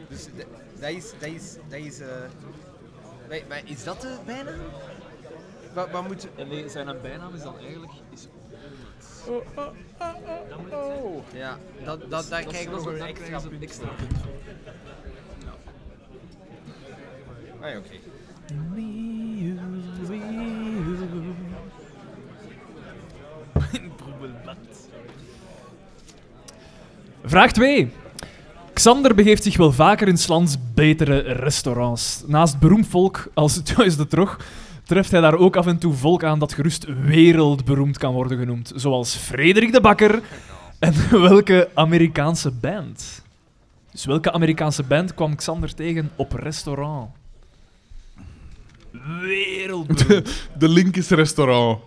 [0.09, 0.45] Dus d-
[0.79, 1.11] dat is...
[1.19, 2.07] Dat is, dat is eh,
[3.29, 4.59] maar, maar is dat de bijnaam?
[5.73, 6.27] Wat, wat moet...
[6.35, 7.91] En nee, zijn bijnaam is dan eigenlijk...
[8.13, 8.27] Is
[11.33, 13.63] Ja, dat, dat, daar krijgen we nog een extra punt.
[13.63, 14.07] extra voor.
[17.65, 17.97] Ah oké.
[27.23, 27.91] Vraag 2.
[28.73, 32.23] Xander begeeft zich wel vaker in Slans betere restaurants.
[32.27, 34.39] Naast beroemd volk als Joyce de Trog
[34.83, 38.71] treft hij daar ook af en toe volk aan dat gerust wereldberoemd kan worden genoemd.
[38.75, 40.21] Zoals Frederik de Bakker
[40.79, 40.93] en
[41.29, 43.23] welke Amerikaanse band?
[43.91, 47.09] Dus welke Amerikaanse band kwam Xander tegen op restaurant?
[49.21, 50.25] Wereldberoemd.
[50.57, 51.79] De link is restaurant.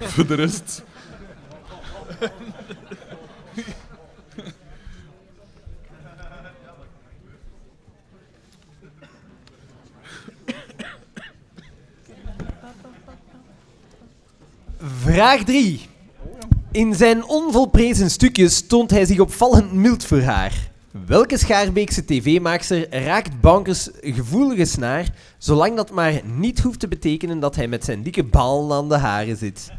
[0.00, 0.82] Voor de rest.
[15.02, 15.80] Vraag 3.
[16.72, 20.69] In zijn onvolprezen stukjes toont hij zich opvallend mild voor haar.
[21.06, 27.56] Welke Schaarbeekse tv-maakster raakt Bankers gevoelige snaar, zolang dat maar niet hoeft te betekenen dat
[27.56, 29.72] hij met zijn dikke balen aan de haren zit?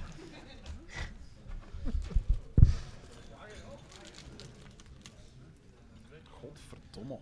[6.29, 7.17] Godverdomme.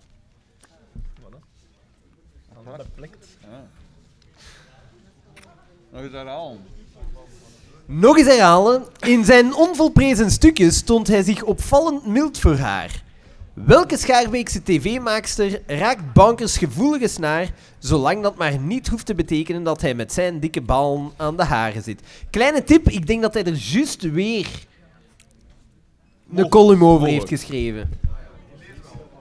[5.91, 6.59] Nog eens herhalen.
[7.85, 8.83] Nog eens herhalen.
[8.99, 13.07] In zijn onvolprezen stukjes toont hij zich opvallend mild voor haar.
[13.65, 19.81] Welke Schaarbeekse tv-maakster raakt Bankers gevoelige snaar, zolang dat maar niet hoeft te betekenen dat
[19.81, 22.01] hij met zijn dikke balen aan de haren zit?
[22.29, 24.47] Kleine tip, ik denk dat hij er juist weer
[26.35, 27.89] een column over heeft geschreven.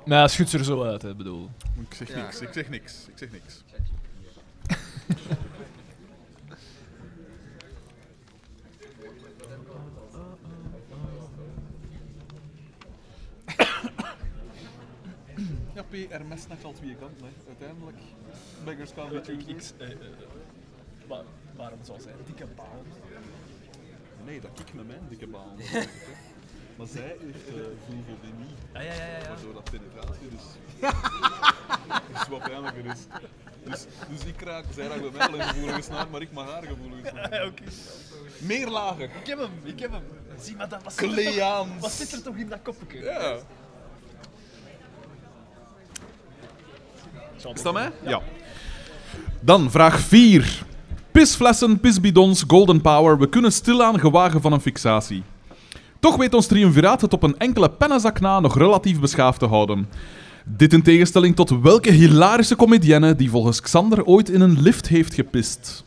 [0.07, 1.49] Maar hij schudt er zo uit, hè, bedoel.
[1.81, 3.65] Ik zeg niks, ik zeg niks, ik zeg niks.
[15.79, 17.33] Ja, P, er mes naar al twee kanten, hè.
[17.49, 17.97] Uiteindelijk.
[18.65, 19.73] Beggars can't be choosers.
[21.57, 22.85] waarom zou zij dikke bal?
[24.25, 25.57] Nee, dat ik met mijn dikke baan.
[26.77, 28.55] maar zij heeft uh, vulvodynie.
[28.73, 29.29] Ja, ja, ja, ja.
[29.29, 30.45] Waardoor dat penetratie dus...
[32.13, 33.07] dus wat pijnlijker is.
[33.65, 36.51] Dus, dus ik raak, zij raakt bij mij wel een gevoelige snaar, maar ik mag
[36.51, 37.47] haar gevoelige snaar.
[37.47, 37.65] Oké.
[38.39, 39.11] Meer lager.
[39.21, 40.05] Ik heb hem, ik heb hem.
[40.41, 40.83] Zie maar dat.
[40.83, 41.81] Wat Kleaans.
[41.81, 43.03] Wat zit er toch in dat koppetje?
[43.03, 43.39] Ja.
[47.55, 47.91] Is dat mij?
[48.07, 48.21] Ja.
[49.41, 50.63] Dan vraag 4.
[51.13, 53.19] Pisflessen, pisbidons, golden power.
[53.19, 55.23] We kunnen stilaan gewagen van een fixatie.
[56.01, 59.89] Toch weet ons triumviraat het op een enkele pennenzak na nog relatief beschaafd te houden.
[60.45, 65.15] Dit in tegenstelling tot welke hilarische comedienne die volgens Xander ooit in een lift heeft
[65.15, 65.85] gepist.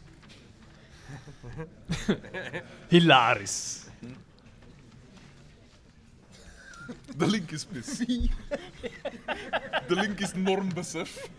[2.88, 3.80] Hilarisch.
[7.18, 7.98] De link is pis.
[9.88, 11.30] De link is normbesef.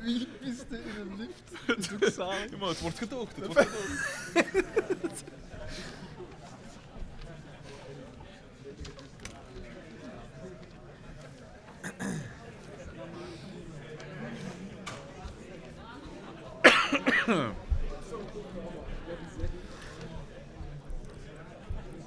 [0.00, 1.66] Wie piste in een lift?
[1.66, 2.50] Dat is ook zalig.
[2.50, 3.36] Ja, maar het wordt gedoogd.
[3.36, 5.24] Het wordt gedoogd.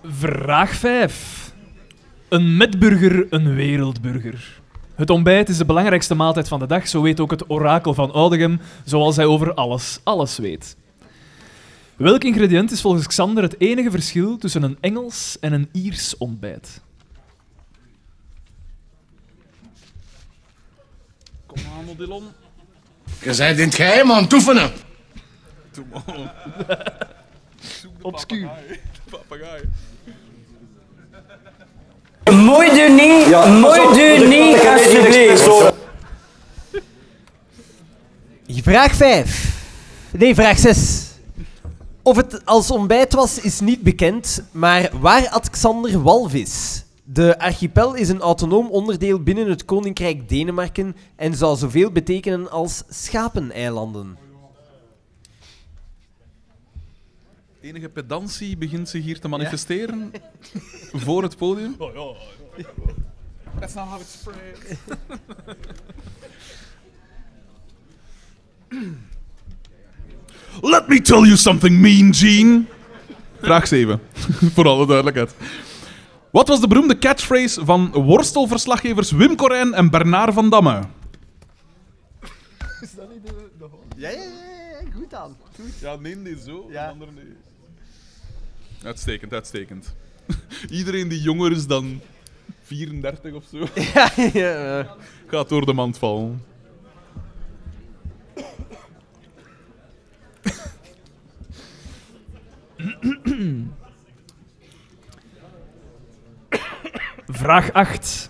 [0.03, 1.53] Vraag 5.
[2.29, 4.60] Een metburger, een wereldburger.
[4.95, 8.11] Het ontbijt is de belangrijkste maaltijd van de dag, zo weet ook het orakel van
[8.11, 10.75] Oudegem, zoals hij over alles, alles weet.
[11.95, 16.81] Welk ingrediënt is volgens Xander het enige verschil tussen een Engels en een Iers ontbijt?
[21.45, 22.23] Kom aan, Odilon.
[23.21, 24.71] Je bent in het geheim aan het oefenen.
[25.71, 27.07] Doe maar.
[28.01, 28.49] Obscuur.
[29.09, 29.61] Papagaai.
[32.31, 33.29] Mooi niet,
[33.61, 33.79] mooi
[38.61, 40.09] Vraag 5.
[40.17, 41.09] Nee, vraag 6.
[42.01, 46.83] Of het als ontbijt was, is niet bekend, maar waar at Xander walvis?
[47.03, 52.83] De archipel is een autonoom onderdeel binnen het Koninkrijk Denemarken en zou zoveel betekenen als
[52.89, 54.17] schapeneilanden.
[57.61, 60.11] Enige pedantie begint zich hier te manifesteren
[61.05, 61.75] voor het podium.
[61.77, 62.13] Oh ja.
[63.59, 64.01] That's not how.
[70.61, 72.63] Let me tell you something, mean Gene.
[73.41, 74.01] Vraag 7,
[74.53, 75.35] voor alle duidelijkheid.
[76.31, 80.79] Wat was de beroemde catchphrase van worstelverslaggevers Wim Corijn en Bernard van Damme?
[82.81, 83.65] Is dat niet de, de
[83.97, 85.35] Ja, ja, ja, goed aan.
[85.79, 86.85] Ja, neem die zo, Ja.
[86.85, 87.23] de andere nee.
[88.83, 89.93] Uitstekend, uitstekend.
[90.69, 92.01] Iedereen die jonger is dan
[92.63, 93.57] 34 of zo,
[93.93, 94.95] Ja, ja, ja.
[95.27, 96.43] gaat door de mand vallen.
[107.27, 108.29] Vraag 8.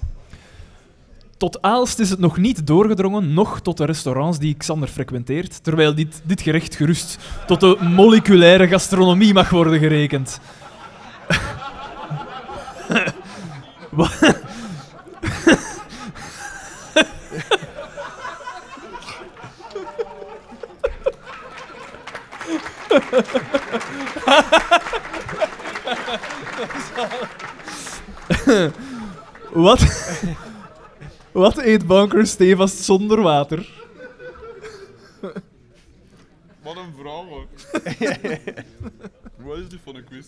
[1.37, 5.95] Tot Aalst is het nog niet doorgedrongen, nog tot de restaurants die Xander frequenteert, terwijl
[5.95, 7.17] dit, dit gerecht gerust
[7.47, 10.39] tot de moleculaire gastronomie mag worden gerekend.
[13.89, 14.09] Wa-
[29.53, 29.81] Wat?
[31.31, 33.69] Wat eet Banker stevast zonder water?
[36.61, 37.47] Wat een vraag ook.
[39.37, 40.25] Wat is dit voor een quiz?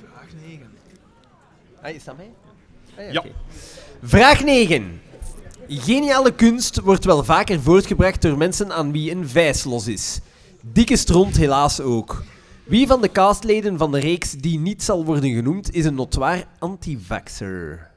[0.00, 0.70] Vraag 9.
[1.86, 2.30] Ah, is dat mij?
[3.06, 3.20] Ah, Ja.
[3.20, 3.30] oké.
[4.02, 5.00] Vraag 9.
[5.68, 10.20] Geniale kunst wordt wel vaker voortgebracht door mensen aan wie een vijs los is.
[10.62, 12.24] Dikke stront helaas ook.
[12.64, 16.44] Wie van de castleden van de reeks die niet zal worden genoemd, is een notoir
[16.58, 17.90] antivaxer?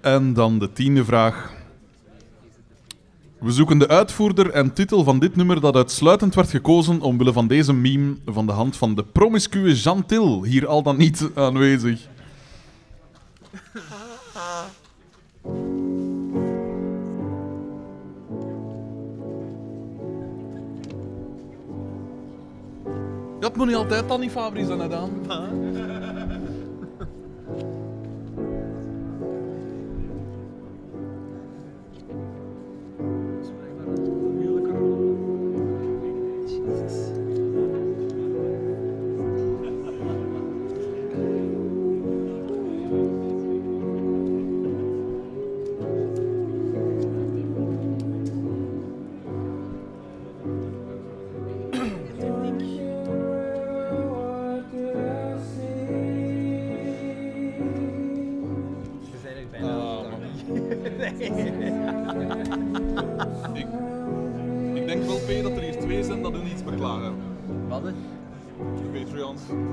[0.00, 1.52] En dan de tiende vraag.
[3.38, 7.46] We zoeken de uitvoerder en titel van dit nummer dat uitsluitend werd gekozen omwille van
[7.46, 12.08] deze meme van de hand van de promiscue Jean Till, hier al dan niet aanwezig.
[23.40, 25.10] Dat moet niet altijd dan niet zijn gedaan.
[69.30, 69.69] De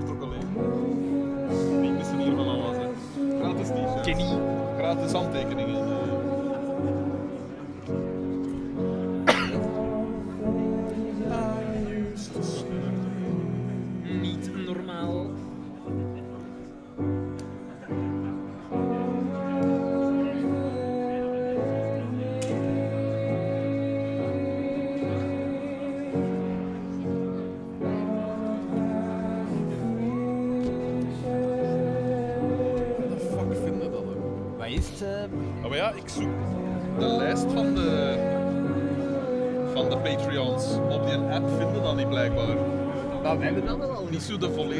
[44.39, 44.76] dat wel al.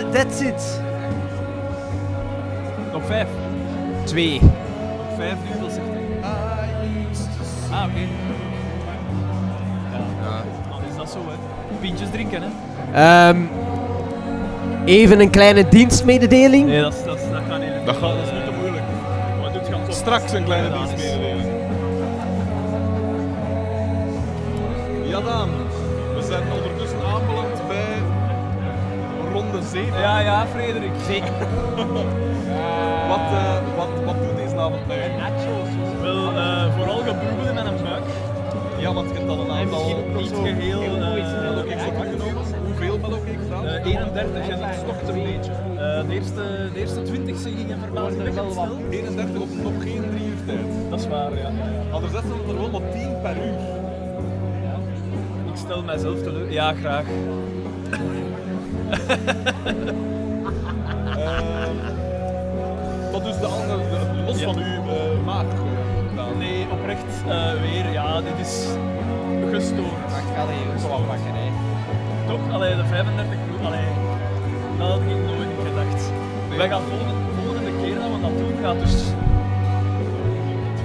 [0.00, 0.80] Dat, that's it.
[2.92, 3.26] Nog vijf.
[4.04, 4.40] Twee.
[4.40, 6.30] Nog vijf nu, dat zegt hij.
[7.70, 8.00] Ah, oké.
[10.22, 10.42] Ja.
[10.70, 11.34] Dan is dat zo, hè.
[11.80, 12.48] Pintjes drinken, hè.
[13.28, 13.38] Ehm,
[14.84, 16.66] even een kleine dienstmededeling.
[16.66, 17.68] Nee, dat, dat, dat gaat niet.
[17.84, 18.82] Dat gaat- dat is niet te moeilijk.
[19.40, 20.88] Maar gaat toch Straks een kleine gedaan
[29.74, 30.00] ronde 7.
[30.00, 30.90] Ja, ja, Frederik.
[31.06, 31.32] Zeker.
[33.08, 36.02] Wat, eh, wat, wat doet deze avond bij u?
[36.02, 38.04] Wel, eh, vooral gebroebelen met een buik.
[38.78, 40.82] Ja, want je hebt al een aantal niet geheel...
[40.82, 42.42] eh, mellowcakes opgenomen.
[42.64, 45.52] Hoeveel mellowcakes eh, 31 en dat stokt een beetje.
[45.52, 48.78] Eh, de, eerste, de eerste 20 gingen verbazingwekkend snel.
[48.90, 50.90] 31 op nog geen drie uur tijd.
[50.90, 51.50] Dat is waar, ja.
[51.90, 53.58] Anders zetten we er wel maar 10 per uur.
[55.52, 56.52] Ik stel mijzelf teleur.
[56.52, 57.04] Ja, graag.
[63.12, 66.36] Wat dus de andere, de- los van uw eh, maag eh?
[66.38, 67.92] Nee, oprecht eh, weer.
[67.92, 68.66] Ja, dit is
[69.50, 70.00] gestoord.
[70.10, 71.48] Wacht, ga even zo wakker, hè.
[72.28, 72.52] Toch?
[72.52, 73.86] Allee, de 35 pro- Allee,
[74.78, 76.10] dat had ik nooit gedacht.
[76.56, 77.14] Wij gaan volgende,
[77.44, 78.94] volgende keer dat we dat doen, gaat dus...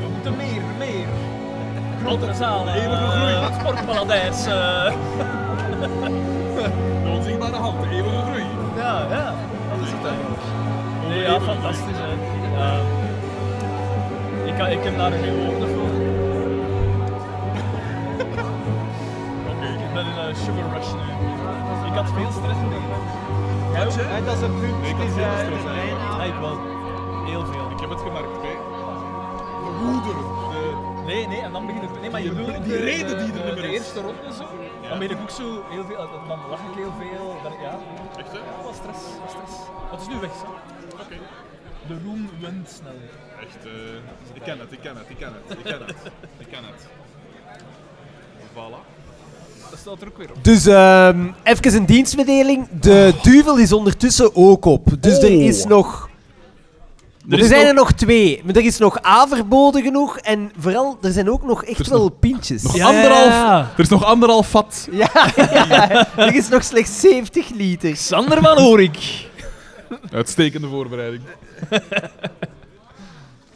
[0.02, 1.08] We moeten meer, meer.
[2.06, 2.74] Grotere zalen.
[2.74, 3.34] Eeuwige groei.
[3.34, 4.46] eh, Het sportparadijs.
[4.46, 4.94] eh.
[14.80, 15.90] Ik, heb daar geen woorden voor.
[19.52, 21.08] Oké, ik ben in een sugar rush nu.
[21.90, 22.80] Ik had veel stress mee.
[23.74, 24.26] Jij ook?
[24.26, 24.82] Dat is een punt.
[24.82, 25.64] Nee, ik had is, veel eh, stress,
[26.18, 26.58] Ja, ik wel.
[27.26, 27.66] Heel veel.
[27.76, 28.54] Ik heb het gemerkt, hè.
[29.66, 30.14] De woede,
[30.52, 31.04] de...
[31.06, 31.90] Nee, nee, en dan begin ik...
[32.02, 33.74] Nee, maar je bedoelt die de- reden die er de- niet meer De is.
[33.78, 34.44] eerste ronde zo.
[34.90, 35.98] Dan ben ik ook zo heel veel...
[36.28, 37.26] Dan lach ik heel veel.
[37.44, 37.74] Dan, ja,
[38.18, 38.38] Echt, hè?
[38.38, 39.56] ja, wat stress, wat stress.
[39.92, 40.48] Wat is nu weg, zo?
[41.04, 41.18] Oké.
[41.88, 42.92] De roem wint snel.
[43.42, 43.72] Echt, eh,
[44.34, 45.96] ik ken het, ik ken het, ik ken het, ik ken het.
[46.38, 46.88] Ik ken het.
[48.54, 48.98] Voilà.
[49.70, 50.44] Dat staat er ook weer op.
[50.44, 52.68] Dus ehm even een dienstmededeling.
[52.80, 54.88] De duvel is ondertussen ook op.
[55.00, 55.42] Dus er Oh.
[55.44, 56.08] is nog...
[57.30, 58.42] Er, is zijn nog- er nog twee.
[58.46, 60.18] Maar er is nog A verboden genoeg.
[60.18, 62.64] En vooral, er zijn ook nog echt wel nog- pintjes.
[62.64, 63.68] Nog Ja, anderhalf.
[63.74, 64.88] Er is nog anderhalf vat.
[64.92, 67.96] Ja, ja, er is nog slechts 70 liter.
[67.96, 69.28] Sander van Oorik.
[70.12, 71.22] Uitstekende voorbereiding.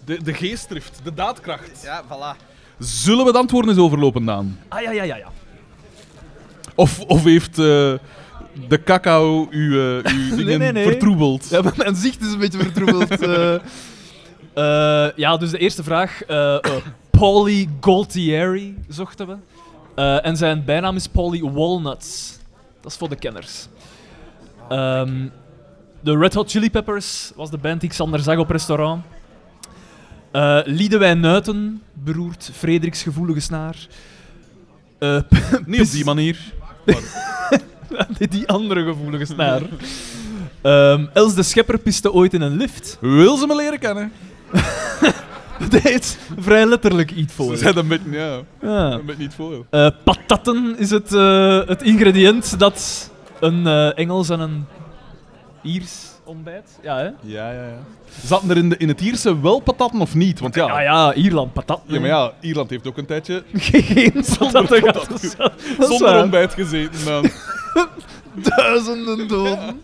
[0.05, 1.81] De, de geestdrift, de daadkracht.
[1.83, 2.37] Ja, voilà.
[2.79, 4.59] Zullen we de antwoorden eens overlopen, Daan?
[4.67, 5.31] Ah, ja, ja, ja, ja.
[6.75, 7.93] Of, of heeft eh,
[8.67, 10.83] de cacao uw, eh, uw dingen nee, nee.
[10.83, 11.49] vertroebeld?
[11.49, 13.09] Ja, maar mijn zicht is een beetje vertroebeld.
[14.53, 15.09] eh.
[15.15, 16.23] Ja, dus de eerste vraag.
[16.23, 16.57] eh,
[17.11, 19.35] Paulie Gualtieri zochten we.
[20.21, 22.37] En zijn bijnaam is Paulie Walnuts.
[22.81, 23.67] Dat is voor de kenners.
[24.69, 25.27] Ehm,
[26.03, 29.03] de Red Hot Chili Peppers was de band die Xander zag op restaurant.
[30.31, 33.75] Eh Liedewijn Nuiten beroert Frederiks gevoelige snaar.
[34.99, 35.19] Eh,
[35.65, 36.39] Niet op die manier.
[38.17, 39.61] die, die andere gevoelige snaar.
[40.61, 42.97] Ehm, Els de Schepper piste ooit in een lift.
[43.01, 44.11] Wil ze me leren kennen?
[45.83, 47.51] deed vrij letterlijk iets voor.
[47.57, 48.91] Ze zijn een beetje, ja, Ja.
[48.91, 49.65] een beetje niet voor.
[49.69, 51.09] Eh, patatten is het,
[51.67, 53.09] het ingrediënt dat
[53.39, 54.65] een Engels en een
[55.63, 56.79] Iers ontbijt.
[56.81, 57.03] Ja, hè?
[57.03, 57.77] Ja, ja, ja.
[58.25, 60.39] Zaten er in, de, in het Ierse wel patatten of niet?
[60.39, 61.81] Want ja, Ja, ja, Ierland, patat.
[61.85, 65.35] ja, maar ja, Ierland heeft ook een tijdje Geen zonder, patat-
[65.79, 67.05] zonder ontbijt gezeten.
[67.05, 67.25] Dan.
[68.55, 69.81] Duizenden doden.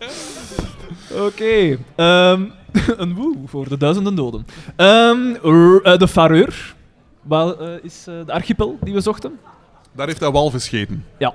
[1.26, 1.78] Oké.
[1.96, 2.44] ehm,
[3.02, 4.46] een woe voor de duizenden doden.
[4.76, 6.74] Ehm, eh, de Fareur.
[7.22, 9.38] Waar eh, is eh, de archipel die we zochten?
[9.92, 11.04] Daar heeft hij walvis gegeten.
[11.18, 11.34] Ja.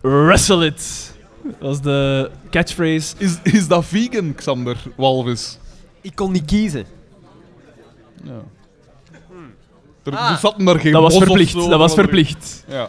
[0.00, 1.16] Wrestle it.
[1.60, 3.14] Dat is de catchphrase.
[3.18, 4.76] Is, is dat vegan, Xander?
[4.96, 5.58] Walvis?
[6.00, 6.84] Ik kon niet kiezen.
[8.24, 8.32] Ja.
[10.04, 10.30] Er, Ah.
[10.30, 12.64] er zaten daar geen Dat was bos of verplicht, zo dat was verplicht.
[12.68, 12.88] Ja.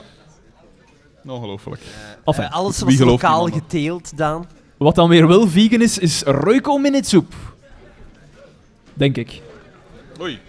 [1.26, 1.82] Ongelooflijk.
[2.26, 4.48] Enfin, Eh, alles wie was gelooft lokaal geteeld, Daan.
[4.78, 7.34] Wat dan weer wel vegan is, is Royco Minitsoep.
[8.94, 9.42] Denk ik.
[10.22, 10.40] Oei.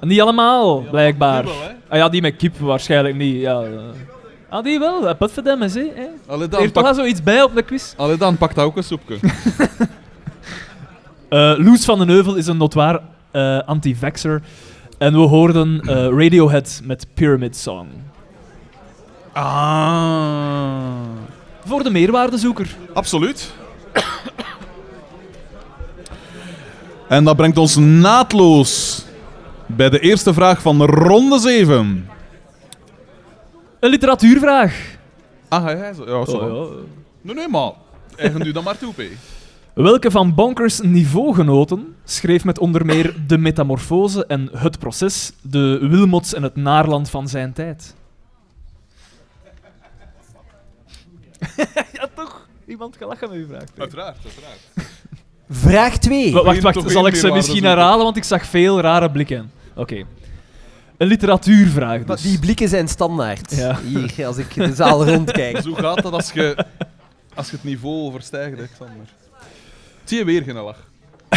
[0.00, 1.44] Niet allemaal, blijkbaar.
[1.88, 3.40] ah ja, die met kip waarschijnlijk niet.
[3.40, 3.78] Ja, eh.
[4.56, 5.08] Ah, die wel.
[5.08, 5.88] Uh, Putfedem is, hè.
[5.94, 6.06] hè.
[6.26, 7.94] Allee, dan, pak, zoiets bij op de quiz.
[7.96, 9.18] allee, dan pakt hij ook een soepje.
[11.28, 14.42] Eh Loes van den Heuvel is een notwaar eh anti-vaxxer.
[14.98, 17.86] En we hoorden eh, Radiohead met Pyramid Song.
[19.32, 20.84] ah.
[21.64, 22.76] Voor de meerwaardezoeker.
[22.92, 23.52] Absoluut.
[27.08, 29.04] En dat brengt ons naadloos
[29.66, 32.08] bij de eerste vraag van ronde 7.
[33.80, 34.96] Een literatuurvraag.
[35.48, 36.02] Ah, ja, zo.
[36.02, 36.82] Oh, ja.
[37.20, 37.72] Nee, nee, maar.
[38.16, 39.02] Eigen u dan maar toe, P.
[39.74, 46.34] Welke van Bonkers niveaugenoten schreef met onder meer De Metamorfose en Het Proces de Wilmots
[46.34, 47.94] en het Naarland van zijn tijd?
[51.92, 52.48] ja, toch?
[52.66, 53.64] Iemand kan lachen met uw vraag.
[53.78, 54.58] Uiteraard, uiteraard.
[55.50, 56.32] Vraag 2.
[56.32, 56.90] Wa- Wacht, wacht.
[56.90, 59.50] Zal ik ze misschien herhalen, want ik zag veel rare blikken.
[59.74, 60.04] Oké.
[60.98, 62.22] Een literatuurvraag Maar dus.
[62.24, 63.56] die blikken zijn standaard.
[63.56, 63.78] Ja.
[63.80, 65.60] Hier, als ik de zaal rondkijk.
[65.62, 66.64] Zo gaat dat als je,
[67.34, 69.06] als je het niveau overstijgt, hè, Xander.
[70.04, 70.78] Zie je weer geen lach.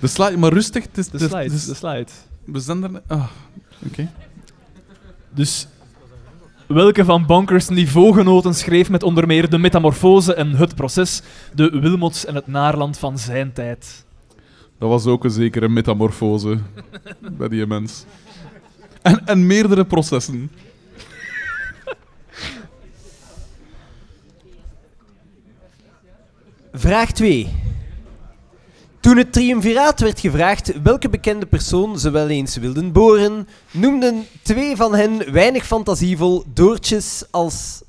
[0.00, 0.82] de slide, maar rustig.
[0.84, 2.06] Het is, De slide, de slide.
[2.44, 3.02] we zijn er...
[3.06, 3.24] Ah,
[3.86, 4.08] oké.
[5.30, 5.66] Dus
[6.66, 11.22] welke van Bonkers niveaugenoten schreef met onder meer De Metamorfose en Het Proces
[11.54, 14.04] de Wilmots en het Naarland van zijn tijd?
[14.82, 16.58] Dat was ook een zekere metamorfose
[17.38, 18.04] bij die mens.
[19.02, 20.50] En, en meerdere processen.
[26.72, 27.48] Vraag 2.
[29.00, 34.76] Toen het triumviraat werd gevraagd welke bekende persoon ze wel eens wilden boren, noemden twee
[34.76, 37.82] van hen weinig fantasievol doortjes als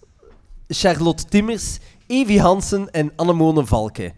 [0.68, 4.14] Charlotte Timmers, Evie Hansen en Annemone Valke.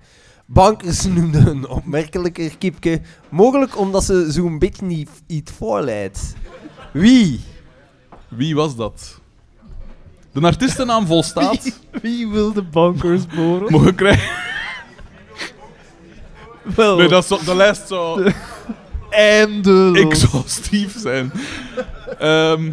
[0.46, 6.34] Bankers noemden een opmerkelijker kipke, mogelijk omdat ze zo'n beetje niet iets voorleidt.
[6.94, 7.42] Wie?
[8.28, 9.20] Wie was dat?
[10.32, 11.80] De artiestennaam volstaat.
[12.02, 13.72] Wie wil de Bonkers boren?
[13.72, 14.30] Mogen krijgen.
[16.76, 18.32] Wel, Nee, dat is zo, de lijst zou
[19.10, 19.98] eindeloos.
[20.00, 21.32] exhaustief zijn.
[22.20, 22.72] Ehm,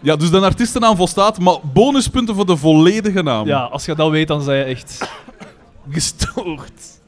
[0.00, 3.46] ja, dus de artiestennaam volstaat, maar bonuspunten voor de volledige naam.
[3.46, 5.08] Ja, als je dat weet, dan zijn je echt
[5.90, 7.00] gestoord.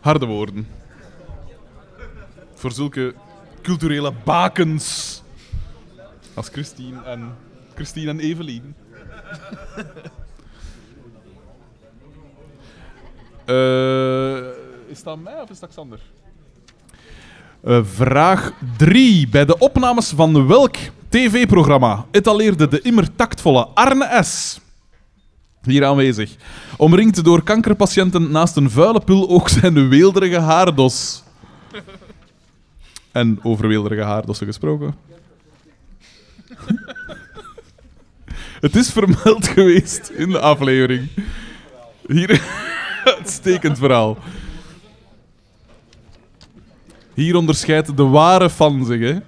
[0.00, 0.68] Harde woorden.
[2.54, 3.14] Voor zulke
[3.62, 5.22] culturele bakens.
[6.34, 7.36] Als Christine en,
[7.74, 8.74] Christine en Evelien.
[13.44, 14.48] Eh,
[14.86, 16.00] is dat mij of is dat Xander?
[17.64, 19.28] Eh, vraag 3.
[19.28, 20.76] Bij de opnames van welk
[21.08, 24.60] tv-programma etaleerde de immer tactvolle Arne S.
[25.62, 26.36] Hier aanwezig.
[26.76, 31.22] Omringd door kankerpatiënten naast een vuile pul ook zijn weelderige haardos.
[33.12, 34.94] En over weelderige haardossen gesproken.
[38.60, 41.08] Het is vermeld geweest in de aflevering.
[42.06, 42.42] Hier,
[43.18, 44.18] uitstekend verhaal.
[47.14, 49.18] Hier onderscheidt de ware fan zich, hè.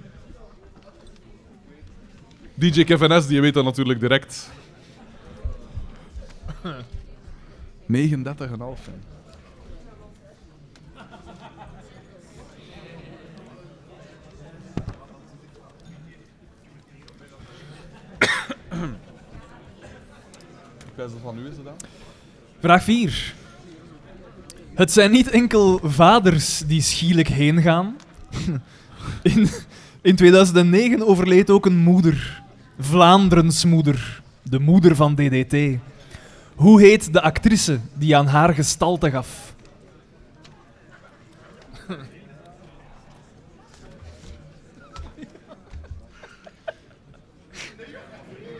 [2.53, 4.49] DJ Kevin S, die weet dat natuurlijk direct.
[7.87, 8.85] 39,5.
[8.85, 8.91] hè.
[20.85, 21.75] Ik wijs dat van u is het dan.
[22.59, 23.35] Vraag 4.
[24.77, 27.95] Het zijn niet enkel vaders die schielijk heen gaan.
[29.21, 29.49] In,
[30.01, 32.43] in 2009 overleed ook een moeder.
[32.79, 34.21] Vlaanderens moeder.
[34.43, 35.79] De moeder van DDT.
[36.55, 39.55] Hoe heet de actrice die aan haar gestalte gaf?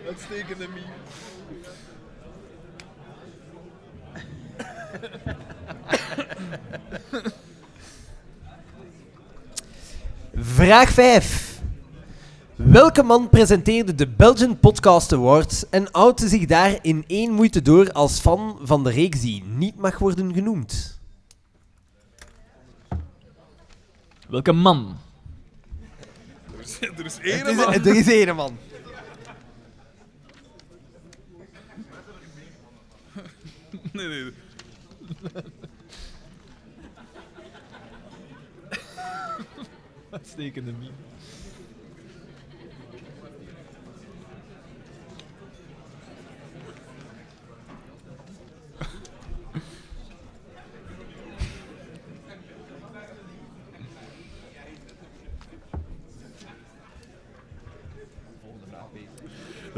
[0.08, 0.97] Uitstekende meme.
[10.35, 11.61] Vraag 5.
[12.56, 17.92] Welke man presenteerde de Belgian Podcast Awards en outte zich daar in één moeite door
[17.92, 21.00] als fan van de reeks die niet mag worden genoemd?
[24.30, 24.98] Welke man?
[26.98, 27.74] Er is één is- man.
[27.74, 28.58] Er is één man.
[33.92, 34.34] Nee, nee.
[40.18, 40.92] Uitstekende meme.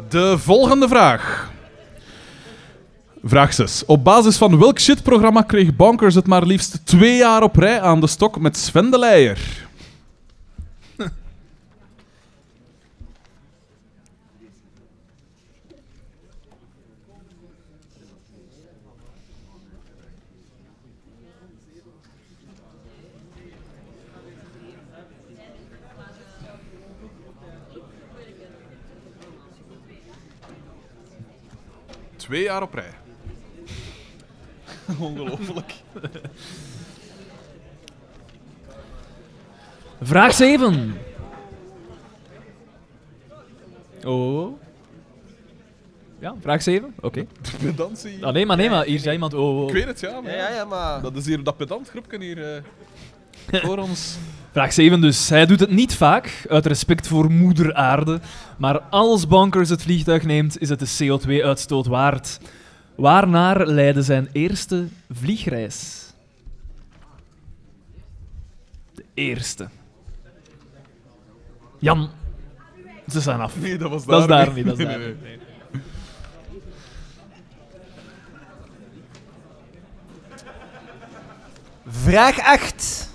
[0.10, 1.52] De volgende vraag.
[3.24, 3.86] Vraag 6.
[3.86, 8.02] Op basis van welk shitprogramma kreeg Bonkers het maar liefst twee jaar op rij aan
[8.02, 9.69] de stok met Sven de Leijer?
[32.30, 32.94] Twee jaar op rij.
[35.00, 35.74] Ongelooflijk.
[40.02, 40.98] Vraag 7.
[44.04, 44.60] Oh.
[46.20, 46.94] Ja, vraag 7?
[47.02, 47.26] Oké.
[47.60, 48.26] Pedantie.
[48.26, 49.34] Ah, nee, maar nee, maar hier zei iemand.
[49.34, 49.68] Oh, oh.
[49.68, 50.22] Ik weet het, ja.
[50.22, 51.02] Maar Ja, ja, ja, maar...
[51.02, 54.18] Dat is hier dat pedant groepje hier eh, voor ons.
[54.52, 55.30] Vraag 7 dus.
[55.30, 58.20] Hij doet het niet vaak, uit respect voor moeder aarde.
[58.58, 62.40] Maar als Bonkers het vliegtuig neemt, is het de CO2-uitstoot waard.
[62.96, 66.08] Waarnaar leidde zijn eerste vliegreis?
[68.96, 69.68] De eerste.
[71.80, 72.10] Jan.
[73.08, 73.60] Ze zijn af.
[73.60, 74.66] Nee, dat was Dat is daar daar niet.
[74.66, 74.66] niet.
[74.66, 75.38] Dat is Nee, daar nee,
[75.72, 75.82] niet.
[81.88, 83.09] Vraag 8.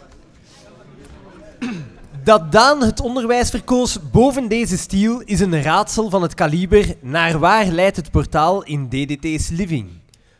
[2.25, 7.39] Dat Daan het onderwijs verkoos boven deze stiel is een raadsel van het kaliber naar
[7.39, 9.89] waar leidt het portaal in DDT's living.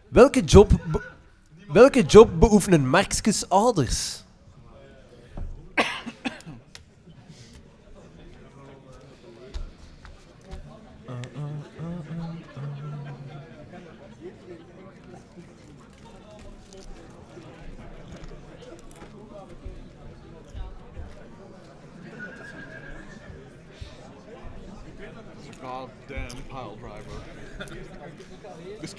[0.09, 0.71] Welke job,
[1.69, 4.24] welke job beoefenen Markskes ouders?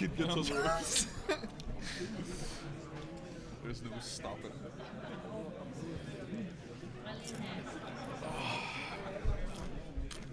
[0.05, 1.07] This kid gets us worse.
[3.63, 4.51] There's no stopping.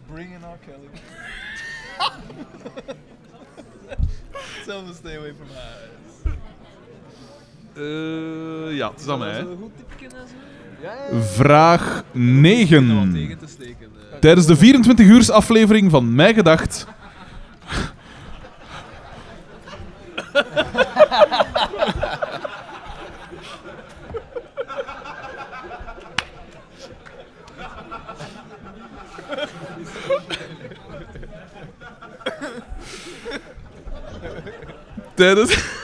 [0.08, 0.58] Bring in R.
[0.66, 0.88] Kelly.
[4.66, 6.36] Tell him to stay away from my eyes.
[7.76, 9.30] Eh, ja, het is aan mij.
[9.32, 9.38] hè.
[9.40, 10.34] Zo'n goed tipje en zo.
[10.82, 11.20] Ja, ja.
[11.22, 13.10] Vraag 9.
[13.12, 13.90] tegen te steken.
[14.12, 14.18] eh.
[14.18, 16.86] Tijdens de 24 uur aflevering van Mij Gedacht.
[35.14, 35.80] Tijdens.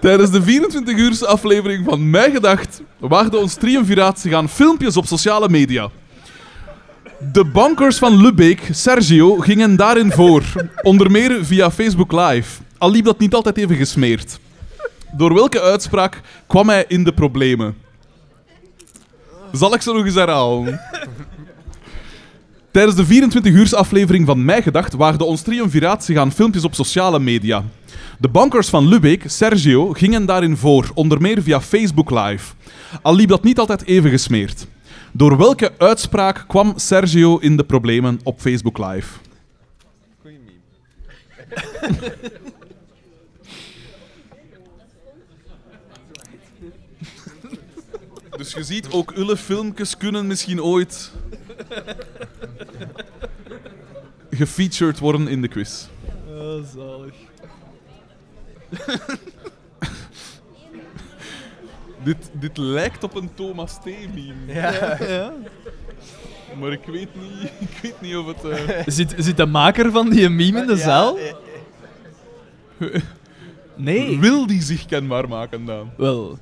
[0.00, 5.06] Tijdens de 24 uur aflevering van Mij Gedacht waagde ons triumviraat zich aan filmpjes op
[5.06, 5.90] sociale media.
[7.20, 10.42] De bankers van Lubeek, Sergio, gingen daarin voor,
[10.82, 12.62] onder meer via Facebook Live.
[12.78, 14.38] Al liep dat niet altijd even gesmeerd.
[15.16, 17.74] Door welke uitspraak kwam hij in de problemen?
[19.52, 20.80] Zal ik ze nog eens herhalen?
[22.70, 26.74] Tijdens de 24 uur aflevering van Mij Gedacht waagde ons triumviraat zich aan filmpjes op
[26.74, 27.64] sociale media.
[28.18, 32.52] De bankers van Lubeek, Sergio, gingen daarin voor, onder meer via Facebook Live.
[33.02, 34.66] Al liep dat niet altijd even gesmeerd.
[35.12, 39.18] Door welke uitspraak kwam Sergio in de problemen op Facebook Live?
[48.36, 51.12] Dus je ziet, ook ulle filmpjes kunnen misschien ooit
[54.30, 55.86] gefeatured worden in de quiz.
[56.28, 57.14] Oh, zalig.
[62.02, 63.84] dit, dit lijkt op een Thomas T.
[63.84, 64.34] meme.
[64.60, 64.96] Ja.
[65.00, 65.32] ja.
[66.60, 68.44] Maar ik weet niet, ik weet niet of het...
[68.44, 71.18] eh, Zit, zit de maker van die meme in de Ja, zaal?
[73.76, 74.18] Nee.
[74.18, 75.90] Wil die zich kenbaar maken dan?
[75.96, 76.38] Wel.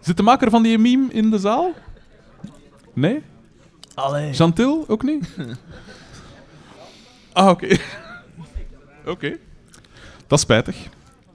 [0.00, 1.72] Zit de maker van die meme in de zaal?
[2.92, 3.22] Nee?
[3.94, 4.32] Allee.
[4.32, 5.36] Chantil ook niet?
[7.32, 7.76] ah, oké.
[9.06, 9.30] oké.
[10.26, 10.76] Dat is spijtig.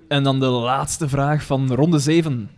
[0.07, 2.49] En dan de laatste vraag van ronde 7.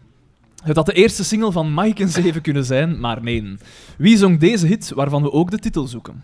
[0.63, 3.55] Het had de eerste single van Mike en 7 kunnen zijn, maar nee.
[3.97, 6.23] Wie zong deze hit waarvan we ook de titel zoeken?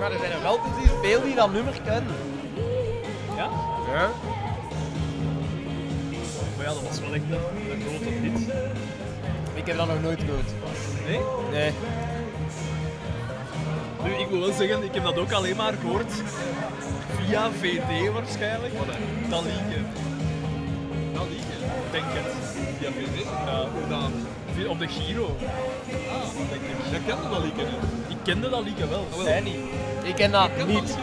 [0.00, 2.14] Maar er zijn er wel precies veel die dat nummer kennen.
[3.36, 3.48] Ja?
[3.92, 4.10] Ja.
[6.56, 8.54] Maar ja, dat was wel echt een, een grote hit.
[9.54, 10.50] Ik heb dat nog nooit gehoord.
[11.06, 11.20] Nee?
[11.52, 11.72] Nee.
[14.04, 16.12] Nu, ik wil wel zeggen, ik heb dat ook alleen maar gehoord
[17.16, 18.74] via VD waarschijnlijk.
[19.28, 19.82] Dat liedje.
[21.12, 21.56] Dat liedje.
[21.84, 22.56] Ik denk het.
[22.80, 23.24] Ja, VD.
[23.24, 23.68] Ja.
[23.72, 24.12] Hoe dan?
[24.66, 25.36] Op de Giro.
[26.10, 26.90] Ah, denk ik.
[26.90, 28.08] Jij kende dat liedje niet?
[28.08, 29.06] Ik kende dat liedje wel.
[29.22, 29.56] Zij niet.
[30.02, 30.96] Ik ken dat Ik ken dat niet.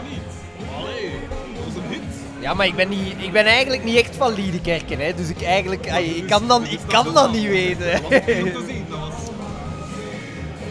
[0.77, 1.11] Allee,
[1.55, 2.01] dat is een hit.
[2.39, 5.13] Ja, maar ik ben, niet, ik ben eigenlijk niet echt van Liedekerken, hè.
[5.13, 5.85] Dus ik eigenlijk...
[6.15, 7.91] ik kan dan, ik kan dat niet weten.
[7.91, 8.85] Dat was te zien.
[8.89, 9.13] Dat was...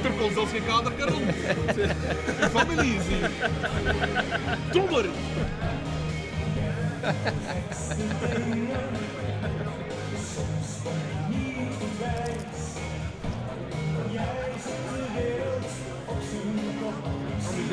[0.04, 1.34] Er kon zelfs geen kaderke rond.
[2.40, 3.30] Je familie is hier.
[4.72, 5.04] Dommer.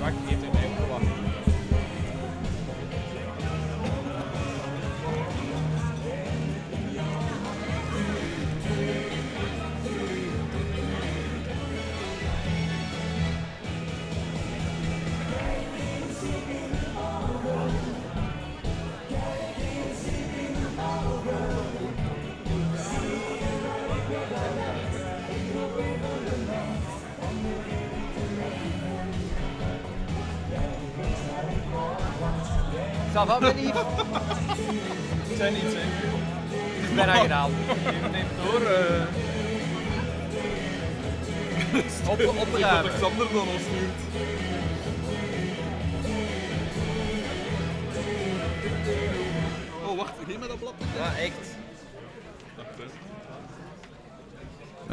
[0.00, 0.39] Wacht,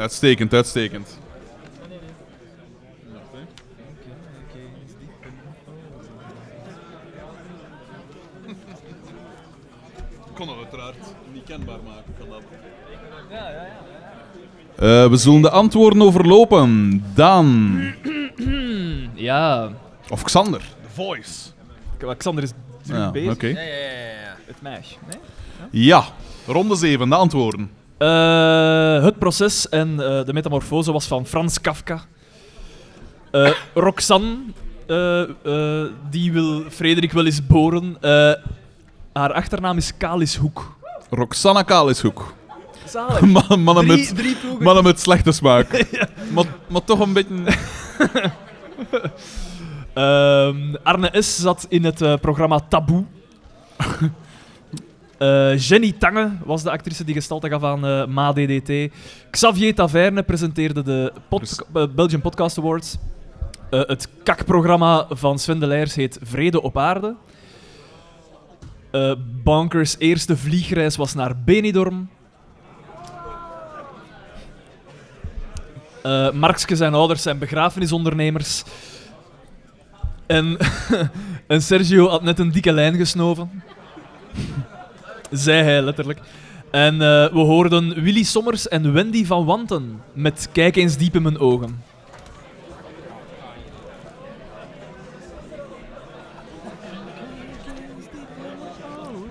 [0.08, 1.18] Uitstekend, uitstekend.
[10.34, 10.96] Kon het uiteraard
[11.34, 12.14] niet kenbaar maken.
[12.20, 12.42] Kan dat.
[13.32, 13.68] Ja, ja,
[14.78, 15.04] ja.
[15.04, 17.04] Eh, we zullen de antwoorden overlopen.
[17.14, 17.80] Dan.
[19.14, 19.70] Ja.
[20.10, 20.60] Of Xander.
[20.60, 21.50] The Voice.
[22.18, 23.34] Xander is druk Ja, bezig.
[23.34, 23.48] oké.
[23.48, 24.36] Ja, ja, ja, ja.
[24.46, 24.96] Het meisje.
[25.10, 25.20] Nee?
[25.84, 26.04] Ja,
[26.46, 27.72] ronde 7, de antwoorden.
[27.98, 32.02] Eh, het proces en eh, de metamorfose was van Frans Kafka.
[33.32, 34.38] Eh, Roxanne,
[36.10, 37.98] die wil Frederik wel eens boren.
[39.14, 40.76] Haar achternaam is Kalishoek.
[41.10, 42.34] Roxanna Kalishoek.
[42.86, 43.22] Zalig.
[43.50, 44.64] Man- mannen, Drie- met, drie ploegen.
[44.64, 45.86] mannen met slechte smaak.
[46.34, 47.36] maar, maar toch een beetje...
[49.94, 51.36] Ehm, Arne S.
[51.40, 53.06] zat in het programma Taboe.
[55.18, 58.94] Eh, Jenny Tange was de actrice die gestalte gaf aan eh Ma DDT.
[59.30, 62.98] Xavier Taverne presenteerde de pod- eh, Belgian Podcast Awards.
[63.70, 67.16] Het kakprogramma van Sven de Leijers heet Vrede op Aarde.
[69.44, 72.10] Bonkers eerste vliegreis was naar Benidorm.
[76.04, 78.64] Eh Markske zijn ouders zijn begrafenisondernemers.
[80.26, 80.58] En,
[81.48, 83.64] en Sergio had net een dikke lijn gesnoven.
[85.46, 86.20] Zei hij letterlijk.
[86.72, 87.00] En eh,
[87.34, 91.84] we hoorden Willy Sommers en Wendy van Wanten met Kijk eens diep in mijn ogen.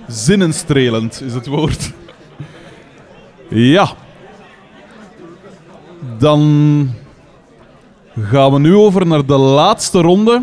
[0.09, 1.93] Zinnenstrelend is het woord.
[3.49, 3.89] Ja.
[6.19, 6.91] Dan
[8.21, 10.43] gaan we nu over naar de laatste ronde.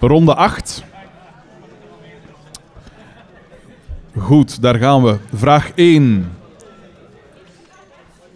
[0.00, 0.84] Ronde 8.
[4.16, 5.18] Goed, daar gaan we.
[5.34, 6.30] Vraag 1.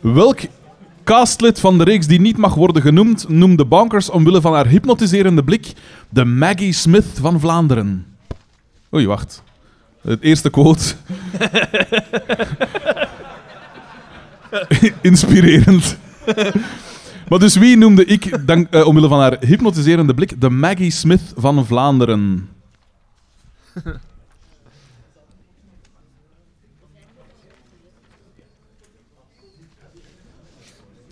[0.01, 0.41] Welk
[1.05, 5.45] castlid van de reeks die niet mag worden genoemd, noemde Bonkers omwille van haar hypnotiserende
[5.45, 5.73] blik
[6.09, 8.07] de Maggie Smith van Vlaanderen?
[8.95, 9.43] Oei, wacht.
[10.01, 10.83] Het eerste quote.
[15.01, 15.97] Inspirerend.
[17.29, 21.67] maar dus wie noemde ik, eh, omwille van haar hypnotiserende blik, de Maggie Smith van
[21.67, 22.49] Vlaanderen?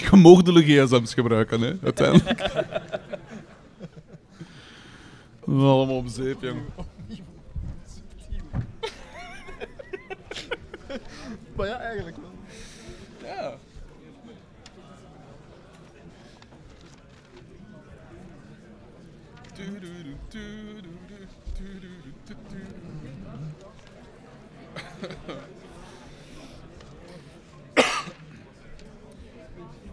[0.01, 2.41] Je mag de gsm's gebruiken, hè, uiteindelijk.
[5.47, 6.61] Allemaal op zeep, jong.
[11.57, 12.31] Maar ja, eigenlijk wel.
[13.31, 13.59] Ja.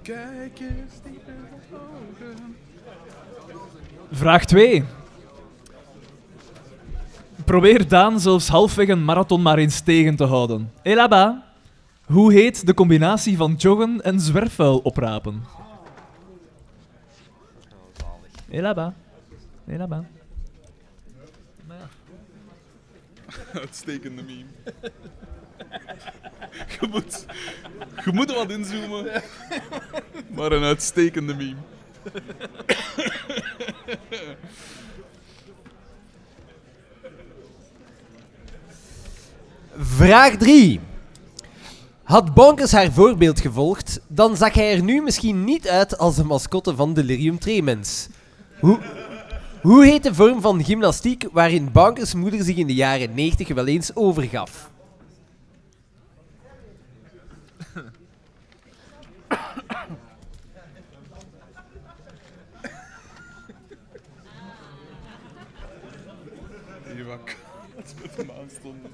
[0.07, 2.55] Kijk eens diep in mijn ogen.
[4.11, 4.83] Vraag 2.
[7.45, 10.71] Probeer Daan zelfs halfweg een marathon maar eens tegen te houden.
[10.81, 11.35] Hé là-bas.
[12.05, 15.43] Hoe heet de combinatie van joggen en zwerfvuil oprapen?
[18.49, 18.93] Hé là-bas.
[23.53, 24.45] Uitstekende meme.
[26.79, 27.25] je, moet,
[28.05, 29.21] je moet wat inzoomen.
[30.27, 31.55] Maar een uitstekende meme.
[39.77, 40.79] Vraag 3.
[42.03, 46.23] Had Bonkers haar voorbeeld gevolgd, dan zag hij er nu misschien niet uit als de
[46.23, 48.07] mascotte van Delirium Tremens.
[48.59, 48.79] Hoe,
[49.61, 53.67] hoe heet de vorm van gymnastiek waarin Bonkers moeder zich in de jaren 90 wel
[53.67, 54.69] eens overgaf?
[66.93, 67.19] Hier wat
[67.75, 68.91] het met hem aanstonden.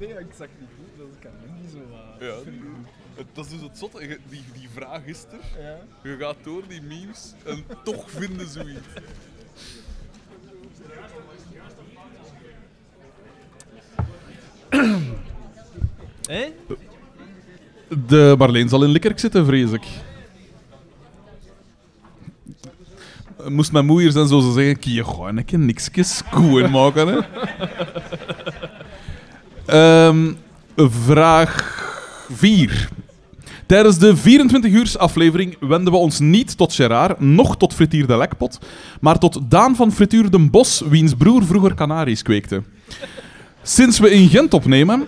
[0.00, 2.34] Nee, ik zag niet goed, dat kan me niet zo uh, Ja,
[3.14, 4.00] het, dat is dus het zotte.
[4.08, 5.62] Je- Die, die vraag is er.
[5.62, 5.76] Ja.
[6.10, 8.86] Je gaat door die memes en toch vinden zoiets.
[16.28, 16.52] Hé?
[18.06, 19.84] De Marleen zal in Likkerk zitten, vrees ik.
[23.48, 25.90] Moest mijn moeder zijn zo ze zeggen, kun je gewoon een keer niks
[26.30, 27.18] koeien maken, hè?
[29.66, 30.32] Ehm,
[30.76, 31.74] vraag
[32.30, 32.88] 4.
[33.66, 38.16] Tijdens de 24 uur aflevering wenden we ons niet tot Gerard, noch tot Frituur de
[38.16, 38.58] Lekpot,
[39.00, 42.62] maar tot Daan van Frituur den Bos, wiens broer vroeger Canaries kweekte.
[43.62, 45.06] Sinds we in Gent opnemen,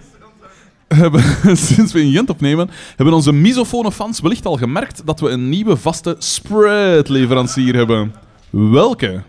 [0.89, 1.23] hebben,
[1.57, 5.49] sinds we in Gent opnemen, hebben onze misofone fans wellicht al gemerkt dat we een
[5.49, 8.15] nieuwe vaste spread-leverancier hebben.
[8.51, 9.23] Welke?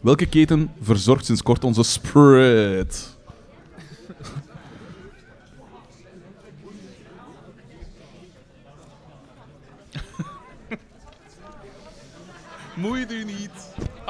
[0.00, 3.11] Welke keten verzorgt sinds kort onze spread?
[12.82, 13.74] Moeit u niet.
[13.74, 14.08] Ik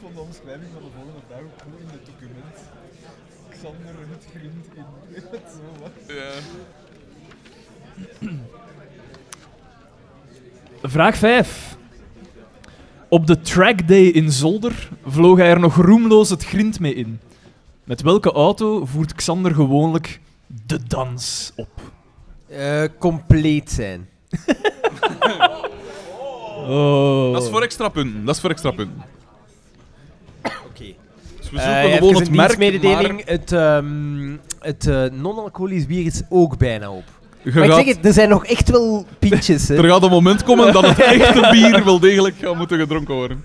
[0.00, 2.56] vond de omschrijving van de volgende dag ook goed in het document.
[3.48, 4.84] Xander het vriend in.
[5.32, 6.16] Zo was.
[6.16, 6.32] Ja.
[10.82, 11.76] Vraag 5.
[13.08, 17.20] Op de trackday in Zolder vloog hij er nog roemloos het grind mee in.
[17.88, 20.20] Met welke auto voert Xander gewoonlijk
[20.66, 21.68] de dans op?
[22.48, 24.08] Eh, compleet zijn.
[26.70, 27.32] Oh.
[27.32, 28.24] Dat is voor extra punten.
[28.24, 29.02] Dat is voor extra punten.
[30.44, 30.84] Oké.
[31.50, 36.22] we Eh, zoeken even gewoon het merk, maar- Het, ehm, het eh, non-alcoholisch bier is
[36.28, 37.04] ook bijna op.
[37.42, 39.68] Je Maar ik zeg het, er zijn nog echt wel pintjes.
[39.68, 39.76] Hè.
[39.76, 43.44] Er gaat een moment komen dat het echte bier wel degelijk gaat moeten gedronken worden.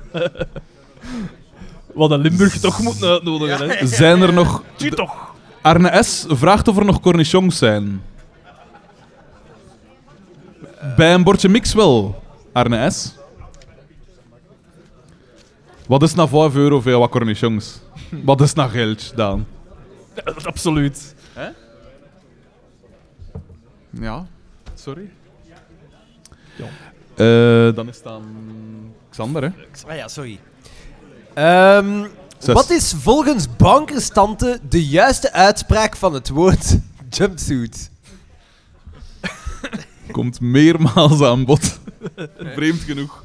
[1.93, 3.87] Wat een Limburg toch moet uitnodigen, hè?
[3.87, 4.63] Zijn er nog...
[4.75, 5.35] Zie toch.
[5.61, 6.25] Arne S.
[6.27, 8.01] vraagt of er nog cornichons zijn.
[10.95, 13.15] Bij een bordje mix wel, Arne S.
[15.87, 17.79] Wat is na 5 euro veel wat cornichons?
[18.09, 19.47] Wat is na geld, Daan?
[20.43, 21.15] Absoluut.
[21.33, 21.49] Hè?
[23.89, 24.25] Ja,
[24.73, 25.09] sorry.
[26.55, 26.65] Ja.
[27.15, 28.23] Eh, dan is het aan
[29.09, 29.49] Xander, hè?
[29.87, 30.39] Ah ja, sorry.
[31.33, 32.07] Ehm,
[32.45, 36.77] wat is volgens bankerstante de juiste uitspraak van het woord
[37.17, 37.91] jumpsuit?
[40.11, 41.79] Komt meermaals aan bod.
[42.37, 43.23] Vreemd genoeg.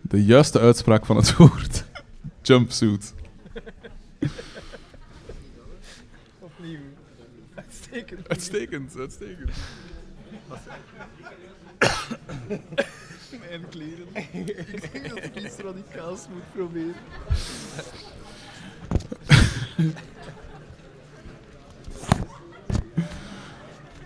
[0.00, 1.84] De juiste uitspraak van het woord.
[2.42, 3.14] Jumpsuit.
[6.38, 6.78] Opnieuw.
[7.54, 8.28] Uitstekend.
[8.28, 9.50] Uitstekend, uitstekend.
[13.50, 14.06] Mijn kleren.
[14.72, 16.94] ik denk dat ik iets radicaals moet proberen.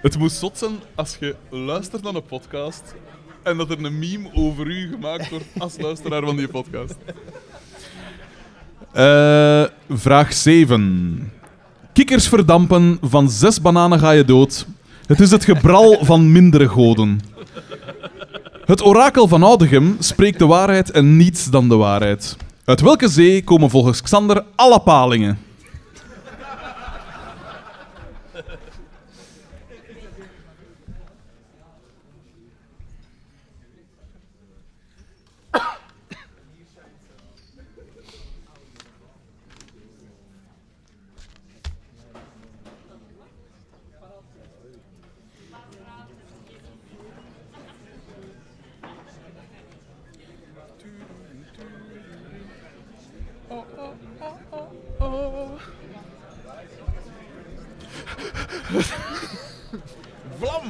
[0.01, 2.95] Het moet zot zijn als je luistert naar een podcast
[3.43, 6.97] en dat er een meme over u gemaakt wordt als luisteraar van die podcast.
[8.93, 11.33] Eh, vraag 7.
[11.93, 14.67] Kikkers verdampen, van zes bananen ga je dood.
[15.07, 17.21] Het is het gebral van mindere goden.
[18.65, 22.37] Het orakel van Oudegem spreekt de waarheid en niets dan de waarheid.
[22.65, 25.39] Uit welke zee komen volgens Xander alle palingen?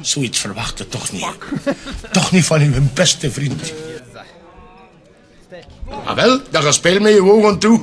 [0.04, 1.26] Zoiets verwacht toch niet.
[2.12, 3.72] Toch niet van uw beste vriend.
[6.04, 7.80] Ah wel, dan ga speel met je ogen toe.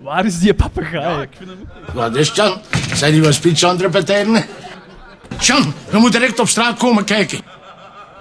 [0.00, 1.28] Waar is die papegaai?
[1.92, 2.60] Wat is Jan?
[2.94, 4.44] Zijn die wat speech aan het repeteren?
[5.40, 7.40] Jan, we moeten direct op straat komen kijken.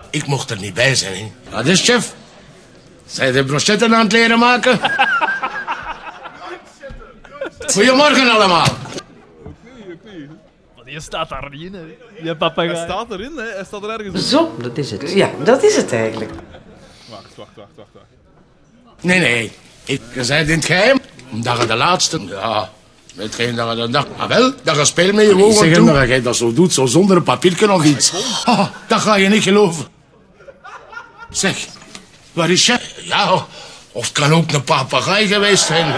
[0.09, 1.15] Ik mocht er niet bij zijn.
[1.15, 1.31] Hè.
[1.51, 2.13] Wat is chef?
[3.05, 4.79] Zijn de brochetten aan het leren maken?
[7.73, 8.67] Goedemorgen allemaal.
[10.89, 11.81] Die staat daar niet in, hè.
[12.21, 12.77] Die papegaai.
[12.77, 13.43] Hij staat erin, hè?
[13.43, 14.21] Hij staat er ergens in.
[14.21, 15.11] Zo, dat is het.
[15.11, 16.31] Ja, dat is het eigenlijk.
[17.09, 17.89] Wacht, wacht, wacht, wacht.
[17.93, 18.05] wacht.
[19.01, 19.51] Nee, nee.
[19.85, 20.99] Ik zei het in het geheim.
[21.31, 22.19] Omdat je de laatste...
[22.25, 22.69] Ja,
[23.15, 24.07] weet geen dat je dat dacht.
[24.17, 25.93] Ah wel, dat je speel met je ogen zeg toe.
[25.93, 28.11] dat jij dat zo doet, zo zonder een papiertje nog iets.
[28.45, 29.85] Oh, dat ga je niet geloven.
[31.29, 31.67] Zeg,
[32.33, 32.79] waar is je?
[33.03, 33.45] Ja,
[33.91, 35.93] of het kan ook een papegaai geweest zijn.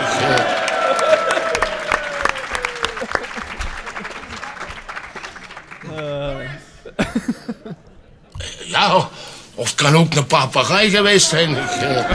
[8.66, 8.96] Ja,
[9.56, 11.56] of het kan ook een papegaai geweest zijn.
[11.56, 12.06] Eh,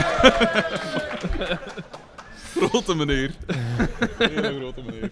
[2.55, 3.31] Grote meneer.
[4.17, 5.11] Hele grote meneer.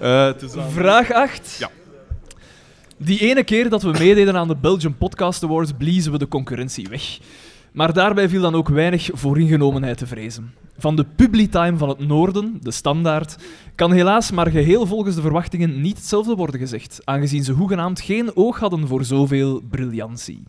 [0.00, 1.56] Eh, Vraag 8.
[1.58, 1.70] Ja.
[2.96, 6.88] Die ene keer dat we meededen aan de Belgian Podcast Awards, bliezen we de concurrentie
[6.88, 7.18] weg.
[7.72, 10.54] Maar daarbij viel dan ook weinig vooringenomenheid te vrezen.
[10.78, 13.36] Van de Publitime van het Noorden, de standaard,
[13.74, 18.36] kan helaas maar geheel volgens de verwachtingen niet hetzelfde worden gezegd, aangezien ze hoegenaamd geen
[18.36, 20.42] oog hadden voor zoveel briljantie.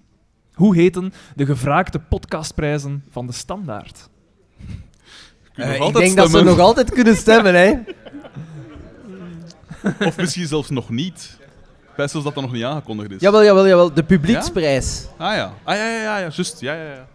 [0.54, 4.10] Hoe heten de gevraagde podcastprijzen van de standaard?
[5.54, 7.74] Eh, ik altijd denk dat ze nog altijd kunnen stemmen, hè?
[10.06, 11.38] Of misschien zelfs nog niet.
[11.96, 13.22] Best als dat dan nog niet aangekondigd is.
[13.22, 13.94] Jawel, jawel, jawel.
[13.94, 15.08] De publieksprijs.
[15.18, 15.54] Ah ja.
[15.64, 16.20] Ah ja, ja, ja, ja.
[16.20, 16.60] juist.
[16.60, 17.08] Ja, ja, ja.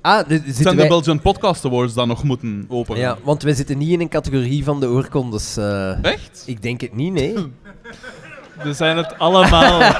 [0.00, 0.88] Ah, de, Het zitten zijn de wij...
[0.88, 3.00] Belgian Podcast Awards dan nog moeten openen.
[3.00, 5.56] Ja, want wij zitten niet in een categorie van de oorkondes.
[5.56, 6.04] eh.
[6.04, 6.42] Echt?
[6.46, 7.34] Ik denk het niet, nee.
[8.62, 9.82] We zijn het allemaal.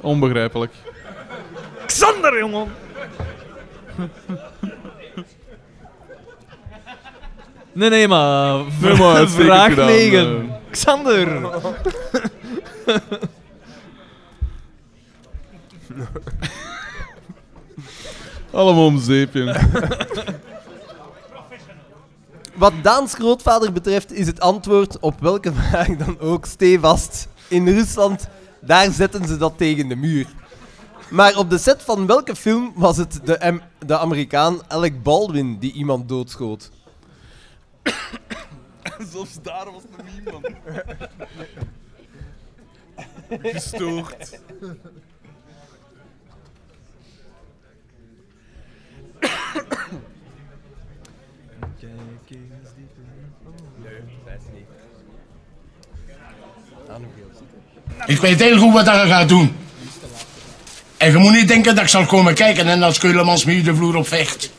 [0.00, 0.72] Onbegrijpelijk.
[1.86, 2.66] Xander, jongen!
[7.72, 8.60] Nee, nee, maar...
[8.80, 10.26] Nee, maar uitstekend Vraag gedaan, 9.
[10.48, 10.54] eh.
[10.70, 11.40] Xander!
[18.54, 19.00] Allemaal om.
[22.54, 27.28] Wat Daans grootvader betreft is het antwoord op welke vraag dan ook stevast.
[27.48, 28.28] In Rusland,
[28.60, 30.26] daar zetten ze dat tegen de muur.
[31.10, 35.58] Maar op de set van welke film was het de, Am- de Amerikaan Alec Baldwin
[35.58, 36.70] die iemand doodschoot?
[39.12, 40.48] Zelfs daar was nog niemand.
[43.42, 44.38] Gestoord.
[58.06, 59.56] Ik weet heel goed wat je gaat doen.
[60.96, 63.74] En je moet niet denken dat ik zal komen kijken en als Keulemans me de
[63.74, 64.50] vloer op vecht.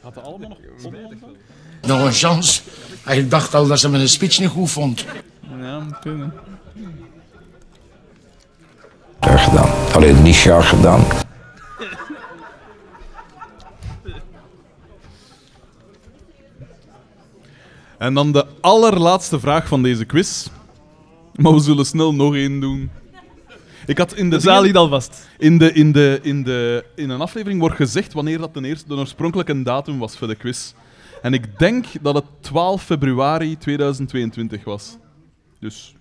[0.00, 0.58] Had er allemaal nog
[1.82, 2.60] Nog een chance.
[3.06, 5.04] Ik dacht al dat ze mijn speech niet goed vond.
[5.60, 6.32] Ja, moet kunnen.
[9.20, 9.70] Graag gedaan.
[9.92, 11.04] Alleen niet graag gedaan.
[17.98, 20.48] En dan de allerlaatste vraag van deze quiz.
[21.34, 22.90] Maar we zullen snel nog één doen.
[23.86, 25.28] Ik had in de, De zaal alvast.
[25.38, 28.88] In, de, in, de, in, de, in een aflevering wordt gezegd wanneer dat ten eerste
[28.88, 30.72] de oorspronkelijke datum was voor de quiz.
[31.22, 34.96] En ik denk dat het 12 februari 2022 was.
[35.60, 35.94] Dus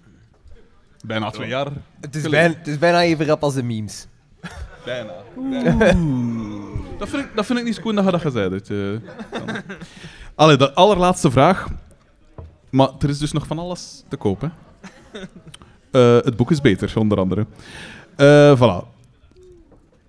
[1.05, 1.67] bijna twee jaar.
[2.01, 4.07] Het is, bijna, het is bijna even rap als de memes.
[4.85, 5.13] Bijna.
[6.97, 8.69] Dat vind, ik, dat vind ik niet zo goed dat je dat gezegd hebt.
[8.69, 9.51] eh.
[10.35, 11.67] Allee, de allerlaatste vraag.
[12.69, 14.53] Maar er is dus nog van alles te kopen.
[16.27, 17.45] het boek is beter, onder andere.
[18.15, 18.95] Eh voilà.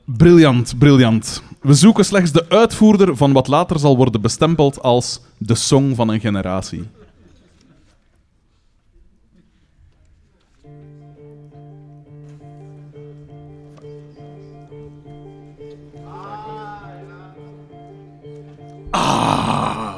[0.05, 1.43] Briljant, briljant.
[1.61, 6.09] We zoeken slechts de uitvoerder van wat later zal worden bestempeld als de song van
[6.09, 6.85] een generatie.
[18.91, 19.95] Ah!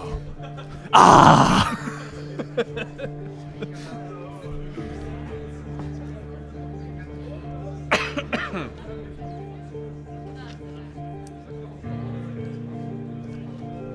[0.91, 1.80] Ah!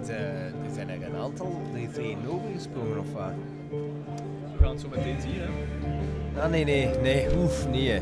[0.08, 1.62] Er zijn er een aantal.
[1.74, 3.34] Er één overgesprongen of wat?
[3.70, 5.48] We gaan het zo meteen zien, hè.
[6.42, 7.28] Ah, nee, nee, nee.
[7.38, 7.90] Oef, nee.
[7.90, 8.02] hè.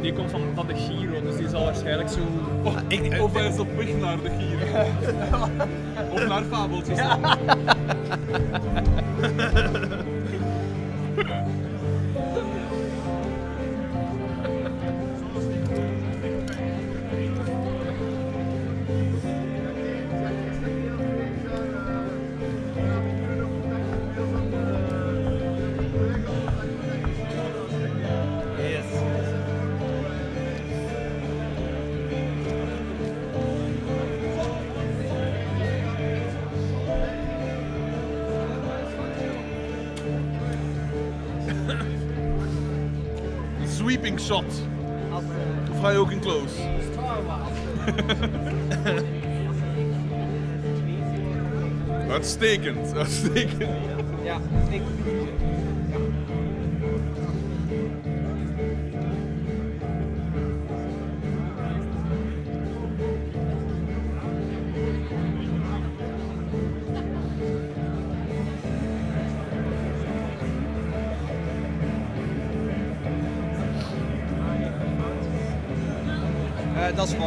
[0.00, 2.18] Maar die komt van, van de Giro, dus die zal waarschijnlijk zo...
[2.62, 4.82] Oh, ik, of hij is op weg naar de Giro.
[6.14, 6.98] of naar Fabeltjes.
[44.20, 44.44] Shot.
[45.70, 46.54] Of ga je ook in close?
[52.10, 53.70] Uitstekend, uitstekend.
[54.24, 54.40] Ja,
[54.70, 54.82] ik.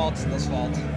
[0.03, 0.92] Eh, dat is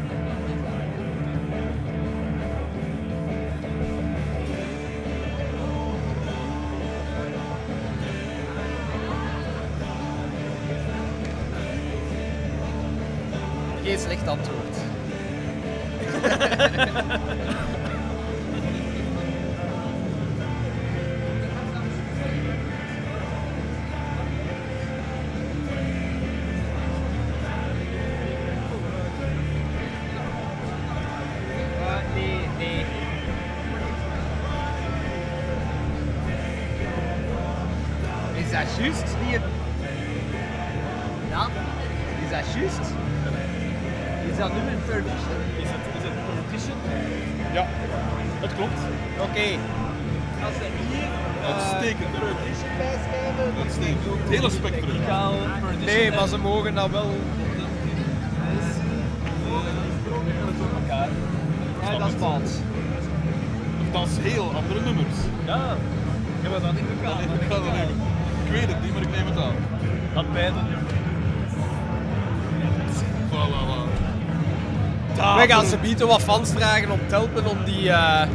[75.76, 77.90] ze bieden wat fans vragen om te helpen om die...
[77.90, 78.28] eh,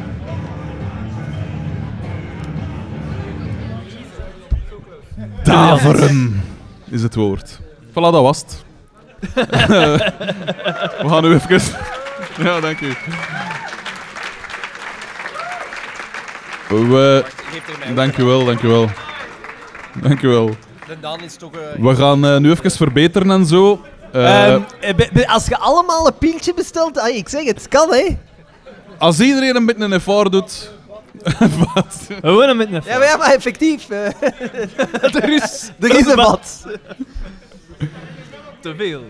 [5.43, 6.43] Daveren
[6.89, 7.59] is het woord.
[7.89, 8.63] Voilà, dat was het.
[11.01, 11.61] We gaan nu even...
[12.37, 12.93] Ja, dank u.
[16.69, 17.25] We...
[17.85, 18.89] Mij Dank u wel, dank u wel.
[20.01, 20.49] Dank u wel.
[20.87, 23.81] Eh, We gaan eh, nu even verbeteren en zo.
[24.13, 27.67] Eh, Ehm, eh, be- als je allemaal een pintje bestelt, ah, ik zeg het, het
[27.67, 28.17] kan hè.
[28.97, 30.71] als iedereen een beetje een effort doet...
[31.73, 32.07] Wat?
[32.21, 32.81] Gewoon een beetje.
[32.85, 33.89] Ja, maar, ja, maar effectief.
[33.89, 34.05] eh,
[35.23, 36.65] er is, er is een wat.
[38.59, 39.03] Te veel.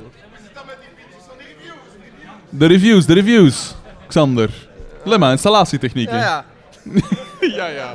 [2.49, 3.75] De reviews, de reviews.
[4.07, 4.49] Xander.
[5.03, 6.17] Lemma, installatietechnieken.
[6.17, 6.45] Ja,
[6.91, 7.01] ja.
[7.55, 7.93] ja, ja.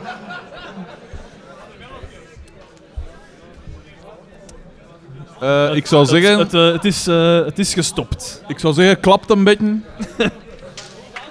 [5.40, 6.38] Eh, ik zou Het- zeggen...
[6.38, 8.42] Het, eh, het, is, eh, het is gestopt.
[8.48, 9.80] Ik zou zeggen, klapt een beetje.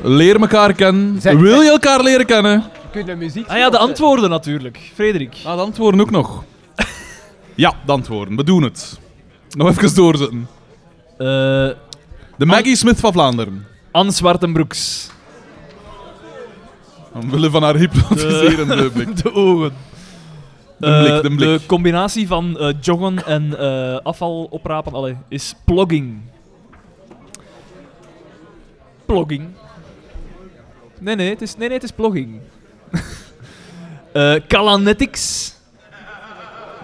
[0.02, 1.22] Leer elkaar kennen.
[1.22, 2.64] Zeg- Wil je elkaar leren kennen?
[2.92, 3.48] Kunnen muziek...
[3.48, 4.80] Ah ja, de antwoorden natuurlijk.
[4.94, 5.36] Frederik.
[5.46, 6.44] Ah, de antwoorden ook nog.
[7.56, 8.36] ja, de antwoorden.
[8.36, 9.00] We doen het.
[9.50, 10.48] Nog even doorzetten.
[11.18, 11.26] Eh
[12.38, 13.66] De Maggie Smith van Vlaanderen.
[13.92, 15.10] Anne Zwartenbroeks.
[17.14, 19.24] Omwille van haar hypnotiserende blik.
[19.24, 19.74] De ogen.
[20.78, 21.40] De Eh, blik, de blik.
[21.60, 26.22] de combinatie van eh, joggen en eh, afval oprapen allee, is plogging.
[29.06, 29.48] Plogging.
[31.00, 32.40] Nee, nee, het is, nee, nee, het is plogging.
[34.12, 35.54] Eh Calanetics.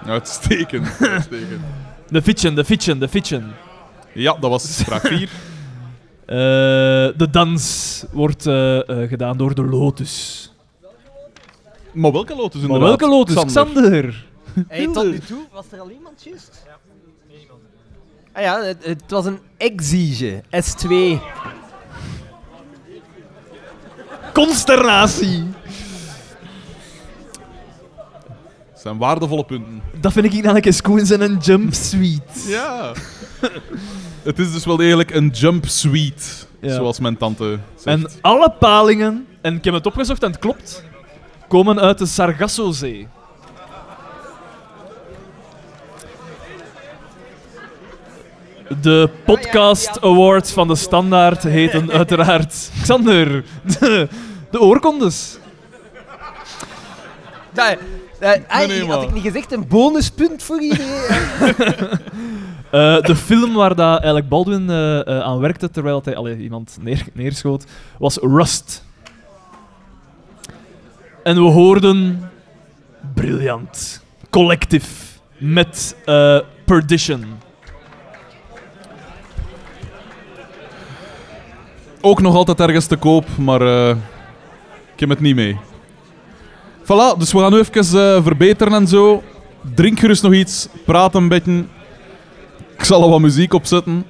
[0.06, 0.88] Uitstekend.
[1.00, 1.62] Uitstekend.
[2.10, 3.52] De fietsen, de fietsen, de fietsen.
[4.14, 5.30] Ja, dat was vraag 4.
[6.26, 6.38] Eh,
[7.18, 8.44] de dans wordt
[9.08, 10.41] gedaan door de Lotus.
[11.92, 13.00] Maar welke Lotus Maar inderdaad?
[13.00, 13.46] welke Lotus?
[13.46, 14.26] Xander.
[14.68, 16.64] Hey, tot nu toe, was er al iemand juist?
[18.34, 21.20] Ah ja, het, het was een Exige S2.
[24.34, 25.44] Consternatie.
[28.72, 29.82] Dat zijn waardevolle punten.
[30.02, 32.46] Dat vind ik eigenlijk eens cool in een jumpsuit.
[32.48, 32.92] Ja.
[34.24, 36.24] Het is dus wel degelijk een jumpsuite,
[36.62, 36.74] Ja.
[36.74, 37.86] zoals mijn tante zegt.
[38.04, 40.84] En alle palingen, en ik heb het opgezocht en het klopt,
[41.52, 43.08] komen uit de Sargassozee.
[48.82, 53.44] De Podcast Awards van de Standaard heten uiteraard Xander,
[53.80, 54.08] de,
[54.52, 55.38] de oorkondes.
[57.54, 57.78] Nee,
[58.88, 61.56] had ik niet gezegd een bonuspunt voor iedereen?
[62.72, 66.78] Eh, de film waar dat eigenlijk Baldwin eh, eh, aan werkte terwijl hij allee, iemand
[66.82, 67.66] neer, neerschoot,
[68.00, 68.84] was Rust.
[71.24, 72.30] En we hoorden
[73.14, 74.88] briljant, collective,
[75.38, 77.26] met eh, Perdition.
[82.02, 83.96] Ook nog altijd ergens te koop, maar eh,
[84.94, 85.60] ik heb het niet mee.
[86.84, 89.24] Voilà, dus we gaan nu even eh, verbeteren en zo.
[89.76, 91.66] Drink gerust nog iets, praat een beetje.
[92.78, 94.06] Ik zal er wat muziek opzetten.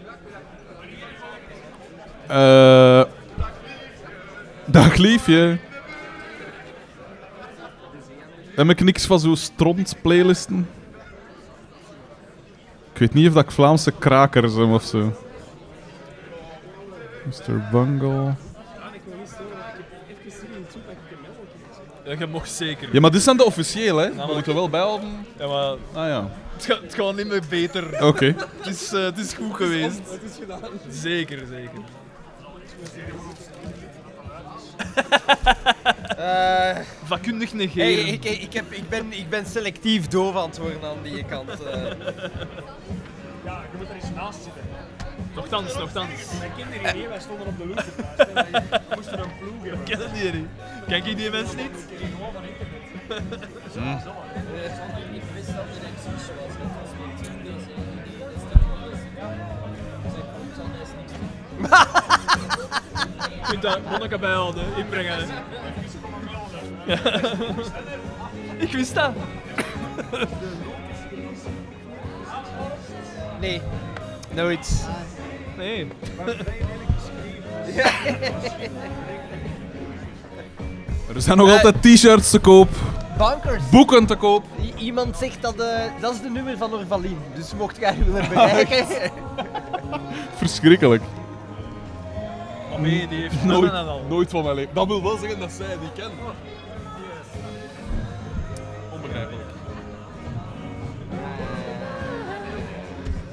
[2.27, 3.03] Eh
[4.71, 5.57] dag liefje.
[8.55, 10.69] Heb ik niks van zo'n stront-playlisten?
[12.93, 15.13] Ik weet niet of dat ik Vlaamse krakers heb of zo.
[17.25, 17.69] Mr.
[17.71, 18.33] Bungle.
[22.05, 22.89] Ja, je mocht zeker.
[22.91, 24.09] Ja, maar dit zijn de officieel, hè?
[24.09, 25.25] maar We moeten wel bijhouden.
[25.37, 26.29] Ja, maar Ah ja.
[26.55, 28.05] het, gaat, het gaat niet meer beter.
[28.05, 28.25] Oké.
[28.25, 29.99] het, is, eh, het is goed geweest.
[30.09, 30.59] Het is gedaan.
[30.89, 31.79] Zeker, zeker.
[36.17, 37.93] Eh, Vakkundig negeren.
[38.03, 41.23] hey, ik, ik, heb, ik, ben, ik ben selectief doof aan het worden aan die
[41.25, 41.49] kant.
[41.49, 41.81] eh.
[43.45, 44.61] Ja, je moet er eens naast zitten.
[45.35, 46.09] Nochtans, nochtans.
[46.39, 47.93] Mijn kinderen niet, wij stonden op de loser.
[47.97, 49.83] We moesten een ploeg hebben.
[49.83, 50.47] Ken die niet?
[50.87, 51.69] Ken ik die mensen niet?
[52.15, 52.79] Gewoon van internet.
[55.13, 57.37] Ik wist dat er een sushi was, dat was mijn team.
[57.43, 57.63] Dus
[60.17, 60.23] ik
[60.55, 61.11] vond dat is niks
[63.49, 65.17] kunt daar monniken bijhouden, inbrengen.
[66.85, 66.97] Ja.
[68.57, 69.11] Ik wist dat.
[73.39, 73.61] Nee,
[74.33, 74.85] nooit.
[75.57, 75.87] Nee.
[81.15, 82.69] Er zijn nog altijd t-shirts te koop,
[83.17, 83.69] Bankers.
[83.69, 84.43] boeken te koop.
[84.61, 85.67] I- iemand zegt dat eh,
[86.01, 87.17] dat is de nummer van Orvalin.
[87.35, 88.85] Dus mocht jij willen bereiken.
[90.37, 91.03] Verschrikkelijk.
[92.81, 93.73] Nee, die heeft Nooit, nooit.
[93.73, 94.01] en al.
[94.09, 94.73] nooit van mijn leven.
[94.73, 96.11] Dat wil wel zeggen dat zij die kent.
[98.93, 99.41] Onbegrijpelijk.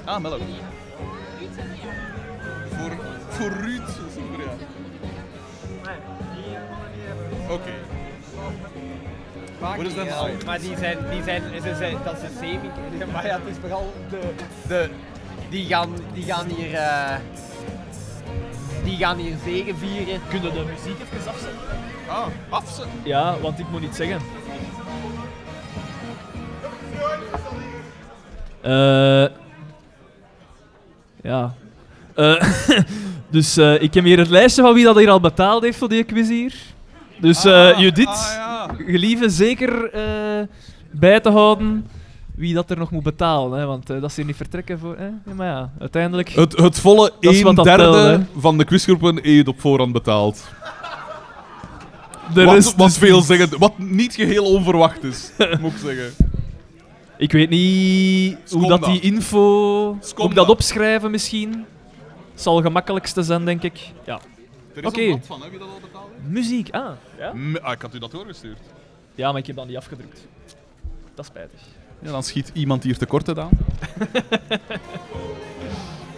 [0.04, 0.38] Ah, Mello.
[2.70, 2.90] Voor,
[3.28, 3.88] voor Ruud.
[4.14, 4.52] Super, ja.
[7.50, 7.70] Oké.
[9.60, 10.30] Wat is dat nou?
[10.46, 12.70] Maar die zijn, die zijn, ze zijn, dat is een semi.
[13.12, 14.20] Maar ja, het is vooral de,
[14.68, 14.90] de
[15.50, 17.16] die gaan, die gaan hier, eh,
[18.84, 20.20] die gaan hier zegen vieren.
[20.28, 21.60] Kunnen de muziek even afzetten?
[22.08, 23.00] Ah, afzetten.
[23.04, 24.20] Ja, want ik moet iets zeggen.
[28.60, 29.26] Eh.
[31.22, 31.54] ja.
[32.14, 32.42] Eh,
[33.36, 35.88] dus eh, ik heb hier het lijstje van wie dat hier al betaald heeft voor
[35.88, 36.54] die quiz hier.
[37.20, 38.70] Dus eh Judith, ah, ja.
[38.86, 40.46] gelieve zeker eh,
[40.90, 41.86] bij te houden
[42.38, 43.58] wie dat er nog moet betalen.
[43.58, 44.96] Hè, want eh, dat ze hier niet vertrekken voor...
[44.96, 45.06] Hè?
[45.06, 46.28] Ja, maar ja, uiteindelijk...
[46.28, 49.92] Het, het volle Dat is wat 1 dat derde van de quizgroepen heeft op voorhand
[49.92, 50.48] betaald.
[52.34, 56.26] De wat, rest wat dus veel zeggen, wat niet geheel onverwacht is, moet ik zeggen.
[57.16, 59.92] Ik weet niet hoe dat die info...
[60.16, 61.64] Moet ik dat opschrijven misschien?
[62.34, 63.90] Zal het gemakkelijkste zijn, denk ik.
[64.06, 64.20] Ja.
[64.74, 66.28] Er is een van, hè, wie dat al betaald heeft?
[66.32, 66.90] Muziek, ah.
[67.18, 67.32] Ja?
[67.32, 68.58] M- ah, ik had u dat doorgestuurd.
[69.14, 70.26] ja, maar ik heb dat niet afgedrukt.
[71.14, 71.60] Dat is spijtig.
[72.00, 73.50] Ja, dan schiet iemand hier tekort aan.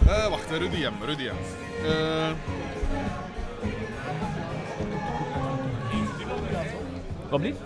[0.07, 1.05] Eh, wacht, hè, Rudy M.
[1.05, 1.85] Rudy M.
[1.85, 2.31] Eh,
[7.29, 7.57] Wat blieft?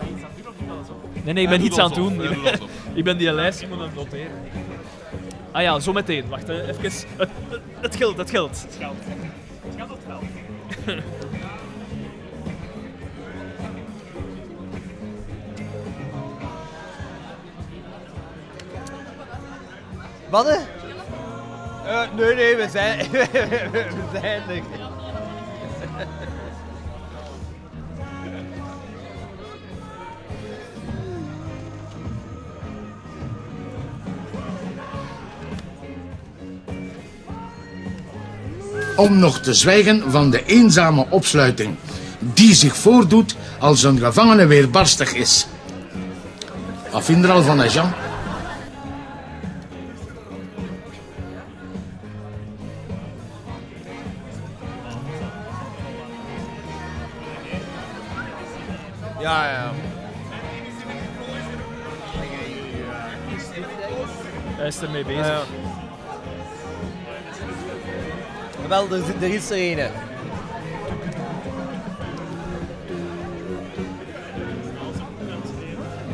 [1.24, 2.20] Nee, nee, ik ben iets aan het doen.
[2.94, 4.32] ik ben die lijst moeten noteren.
[5.52, 6.28] Ah ja, zo meteen.
[6.28, 6.82] Wacht, even.
[6.82, 8.62] Het, het, het geld, het geld.
[8.62, 8.96] Het geld.
[9.64, 9.98] Het geld,
[20.36, 20.46] Wat?
[20.46, 20.56] hè?
[21.90, 24.62] Eh, nee, nee, we zijn, we zijn er.
[38.96, 41.74] Om nog te zwijgen van de eenzame opsluiting
[42.18, 45.46] die zich voordoet als een gevangene weerbarstig is.
[46.90, 47.68] Wat vind je er al van, hè,
[59.26, 59.72] Ja, ja.
[64.56, 65.26] Hij is ermee bezig.
[65.26, 65.42] Ja.
[68.68, 69.78] Wel, er, er is er een.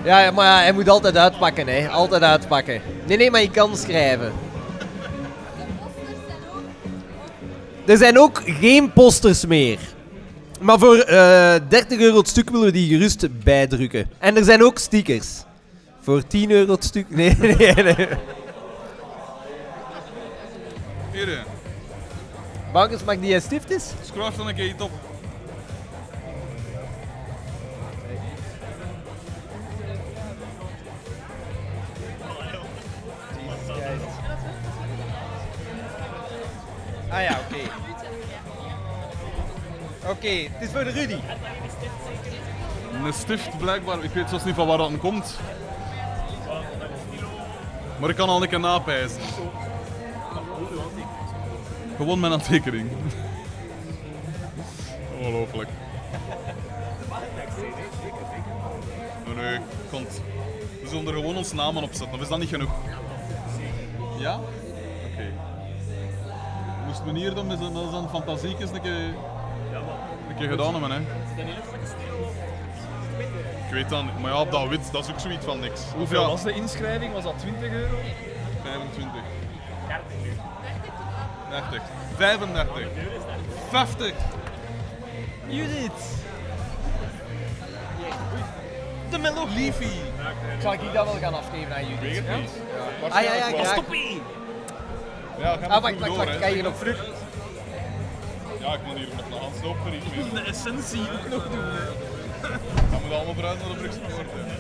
[0.05, 1.89] Ja, ja, maar ja, hij moet altijd uitpakken, hè.
[1.89, 2.81] Altijd uitpakken.
[3.07, 4.33] Nee, nee, maar je kan schrijven.
[7.85, 9.79] Er zijn ook geen posters meer.
[10.63, 14.11] Maar voor eh 30 euro het stuk willen we die gerust bijdrukken.
[14.19, 15.45] En er zijn ook stickers.
[16.01, 17.07] Voor 10 euro het stuk.
[17.17, 18.09] Nee, nee, nee.
[21.13, 21.45] hier.
[22.73, 23.91] Bankers, mag die een stift is?
[24.03, 24.91] Schrijf dan een keer iets op.
[37.09, 37.92] Ah ja, oké.
[40.09, 41.19] Oké, het is voor de Rudy.
[43.05, 45.39] Een stift blijkbaar, ik weet zelfs niet van waar dat komt.
[48.01, 49.21] Maar ik kan al een keer napijzen.
[51.97, 52.91] Gewoon mijn aantekening.
[55.19, 55.69] Ongelooflijk.
[59.27, 59.59] Nee, nee,
[59.91, 60.21] komt.
[60.83, 62.71] We zullen er gewoon ons namen op zetten, of is dat niet genoeg?
[64.19, 64.41] Ja?
[65.13, 65.33] Oké.
[66.87, 69.15] Moest men hier dan met zo'n fantasiekjes een keer,
[70.49, 70.99] keer gedaan hebben, hè?
[73.67, 75.81] Ik weet dat niet, maar ja, op dat wit, dat is ook zoiets van niks.
[75.97, 77.13] Hoeveel ja, was de inschrijving?
[77.13, 77.97] Was dat 20 euro?
[78.63, 79.21] 25.
[81.51, 81.83] 30.
[82.17, 82.87] 35.
[83.71, 84.13] 50.
[85.47, 85.93] Judith.
[89.11, 89.55] De melodie.
[89.55, 90.01] Liefie.
[90.63, 92.25] Zal ik dat wel gaan afgeven aan Judith?
[92.27, 92.37] Ja?
[92.37, 92.51] niet.
[93.09, 93.67] Ah ja, ja, graag.
[93.67, 94.23] Stoppie!
[95.39, 96.31] Ja, ga Ah, maar wacht, vroeg wacht, door, wacht.
[96.31, 96.39] hè.
[96.39, 97.05] Kan je nog vlug?
[98.63, 100.01] Ja, ik moet hier nog een handstoop mee.
[100.33, 101.65] De essentie ook nog doen.
[102.91, 104.27] Dat moet allemaal vooruit naar de Brugse Poort.
[104.33, 104.53] hè.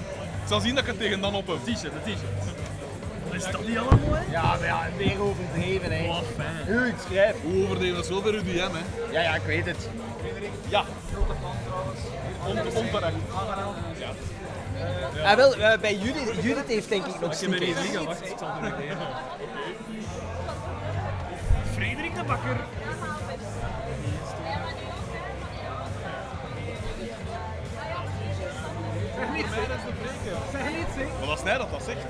[0.42, 1.56] Ik zal zien dat ik het tegen dan op heb.
[1.56, 2.54] T-shirt, de t-shirt.
[3.32, 4.32] Is dat niet allemaal, hè?
[4.32, 6.08] Ja, maar ja, weer overdreven, hè.
[6.08, 6.68] Oh, fijn.
[6.68, 7.34] U, ik schrijf.
[7.42, 9.12] Hoe overdreven, dat is wel bij UDM, hè.
[9.12, 9.88] Ja, ja, ik weet het.
[10.68, 10.84] Ja.
[12.46, 13.14] On, onterecht.
[15.24, 18.04] Ah, wel, eh, bij Judith, Judith heeft denk ik nog Ik heb er niet liggen,
[18.04, 18.96] wacht, ik zal er nog even.
[21.74, 22.56] Frederik de Bakker.
[29.22, 29.62] Zeg niets, hè.
[30.52, 31.04] Zeg niets, hè.
[31.20, 32.06] Maar als hij dat dat zegt.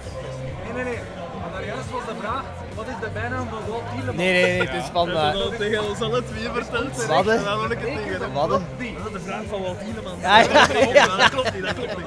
[0.65, 0.99] Nee, nee, nee.
[1.41, 4.17] Maar daarjuist was de vraag, wat is de bijnaam van Walt Tielemans?
[4.17, 5.07] Nee, nee, nee, het is van...
[5.13, 7.07] Dat eh, al tegen ons alle twee verteld.
[7.07, 7.35] Wat, hè?
[7.35, 8.33] En dan wil ik het tegen hem.
[8.33, 8.59] Wat, hè?
[8.59, 10.21] Dat is de vraag van Walt Tielemans.
[10.21, 11.17] Ja, ja, ja.
[11.17, 12.07] Dat klopt niet, dat klopt niet.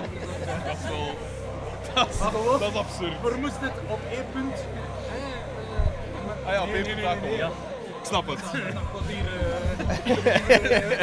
[0.65, 1.17] Dat is wel...
[1.95, 2.17] Dat is,
[2.59, 3.21] dat is absurd.
[3.21, 4.57] We moesten het op één punt.
[6.45, 7.37] Ah ja, nee, nee, nee.
[7.37, 7.49] Ja.
[8.05, 8.39] Ik snap het.
[8.53, 8.75] Eh,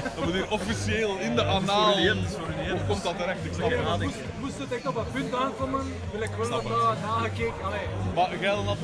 [0.14, 1.96] Dat moet hier officieel in de anaal.
[1.96, 3.44] Hoe komt dat terecht?
[3.44, 4.02] Ik snap het.
[4.02, 7.64] moest, moest het echt op een punt aankomen, wil ik wel dat dat nagekeken.
[7.64, 8.76] Allee, Maar Gel had,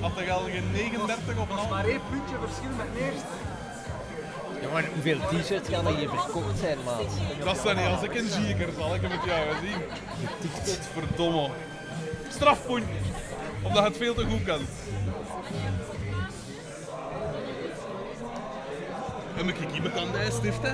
[0.00, 3.34] had de Gel geen 39 op het was maar één puntje verschil met de eerste.
[4.60, 7.44] Ja, maar hoeveel t-shirts gaan er hier verkocht zijn, maat?
[7.44, 9.82] Dat zijn niet als ik een zieker zal, ik heb het jou gezien.
[10.64, 11.48] Godverdomme.
[12.28, 12.86] Strafpunt.
[13.62, 14.68] Omdat je het veel te goed kent.
[19.38, 20.72] En ik hier bekend hij stift hè?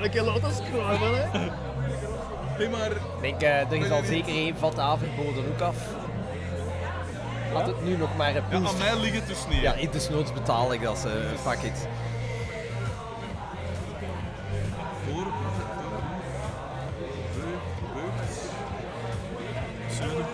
[0.00, 1.50] Welke laten scrollen, hè?
[2.58, 2.90] Nee, maar...
[2.90, 5.76] Ik denk, eh, er is al zeker één vat aanverboden ook af.
[7.52, 9.60] Had het nu nog maar een Ja, aan mij ligt het dus niet.
[9.60, 11.88] Ja, in desnoods betaal ik dat, eh fuck it.
[15.04, 15.26] Voor.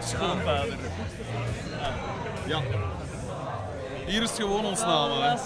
[0.01, 0.79] Schoonvader.
[2.47, 2.61] Ja.
[4.07, 5.37] Hier is het gewoon ons naam, hè.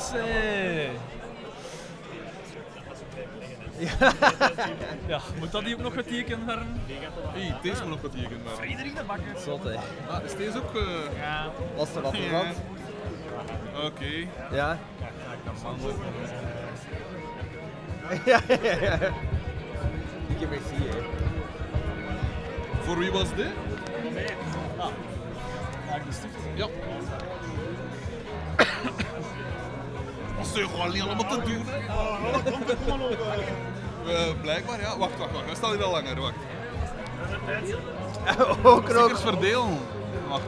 [5.06, 6.80] Ja, moet dat hier ook nog getekend worden?
[7.32, 8.52] Hey, deze moet nog getekend worden.
[8.64, 9.40] Frederik de Bakker.
[9.44, 9.74] Zot, hè.
[10.08, 10.74] Ah, is deze ook...
[10.76, 10.82] eh,
[11.20, 11.46] Ja.
[11.76, 12.22] Was er wat Ja.
[12.22, 12.56] vervat?
[13.84, 14.26] Oké.
[14.56, 14.78] Ja.
[18.24, 18.98] Ja, ja, ja.
[20.28, 21.02] Ik heb echt hier.
[22.82, 23.46] Voor wie was dit?
[24.76, 24.86] Ah.
[25.86, 26.34] Ja, de stift.
[26.54, 26.66] Ja.
[30.38, 31.78] Dat is toch gewoon niet allemaal te doen, hè?
[34.12, 34.98] Eh, blijkbaar, ja.
[34.98, 35.44] Wacht, wacht, wacht.
[35.44, 36.34] Hij staat hier al langer, wacht.
[38.62, 38.98] Ook nog.
[39.02, 39.78] Stickers verdelen.
[40.28, 40.42] Wacht.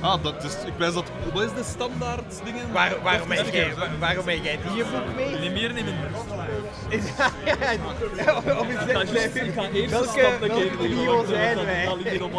[0.00, 0.52] Ah, dat is...
[0.66, 1.04] Ik wijs dat...
[1.32, 2.72] Wat is de standaard dingen?
[2.72, 5.38] Waar, waarom, heb Stickers, jij, waar- waarom heb jij die boek mee?
[5.38, 6.10] Niet meer, niet minder.
[6.18, 9.02] Of is Ik ga dat
[9.34, 11.84] ik ga eerst welke, stap welke zijn wij?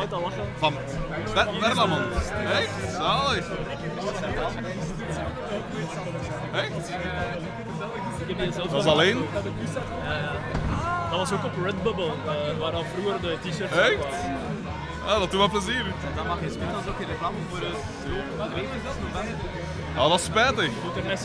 [0.10, 0.46] Dan lachen.
[0.58, 0.74] Van.
[2.52, 2.70] Echt?
[2.96, 3.46] Zalig.
[6.54, 6.72] Echt?
[8.58, 9.18] Dat nog- alleen?
[9.18, 10.32] Ja, ja.
[11.10, 13.98] Dat was ook op Redbubble, uh, waar dan vroeger de t-shirts Echt?
[15.08, 15.86] Ah, dat doet me plezier.
[16.16, 18.54] Dat mag je spelen als ook in reclame voor de stroop.
[18.54, 19.24] Weet je dat?
[19.96, 20.66] Ja, dat is spijtig.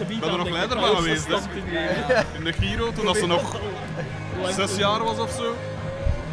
[0.09, 1.21] Ik ben er nog leider aan van denken.
[1.23, 1.27] geweest.
[1.29, 2.39] Hè.
[2.39, 3.57] in de Giro, toen dat ze nog
[4.57, 5.55] zes jaar was of zo.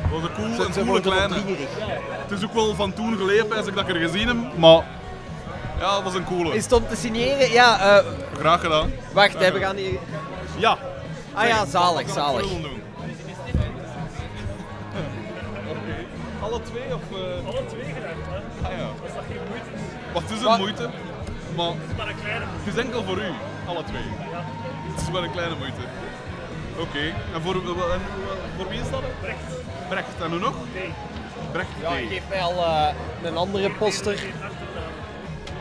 [0.02, 1.36] Dat was een cool, een coole kleine.
[2.28, 4.84] Het is ook wel van toen geleden, pijs ik dat ik er gezien heb, maar
[5.80, 6.56] ja, dat was een coole.
[6.56, 7.52] Is het om te signeren?
[7.52, 8.06] Ja, eh,
[8.40, 8.92] Graag gedaan.
[9.14, 10.00] wacht, hè, we gaan hier...
[10.58, 10.78] Ja.
[11.34, 12.42] Ah ja, zalig, zalig.
[12.48, 12.82] doen.
[16.42, 17.02] Alle twee of...
[17.12, 17.48] eh?
[17.48, 18.68] Alle twee gedaan, hè?
[18.68, 18.88] Ah ja.
[19.02, 19.70] Dat is toch geen moeite?
[20.14, 20.54] Wat is Wat?
[20.54, 20.90] een moeite?
[21.56, 23.30] Maar Het is maar een kleine het is enkel voor u,
[23.68, 24.08] alle twee.
[24.92, 25.82] Het is maar een kleine moeite.
[26.80, 27.00] Oké,
[27.34, 28.02] en, voor, en
[28.58, 29.02] voor wie is dat?
[29.22, 29.38] Brecht.
[29.90, 30.54] Brecht, en hoe nog?
[30.74, 30.90] Nee.
[31.52, 32.10] Brecht Ja, T.
[32.10, 32.88] geef mij al eh,
[33.24, 34.20] een andere poster.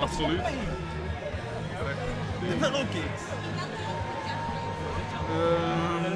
[0.01, 0.41] Absoluut.
[2.61, 3.03] Oké.
[5.31, 6.13] Ehm,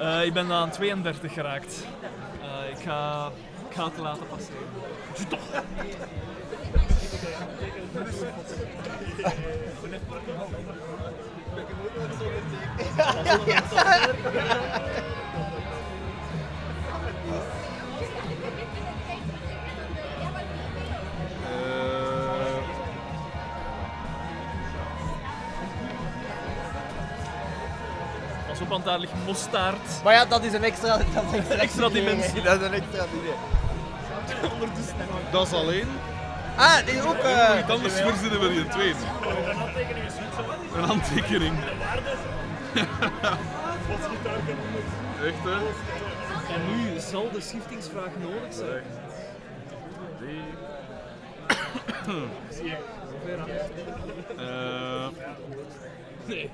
[0.00, 1.86] Eh, ik ben aan 32 geraakt.
[2.42, 3.30] Eh, ik, ga,
[3.68, 4.58] ik ga het laten passeren.
[21.44, 22.01] eh,
[28.62, 30.02] op, want daar ligt mostaard.
[30.04, 30.96] Maar ja, dat is een extra...
[31.14, 32.42] Dat is een Extra dimensie.
[32.42, 33.36] Dat is een extra dingen.
[35.30, 35.88] dat is alleen.
[36.56, 37.24] Ah, dit is ook...
[37.24, 38.90] Uh, eh, iets anders verzinnen we die twee.
[38.90, 40.78] Een handtekening is goed, zo.
[40.78, 41.54] Een handtekening.
[45.24, 45.56] Echt hè?
[46.54, 48.82] En nu zal de schiftingsvraag nodig zijn.
[52.50, 52.76] Zie je.
[54.36, 55.08] Eh,
[56.26, 56.50] Nee.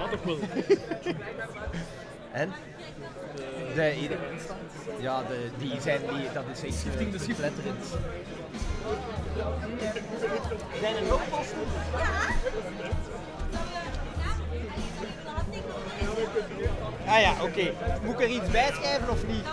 [0.00, 0.38] Ah, toch wel.
[2.32, 2.52] En?
[3.74, 4.18] De, ieder-
[4.98, 7.84] ja, de, die zijn die, dat is echt Schifting de letterend.
[10.80, 11.58] Zijn er nog posten?
[17.06, 17.72] Ah ja, oké.
[18.02, 19.44] Moet ik er iets bij schrijven of niet?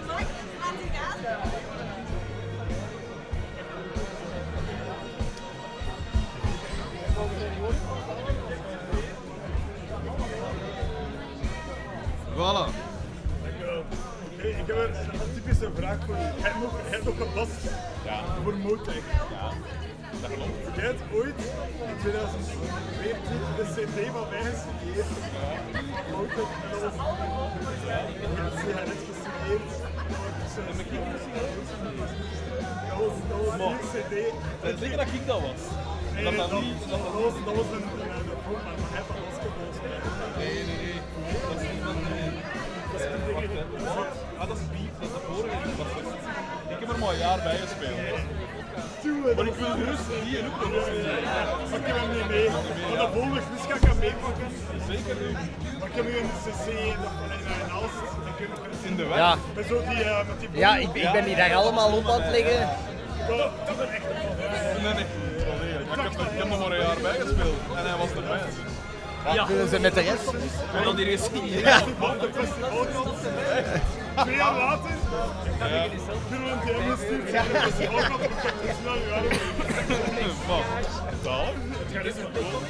[12.35, 12.66] Voilà.
[14.38, 16.18] Hey, ik heb een, een typische vraag voor u.
[16.19, 17.60] Hij heeft nog, hij heeft nog gebast
[18.43, 19.03] voor Motec.
[19.35, 19.50] Ja,
[20.22, 20.76] dat klopt.
[20.76, 21.40] Jij hebt ooit
[21.92, 25.10] in 2014 de CD van mij gesigneerd.
[25.11, 26.50] Van Motec.
[26.64, 26.95] En dat was
[28.40, 29.69] een sigaret gesigneerd.
[30.69, 30.90] En ik
[32.90, 34.14] Dat was, dat was die CD.
[34.61, 35.61] Het zeker dat ik dat was.
[36.14, 38.90] Nee, Dat nee, dat dat, niet- dat, was, dat was een, een, een vorm, maar
[38.93, 39.69] hij heeft dat basketbal
[40.38, 40.90] Nee, nee, nee.
[40.90, 40.90] Dat
[44.39, 45.55] Ah, dat is Beef, dat is de vorige.
[46.73, 47.99] Ik heb er maar een jaar bij gespeeld.
[49.35, 49.75] Maar ik wil
[50.23, 51.03] die en ook nog eens zien.
[51.71, 52.49] Pak je hem niet mee?
[52.49, 54.47] Maar de volgende quiz ga ik hem meepakken.
[54.88, 55.31] Zeker nu.
[55.80, 56.99] Maar ik heb nu een cc en
[57.31, 57.41] een
[58.38, 59.17] je In de weg?
[59.17, 59.35] Ja.
[59.55, 62.21] Met zo die, eh, met die Ja, ik, ik ben die daar allemaal op aan
[62.21, 62.69] het leggen.
[63.27, 64.05] Dat, is echt
[64.83, 65.05] Nee, nee.
[65.88, 67.55] Maar ik heb, ik heb er maar een jaar bij gespeeld.
[67.75, 68.39] En hij was erbij.
[69.33, 69.48] Ja.
[69.48, 70.33] Willen ze met de rest?
[70.74, 71.59] En dan die resigneerd.
[71.59, 71.80] Ja.
[74.24, 74.90] Twee jaar later.
[75.59, 75.88] Ja.
[76.30, 77.32] Kunnen we een DM gestuurd.
[77.32, 77.43] Ja.
[77.75, 79.00] Snel
[80.48, 80.64] Wat?
[81.24, 81.53] Zalig.
[81.69, 82.67] Het gaat niet zo goed.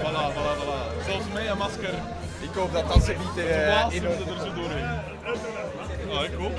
[0.00, 1.04] Voilà, voilà, voilà.
[1.06, 1.94] Zelfs mij een masker.
[2.40, 4.88] Ik hoop dat dat ze niet eh, in er zo doorheen.
[6.12, 6.52] Ah, ik ook.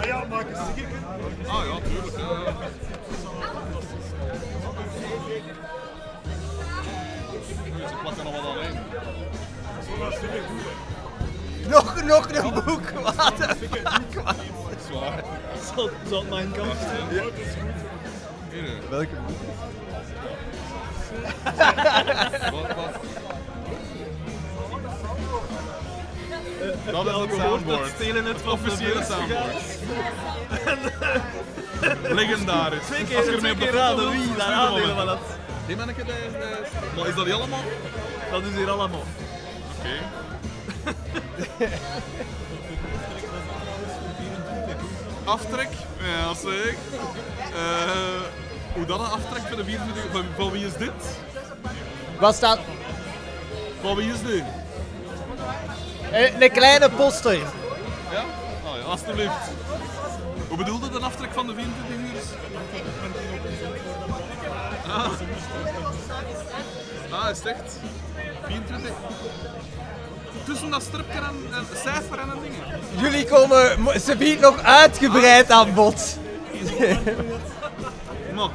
[0.00, 0.98] Ah ja, maak een stickertje.
[1.46, 2.16] Ah ja, tuurlijk.
[2.18, 2.52] Ja, ja.
[7.88, 8.74] Ze plakken nog wat alleen.
[9.98, 10.64] Dat is super goed.
[11.68, 12.90] Nog, nog een boek.
[12.90, 13.84] Wat de fuck,
[14.24, 14.34] man.
[14.88, 15.24] Zwaar.
[15.74, 17.14] Zal, zal het mijn kant zijn?
[17.14, 17.22] Ja.
[18.90, 19.38] Welke boek?
[22.50, 22.94] Wat, wat?
[26.90, 27.90] Dat is het soundboard.
[27.94, 29.64] stelen het van officiële soundboard.
[32.02, 32.86] Legendarisch.
[32.90, 35.18] Twee keer, Als je twee ermee op de raden wie, daar hem aandelen van dat.
[35.66, 37.62] Die manneke, is- die is- Maar is dat niet allemaal?
[38.30, 39.04] Dat is hier allemaal.
[39.78, 39.96] Oké.
[45.24, 45.68] Aftrek?
[46.00, 46.74] Ja, zeg.
[47.54, 48.20] Eh
[48.74, 50.90] hoe dat een aftrek voor de 24 van, van wie is dit?
[52.20, 52.58] Wat staat?
[53.80, 54.42] Van wie is dit?
[56.10, 57.32] Eh, een kleine poster.
[57.34, 57.44] Ja?
[58.64, 59.50] Ah ja, alstublieft.
[60.48, 62.22] Hoe bedoelde een aftrek van de 24 uur?
[64.96, 65.10] Ah.
[67.10, 67.78] Ah, is echt?
[68.46, 68.90] 24?
[70.44, 72.54] Tussen dat stripje en, en cijfer en een ding.
[73.00, 76.18] Jullie komen ze biedt nog uitgebreid aan bod.
[78.34, 78.50] Maar.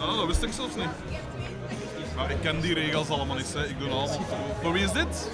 [0.00, 0.86] Ah, dat wist ik zelfs niet.
[2.16, 3.66] Maar ik ken die regels allemaal niet, hè.
[3.66, 4.26] ik doe allemaal.
[4.62, 5.30] Voor wie is dit?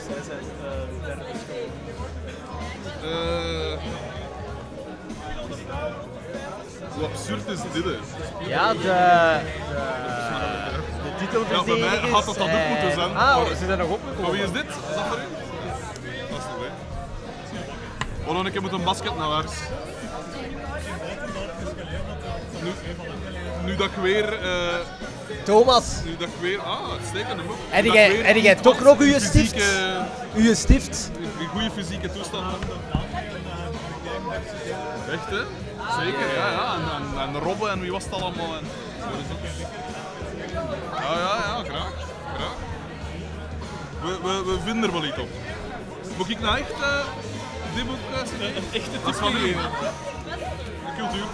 [3.03, 3.83] Eh.
[6.97, 7.85] Hoe absurd is dit?
[8.49, 8.91] Ja, de, de,
[11.31, 13.17] de Ja, bij mij had dat dat ook moeten zijn.
[13.17, 14.23] Ah, ze zijn nog opgekomen.
[14.23, 14.65] Maar wie is dit?
[14.65, 15.21] Is dat voor u?
[16.31, 16.71] Dat is toch hè?
[18.27, 19.51] We gaan een keer met een basket naar huis.
[22.63, 22.71] Nu,
[23.65, 24.43] nu dat ik weer...
[24.43, 24.75] eh,
[25.45, 25.85] Thomas.
[26.05, 26.61] nu dat ik weer...
[26.61, 27.57] Ah, uitstekende boek.
[27.69, 29.65] Heb jij- ik toch nog uw fysieke- stift?
[30.35, 31.11] Uw stift?
[31.39, 32.57] In goede fysieke toestand.
[35.13, 35.43] Echt, hè?
[35.91, 36.75] Zeker, ja, ja.
[36.75, 38.57] En, en, en Robben en wie was het allemaal?
[38.57, 38.65] En,
[40.93, 41.93] ja, ja, ja, graag.
[42.37, 42.55] graag.
[44.03, 45.29] We, we, we vinden er wel iets op.
[46.17, 47.05] Moet ik nou echt eh,
[47.75, 49.33] dit boek uh, Een echte Dat is van.
[49.33, 49.55] De
[50.97, 51.25] cultuur.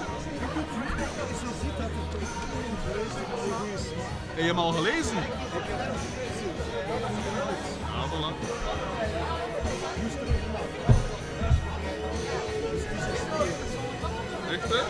[4.28, 5.16] Heb je hem al gelezen?
[7.92, 8.91] Ja, voilà.
[14.68, 14.84] Dat?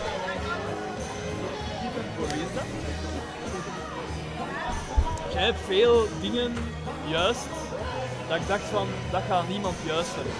[5.33, 6.53] Jij hebt veel dingen
[7.07, 7.39] juist
[8.27, 10.33] dat ik dacht van dat gaat niemand juist hebben.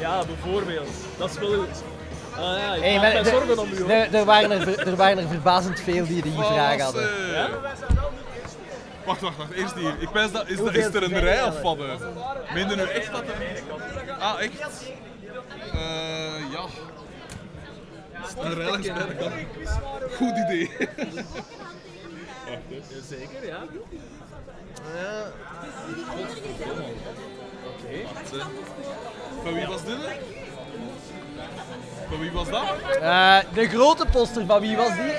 [0.00, 0.88] Ja, bijvoorbeeld.
[1.18, 1.64] Dat is wel.
[2.36, 3.80] Ah ja, ik Hey, maak mij zorgen om u.
[3.80, 3.90] hoor.
[3.90, 7.02] er, waren er, ver- er waren er verbazend veel die die vraag hadden.
[7.02, 7.32] Eh.
[7.34, 7.48] Ja?
[9.04, 9.50] Wacht, wacht, wacht.
[9.52, 9.88] Eerst die.
[9.98, 11.76] Ik dat, is, dat, is er een rij of wat?
[11.78, 11.84] hè?
[12.54, 13.62] Meen je nu echt dat er...
[14.18, 14.52] Ah, echt?
[15.72, 16.64] Eh, ja.
[18.38, 19.46] Een rij langs beide kanten.
[20.16, 20.70] Goed idee.
[23.08, 23.64] Zeker, ja.
[24.94, 25.30] Ja.
[28.14, 28.38] Wacht, hè.
[29.42, 29.96] Van wie was dit?
[32.08, 32.64] Van wie was dat?
[33.00, 35.12] Eh, de grote poster van wie was die?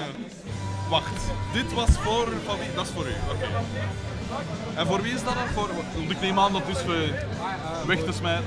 [0.90, 1.22] Wacht,
[1.52, 2.72] dit was voor van wie?
[2.74, 3.46] Dat is voor u, oké.
[4.74, 5.46] En voor wie is dat dan?
[5.54, 7.14] Voor, want ik neem aan dat dus we
[7.86, 8.44] weg te smijten.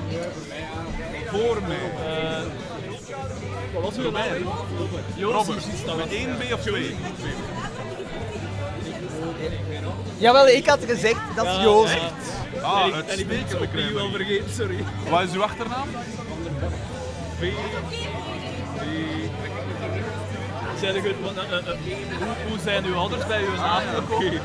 [1.26, 1.76] Voor mij.
[3.74, 4.28] Wat was Voor uw mij.
[4.28, 5.32] naam?
[5.32, 5.96] Robert.
[5.96, 6.96] Met 1 B of 2?
[10.18, 12.02] Jawel, ik had gezegd, dat is Jozef.
[12.62, 13.94] Ah, En ik- en ik ben het opnieuw crème.
[13.94, 14.84] wel vergeten, sorry.
[15.10, 15.88] Wat is uw achternaam?
[17.38, 17.52] V.
[18.78, 18.84] V.
[20.80, 21.74] Zijn er goed, eh, eh, eh,
[22.48, 24.40] hoe, zijn uw ouders bij uw naam Ah, ja, gekomen?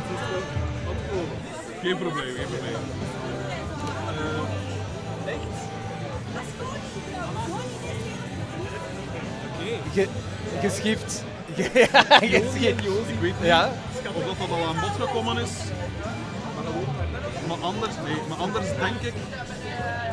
[1.82, 2.76] Geen probleem, geen probleem.
[9.94, 10.08] Ge
[10.62, 11.24] geschift.
[11.56, 12.86] Ge ja, geschift.
[13.10, 13.70] Ik weet niet Ja.
[14.08, 15.52] of dat, dat al aan bod gekomen is.
[17.48, 19.14] Maar anders, nee, maar anders denk ik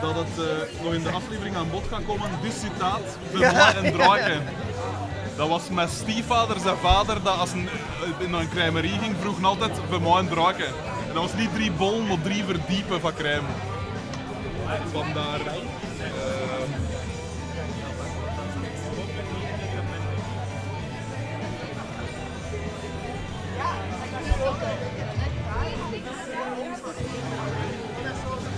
[0.01, 2.31] dat het eh, nog in de aflevering aan bod gaat komen.
[2.43, 3.91] Dit citaat, ja, en ja.
[3.91, 4.43] draken.
[5.37, 7.69] Dat was met stiefvader zijn vader, dat als een,
[8.21, 9.73] eh, naar een crèmerie ging, vroeg altijd
[10.03, 10.73] mij en draken.
[11.19, 13.47] En dat was niet drie bollen, maar drie verdiepen van crème.
[14.93, 15.41] Vandaar.
[15.41, 15.53] eh,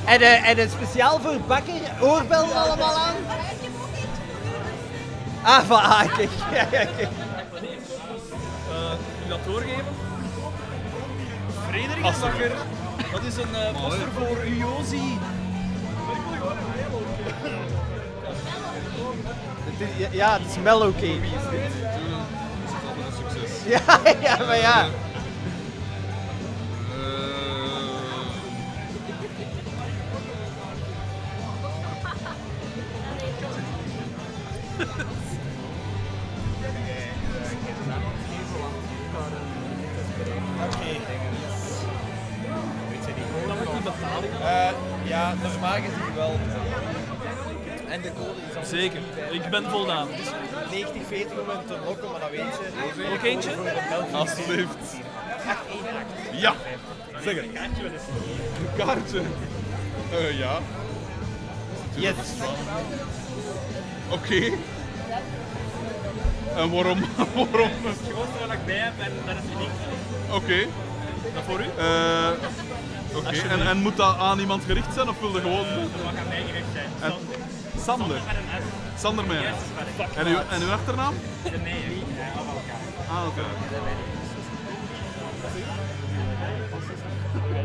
[0.05, 3.15] En, eh, en een speciaal voor bakker, oorbel allemaal aan?
[5.43, 6.31] Ah, van ah, kijk.
[6.53, 7.09] Ja, ja, kijk.
[8.71, 8.93] Eh,
[9.27, 10.00] u dat doorgeven?
[11.71, 12.51] Frederik Bakker.
[13.13, 15.19] Dat is een eh, poster voor Uozi.
[19.65, 21.07] Het is- ja, Ja, het is mellow cake.
[21.07, 21.33] is
[22.89, 23.63] altijd een succes.
[23.67, 24.01] Ja,
[24.39, 24.87] ja, maar ja.
[49.31, 50.09] Ik ben voldaan.
[50.71, 53.09] 90, 40 om te lokken, maar dat weet je.
[53.11, 53.51] Nog eentje?
[54.13, 54.77] Alsjeblieft.
[55.47, 56.39] 818.
[56.41, 56.55] Ja,
[57.25, 57.45] zeg het.
[57.45, 59.21] Een kaartje.
[60.13, 60.59] Eh ja.
[61.95, 62.15] Yes.
[64.09, 64.53] Oké.
[66.57, 67.01] En waarom?
[67.35, 67.71] waarom?
[67.83, 69.71] Het grootste wat ik bij heb en dat is uniek.
[70.31, 70.67] Oké.
[71.35, 71.65] Dat voor u?
[71.79, 72.29] Eh,
[73.17, 75.65] Oké, en, en moet dat aan iemand gericht zijn of wil je gewoon...
[75.65, 76.89] Dat mag aan mij gericht zijn.
[77.01, 77.13] En,
[77.85, 78.07] Sander.
[78.07, 78.80] Met een S.
[79.01, 79.37] Sander met
[80.17, 81.15] En uw, en uw achternaam?
[81.43, 82.81] De Meijerie, eh, af elkaar.
[83.11, 83.41] Ah, oké.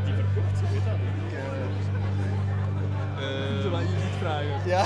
[0.05, 0.95] Die verkocht, je weet dat
[3.17, 4.61] Eh, Zullen we je niet vragen?
[4.65, 4.85] Ja,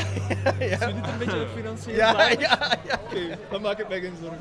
[0.60, 0.90] ja, ja.
[0.90, 3.00] U dit een beetje financieel Ja, ja, ja.
[3.04, 4.40] Oké, dan maak ik mij geen zorgen.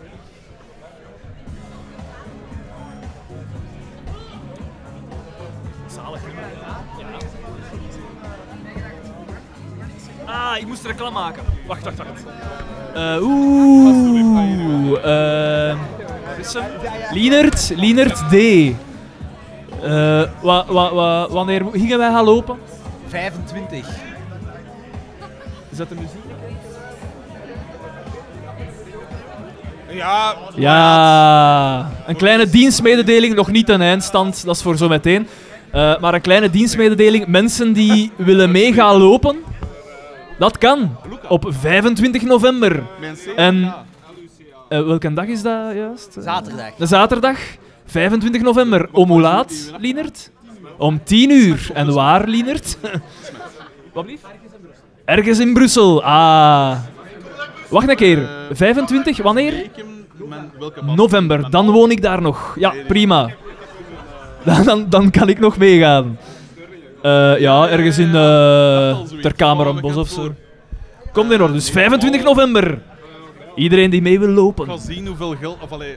[5.86, 6.20] Zalig.
[6.98, 7.48] Ja.
[10.28, 11.42] Ah, ik moest reclame maken.
[11.66, 12.24] Wacht, wacht, wacht.
[12.94, 14.94] Eh, Oeh.
[15.05, 15.76] eh,
[16.36, 16.65] wat is hem?
[17.12, 18.32] Lienert, Lienert D.
[18.32, 22.58] Eh, wa, wa, wa, wanneer gingen wij gaan lopen?
[23.08, 23.86] 25.
[25.70, 26.10] Is dat de muziek?
[29.90, 35.28] Ja, Ja, een kleine dienstmededeling, nog niet een eindstand, dat is voor zo meteen.
[35.70, 39.36] Eh, maar een kleine dienstmededeling, mensen die willen mee gaan lopen,
[40.39, 40.97] dat kan.
[41.28, 42.83] Op 25 november.
[43.36, 43.75] En
[44.68, 46.17] eh, welke dag is dat juist?
[46.20, 46.75] Zaterdag.
[46.76, 47.39] De zaterdag,
[47.86, 48.89] 25 november.
[48.92, 50.31] Om hoe laat, Lienert?
[50.76, 51.70] Om 10 uur.
[51.75, 52.78] En waar, Lienert?
[53.92, 54.25] Wat blieft?
[55.05, 56.05] Ergens in Brussel.
[56.05, 56.78] Ah.
[57.68, 58.28] Wacht een keer.
[58.52, 59.70] 25, wanneer?
[60.97, 61.50] November.
[61.50, 62.57] Dan woon ik daar nog.
[62.58, 63.31] Ja, prima.
[64.65, 66.18] Dan, dan kan ik nog meegaan.
[67.02, 70.35] Eh, ja, ergens in uh, Ter Kamerenbos of zo.
[71.12, 71.52] Komt in orde.
[71.52, 72.78] Dus 25 november.
[73.55, 74.67] Iedereen die mee wil Ik lopen.
[74.67, 75.57] ga zien hoeveel geld...
[75.62, 75.97] Of allee,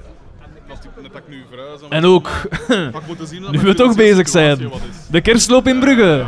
[0.70, 1.80] als ik, net dat ik nu verhuis...
[1.90, 2.30] En ook,
[2.68, 5.08] ik zien nu we toch bezig zijn, situatie wat is.
[5.12, 6.24] de kerstloop in Brugge.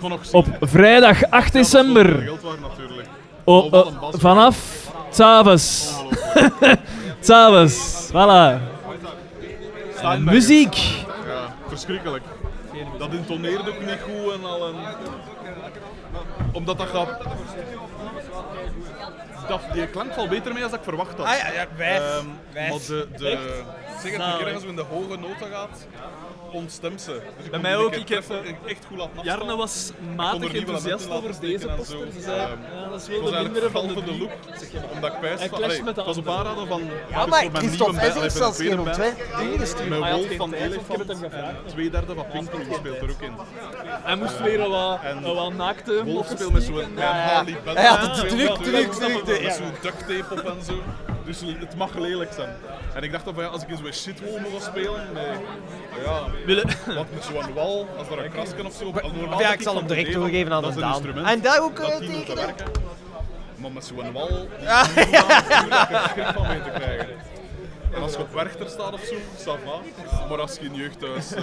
[0.00, 0.34] ga nog zien.
[0.34, 2.06] Op vrijdag 8 december.
[2.22, 3.08] Geld waar natuurlijk.
[3.44, 5.92] O- o- vanaf s'avonds.
[7.20, 8.60] s'avonds, voilà.
[10.20, 10.74] Muziek.
[10.74, 12.22] Ja, verschrikkelijk.
[12.98, 14.68] Dat intoneert ook niet goed en al.
[14.68, 14.74] En...
[16.52, 17.18] Omdat dat gaat.
[19.48, 21.26] Dat, die klank valt beter mee als ik verwacht had.
[21.26, 22.00] Ah ja, ja, wijs.
[22.00, 22.70] Ehm, Wijs.
[22.70, 23.62] Maar de, de,
[24.02, 25.86] Zeg het, een keer als we in de hoge nota gaat,
[26.56, 27.10] ontstemt ze.
[27.12, 27.94] Dus Bij kon mij ook.
[27.94, 28.36] Ik heb, eh,
[28.70, 29.56] echt goed laten Jarne afstaan.
[29.58, 31.98] was kon matig enthousiast over deze poster.
[32.14, 32.50] Ze zei, Ehm,
[32.82, 34.30] ja, dat is wel de mindere van de van de look.
[34.94, 35.62] Omdat ik pijs Hij van...
[35.62, 36.82] allee, met de Het was op aanraden van...
[37.10, 39.38] Ja, maar mijn Christophe band, heeft zelfs geen ontwerp band.
[39.40, 39.88] dingen gestuurd.
[39.88, 41.32] Met Hij had Wolf van tijd, want ik heb het hem Elefant.
[41.32, 41.64] gevraagd.
[41.64, 43.32] en Twee derde van Pinkpop speelt er ook in.
[44.02, 46.96] Hij moest weer een wat, En een wat naakte Wolf speelt met zo'n.
[46.96, 50.74] Hij had het druk, druk, zo'n- druk, Met zo'n duct tape op en zo.
[51.26, 52.48] Dus het mag lelijk zijn.
[52.94, 55.36] En ik dacht dan van ja, als ik in zo'n shithole mocht spelen, nee.
[56.04, 56.22] ja,
[56.94, 58.92] wat met zo'n wal, als er een krasken of zo.
[59.14, 60.90] Normaal Ja, ik zal hem direct doorgeven aan dat de Daan.
[60.92, 62.36] instrument En daar ook, dat eh, moet tekenen?
[62.46, 62.66] werken.
[63.56, 64.86] Maar met zo'n wal, die Ja.
[64.86, 64.96] moet
[65.90, 67.08] een schrik van mee te krijgen.
[67.94, 69.80] En als je op Werchter staat of zo, ça va.
[70.28, 71.42] Maar als je in jeugdhuis, eh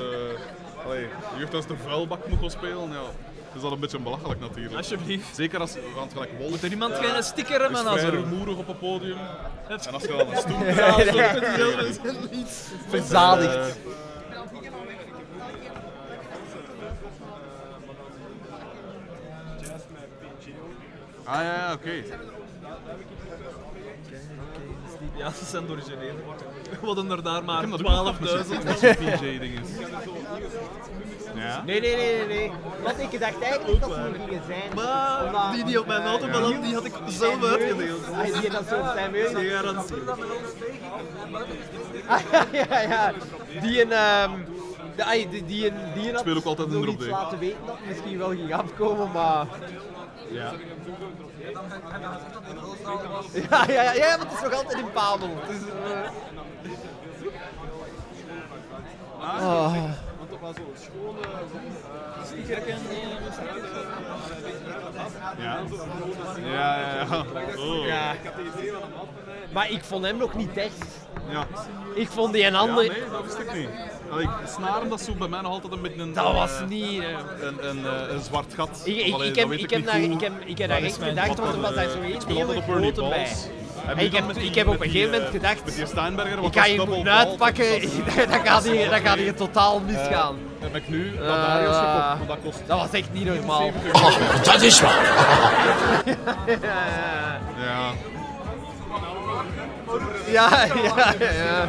[0.85, 3.01] allee, jeugdhuis de vuilbak moet gaan spelen, ja,
[3.55, 4.75] is dat een beetje belachelijk natuurlijk.
[4.75, 5.35] Alsjeblieft.
[5.35, 6.49] Zeker als, want gelijk Wolf...
[6.49, 8.09] Moet er iemand geen sticker hebben aan vrij zo?
[8.09, 9.17] rumoerig op het podium.
[9.67, 11.57] En als je dan een stoel Ja, krijgt, ja.
[11.57, 13.55] dan is het iets Verzadigd.
[13.55, 13.65] Eh,
[21.25, 21.91] Ah ja, ja, oké.
[25.17, 26.15] Ja, ze zijn origineel.
[26.79, 28.63] We hadden er daar maar Ik heb dat ook nog 12.000.
[28.63, 29.67] met zo'n PJ-ding is.
[31.35, 31.63] Ja?
[31.65, 32.51] Nee, nee, nee, nee, nee.
[32.83, 34.75] Want ik dacht eigenlijk dat ze er gingen zijn.
[34.75, 36.31] Maar Omdat- die die op mijn auto Ja.
[36.31, 38.01] belandt, die had ik zelf uitgedeeld.
[38.11, 39.11] Ah, die dat zo op zijn.
[39.11, 39.95] Die garantie.
[42.07, 42.19] Ah,
[42.51, 43.11] ja, ja.
[43.61, 43.91] Die een...
[43.91, 44.31] ehm
[44.95, 47.57] de, ai, die, die een, die een had speel ook altijd een drop laten weten
[47.65, 49.45] dat het misschien wel ging afkomen, maar...
[50.31, 50.51] Ja.
[53.49, 55.29] Ja, ja, ja, ja, maar het is nog altijd in Pabel.
[55.41, 56.09] Het is, eh,
[60.43, 60.49] Oh.
[60.49, 61.19] Was zo'n schone...
[62.25, 62.77] Stickerken,
[65.37, 65.59] Ja.
[66.43, 67.25] Ja, ja, ja.
[67.57, 67.85] Oh.
[67.85, 68.15] Ja.
[69.53, 70.85] Maar ik vond hem nog niet echt.
[71.29, 71.47] Ja.
[71.95, 72.83] Ik vond die een ander...
[72.83, 73.69] Ja, nee, dat wist ik niet.
[74.13, 74.27] Allee,
[74.57, 76.13] snaren, dat is zo bij mij nog altijd een beetje een...
[76.13, 77.01] Dat was eh, niet...
[77.01, 77.07] eh,
[77.47, 78.81] Een, een, eh, een zwart gat.
[78.83, 80.69] Ik, ik, allee, ik, dat heb, weet ik, heb niet daar, ik, heb, ik heb
[80.69, 82.67] daar Dat echt mijn gedacht, want er was daar zo ik één speel altijd hele
[82.69, 83.23] op Ernie grote bij.
[83.23, 83.47] Balls.
[83.87, 86.49] En ik heb, ik heb op een gegeven moment gedacht, Met die Steinberger, ik ga
[86.59, 89.79] dat hier double moeten ball, uitpakken, dat is- dan gaat hier, dan gaat hier totaal
[89.79, 90.35] misgaan.
[90.59, 92.61] Heb ik nu dat Darius gekocht, maar dat kost...
[92.67, 93.71] Dat was echt niet normaal.
[94.43, 95.03] Dat is waar.
[97.59, 97.91] Ja.
[100.31, 101.67] Ja, ja, ja.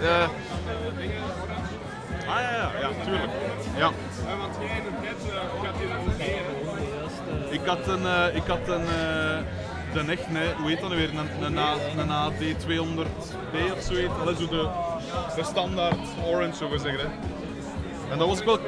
[0.00, 0.22] Ja.
[2.28, 3.32] Ah ja, ja, ja, tuurlijk.
[3.76, 3.90] Ja.
[4.38, 7.52] Want jij doet net, uh, gaat hier.
[7.52, 9.38] Ik had een, eh, ik had een, eh,
[9.92, 14.14] de echt, nee, hoe heet dat nu weer, een, een, A- een AD200B of zoiets.
[14.24, 14.68] Dat is zo de,
[15.36, 15.96] de standaard
[16.26, 17.00] orange, zo gezegd.
[17.02, 17.08] Hè.
[18.10, 18.58] En dat was ik wel...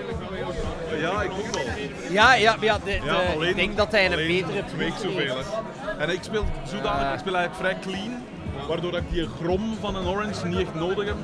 [1.01, 1.63] Ja, ik ook wel.
[2.11, 4.99] Ja, ja, ja, de, de- Ja, alleen- ik denk dat hij een betere twee keer
[5.11, 5.37] zoveel.
[5.37, 5.97] Hè.
[5.99, 8.25] En ik speel zodanig, ik speel eigenlijk vrij clean,
[8.69, 11.17] waardoor dat ik die grom van een orange niet echt nodig heb.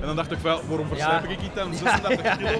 [0.00, 2.50] En dan dacht ik, wel, waarom verslijp ik iets aan Ja, 36 ja, kilo?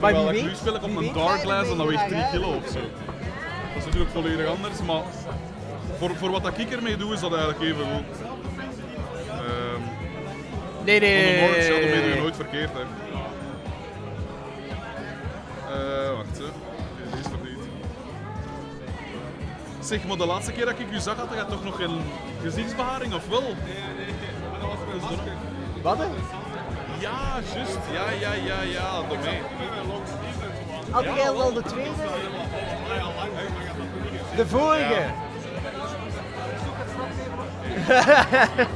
[0.00, 2.20] Maar Terwijl wie ik nu speel ik op een dark glass en dat weegt 3
[2.20, 2.38] daar, hè?
[2.38, 2.78] kilo of zo.
[2.80, 5.02] Dat is natuurlijk volledig anders, maar
[5.98, 8.28] voor, voor wat ik ermee doe, is dat eigenlijk even goed.
[9.30, 9.82] Ehm,
[10.84, 12.70] Nee, nee, nee, je nooit verkeerd.
[12.72, 12.80] Hè.
[19.86, 22.00] Zeg, maar de laatste keer dat ik u zag, had je toch nog geen
[22.42, 23.40] gezichtsbeharing, of wel?
[23.40, 24.06] Nee, nee, nee.
[24.60, 25.32] Dat was mijn masker.
[25.82, 25.98] Wat?
[25.98, 26.04] hè?
[26.98, 27.78] Ja, juist.
[27.92, 29.40] Ja, ja, ja, ja, daarmee.
[30.90, 31.90] Had jij al de tweede?
[34.36, 35.04] De vorige?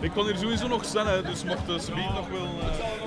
[0.00, 2.42] Ik kon hier sowieso nog zijn, hè, dus mocht de subiet nog wel...
[2.42, 2.99] eh,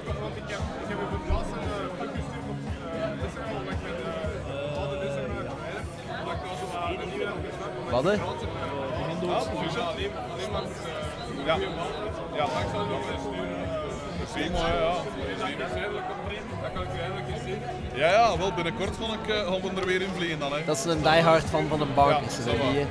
[17.02, 17.62] eindelijk eens zien.
[17.94, 20.54] Ja, ja, wel binnenkort gaan, ik, eh, gaan we er weer in vliegen dan.
[20.54, 20.64] Hè.
[20.66, 22.10] Dat is een diehard fan van een bank.
[22.10, 22.88] Ja, is dat hè?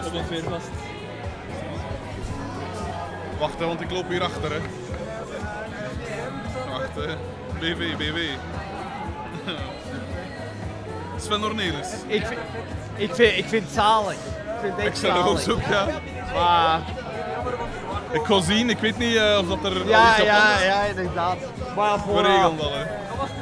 [0.00, 0.68] Is er veervast.
[3.38, 4.52] Wacht, hè, want ik loop hier achter.
[4.52, 4.60] Hè.
[6.70, 7.16] Wacht, hè.
[7.60, 8.28] BV, BV.
[11.24, 11.88] Sven Ornelis.
[12.06, 12.40] Ik vind,
[12.96, 14.12] ik, vind, ik vind het zalig.
[14.14, 15.42] Ik vind het Ik zou er ook zalig.
[15.42, 15.86] zoeken, ja.
[16.34, 16.80] Maar,
[18.12, 20.54] Ik ga zien, ik weet niet eh, of dat er al ja, iets op ja,
[20.56, 20.64] is.
[20.64, 21.36] ja, inderdaad.
[21.76, 22.26] Maar We voilà.
[22.26, 22.84] regelen dat, hè.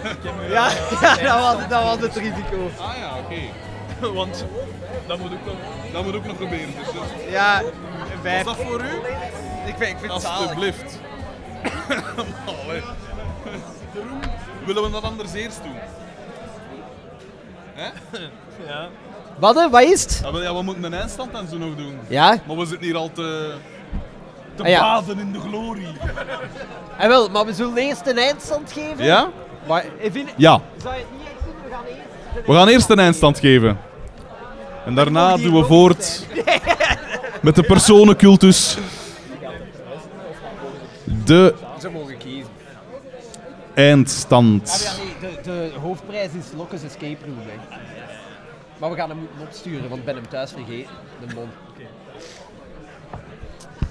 [0.53, 0.69] Ja,
[1.01, 2.71] ja dat, was, dat was het risico.
[2.81, 3.41] Ah ja, oké.
[4.19, 4.45] Want
[5.07, 5.55] dat moet ook nog.
[5.93, 6.75] Dat moet ook nog gebeuren.
[6.79, 7.31] Dus, dus.
[7.33, 7.63] Ja,
[8.23, 8.45] vijf.
[8.45, 8.95] dat voor u?
[9.67, 10.39] Ik vind, ik vind het zalig.
[10.49, 10.99] Alsjeblieft.
[12.65, 12.83] Allee.
[14.65, 15.77] Willen we dat anders eerst doen?
[17.75, 17.89] Hè?
[18.67, 18.89] Ja.
[19.39, 19.71] Wat, hè?
[19.71, 20.21] Wat is het?
[20.25, 21.99] Ja, wel, ja, we moeten een eindstand en zo nog doen.
[22.09, 22.39] Ja?
[22.47, 23.55] Maar we zitten hier al te,
[24.55, 24.81] te Ah, ja.
[24.81, 25.87] baden in de glorie.
[26.99, 29.05] En wel, maar we zullen eerst een eindstand geven.
[29.05, 29.29] Ja?
[29.69, 30.61] Maar, eh, vind, Ja.
[30.83, 31.55] Zou je het niet echt doen?
[31.65, 32.47] We gaan eerst...
[32.47, 33.79] We gaan eerst een eindstand geven.
[34.87, 36.27] En daarna doen we voort
[37.43, 38.77] met de personencultus.
[41.25, 42.51] De Ze mogen kiezen.
[43.75, 44.71] eindstand.
[44.71, 47.39] Ah, ja, nee, de, de hoofdprijs is Lokkes Escape Room.
[47.47, 47.77] Hè.
[48.83, 50.91] Maar we gaan hem moeten opsturen, want ik ben hem thuis vergeten.
[51.27, 51.49] De bon.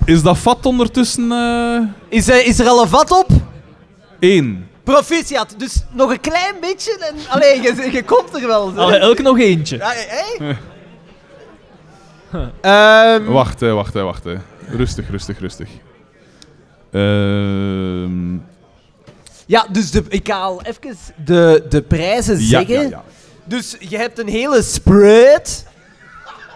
[0.06, 1.32] Is dat vat ondertussen?
[1.32, 1.80] eh
[2.10, 3.28] Is, er- is er al een vat op?
[4.20, 4.68] één.
[4.84, 8.70] Proficiat, dus nog een klein beetje en allee, je, je komt er wel.
[8.72, 8.80] zo.
[8.80, 9.78] Allee, elk nog eentje.
[9.78, 10.56] Ja, hé?
[12.62, 14.24] Ehm, Wacht, hè, wacht, hè, wacht.
[14.24, 14.36] Hè.
[14.68, 15.70] Rustig, rustig, rustig.
[16.92, 18.34] Ehm,
[19.46, 22.74] Ja, dus de, ik ga al even de, de prijzen Ja, zeggen.
[22.82, 23.04] ja, ja.
[23.44, 25.66] Dus je hebt een hele spread.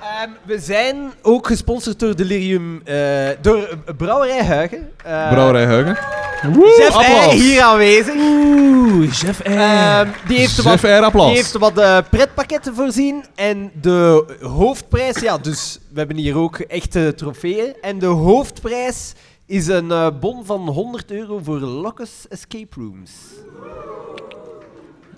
[0.01, 4.91] Ehm, we zijn ook gesponsord door Delirium, eh, door Brouwerij Huigen.
[5.03, 5.95] Eh, Brouwerij Huigen.
[5.95, 7.33] Chef applaus.
[7.33, 8.15] R hier aanwezig.
[8.15, 9.45] Oeh, chef R.
[9.45, 11.27] Ehm, die heeft Chef wat, R, applaus.
[11.27, 13.23] Die heeft wat eh, pretpakketten voorzien.
[13.35, 17.75] En de hoofdprijs, ja, dus we hebben hier ook echte trofeeën.
[17.81, 19.14] En de hoofdprijs
[19.45, 23.11] is een bon van 100 euro voor Lockes Escape Rooms.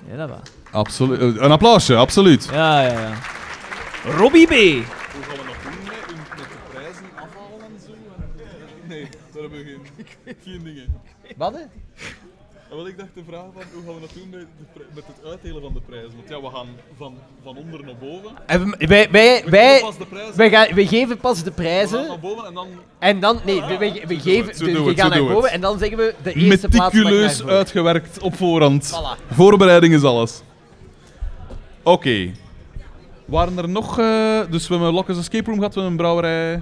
[0.10, 0.40] Ja, dat was.
[0.72, 1.20] Absoluut.
[1.38, 2.48] eh, Een applausje, absoluut.
[2.52, 3.14] Ja, ja, ja.
[4.06, 4.50] Robbie B.
[4.52, 4.84] Hoe
[5.24, 7.92] gaan we nog doen met, met de prijzen afhalen en zo?
[8.88, 10.06] Nee, daar hebben we geen,
[10.44, 11.02] geen dingen.
[11.38, 11.54] Wat?
[12.70, 14.40] Wat ik dacht te vragen van, hoe gaan we dat doen met,
[14.74, 16.12] de met het uitdelen van de prijzen?
[16.16, 17.14] Want ja, we gaan van,
[17.44, 18.32] van onder naar boven.
[18.46, 20.38] En we- wij, wij, We wij, geven pas de prijzen.
[20.38, 22.08] wij, gaan, wij geven pas de We gaan prijzen.
[22.08, 22.68] naar boven en dan...
[23.00, 25.10] En dan, nee, we, we, we geven, zo de- doen we we het, gaan zo
[25.10, 25.54] naar doen we boven het.
[25.56, 27.56] en dan zeggen we de eerste plaats mag Meticuleus voren.
[27.56, 28.94] uitgewerkt op voorhand.
[28.94, 29.34] Voilà.
[29.34, 30.42] Voorbereiding is alles.
[31.84, 32.32] Oké.
[33.26, 34.00] Waren er nog...
[34.00, 36.62] eh, dus we hebben Lockes Escape Room gehad, we hebben een brouwerij...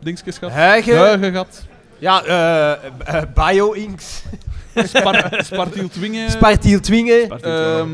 [0.00, 0.54] Dingetjes gehad.
[0.54, 0.96] Huigen.
[0.98, 1.66] Huigen gehad.
[1.98, 2.72] Ja, eh
[3.04, 4.22] eh, Bio-Inks.
[4.84, 6.30] Spar Spartiel Twingen.
[6.30, 7.40] Spartiel Twingen.
[7.40, 7.88] Ehm,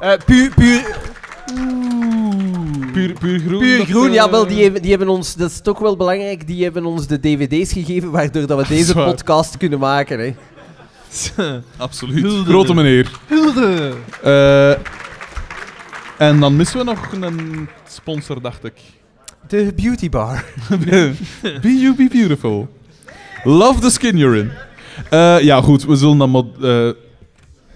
[0.00, 0.82] Eh, puur, puur,
[2.92, 3.58] puur, puur groen.
[3.58, 5.96] puur dat, groen, eh, ja, wel, die hebben, die hebben ons, dat is toch wel
[5.96, 9.04] belangrijk, die hebben ons de dvd's gegeven, waardoor dat we deze Zwaar.
[9.04, 10.18] podcast kunnen maken.
[10.18, 10.34] Hè.
[11.76, 12.46] Absoluut.
[12.46, 13.10] Grote meneer.
[13.26, 13.92] Hulde.
[14.22, 14.70] Eh,
[16.28, 18.74] en dan missen we nog een sponsor, dacht ik.
[19.48, 20.44] De beauty bar.
[21.62, 22.68] be you, be beautiful.
[23.44, 24.50] Love the skin you're in.
[25.10, 25.84] Eh, ja, goed.
[25.84, 26.42] We zullen dan maar...
[26.62, 26.92] eh,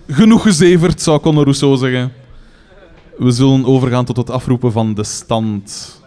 [0.09, 2.13] genoeg gezeverd, zou Conor Rousseau zeggen.
[3.19, 6.01] We zullen overgaan tot het afroepen van de stand.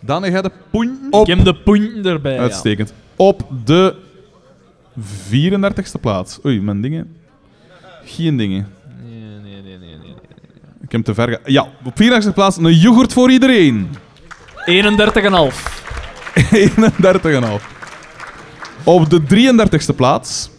[0.00, 1.20] Dan heb jij de punten.
[1.20, 2.34] Ik heb de punten erbij.
[2.34, 2.40] ja.
[2.40, 2.92] Uitstekend.
[3.16, 3.94] Op de
[5.30, 6.38] 34ste plaats.
[6.46, 7.16] Oei, mijn dingen.
[8.04, 8.68] Geen dingen.
[9.04, 10.14] Nee, nee, nee, nee, nee.
[10.82, 13.88] Ik heb te ver Ja, op 34ste plaats een yoghurt voor iedereen.
[14.66, 14.74] 31,5.
[16.34, 16.42] 31,5.
[18.84, 20.50] Op de 33ste plaats.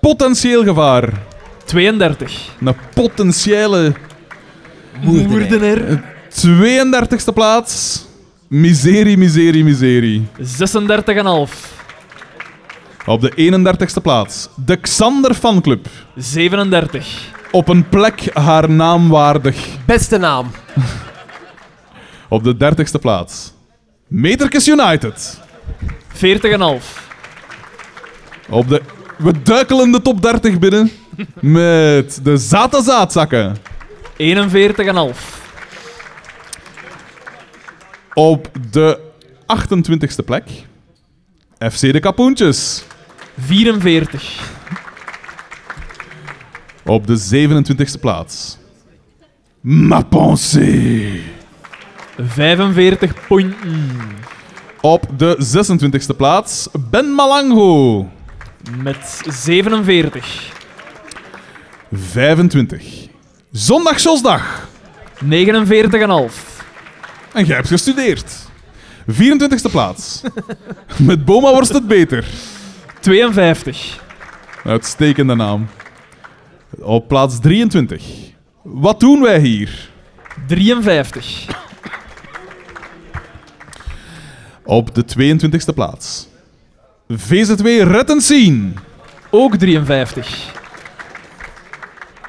[0.00, 1.12] Potentieel gevaar.
[1.64, 2.48] 32.
[2.60, 3.92] Een potentiële
[5.02, 6.02] Moordenaar.
[6.30, 8.04] 32ste plaats.
[8.48, 10.26] Miserie, miserie, miserie.
[10.40, 11.76] 36,5.
[13.06, 14.48] Op de 31ste plaats.
[14.64, 15.86] De Xander Fanclub.
[16.16, 17.36] 37.
[17.50, 19.66] Op een plek haar naam waardig.
[19.86, 20.50] Beste naam.
[22.28, 23.52] Op de 30ste plaats.
[24.06, 25.40] Meterkes United.
[26.18, 26.22] 40,5.
[28.48, 28.82] Op de...
[29.16, 30.90] We duikelen de top 30 binnen.
[31.40, 33.56] Met de Zata Zaadzakken.
[33.56, 35.38] 41,5.
[38.14, 39.00] Op de
[39.46, 40.44] 28ste plek.
[41.58, 42.84] FC de Kapoentjes.
[43.38, 44.56] 44.
[46.84, 48.58] Op de 27ste plaats.
[49.60, 51.22] Ma pensée.
[52.18, 54.16] 45 punten.
[54.80, 56.68] Op de 26ste plaats.
[56.90, 58.08] Ben Malango.
[58.82, 60.52] Met 47.
[61.92, 63.06] 25.
[63.52, 64.68] Zondag Sjosdag.
[65.24, 65.28] 49,5.
[67.32, 68.34] En jij hebt gestudeerd.
[69.12, 70.22] 24ste plaats.
[70.96, 72.24] Met Boma wordt het beter.
[73.00, 74.00] 52.
[74.64, 75.68] Uitstekende naam.
[76.80, 78.02] Op plaats 23.
[78.62, 79.90] Wat doen wij hier?
[80.46, 81.46] 53.
[84.68, 86.26] Op de 22ste plaats.
[87.08, 88.68] VZW Red Scene.
[89.30, 90.52] Ook 53.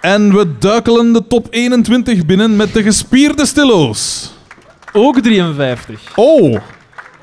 [0.01, 4.32] En we duikelen de top 21 binnen met de gespierde stilo's.
[4.93, 6.11] Ook 53.
[6.16, 6.58] Oh,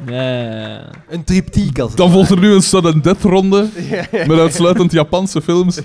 [0.06, 0.80] Ja.
[1.08, 3.68] Een triptiek als het dan volgt er nu een sudden death ronde.
[4.26, 5.78] Met uitsluitend Japanse films.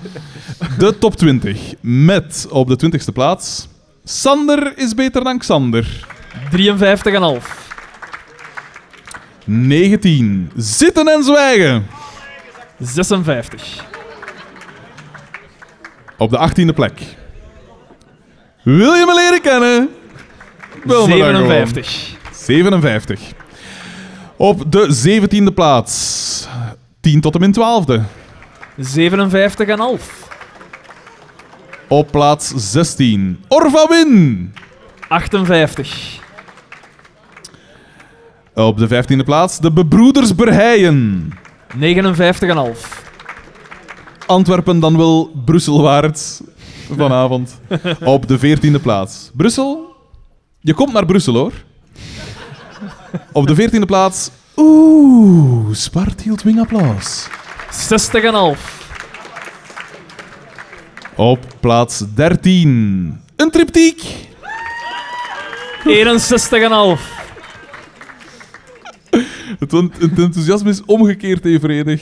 [0.77, 1.73] De top 20.
[1.81, 3.67] Met op de 20ste plaats.
[4.03, 6.07] Sander is beter dan Xander.
[6.51, 7.70] 53,5.
[9.45, 10.51] 19.
[10.55, 11.87] Zitten en zwijgen.
[12.79, 13.85] 56.
[16.17, 17.01] Op de 18e plek.
[18.63, 19.89] Wil je me leren kennen?
[20.81, 21.09] Gewoon.
[21.09, 22.15] 57.
[22.33, 23.19] 57.
[24.35, 26.47] Op de 17e plaats.
[27.01, 28.01] 10 tot en min 12e.
[28.77, 30.29] 57 en half.
[31.87, 33.43] Op plaats 16.
[33.47, 34.53] Orva Win.
[35.07, 36.20] 58.
[38.65, 39.59] Op de 15e plaats.
[39.59, 41.31] De Bebroeders Berheien.
[41.75, 43.03] 59 en half.
[44.25, 46.41] Antwerpen dan wel Brusselwaarts
[46.95, 47.59] vanavond.
[48.03, 49.31] Op de 14e plaats.
[49.33, 49.95] Brussel?
[50.59, 51.51] Je komt naar Brussel hoor.
[53.31, 54.29] Op de 14e plaats.
[54.55, 57.27] Oeh, Spart hield wing applaus.
[57.69, 58.89] 60 en half.
[61.15, 63.21] Op plaats 13.
[63.35, 64.03] Een triptiek.
[65.85, 67.20] 61 en half.
[69.59, 72.01] Het, en- het enthousiasme is omgekeerd evenredig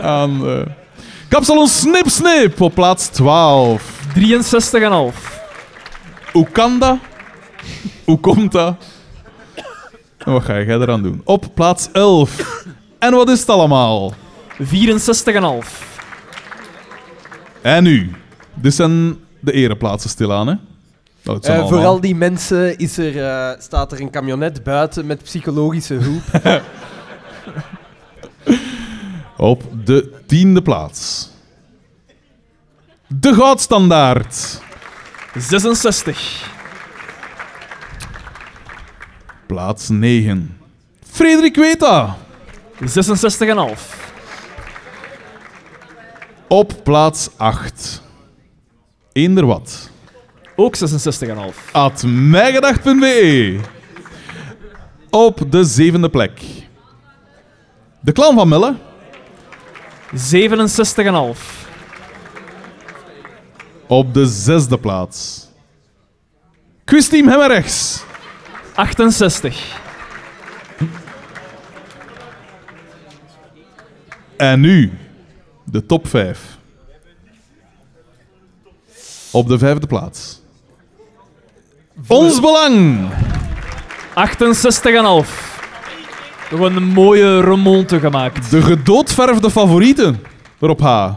[0.00, 0.48] aan.
[0.48, 0.60] eh
[1.28, 4.06] Kapsalon Snip Snip op plaats 12.
[4.14, 5.40] 63 en half.
[6.32, 6.98] Hoe kan dat?
[8.04, 8.84] Hoe komt dat?
[10.18, 11.20] En wat ga jij eraan doen?
[11.24, 12.64] Op plaats 11.
[12.98, 14.14] En wat is het allemaal?
[14.58, 15.34] 64
[17.62, 18.10] en nu?
[18.54, 20.54] Dit zijn de ereplaatsen stilaan, hè?
[21.22, 25.22] Zijn Eh, voor al die mensen is er, eh, staat er een camionet buiten met
[25.22, 26.22] psychologische hulp.
[29.36, 31.30] Op de tiende plaats.
[33.06, 34.60] De goudstandaard.
[35.34, 36.50] 66.
[39.46, 40.58] Plaats 9.
[41.10, 42.16] Frederik Weta.
[42.84, 44.12] 66 en half.
[46.48, 48.02] Op plaats 8.
[49.12, 49.90] Eender wat.
[50.60, 51.68] Ook 66 en half.
[51.72, 53.60] At mijgedacht.be.
[55.10, 56.40] Op de zevende plek.
[58.00, 58.76] De clan van Melle.
[60.14, 61.68] 67 en half.
[63.86, 65.48] Op de zesde plaats.
[66.84, 68.04] Quizteam Hemmerrechts.
[68.74, 69.80] 68.
[74.36, 74.92] En nu
[75.64, 76.58] de top 5.
[79.30, 80.37] Op de vijfde plaats.
[82.06, 83.08] Ons Belang.
[84.14, 85.46] 68 en half.
[86.48, 88.50] Gewoon een mooie remonte gemaakt.
[88.50, 90.22] De gedoodverfde favorieten.
[90.60, 91.10] Erop H.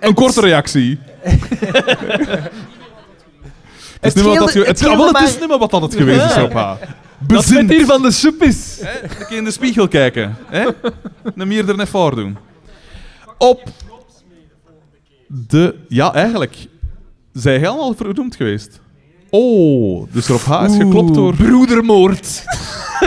[0.00, 0.98] Een korte reactie.
[4.00, 5.70] Het is niet meer wat dat ge- het het- wel, het is niet meer wat
[5.70, 6.72] dat het geweest is, erop H.
[7.18, 8.78] Dat het hier van de soep is.
[8.82, 9.02] Hè?
[9.02, 10.36] Een keer in de spiegel kijken.
[10.46, 10.66] Hè?
[11.34, 12.36] Een meer er net voor doen.
[13.38, 13.62] Op
[15.26, 15.74] de...
[15.88, 16.56] Ja, eigenlijk.
[17.32, 18.80] Zij jij al vernoemd geweest?
[19.36, 21.34] Oh, dus er op H is geklopt door...
[21.34, 22.44] Broedermoord.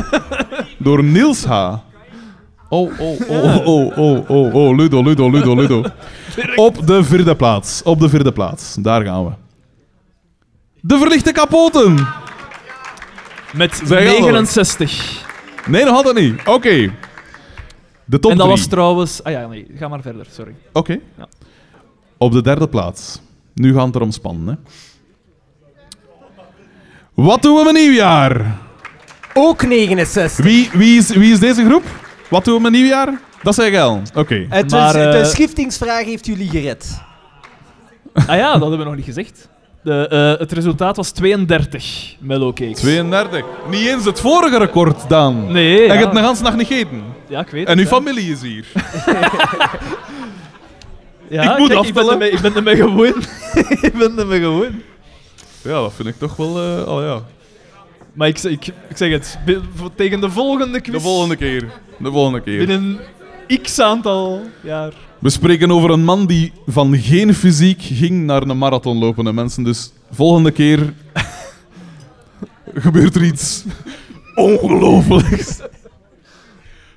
[0.77, 1.51] Door Niels H.
[2.69, 5.83] Oh, oh, oh, oh, oh, oh, oh, Ludo, Ludo, Ludo, Ludo.
[6.55, 7.83] Op de vierde plaats.
[7.83, 8.75] Op de vierde plaats.
[8.75, 9.31] Daar gaan we.
[10.81, 12.07] De verlichte kapoten.
[13.53, 14.19] Met Zeg je al?
[14.19, 15.25] 69.
[15.67, 16.41] Nee, nog altijd niet.
[16.45, 16.93] Oké.
[18.05, 18.57] De top en dat drie.
[18.57, 19.23] was trouwens...
[19.23, 19.67] Ah ja, nee.
[19.75, 20.55] Ga maar verder, sorry.
[20.73, 20.99] Oké.
[21.17, 21.27] Ja.
[22.17, 23.21] Op de derde plaats.
[23.53, 24.47] Nu gaan we het erom spannen.
[24.47, 24.71] Hè.
[27.17, 28.55] Wat doen we met nieuwjaar?
[29.33, 30.45] Ook 69.
[30.45, 31.83] Wie, wie, is, wie is deze groep?
[32.29, 33.19] Wat doen we met nieuwjaar?
[33.43, 34.01] Dat zei ik al.
[34.15, 34.45] Oké.
[34.49, 37.01] Het Maar, is- de eh, schiftingsvraag heeft jullie gered.
[38.13, 39.49] Ah ja, dat hebben we nog niet gezegd.
[39.83, 42.79] De, eh, het resultaat was 32 mellowcakes.
[42.79, 43.43] 32.
[43.69, 45.51] Niet eens het vorige record, dan.
[45.51, 45.93] Nee, En ja.
[45.93, 47.03] je hebt een ganse nacht niet gegeten.
[47.27, 47.89] Ja, ik weet En uw ja.
[47.89, 48.65] familie is hier.
[51.29, 52.11] Ja, Ik moet kijk, aftellen.
[52.11, 53.23] Ik ben ermee, ik ben ermee gewoon.
[53.87, 54.81] ik ben ermee gewoon.
[55.67, 56.57] Ja, dat vind ik toch wel...
[56.61, 57.21] eh al ja.
[58.13, 60.93] Maar ik, zeg- ik, ik zeg het, bi- voor- tegen de volgende quiz.
[60.93, 61.71] De volgende keer.
[61.99, 62.57] De volgende keer.
[62.65, 62.99] Binnen
[63.61, 64.93] x aantal jaar.
[65.19, 69.25] We spreken over een man die van geen fysiek ging naar een marathon lopen.
[69.25, 69.63] hè, mensen.
[69.63, 70.93] Dus volgende keer
[72.73, 73.63] gebeurt er iets
[74.35, 75.59] ongelooflijks.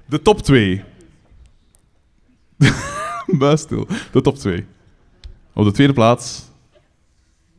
[0.07, 0.83] De top 2.
[3.39, 3.87] Buis stil.
[4.13, 4.65] De top 2.
[5.55, 6.43] Op de tweede plaats.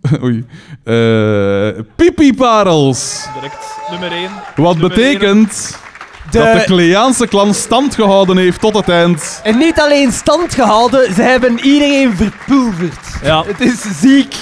[0.24, 0.46] Oei.
[0.84, 3.28] Eh Pipi Parels.
[3.34, 4.30] Direct nummer 1.
[4.56, 5.78] Wat betekent
[6.32, 9.40] dat de Kleaanse klan stand gehouden heeft tot het eind.
[9.44, 13.06] En niet alleen stand gehouden, ze hebben iedereen verpulverd.
[13.24, 13.44] Ja.
[13.46, 14.36] Het is ziek.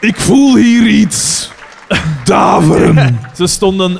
[0.00, 1.50] Ik voel hier iets.
[2.24, 3.18] Daveren.
[3.36, 3.98] Ze stonden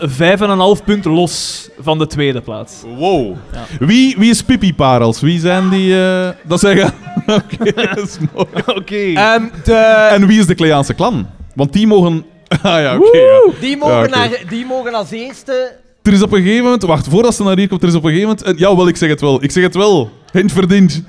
[0.79, 2.75] 5,5 punten los van de tweede plaats.
[2.99, 3.37] Wow.
[3.53, 3.87] Ja.
[3.87, 5.21] Wie, wie is Pipi Parels?
[5.21, 6.01] Wie zijn die...
[6.01, 6.93] eh, Dat zeggen...
[7.27, 8.47] Oké, dat is mooi.
[8.67, 8.97] Oké.
[9.21, 9.75] Ehm, de...
[10.13, 11.27] En wie is de Kleaanse klan?
[11.55, 12.25] Want die mogen...
[12.63, 13.17] Ah ja, oké.
[13.19, 13.53] ja.
[13.61, 14.17] Die mogen, Ja, oké.
[14.17, 16.83] naar, die mogen als eerste Er is op een gegeven moment...
[16.83, 18.47] Wacht, voordat ze naar hier komt, er is op een gegeven moment...
[18.47, 19.43] en- Ja, wel, ik zeg het wel.
[19.43, 20.11] Ik zeg het wel.
[20.33, 21.03] Hint verdient.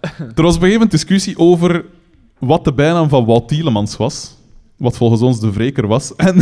[0.00, 1.84] Er was op een gegeven moment discussie over
[2.38, 4.36] wat de bijnaam van Wout Tielemans was.
[4.78, 6.14] Wat volgens ons de wreker was.
[6.16, 6.40] En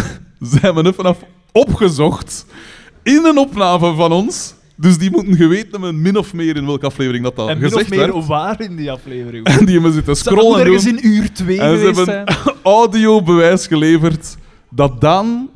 [0.51, 1.19] ze hebben het vanaf
[1.53, 2.47] opgezocht
[3.03, 4.55] in een opname van ons.
[4.79, 7.69] Dus die moeten geweten hebben, min of meer in welke aflevering dat, dat En min
[7.71, 8.27] gezegd of meer werd.
[8.27, 9.47] waar in die aflevering.
[9.47, 10.61] En die hebben zitten scrollen.
[10.61, 10.99] ergens doen.
[10.99, 12.25] in uur twee En ze hebben
[12.63, 14.37] audiobewijs geleverd
[14.71, 15.49] dat Daan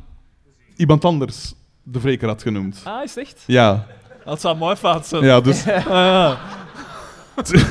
[0.75, 1.53] iemand anders
[1.83, 2.81] de wreker had genoemd.
[2.83, 3.43] Ah, is echt?
[3.47, 3.85] Ja.
[4.25, 5.23] Dat zou mooi fout zijn.
[5.23, 6.37] Ja, dus- Ah, ja.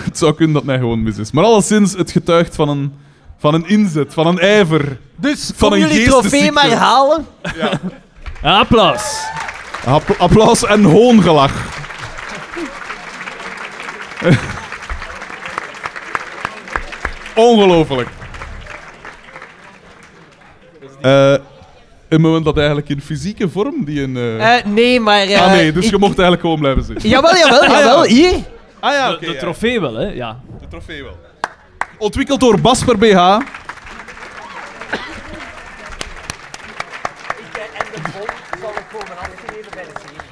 [0.04, 1.30] Het zou kunnen dat mij gewoon mis is.
[1.30, 2.92] Maar alleszins, het getuigt van een,
[3.40, 4.98] van een inzet, van een ijver.
[5.16, 7.26] Dus van een jullie trofee maar halen.
[8.42, 9.24] Applaus.
[9.86, 11.52] App- applaus en hoongelach.
[17.34, 18.08] Ongelooflijk.
[21.00, 21.34] Eh
[22.08, 23.84] hebben we dat eigenlijk in fysieke vorm?
[23.84, 25.34] Die in, eh, Eh, nee, maar...
[25.36, 27.08] ah nee, dus ik- je mocht eigenlijk gewoon blijven zitten.
[27.08, 27.78] Jawel, jawel, Ah, ja.
[27.78, 28.02] jawel.
[28.04, 28.34] Hier.
[28.80, 29.26] Ah ja, De- oké.
[29.26, 29.38] de ja.
[29.38, 30.06] trofee wel, hè?
[30.06, 30.40] Ja.
[30.60, 31.18] De trofee wel.
[32.00, 33.38] Ontwikkeld door Basper BH.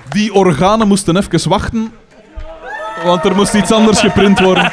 [0.08, 1.92] Die organen moesten even wachten,
[3.04, 4.72] want er moest iets anders geprint worden.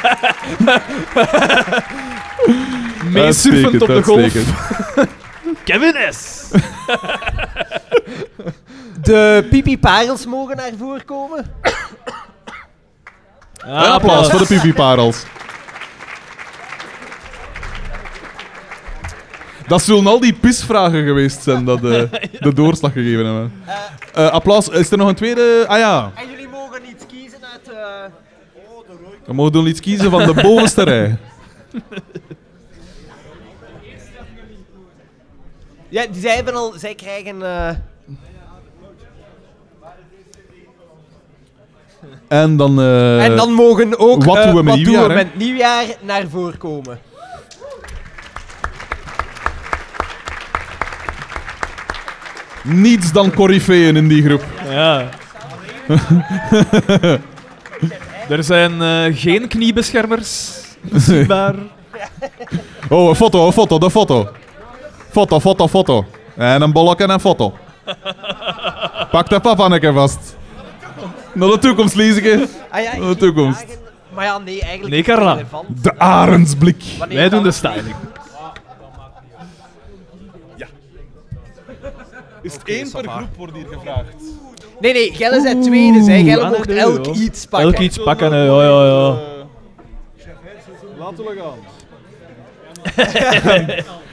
[3.12, 4.32] Meesurfend op de golf.
[5.64, 6.44] Kevin S.
[9.02, 11.54] De pipi parels mogen naar voren komen.
[13.56, 15.24] Een applaus voor de pipi-parels.
[19.68, 22.02] Dat zullen al die pisvragen geweest zijn dat eh,
[22.46, 23.52] de doorslag gegeven hebben.
[24.14, 24.68] Eh, applaus.
[24.68, 25.64] Is er nog een tweede?
[25.68, 26.12] Ah ja.
[26.14, 27.68] En jullie mogen iets kiezen uit...
[27.68, 28.12] eh,
[29.26, 31.16] We mogen doen iets kiezen van de bovenste rij.
[35.88, 36.72] Ja, die zij hebben al...
[36.76, 37.42] Zij krijgen...
[37.42, 37.68] eh,
[42.28, 42.80] En dan...
[42.80, 44.24] eh, en dan mogen ook...
[44.24, 46.98] Wat eh, doen we met wat nieuwjaar, doen we met nieuwjaar naar voren komen.
[52.66, 54.44] Niets dan coryfeeën in die groep.
[54.68, 55.08] Ja.
[58.28, 61.54] er zijn eh, geen kniebeschermers beschikbaar.
[62.88, 64.28] Oh, een foto, een foto, de foto.
[65.10, 66.04] Foto, foto, foto.
[66.36, 67.54] En een bollek en een foto.
[69.10, 70.36] Pak de papa een keer vast.
[71.32, 72.46] Naar de toekomst, Lieseke.
[72.70, 73.64] Ah ja, Naar de toekomst.
[74.14, 74.90] Maar ja, nee, eigenlijk...
[74.90, 75.32] Nee, Carla.
[75.32, 75.82] relevant.
[75.82, 76.82] De arendsblik.
[76.98, 77.94] Wanneer Wij doen de styling.
[82.46, 84.14] Is het één per groep wordt hier gevraagd?
[84.80, 86.02] Nee, nee, Gelle zijn tweede.
[86.02, 86.24] Zij.
[86.24, 87.68] Gelle ah, mocht elk iets pakken.
[87.68, 88.44] Elk iets pakken, hè.
[88.44, 89.18] ja, ja, ja.
[90.98, 91.58] Laten we gaan.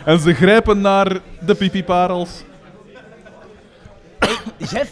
[0.06, 2.30] en ze grijpen naar de pipiparels.
[4.62, 4.90] Chef,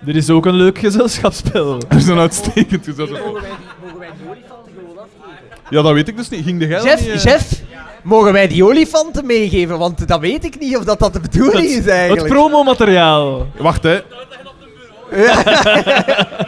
[0.00, 1.78] Dit is ook een leuk gezelschapsspel.
[1.78, 3.24] Dat is een uitstekend gezelschap.
[3.24, 3.50] mogen wij,
[3.82, 5.66] mogen wij die olifanten gewoon afgeven?
[5.70, 6.44] Ja, dat weet ik dus niet.
[6.44, 7.10] Ging de geil Chef, niet...
[7.10, 7.62] eh, chef,
[8.04, 9.78] mogen wij die olifanten meegeven?
[9.78, 12.28] Want dat weet ik niet of dat, dat de bedoeling is Het eigenlijk.
[12.28, 13.46] promomateriaal.
[13.56, 14.02] Wacht, hè.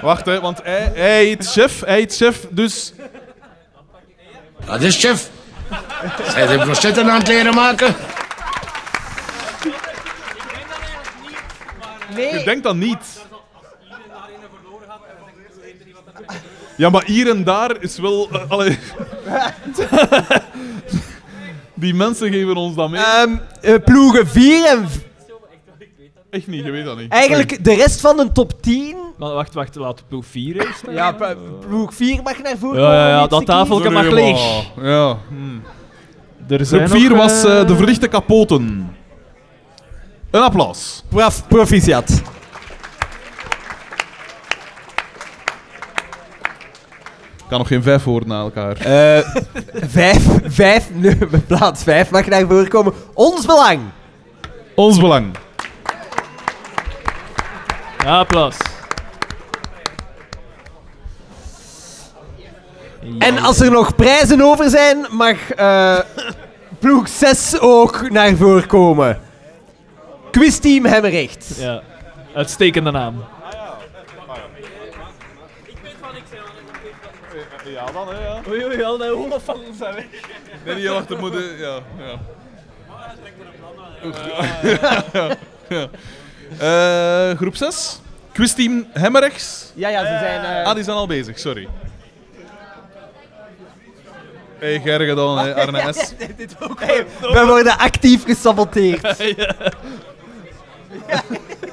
[0.01, 2.93] Wacht, hè, want hij, hij heet chef, hij heet chef, dus...
[4.67, 5.31] Wat is chef?
[6.28, 7.94] Zijn brochetten aan het leren maken?
[12.15, 13.25] Nee, Je denkt dat niet.
[16.76, 18.28] Ja, maar hier en daar is wel...
[18.49, 18.78] allee.
[21.77, 23.01] Die mensen geven ons dat mee.
[23.01, 23.31] ehm,
[23.61, 24.89] eh, ploegen 4 en...
[24.89, 24.97] v-
[26.31, 27.13] Echt niet, je weet dat niet.
[27.13, 28.97] Eigenlijk de rest van de top 10...
[29.19, 30.83] Maar wacht, wacht, laat ploeg 4 eerst.
[30.87, 30.93] hè.
[30.93, 31.37] Ja, p-
[31.69, 33.67] ploeg 4 mag naar voren Ja, ja, komen ja, om iets dat te kiezen.
[33.67, 34.65] tafeltje mag leeg.
[34.83, 35.19] Ja.
[35.29, 36.53] hm.
[36.53, 38.91] Er zijn Groep 4 nog, was eh, eh, de verlichte kapoten.
[40.31, 41.05] Een applaus.
[41.09, 42.23] Prof, proficiat.
[47.49, 48.76] Kan nog geen vijf woorden na elkaar.
[48.76, 49.31] Eh,
[49.99, 51.16] vijf, vijf, nee,
[51.47, 52.92] plaats 5 mag naar voren komen.
[53.15, 53.81] Ons belang.
[54.75, 55.36] Ons belang.
[58.05, 58.57] Ja, applaus.
[63.18, 65.99] En als er nog prijzen over zijn, mag eh,
[66.78, 69.20] ploeg 6 ook naar voren komen.
[70.31, 71.47] Quizteam Hemmerrecht.
[71.58, 71.83] Ja,
[72.34, 73.25] uitstekende naam.
[77.86, 78.40] Ja, dan hè, ja.
[78.48, 80.05] Oei, oei, al die olifanten zijn weg.
[80.65, 81.56] Nee, die wacht, er moeten...
[81.58, 82.18] Ja, ja.
[85.68, 85.89] ja.
[87.31, 88.00] Eh, groep 6.
[88.32, 89.73] Quizteam Hemmerrechts.
[89.74, 90.44] Ja, ja, ze zijn...
[90.44, 91.68] eh, Ah, die zijn al bezig, sorry.
[94.58, 96.12] Hey, Gerge dan, hè, Arne S.
[96.78, 99.16] Hey, we worden actief gesaboteerd.
[101.06, 101.23] Ja,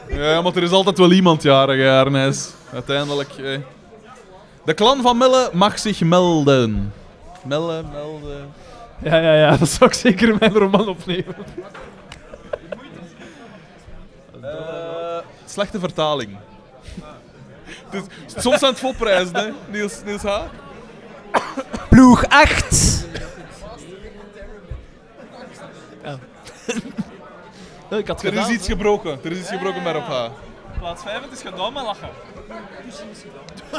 [0.08, 2.50] Ja, maar er is altijd wel iemand jarig, hè, Arnijs.
[2.74, 3.30] Uiteindelijk.
[3.38, 3.58] hè.
[4.66, 6.93] De clan van Melle mag zich melden.
[7.45, 8.53] Melle, melden.
[9.00, 11.35] Ja, ja, ja, dat zou ik zeker in mijn roman opnemen.
[14.42, 16.38] Eh, slechte vertaling.
[17.90, 18.03] Dus,
[18.35, 20.42] soms zijn het vopprijzen, hè, Niels, Niels H.
[21.90, 23.06] Ploeg 8.
[28.00, 29.19] ik had Er is gedaan, iets gebroken.
[29.24, 30.27] Er is iets gebroken bij Rob H.
[30.80, 32.09] Plaats 5, het is gedaan met lachen.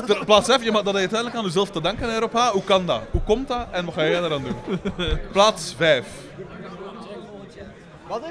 [0.06, 2.48] Ter- Plaats F, je mag dat uiteindelijk aan jezelf te danken, hè, Rob H.
[2.50, 3.00] Hoe kan dat?
[3.10, 3.66] Hoe komt dat?
[3.70, 4.78] En wat ga jij eraan doen?
[5.32, 6.06] Plaats 5.
[8.08, 8.22] Wat?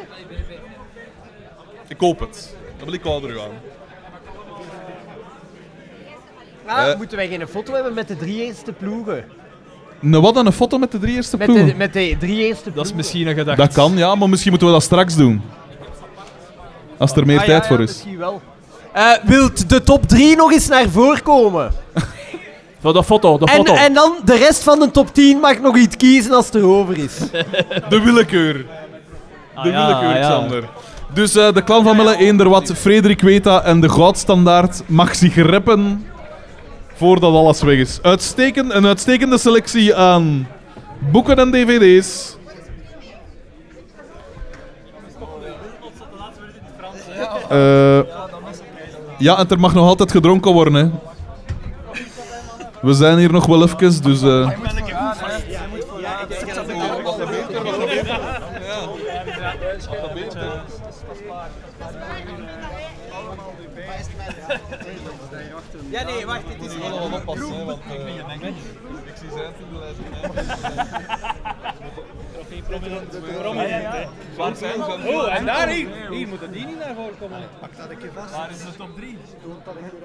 [1.88, 2.56] Ik koop het.
[2.78, 3.50] Dan wil ik ouder u aan.
[6.66, 6.98] Ah, Eh.
[6.98, 9.26] moeten wij geen foto hebben met de drie eerste ploegen?
[10.00, 10.46] Nou, wat dan?
[10.46, 11.68] Een foto met de drie eerste Met ploegen?
[11.68, 12.74] de, met de drie eerste ploegen.
[12.76, 13.62] Dat is misschien een gedachte.
[13.62, 15.42] Dat kan, ja, maar misschien moeten we dat straks doen.
[16.98, 17.90] Als er meer Ah, ja, tijd ja, voor is.
[17.90, 18.42] Misschien wel.
[18.94, 21.72] Eh, wilt de top 3 nog eens naar voren komen?
[22.82, 23.74] Voor de foto, de En, foto.
[23.76, 26.98] en dan de rest van de top 10 mag nog iets kiezen als het erover
[26.98, 27.18] is.
[27.90, 28.54] De willekeur.
[28.54, 28.66] De
[29.56, 30.30] Ah, ja, willekeur, ja.
[30.30, 30.64] Xander.
[31.14, 35.36] Dus eh, de clan van Melle, eender wat, Frederik Weta en de goudstandaard mag zich
[35.36, 36.06] reppen
[36.96, 38.00] voordat alles weg is.
[38.02, 40.48] Uitsteken, een uitstekende selectie aan
[41.12, 42.36] boeken en dvd's.
[47.50, 48.00] Eh,
[49.24, 50.90] ja, en er mag nog altijd gedronken worden, hè.
[52.82, 54.22] We zijn hier nog wel even, dus...
[54.22, 54.50] eh,
[74.38, 75.14] Waar zijn ze?
[75.14, 76.10] Oh, en daar hier.
[76.10, 77.50] Hier moet die niet naar voren komen.
[77.60, 78.36] Pak dat een keer vast.
[78.36, 79.18] Waar is de top 3?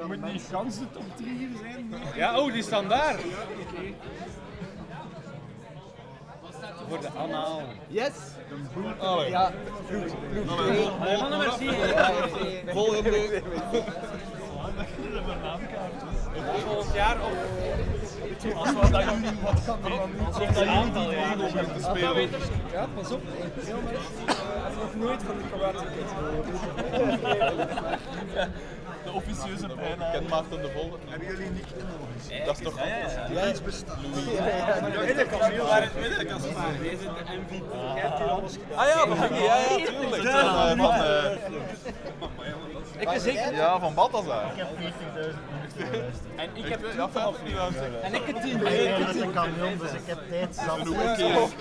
[0.06, 1.94] Moet niet gans de top 3 hier zijn?
[2.14, 3.18] Ja, oh, die staan daar.
[6.88, 7.62] Voor de anaal.
[7.88, 8.12] Yes.
[8.98, 9.30] Allee.
[9.30, 9.52] Ja,
[9.86, 10.88] ploeg, ploeg Allee.
[11.02, 11.16] 2.
[11.16, 11.68] Mannen, merci.
[12.66, 13.42] Volgende.
[16.66, 17.97] Volgend jaar of...
[18.38, 19.78] Als we dat jullie wat kan
[20.26, 22.28] Als dat beginnen te spelen.
[22.72, 23.22] Ja, pas op.
[23.22, 23.76] Ik heb
[24.80, 26.08] nog nooit van de karate kid
[29.20, 30.10] officieuze bijna.
[30.10, 30.98] Ken Maarten de Volder.
[31.08, 32.44] Hebben jullie niet nodig?
[32.46, 32.78] Dat is toch...
[33.34, 33.96] Ja, iets bestaat.
[38.74, 40.22] Ah ja, van Biggie, ja, ja, tuurlijk.
[40.22, 41.32] Ja, Van, eh,
[42.98, 43.54] Ik ben zeker.
[43.54, 44.44] Ja, van Balthazar.
[46.36, 48.02] En ik heb Ja, 50.000.
[48.02, 48.62] En ik het team.
[48.66, 50.64] Ik kan niet dus ik heb tijd zat.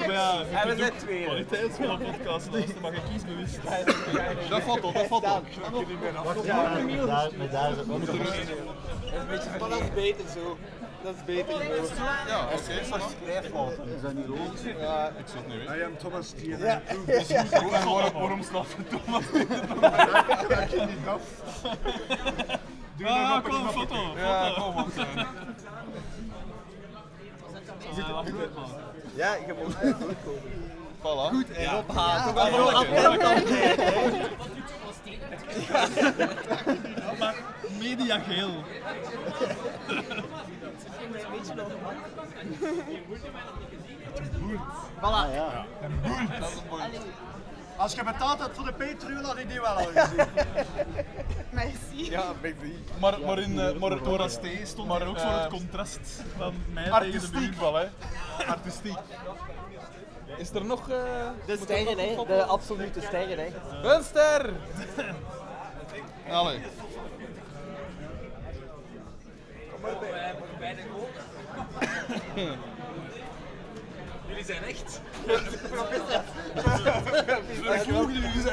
[0.08, 1.24] Ja, En we zijn twee.
[1.24, 3.60] kwaliteitsvolle podcast, dus dan mag ik kiesbewust.
[4.50, 5.44] Dat valt op, dat valt op.
[7.52, 10.58] Met daar We moeten er Maar dat is beter zo.
[11.04, 11.60] Dat is beter zo.
[12.28, 12.56] Ja, oké.
[13.96, 14.62] Is dat niet logisch?
[14.80, 16.82] Ja, ik zit nu I am Thomas die Ja.
[17.06, 18.92] Dus je waarom, je Thomas niet?
[20.62, 21.22] Ik je niet af.
[22.98, 24.72] Doe Ja, kom, een foto, Ja, foto.
[24.74, 24.92] kom.
[29.16, 29.72] Ja, ik heb ook
[31.02, 31.30] Voilà.
[31.30, 32.34] Goed, en op haar.
[35.48, 37.14] Ja, Toch wel ja, afvallen kan ja.
[37.20, 37.36] Maar
[37.80, 38.64] media geel.
[45.00, 45.34] Voilà.
[45.34, 45.66] Ja.
[47.78, 50.28] Als je betaald hebt voor de Patreon, had ik die wel al gezien.
[51.50, 52.12] Merci.
[52.12, 52.74] Ja, baby.
[53.00, 56.54] Maar, maar, in, eh, maar door als stond stond maar ook voor het contrast van
[56.74, 57.86] mij tegen de Artistiek wel, hè?
[58.48, 58.98] Artistiek.
[60.38, 60.90] Is er nog.
[60.90, 60.98] eh,
[61.46, 62.26] De er sterren, een hè.
[62.26, 63.46] De absolute sterren, hè.
[66.28, 66.36] Een ster!
[66.36, 66.60] Allee.
[74.28, 75.02] Jullie zijn echt.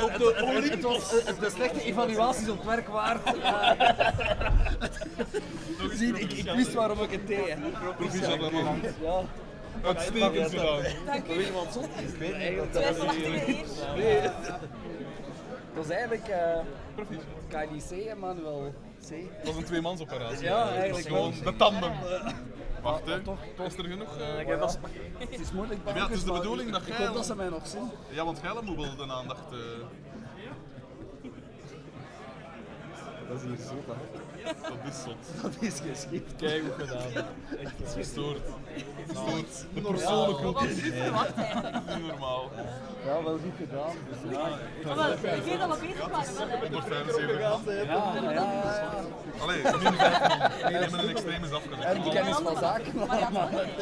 [0.03, 0.35] Op de.
[0.71, 0.85] Het
[1.27, 3.21] eh, de slechte evaluaties op werk waard.
[5.99, 7.57] Zie, ik, ik wist waarom ik het deed.
[7.97, 8.51] Proficiat.
[9.03, 9.23] Ja.
[9.83, 10.83] Uitstekend gedaan.
[11.07, 11.37] Dank u.
[11.37, 12.13] Weet je wat zot is?
[12.13, 13.65] Ik weet eigenlijk Twijfelachtig meneer.
[13.97, 14.21] Nee.
[15.75, 16.37] Dat was eigenlijk uh,
[17.55, 18.75] KDC en Manuel
[19.09, 19.11] C.
[19.11, 20.45] Dat was een tweemansoperatie.
[20.45, 21.93] Ja, Dat eigenlijk was gewoon de tanden.
[22.83, 23.21] Wacht, hè.
[23.65, 24.17] Is er genoeg?
[24.41, 24.79] ik heb dat-
[25.19, 27.07] Het is moeilijk, Ja, het is de maar bedoeling dat ik jij...
[27.07, 27.91] hoop dat ze mij nog zien.
[28.11, 29.53] Ja, want jij moet wel de aandacht...
[29.53, 29.59] eh,
[33.29, 33.97] Dat is hier zo dat.
[34.63, 35.43] Dat is zot.
[35.43, 36.37] Dat is geschikt.
[36.37, 37.25] Kijk hoe gedaan.
[37.59, 38.41] Echt gestoord.
[39.75, 41.03] De persoonlijke Wat was dit Nee.
[41.03, 41.37] verwacht
[41.97, 42.51] Niet normaal.
[43.07, 43.97] Ja, wel goed gedaan.
[44.09, 46.69] Dus ja, ik weet dat we bezig waren, wel, hè.
[46.71, 48.23] 175 man.
[48.23, 49.05] Ja, ja, ja.
[49.41, 50.73] Allee, min 5 man.
[50.73, 51.85] Nee, met een extreem is afgelegd.
[51.85, 53.11] En kennis van zaken.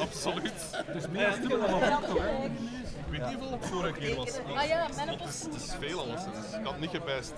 [0.00, 0.52] Absoluut.
[0.92, 4.38] Dus meer stimmen dan Ik weet niet hoeveel het vorige keer was.
[4.56, 5.44] Ah ja, menopause.
[5.44, 6.22] Het is veel alles.
[6.58, 7.32] Ik had niet gepijst.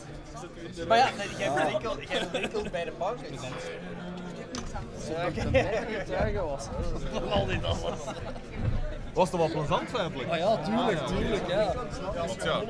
[0.89, 3.24] Maar ja, nee, jij bent enkel bij de pauze.
[5.98, 6.66] Getuigen was.
[7.12, 7.78] Van al dit alles.
[9.14, 10.28] Was toch wel plezant feitelijk?
[10.28, 11.16] Maar ja, tuurlijk, Ah, ja.
[11.16, 11.72] tuurlijk, ja.
[12.26, 12.60] Want ja.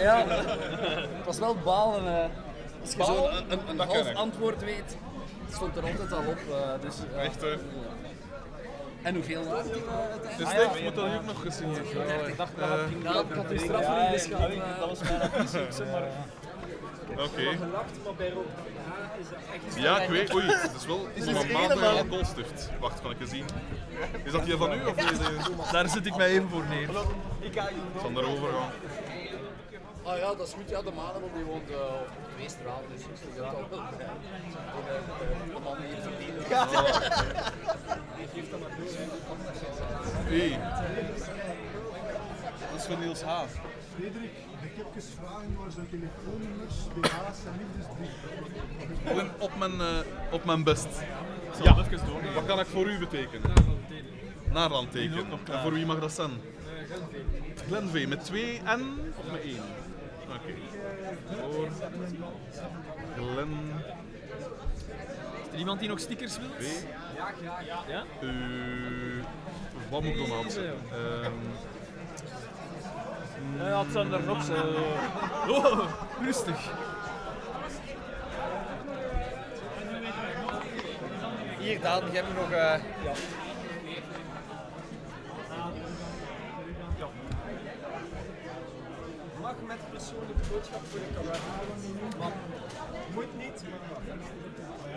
[0.00, 2.06] Ja, het was wel balen.
[2.06, 2.24] eh.
[2.82, 4.96] Als je zo een, een, een half antwoord weet,
[5.46, 6.38] het stond er altijd al op.
[6.50, 7.24] eh, dus, eh.
[7.24, 7.54] Echt, hè?
[9.02, 10.38] En hoeveel waren het?
[10.38, 12.28] Dus dit moet dan ook nog gezien worden.
[12.28, 12.68] Ik dacht dat
[13.02, 13.82] Ja, ik had die gehad.
[13.82, 16.02] eh, Dat was mijn ambitie, maar.
[17.18, 17.42] Oké.
[17.56, 18.46] Gelacht, maar bij Rob
[19.20, 19.82] is het echt...
[19.82, 20.34] Ja, ik weet.
[20.34, 22.70] Oei, het is wel Het is een matige helemaal- alcoholstift.
[22.80, 23.44] Wacht, kan ik eens zien?
[24.24, 24.84] Is dat die van u?
[24.84, 25.22] Of deze?
[25.72, 26.88] Daar zit ik mij even voor neer.
[27.40, 28.70] Ik ga Ik zal erover gaan.
[30.02, 30.68] Ah ja, dat is goed.
[30.70, 33.80] Ja, de Manebel die woont eh, op twee straten, dus ik zie dat al wel.
[35.54, 36.44] De, man hier verdienen.
[36.48, 36.66] Ja.
[38.34, 38.88] Geef dat maar door.
[40.24, 40.58] Hey.
[42.70, 43.42] Dat is van Niels H.
[43.94, 44.49] Frederik, ik
[44.84, 48.16] heb eens vragen naar zijn telefoonnummers, BH's en liefdesbrief.
[49.06, 50.88] Gewoon op mijn, eh, op mijn best.
[51.62, 51.74] Ja.
[52.34, 53.52] Wat kan ik voor u betekenen?
[54.52, 55.24] Naarland tekenen.
[55.50, 56.30] En voor wie mag dat zijn?
[57.66, 58.08] Glenvee.
[58.08, 59.62] Met twee N of met één?
[60.28, 60.54] Oké.
[61.50, 61.68] Voor
[63.16, 63.48] Glen...
[65.46, 66.48] Is er iemand die nog stickers wil?
[67.42, 68.04] Ja, Ja?
[68.22, 69.24] Uh,
[69.90, 70.74] wat moet ik dan aanzetten?
[70.92, 71.32] Ehm,
[73.58, 74.54] Ja, het zijn er nog zo.
[75.48, 75.88] Oh,
[76.22, 76.72] rustig.
[81.58, 82.50] Hier, Daan, jij hebt nog...
[82.50, 82.74] eh
[89.40, 91.38] Mag met persoonlijke boodschap voor de camera.
[93.14, 93.64] Moet niet.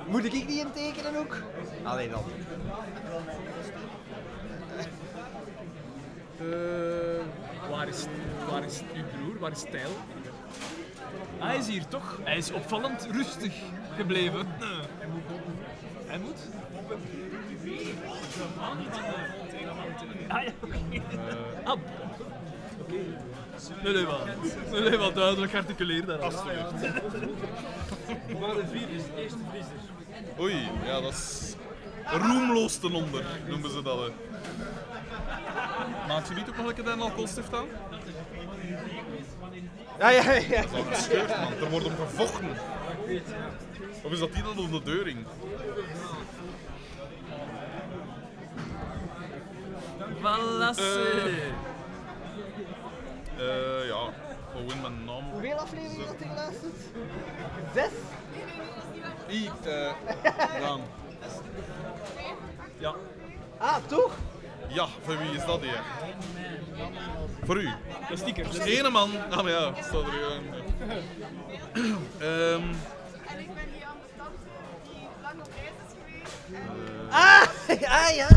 [0.07, 1.37] Moet ik die intekenen ook?
[1.83, 2.23] Alleen dan.
[7.69, 8.05] Waar, is,
[8.49, 9.39] waar is uw broer?
[9.39, 9.89] Waar is Tijl?
[11.39, 12.19] Ah, Hij is hier toch?
[12.23, 13.53] Hij is opvallend rustig
[13.95, 14.47] gebleven.
[16.07, 16.39] Hij moet?
[20.27, 20.77] Ah ja, oké.
[21.63, 21.73] Ah,
[22.81, 22.93] oké.
[23.83, 24.35] Nee, nee, maar,
[24.71, 26.19] nee, nee, maar duidelijk gearticuleerd daar.
[26.19, 26.71] Alsjeblieft.
[28.39, 29.71] Maar de vier is de eerste vriezer.
[30.39, 31.55] Oei, ja, dat is
[32.05, 33.99] roemloos ten onder, noemen ze dat.
[33.99, 34.11] Hè.
[36.07, 37.65] Maakt je niet ook nog een keer een alcoholstift aan?
[39.99, 40.61] Ja, ja, ja.
[40.61, 41.53] Dat is al gescheurd, man.
[41.53, 42.49] Er wordt om gevochten.
[44.03, 45.25] Of is dat die dan om de deuring?
[50.21, 51.21] Valasse.
[53.37, 54.13] Eh, ja,
[54.51, 55.31] gewoon mijn naam.
[55.31, 56.75] Hoeveel afleveringen had je geluisterd?
[57.73, 57.91] Zes?
[59.27, 60.81] Ik, eh, Daan.
[62.77, 62.93] Ja.
[63.57, 64.15] Ah, toch?
[64.67, 65.81] Ja, voor wie is dat hier?
[67.43, 67.69] Voor u.
[68.09, 68.49] De sticker.
[68.49, 69.09] Dus ene man.
[69.29, 70.41] Ah, maar ja, staat er hier.
[72.19, 72.63] Ehm
[73.27, 74.35] En ik ben hier aan de stand
[74.83, 77.13] die lang op reis is geweest.
[77.13, 78.27] Ah, ah ja.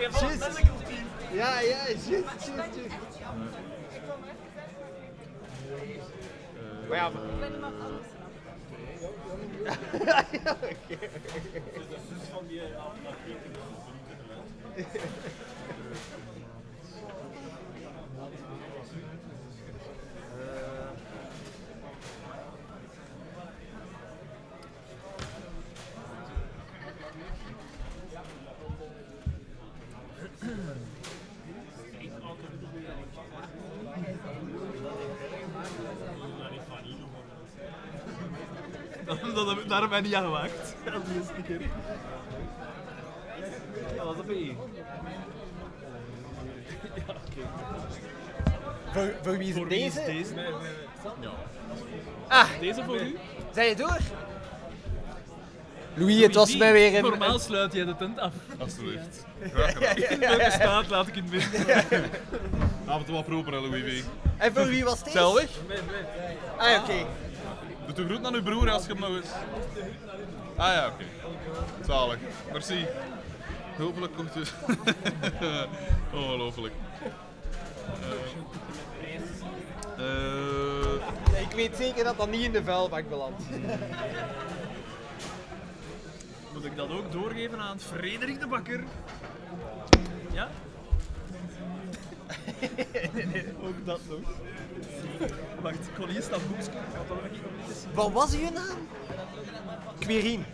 [0.00, 0.62] Juist.
[1.32, 2.78] Ja, ja, juist, juist, juist.
[6.88, 8.06] Maar ja, Ik ben iemand anders.
[10.04, 10.98] ja, ja, oké.
[39.04, 40.76] Dat, dat, daar hebben wij niet aan gewaagd.
[40.84, 41.02] Dat.
[44.26, 44.56] Bij?
[46.94, 47.46] Ja, oké.
[48.92, 50.06] Voor, voor wie is Voor wie is deze?
[50.06, 50.34] deze?
[51.20, 51.30] Ja.
[52.28, 53.16] Ah, Deze voor u?
[53.54, 53.98] zijn je door?
[55.94, 57.02] Louis, het was mij weer een...
[57.02, 58.32] Normaal sluit jij de tent af.
[58.58, 59.24] Alsjeblieft.
[59.52, 59.96] Graag gedaan.
[59.96, 62.10] In welke staat laat ik in het midden?
[62.86, 64.02] Af en toe wat proper, hè, Louis V.
[64.36, 65.34] En voor wie was deze?
[65.34, 65.80] Weg.
[66.56, 67.06] Ah, ja, oké.
[67.86, 69.28] Doe de groet aan uw broer als je hem nog eens.
[70.56, 71.04] Ah ja, oké.
[71.86, 72.16] Zalig.
[72.52, 72.86] Merci.
[73.78, 74.54] Hopelijk komt het.
[76.14, 76.74] Ongelooflijk.
[79.96, 83.42] Eh, eh, weet zeker dat dat niet in de vuilbak belandt.
[86.52, 88.84] Moet ik dat ook doorgeven aan Frederik de Bakker?
[90.32, 90.48] Ja?
[93.12, 94.18] nee, nee, ook dat nog.
[95.60, 96.08] Wacht, ik kon
[96.48, 96.70] boekje.
[96.70, 97.18] Ik had dat
[97.68, 97.84] eens.
[97.94, 98.88] Wat was uw naam?
[99.98, 100.44] Querien.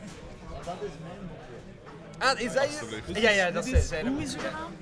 [2.21, 2.69] Ah, is dat
[3.13, 3.21] je?
[3.21, 4.07] Ja, ja, dat is zijn.
[4.07, 4.77] hoe is uw naam?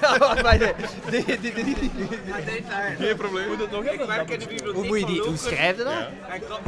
[0.00, 0.72] Ja, wacht, maar nee.
[1.10, 2.96] Nee, nee, nee, nee.
[2.98, 3.48] Geen probleem.
[3.48, 3.84] Moet het nog?
[3.84, 5.92] Ik werk in de bibliotheek Hoe moet je die, hoe schrijf je dat?
[5.92, 6.10] Ja.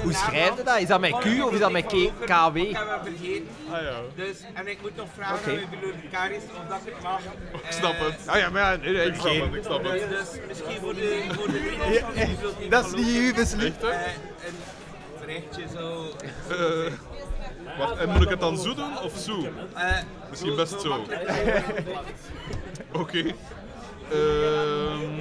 [0.03, 0.79] Hoe schrijf je dat?
[0.79, 1.89] Is dat met Q of is dat met K-
[2.25, 2.57] KW?
[2.57, 3.49] Ik heb hem vergeten.
[3.71, 3.95] Ah ja.
[4.15, 7.21] Dus, en ik moet nog vragen aan mijn bibliothecaris of dat ik mag.
[7.53, 8.29] Ik snap het.
[8.29, 10.11] Ah ja, maar ja, nee, nee, Ik snap het, ik snap Dus, het.
[10.11, 14.01] dus misschien voor de, voor de vrienden van de bibliotheek Dat is niet uw eh,
[14.47, 14.55] Een
[15.21, 16.11] berichtje zo.
[17.75, 19.49] Eh, wacht, en moet ik het dan zo doen of zo?
[19.75, 19.97] Eh,
[20.31, 21.05] Misschien best zo.
[22.93, 23.19] Oké.
[24.11, 25.13] Ehm.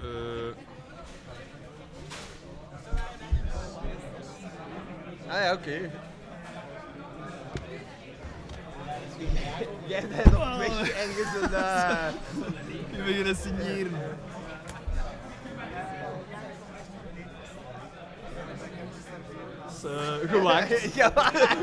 [0.00, 0.54] Eh,
[5.30, 5.70] Ah ja, oké.
[9.86, 11.54] Jij bent op weg ergens een...
[11.54, 12.08] eh,
[12.96, 13.92] Je beginnen signeren.
[19.82, 20.94] Dus, eh, gewaagd.
[20.94, 21.12] Ja,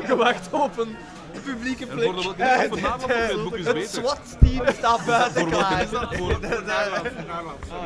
[0.04, 0.96] gewaagd op een
[1.44, 2.12] publieke En plek.
[2.12, 3.88] voor de- naam op het boek is Het beter.
[4.02, 5.82] SWAT-team staat buiten klaar.
[5.82, 6.14] is dat?
[6.16, 7.24] Voor Dat is eigenlijk- Ah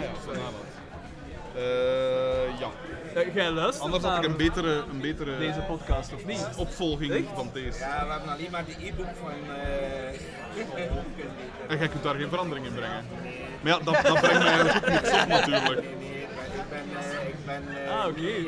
[0.03, 0.55] ja, Nederland.
[1.55, 2.69] Eh, ja.
[3.15, 6.47] Eh, Jij luistert Anders had ik een betere, een betere deze podcast, of niet?
[6.57, 7.25] opvolging Echt?
[7.35, 7.79] van deze.
[7.79, 9.31] Ja, we hebben alleen maar die e-book van.
[9.57, 10.19] eh
[11.69, 13.05] En jij kunt daar geen verandering in brengen.
[13.61, 15.79] Maar ja, dat, dat brengt mij eigenlijk ook niks op natuurlijk.
[15.81, 18.47] Ik ben, eh, ik ben eh, Ah, oké, nu,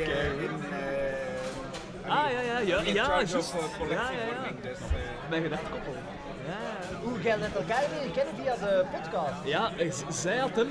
[2.08, 4.52] Ah, ja, ja, ja, ja, Ja, ja, ja.
[4.62, 5.92] dus, eh, Mijn gedachtkoppel.
[6.46, 6.81] Ja.
[7.02, 9.34] Hoe jij net elkaar leren kennen via de podcast.
[9.44, 10.68] Ja, eh, zij had hem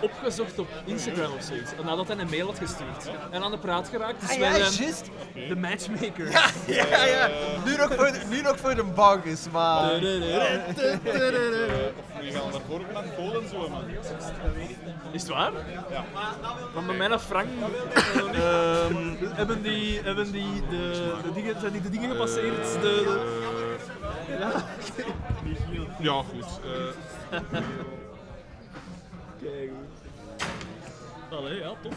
[0.00, 1.72] opgezocht op Instagram of zoiets.
[1.78, 3.10] En nadat hij een mail had gestuurd.
[3.30, 4.20] En aan de praat geraakt.
[4.20, 5.10] Dus Ah, wij ja, zijn juist.
[5.48, 6.30] de matchmaker.
[6.30, 7.28] Ja, ja, ja.
[7.64, 9.90] Nu nog voor de, nu nog voor de bankers, maar...
[9.92, 10.98] Of we
[12.32, 13.82] gaan naar voren met Polen zo, man.
[15.12, 15.52] Is het waar?
[15.90, 16.04] Ja.
[16.74, 17.48] Want bij mij en Frank
[18.34, 22.72] ehm, hebben die, hebben die de, de dingen, zijn die de dingen gepasseerd.
[22.72, 23.38] De, de...
[24.38, 24.52] Ja.
[25.98, 26.60] Ja, goed.
[26.64, 27.40] eh,
[29.42, 29.70] Kijk.
[31.30, 31.92] Allee, ja, top.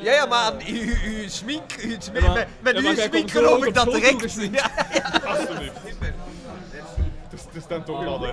[0.00, 2.96] Ja, ja, maar aan uw, uw smink, uw smink Ja, maar- met, met ja, uw
[3.08, 4.32] smink geloof ik dat direct.
[4.34, 5.20] Ja, ja.
[5.26, 5.78] alsjeblieft.
[5.84, 8.32] Het is, het is dan toch glad, hè.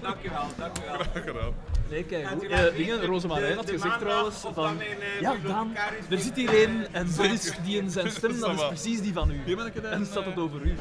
[0.00, 0.94] Dankjewel, dankjewel.
[0.94, 1.54] Graag gedaan.
[1.90, 2.34] Nee, kijk, goed.
[2.42, 2.70] natuurlijk.
[2.70, 4.80] Eh, dingen, Rosemarijn had De- de gezegd trouwens van...
[4.80, 5.76] eh, Ja, Daan,
[6.10, 9.12] er zit hier een en dat is die in zijn stem, dat is precies die
[9.12, 9.40] van u.
[9.82, 10.74] En staat het eh, over u.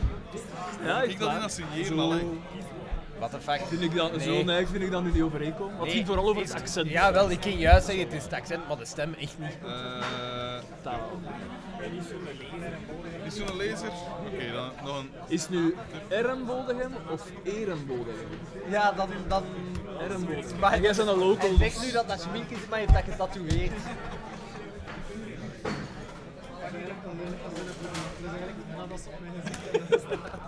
[0.86, 2.20] Ja, Ik dat signeren Zo- al, hè.
[3.20, 3.68] Wat een fact.
[3.68, 4.44] Vind ik dat, Zo Nee.
[4.44, 5.74] neig vind ik dat nu niet overeenkomen.
[5.78, 6.90] Want het ging vooral over het accent.
[6.90, 9.58] Ja, wel, ik ging juist zeggen, het is het accent, maar de stem echt niet.
[9.66, 9.72] Eh,
[10.82, 11.00] Taal.
[13.26, 13.90] is zo'n laser?
[14.34, 15.10] Oké, dan nog een...
[15.28, 15.76] Is nu
[16.10, 18.28] Ehrenbodegem of Ehrenbodegem?
[18.70, 19.10] Ja, dan...
[19.28, 19.44] dan.
[20.60, 21.58] Maar jij bent een local.
[21.58, 23.72] Hij zegt nu dat dat smink is, maar hij heeft dat getatoeëerd.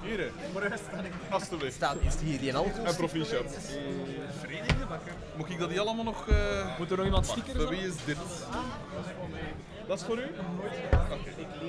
[0.04, 0.30] Hier, hè.
[1.30, 1.76] Alsjeblieft.
[1.76, 3.58] Staat, is hier die een En proficiat.
[5.38, 6.28] Moet ik dat die allemaal nog...
[6.30, 7.70] eh Moet er nog iemand op?
[7.70, 8.18] wie is dit?
[9.88, 10.28] Dat is voor u?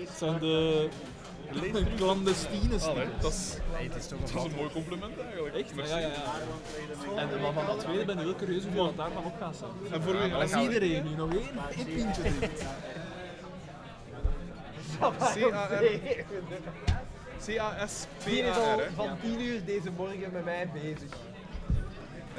[0.07, 0.89] Het zijn de
[1.97, 3.21] clandestine stickers.
[3.21, 5.55] dat is, Nee, het is toch dat is een mooi compliment eigenlijk.
[5.55, 5.75] Echt?
[5.75, 5.93] Merci.
[5.95, 7.21] Ja, ja, ja.
[7.21, 9.71] En maar van dat tweede ben ik heel curieus hoeveel dat daarvan op gaat staan.
[9.93, 10.35] En voor wie?
[10.35, 12.23] Als iedereen nu nog één, één pintje
[14.99, 15.35] drinkt.
[17.45, 21.11] Die is al C-A-S-P-A-R, van 10 uur deze morgen met mij bezig.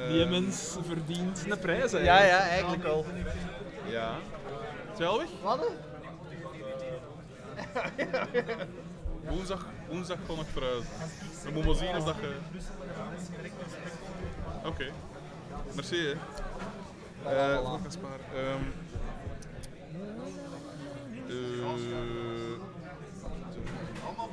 [0.07, 1.97] Die Ehm, mens verdient een prijs, hè.
[1.99, 3.05] Ja, ja, eigenlijk al.
[3.87, 4.15] Ja.
[4.97, 5.27] Weg?
[5.41, 5.59] Wat?
[9.29, 10.83] Woensdag, woensdag kom ik vooruit.
[11.43, 12.35] Dan moet maar zien of dat je...
[14.65, 14.85] Oké.
[15.75, 16.11] Merci, hè.
[17.31, 18.73] Eh, wat kan sparen?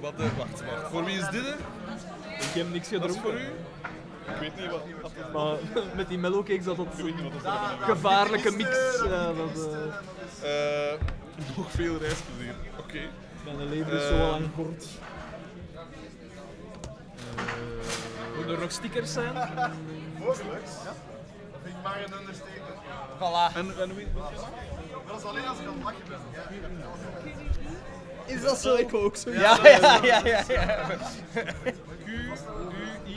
[0.00, 0.90] wat, eh, wacht, wacht.
[0.90, 1.44] Voor wie is dit?
[1.44, 1.54] hè?
[2.36, 3.20] Ik heb niks Dat is gedronken.
[3.22, 3.44] voor u?
[4.32, 4.80] Ik weet niet wat...
[5.02, 6.86] wat is Maar met die mellowcakes dat dat
[7.80, 8.68] gevaarlijke mix.
[9.04, 9.68] Ja, dat,
[10.42, 11.00] eh, Eh,
[11.56, 12.54] nog veel reisplezier.
[12.78, 12.98] Oké.
[13.44, 14.86] Mijn leven is zo al aan kort.
[18.36, 19.32] Moeten er nog stickers zijn?
[20.26, 20.64] Mogelijk.
[20.84, 20.92] Ja.
[21.52, 22.78] Dat vind ik maar een understatement.
[23.18, 23.56] Voilà.
[23.56, 24.06] En, en wie?
[25.06, 26.18] Dat is alleen als ik aan het lachen ben.
[28.26, 28.74] Is dat zo?
[28.74, 29.30] Ik ook zo.
[29.30, 30.42] Ja, ja, ja, ja.
[30.48, 30.84] ja.
[31.34, 32.30] Q, U,
[33.06, 33.16] I.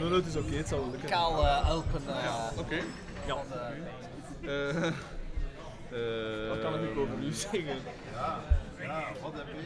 [0.00, 1.08] Nee, nee, het is oké, het zal wel lukken.
[1.08, 2.02] Kaal eh, Alpen.
[2.08, 2.76] eh, Oké.
[3.26, 3.36] Ja.
[4.44, 7.76] Eh, eh, Wat kan ik nu over u zeggen?
[8.14, 8.40] Ja,
[8.80, 9.62] ja, wat heb je?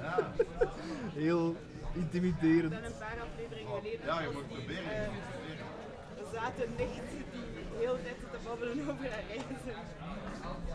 [0.00, 0.32] Ja.
[1.22, 1.56] Heel
[1.92, 2.72] intimiderend.
[2.72, 4.06] En een paar afleveringen geleden.
[4.06, 4.84] Ja, je moet proberen.
[4.90, 5.02] eh.
[6.20, 9.74] Er zaten nichten die hele tijd zitten babbelen over haar reizen.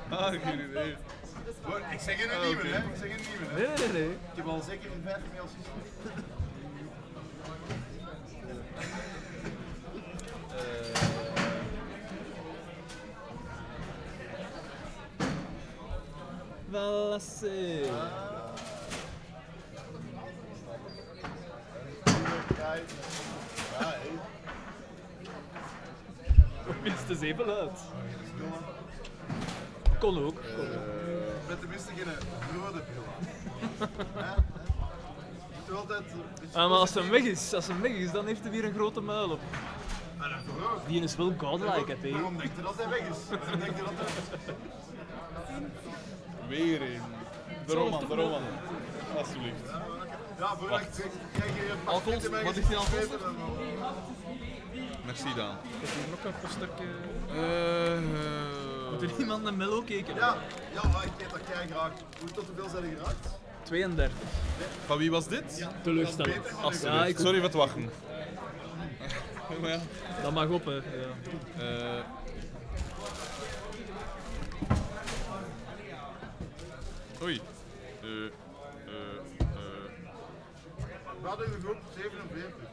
[0.10, 0.96] Ah, geen idee.
[1.62, 2.78] Hoor, Ik zeg een Ah, nieuwe, hè?
[2.78, 3.68] Ik zeg een nieuwe, hè?
[3.68, 4.12] Nee, nee, nee.
[4.12, 6.26] Ik heb al zeker vijf mails gestuurd.
[23.80, 24.02] Hé.
[26.84, 27.80] Minstens even luid.
[30.00, 30.36] Kon ook.
[30.56, 30.95] Kon ook.
[31.48, 32.06] Met tenminste geen
[32.62, 33.28] rode bril aan.
[34.24, 34.36] Hè?
[35.60, 38.12] Ik doe altijd een beetje Ah, maar als hem weg is, als hem weg is,
[38.12, 39.40] dan heeft hij weer een grote muil op.
[40.18, 40.88] Maar dat?
[40.88, 43.18] Die is wel godlike, hè, Waarom denkt u dat hij weg is?
[43.40, 45.66] Waarom denkt u dat hij...
[46.48, 47.02] Weer een.
[47.66, 48.42] De roman, de roman.
[49.18, 49.62] Alsjeblieft.
[50.40, 50.88] Ja, voor ik
[51.34, 53.18] krijg je een Alcohol, pakket in mijn wat is die gezicht alcohol?
[53.18, 53.94] gezeten en dan-
[55.06, 55.56] Merci Daan.
[55.64, 56.86] Ik heb hier nog een postertje.
[57.30, 60.16] Eh, Moet er iemand een mello keken?
[60.16, 60.38] Ja,
[60.74, 61.92] ja, ik eet dat kei graag.
[62.20, 63.28] Hoe tot hoeveel zijn er geraakt?
[63.64, 64.18] 32.
[64.86, 65.66] Van wie was dit?
[65.84, 66.36] Teleurstellend.
[66.62, 66.82] Alsjeblieft.
[66.84, 67.90] Ja, ik- Sorry voor het wachten.
[69.62, 69.80] maar ja.
[70.22, 70.74] Dat mag op, hè.
[70.74, 70.82] Ja.
[71.58, 72.04] Eh,
[77.22, 77.42] Oei.
[78.02, 78.26] Eh, eh,
[79.40, 79.48] eh.
[81.22, 82.65] We hadden in de groep 47.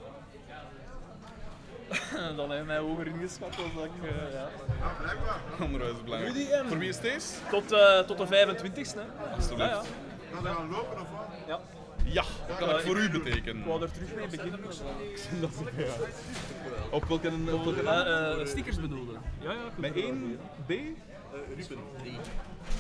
[2.37, 3.91] Dan heb je mij hoger ingeschat als dat ik...
[4.11, 4.49] eh, ja.
[4.81, 5.41] Ja, blijkbaar.
[5.61, 6.35] Onderwijs is belangrijk.
[6.35, 6.69] Rudy M.
[6.69, 7.27] Voor wie is deze?
[7.51, 8.99] Tot, eh, tot de 25ste.
[8.99, 9.35] hè.
[9.37, 9.59] Alsjeblieft.
[9.59, 9.83] Ja, ja.
[10.35, 11.27] Gaan we gaan lopen of wat?
[11.47, 11.61] Ja.
[12.05, 13.67] Ja, dat kan Ja, ik voor u Ik betekenen.
[13.67, 14.61] wou er terug mee beginnen.
[15.41, 15.51] dat-
[16.91, 19.13] Op welke, op welke Eh, eh, stickers bedoelde.
[19.41, 19.59] Ja, ja.
[19.75, 19.79] goed.
[19.79, 20.71] Met één B?
[21.57, 21.79] Ruben.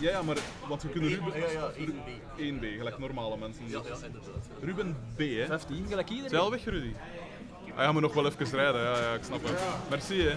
[0.00, 0.36] Ja, ja, maar
[0.68, 1.40] want we kunnen Ruben...
[1.40, 2.60] ja, ja, één B.
[2.62, 3.64] 1B, gelijk normale mensen.
[3.68, 4.46] Ja, ja, inderdaad.
[4.60, 5.46] Ruben B, hè?
[5.46, 6.30] 15, gelijk iedereen.
[6.30, 6.92] Zijn al weg, Rudy?
[7.76, 9.52] Ah, ja, maar nog wel even rijden, ja, ja, ik snap het.
[9.90, 10.36] Merci, hè.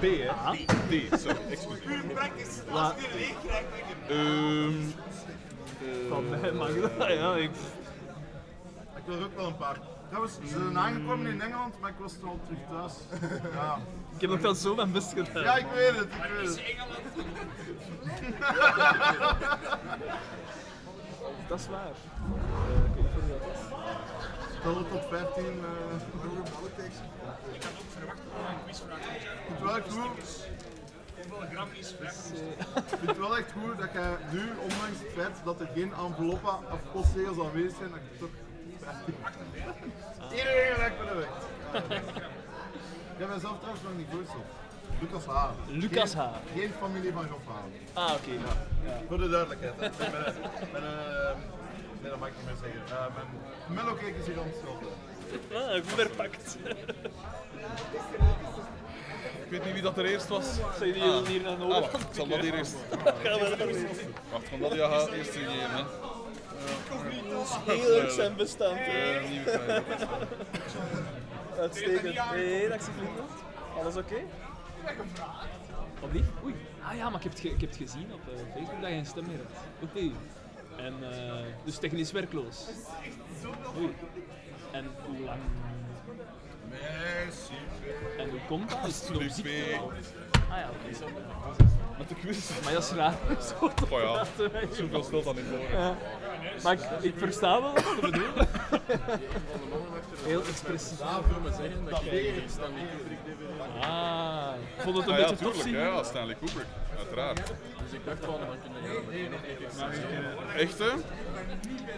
[0.00, 0.64] B, hè?
[0.88, 1.82] D, sorry, excuseer.
[1.86, 2.60] Puur praktisch.
[2.66, 2.72] Ja.
[2.72, 3.66] Als je er één krijgt.
[4.08, 4.72] Ehm...
[6.08, 7.34] Van mij mag dat, ja.
[7.34, 7.50] Ik...
[8.96, 9.76] Ik wil er ook wel een paar.
[10.08, 12.92] Trouwens, ze zijn aangekomen in Engeland, maar ik was al terug thuis.
[13.54, 13.78] Ja.
[14.14, 15.42] Ik heb nog wel zo mijn best gedaan.
[15.42, 16.60] Ja, ik weet het, ik weet het.
[21.48, 21.86] Dat is waar.
[21.86, 21.90] Eh,
[22.84, 23.60] ik weet niet of dat is.
[24.66, 25.50] 12 tot 15 uh,
[27.52, 29.16] Ik had ook verwacht dat er een quizvraag zijn.
[29.16, 30.48] Ik vind het wel goed.
[31.28, 32.92] Hoeveel gram is 500?
[32.92, 35.92] Ik vind het wel echt goed dat jij nu, ondanks het feit dat er geen
[36.06, 38.34] enveloppen of postzegels aanwezig zijn, dat je toch
[38.80, 39.14] 15
[40.38, 41.34] Iedereen gelijk met de weg.
[43.14, 44.46] Ik heb mezelf trouwens nog niet voorgesteld.
[45.00, 45.50] Lucas H.
[45.66, 46.34] Lucas Geen- H.
[46.54, 47.52] Geen familie van Job H.
[47.98, 48.30] Ah, oké.
[48.30, 49.00] Ja.
[49.08, 49.74] Voor de duidelijkheid.
[49.78, 49.88] hè.
[49.98, 50.34] Mijn, mijn,
[50.72, 51.36] mijn, eh,
[52.00, 52.80] nee, dat mag ik niet meer zeggen.
[52.96, 54.88] Uh, mijn mellowcake is hier aan het schulden.
[55.52, 56.56] Ah, goed herpakt.
[59.44, 60.46] Ik weet niet wie dat er eerst was.
[60.78, 61.26] Zijn jullie Ah.
[61.26, 62.74] hier naar Ah, wacht, ik zal dat hier eerst...
[63.22, 63.84] Gaan we dat eerst?
[64.32, 65.82] Wacht, van dat ja gaat eerst geven, hè.
[67.72, 68.76] Heel erg zijn bestand.
[68.78, 69.18] hè.
[69.18, 69.80] Eh.
[71.58, 72.30] Uitstekend.
[72.32, 73.20] Nee, dat zie ik niet.
[73.80, 74.14] Alles oké?
[76.12, 76.24] Lief?
[76.44, 76.54] Oei.
[76.82, 78.90] Ah ja, maar ik heb het, ge- ik heb het gezien op eh, Facebook dat
[78.90, 79.96] je een stem meer hebt.
[79.96, 80.14] Oei.
[80.76, 82.64] En eh, dus technisch werkloos.
[83.78, 83.94] Oei.
[84.72, 85.40] En hoe lang?
[88.18, 88.86] En hoe komt dat?
[88.86, 89.10] Is het
[90.50, 91.12] Ah ja, oké.
[91.98, 92.50] Met de quiz.
[92.64, 93.14] Maar dat is raar.
[93.60, 94.24] Zo te Oh ja,
[94.72, 95.78] zoveel stelt dat niet voor.
[95.80, 95.96] Ja.
[96.62, 98.48] Maar ik, ik versta wel wat je bedoelt.
[100.26, 100.98] Heel expressief.
[100.98, 105.28] Daarvoor me zeggen dat jij Stanley Kubrick DVD Ah, ik vond het een Ah, ja,
[105.28, 105.76] beetje tof zien.
[105.76, 106.66] ja, Stanley Kubrick,
[106.98, 107.36] uiteraard.
[107.82, 109.28] Dus ik dacht van, dan kunnen jullie
[110.56, 110.90] Echt, hè?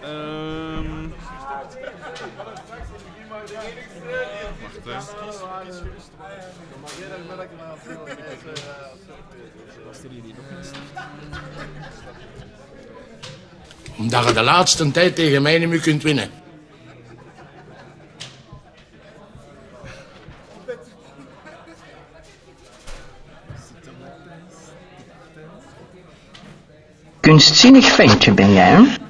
[0.02, 1.09] Ehm...
[1.09, 1.81] Wacht, hè.
[2.36, 3.50] Maar Wacht
[10.05, 10.24] even.
[10.24, 10.36] Niet
[13.98, 16.31] Omdat je de laatste tijd tegen mij niet meer kunt winnen.
[27.20, 29.07] Kunstzinnig ventje ben jij, hè?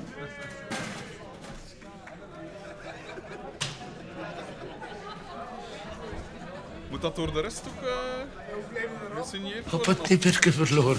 [7.00, 9.96] Moet dat door de rest ook eh gesigneerd Op worden?
[10.02, 10.96] het nipperke verloren.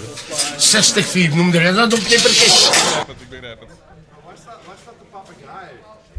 [1.30, 2.28] 60-4 noemde hij dat op nipperke.
[2.28, 3.68] Ik begrijp het, ik begrijp het.
[4.24, 5.68] Waar staat, de papegaai?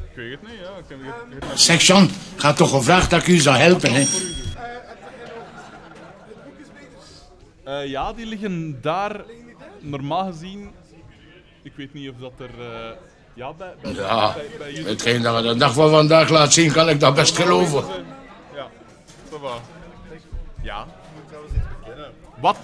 [0.09, 0.77] Ik weet het niet, ja.
[0.77, 0.85] Ik
[1.49, 4.03] heb, Zeg Jean, had toch gevraagd dat ik u zou helpen, hè?
[7.63, 9.21] Eh, ja, die liggen daar
[9.79, 10.71] normaal gezien.
[11.63, 12.49] Ik weet niet of dat er.
[12.59, 12.91] eh,
[13.33, 16.71] ja, bij, bij, Ja, bij, bij hetgeen dat je de dag van vandaag laat zien,
[16.71, 17.83] kan ik dat best geloven.
[19.31, 19.59] Ja, ça va.
[20.61, 20.85] Ja.
[22.39, 22.57] Wat?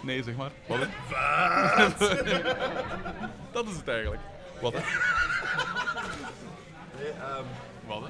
[0.00, 0.50] Nee, zeg maar.
[0.66, 0.78] Wat?
[0.78, 0.86] hè?
[3.52, 4.20] dat is het eigenlijk.
[4.60, 4.72] Wat?
[4.72, 4.78] hè?
[6.98, 7.44] Nee, ehm...
[7.86, 8.00] Wat?
[8.02, 8.08] hè?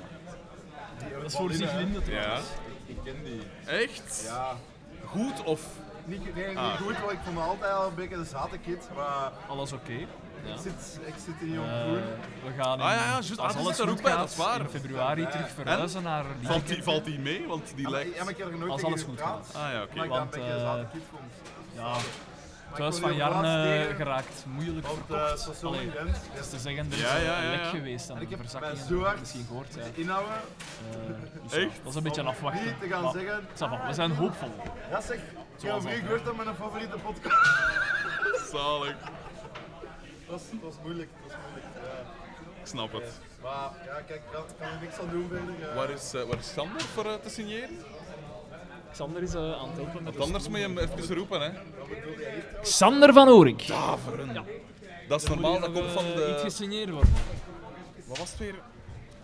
[1.18, 2.04] Dat is voor Sieglinde Ja.
[2.04, 2.46] trouwens.
[2.86, 3.42] Ik ken die.
[3.66, 4.22] Echt?
[4.26, 4.56] Ja.
[5.04, 5.60] Goed of.
[6.04, 6.80] Niet, nee, niet Ah.
[6.80, 9.32] goed, want ik vond me altijd al een beetje een zate kid, maar...
[9.48, 10.06] Alles oké.
[10.44, 11.94] Ik, zit, ik zit in Jong Eh, Groen.
[12.44, 13.38] we gaan in, Ah ja, ja, juist.
[13.38, 14.60] als Ah, alles er goed ook bij, gaat, dat is waar.
[14.60, 16.04] in februari terug verhuizen En?
[16.04, 17.46] naar Valt die, valt die mee?
[17.46, 18.16] Want die Ja, maar- lijkt.
[18.16, 19.52] ja, maar ik heb er nooit Als alles goed gaat.
[19.56, 20.00] Ah ja, oké.
[20.02, 20.40] een Want, eh,
[21.10, 21.32] vond.
[21.74, 21.92] Ja,
[22.68, 25.64] het huis van Jarne geraakt moeilijk Op de verkocht.
[25.64, 26.16] Allee, in Gent.
[26.34, 28.30] dat is te zeggen, er is Ja, ja, een ja, lek geweest en En ik
[28.30, 29.18] een heb verzakking.
[29.20, 29.82] Misschien gehoord, ja.
[29.94, 30.32] inhouden.
[30.32, 30.96] Eh,
[31.42, 31.76] dus Echt?
[31.82, 32.64] Dat is een beetje een afwachten.
[32.64, 33.46] Niet te gaan Maar, zeggen.
[33.86, 34.52] we zijn hoopvol.
[34.90, 35.24] Ja zeg, ik
[35.60, 38.50] heb gehoord dat mijn favoriete podcast.
[38.52, 38.94] Zalig.
[40.32, 41.66] Dat is, dat is moeilijk, dat is moeilijk.
[41.74, 42.60] Ja.
[42.60, 43.20] Ik snap het.
[43.42, 45.68] Maar ja, kijk, ik kan, er niks aan doen verder.
[45.68, 45.74] ja.
[45.74, 47.78] Waar is, eh, waar is Sander voor eh, te signeren?
[48.92, 51.50] Xander is eh, aan het helpen de anders moet je hem even roepen, hè?
[52.60, 53.66] Xander van Oorik.
[53.66, 54.34] Daveren.
[54.34, 54.44] Ja.
[55.08, 56.30] Dat is Dan normaal, dat komt van eh, de...
[56.32, 57.12] Iets gesigneerd worden.
[58.06, 58.54] Wat was het weer?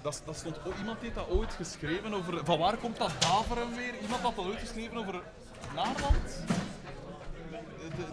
[0.02, 2.44] Dat, dat stond, oh, iemand heeft dat ooit geschreven over...
[2.44, 3.94] Van waar komt dat daveren weer?
[4.02, 5.22] Iemand had dat ooit geschreven over
[5.74, 6.44] Naarland?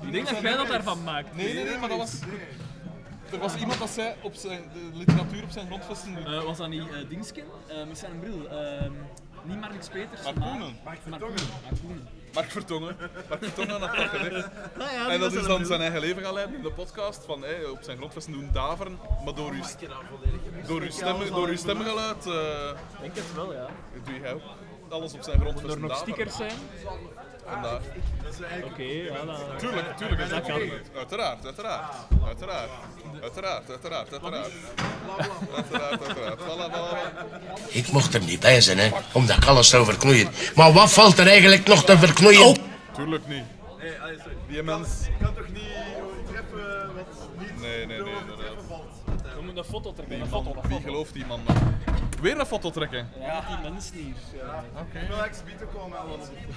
[0.02, 1.36] Ik denk dat jij dat daarvan maakt.
[1.36, 2.20] Nee, nee, nee, maar dat was...
[3.32, 6.26] Er was iemand dat zei op zijn, de literatuur op zijn grondvesten doet.
[6.26, 7.44] Eh, was dat niet uh, Dingsken?
[7.68, 8.48] Eh, met zijn bril.
[8.48, 8.92] Ehm,
[9.44, 10.50] niet Marnix Peters, Mark maar...
[10.50, 10.80] Koenen.
[10.84, 11.36] Mark Vertongen.
[11.64, 12.08] Mark Koenen.
[12.34, 12.96] Mark Vertongen.
[13.30, 14.50] Mark Vertongen had dat gezegd.
[14.78, 17.26] Ah ja, en dat is dan zijn eigen leven gaan leiden in de podcast.
[17.26, 19.64] Van hey, op zijn grondvesten doen daveren, maar door uw,
[20.68, 22.26] door uw, stem, door uw stemgeluid.
[22.26, 23.68] Ik denk het wel, ja.
[24.06, 24.42] doe jij ook
[24.90, 26.14] alles op zijn grondvesten Er nog daveren.
[26.14, 26.60] stickers zijn?
[27.48, 27.82] Vandaar.
[28.64, 29.36] Oké, ja, dan...
[29.58, 30.20] Tuurlijk, tuurlijk.
[30.20, 30.62] Dat Dat kan.
[30.96, 31.94] Uiteraard, uiteraard.
[32.26, 32.70] Uiteraard.
[33.22, 34.52] Uiteraard, uiteraard, uiteraard.
[35.56, 36.40] Uiteraard, uiteraard.
[36.40, 37.68] Voilà, voilà.
[37.68, 40.30] Ik mocht er niet bij zijn, hè, omdat ik alles zou verknoeien.
[40.56, 42.58] Maar wat valt er eigenlijk nog te verknoeien?
[42.96, 43.44] Tuurlijk niet.
[44.48, 44.90] Die mens...
[45.22, 45.64] Kan toch niet
[46.04, 48.16] overtreffen wat niet Nee, nee, nee, te nee.
[48.16, 48.94] overtreffen valt.
[49.06, 50.20] We moeten een foto trekken.
[50.22, 50.80] Een foto, wie foto.
[50.80, 51.58] gelooft die man nog?
[52.22, 53.10] Weer een foto trekken?
[53.20, 54.16] Ja, die mensen hier.
[54.34, 54.64] Ja.
[54.80, 55.00] Oké.
[55.00, 55.98] Ik wil exhibiet ook komen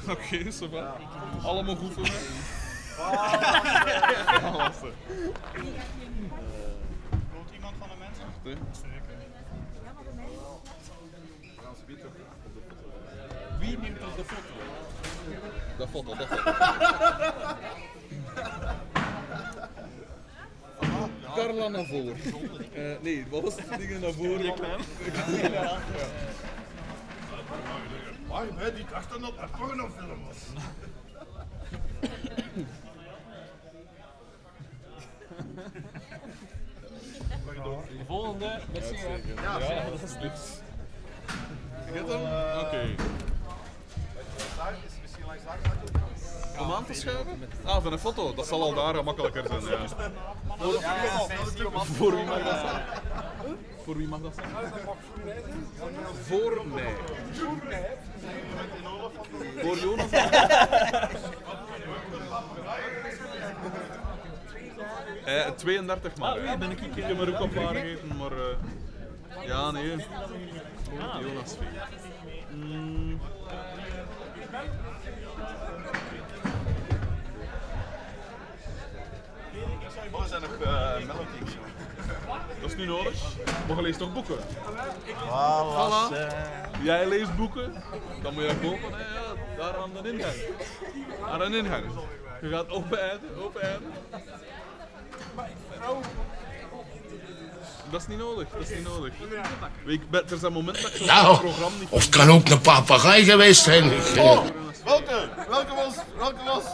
[0.08, 0.96] Oké, zo va.
[1.42, 2.10] Allemaal goed voor mij.
[2.98, 4.92] Ah, Lassen.
[7.34, 8.26] Komt iemand van de mensen?
[13.58, 14.52] Wie neemt er de foto?
[15.78, 16.52] Dat foto, dat foto.
[21.38, 22.16] Carla naar voren.
[22.74, 24.38] Eh, nee, wat was het ding naar voren?
[24.42, 24.80] Die klein.
[28.28, 30.36] Maar wij die dachten dat het een pornofilm was.
[37.88, 38.94] De volgende, merci.
[38.96, 39.42] hè.
[39.42, 40.14] Ja, Ja, dat is
[41.92, 42.20] je het hem?
[42.60, 42.94] Oké.
[44.56, 45.58] Daar is misschien langs daar.
[46.60, 47.48] Om aan te schuiven?
[47.64, 48.34] Ah, van een foto.
[48.34, 49.62] Dat zal al daar gemakkelijker zijn.
[49.62, 49.86] Ja.
[51.96, 52.82] Voor wie mag dat zijn?
[53.84, 54.48] Voor wie mag dat zijn?
[56.22, 56.94] Voor mij.
[59.62, 60.10] Voor Jonas.
[65.24, 66.28] Eh, 32 man.
[66.48, 68.32] Ah, ben ik- Ik heb er ook een paar gegeten, maar...
[68.32, 69.92] eh, ja, nee.
[71.00, 71.20] Ah.
[71.20, 71.56] Jonas.
[72.54, 73.20] Mm.
[80.28, 81.54] Zijn nog uh, melodies.
[82.60, 83.14] Dat is nu nodig.
[83.66, 84.36] Maar je leest toch boeken?
[85.28, 86.14] Voilà.
[86.82, 87.72] Jij leest boeken,
[88.22, 88.92] dan moet je dat kopen.
[88.98, 90.34] Hè, ja, daar aan de ingang.
[91.30, 91.84] Aan de ingang.
[92.40, 93.92] Je gaat open eindigen, open eindigen.
[97.90, 99.12] Dat is niet nodig, dat is niet nodig.
[99.84, 102.48] Ik ben, er zijn momenten dat ik zo'n Nou, programma niet of het kan ook
[102.48, 103.92] een papegaai geweest zijn.
[103.92, 104.44] Eh, Oh,
[104.84, 105.28] welke?
[105.48, 105.94] Welke was?
[106.18, 106.64] Welke was?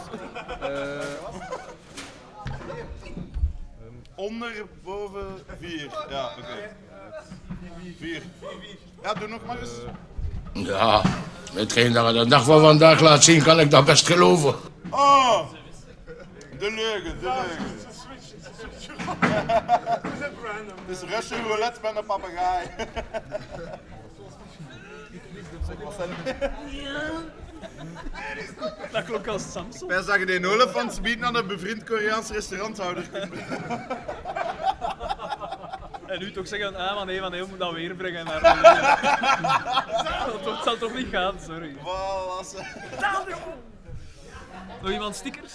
[4.15, 5.89] Onder, boven, vier.
[6.09, 6.75] Ja, oké.
[7.99, 8.21] Vier.
[9.03, 9.71] Ja, doe nog maar eens.
[10.53, 11.01] ja,
[11.53, 14.55] hetgeen dat je de dag van vandaag laat zien, kan ik dat best geloven.
[14.89, 15.39] Oh!
[16.59, 17.73] De leugen, de leugen.
[20.85, 22.67] Het is Russian roulette met een papegaai.
[28.91, 29.43] Dat klonk als
[29.87, 33.03] wens dat je die olifant biedt aan een bevriend Koreaans restauranthouder
[36.05, 38.41] En nu toch zeggen, ah, maar nee, maar nee, we moeten dat weer brengen naar...
[40.43, 41.75] dat zal toch niet gaan, sorry.
[44.81, 45.53] Nog iemand stickers?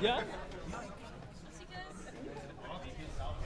[0.00, 0.18] Ja?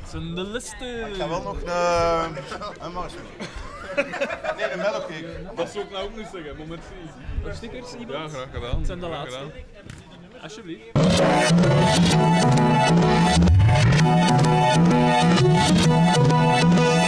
[0.08, 1.08] Zijn de listen.
[1.08, 2.36] Ik ga wel nog een,
[2.80, 3.72] een marshmallow.
[3.96, 5.54] Nee, de melkcake.
[5.56, 7.54] Dat zou ik nou ook niet zeggen, moment zien.
[7.54, 8.32] Stickers, iemand?
[8.32, 8.76] Ja, graag gedaan.
[8.76, 9.38] Het zijn de laatste.
[10.42, 10.82] Alsjeblieft.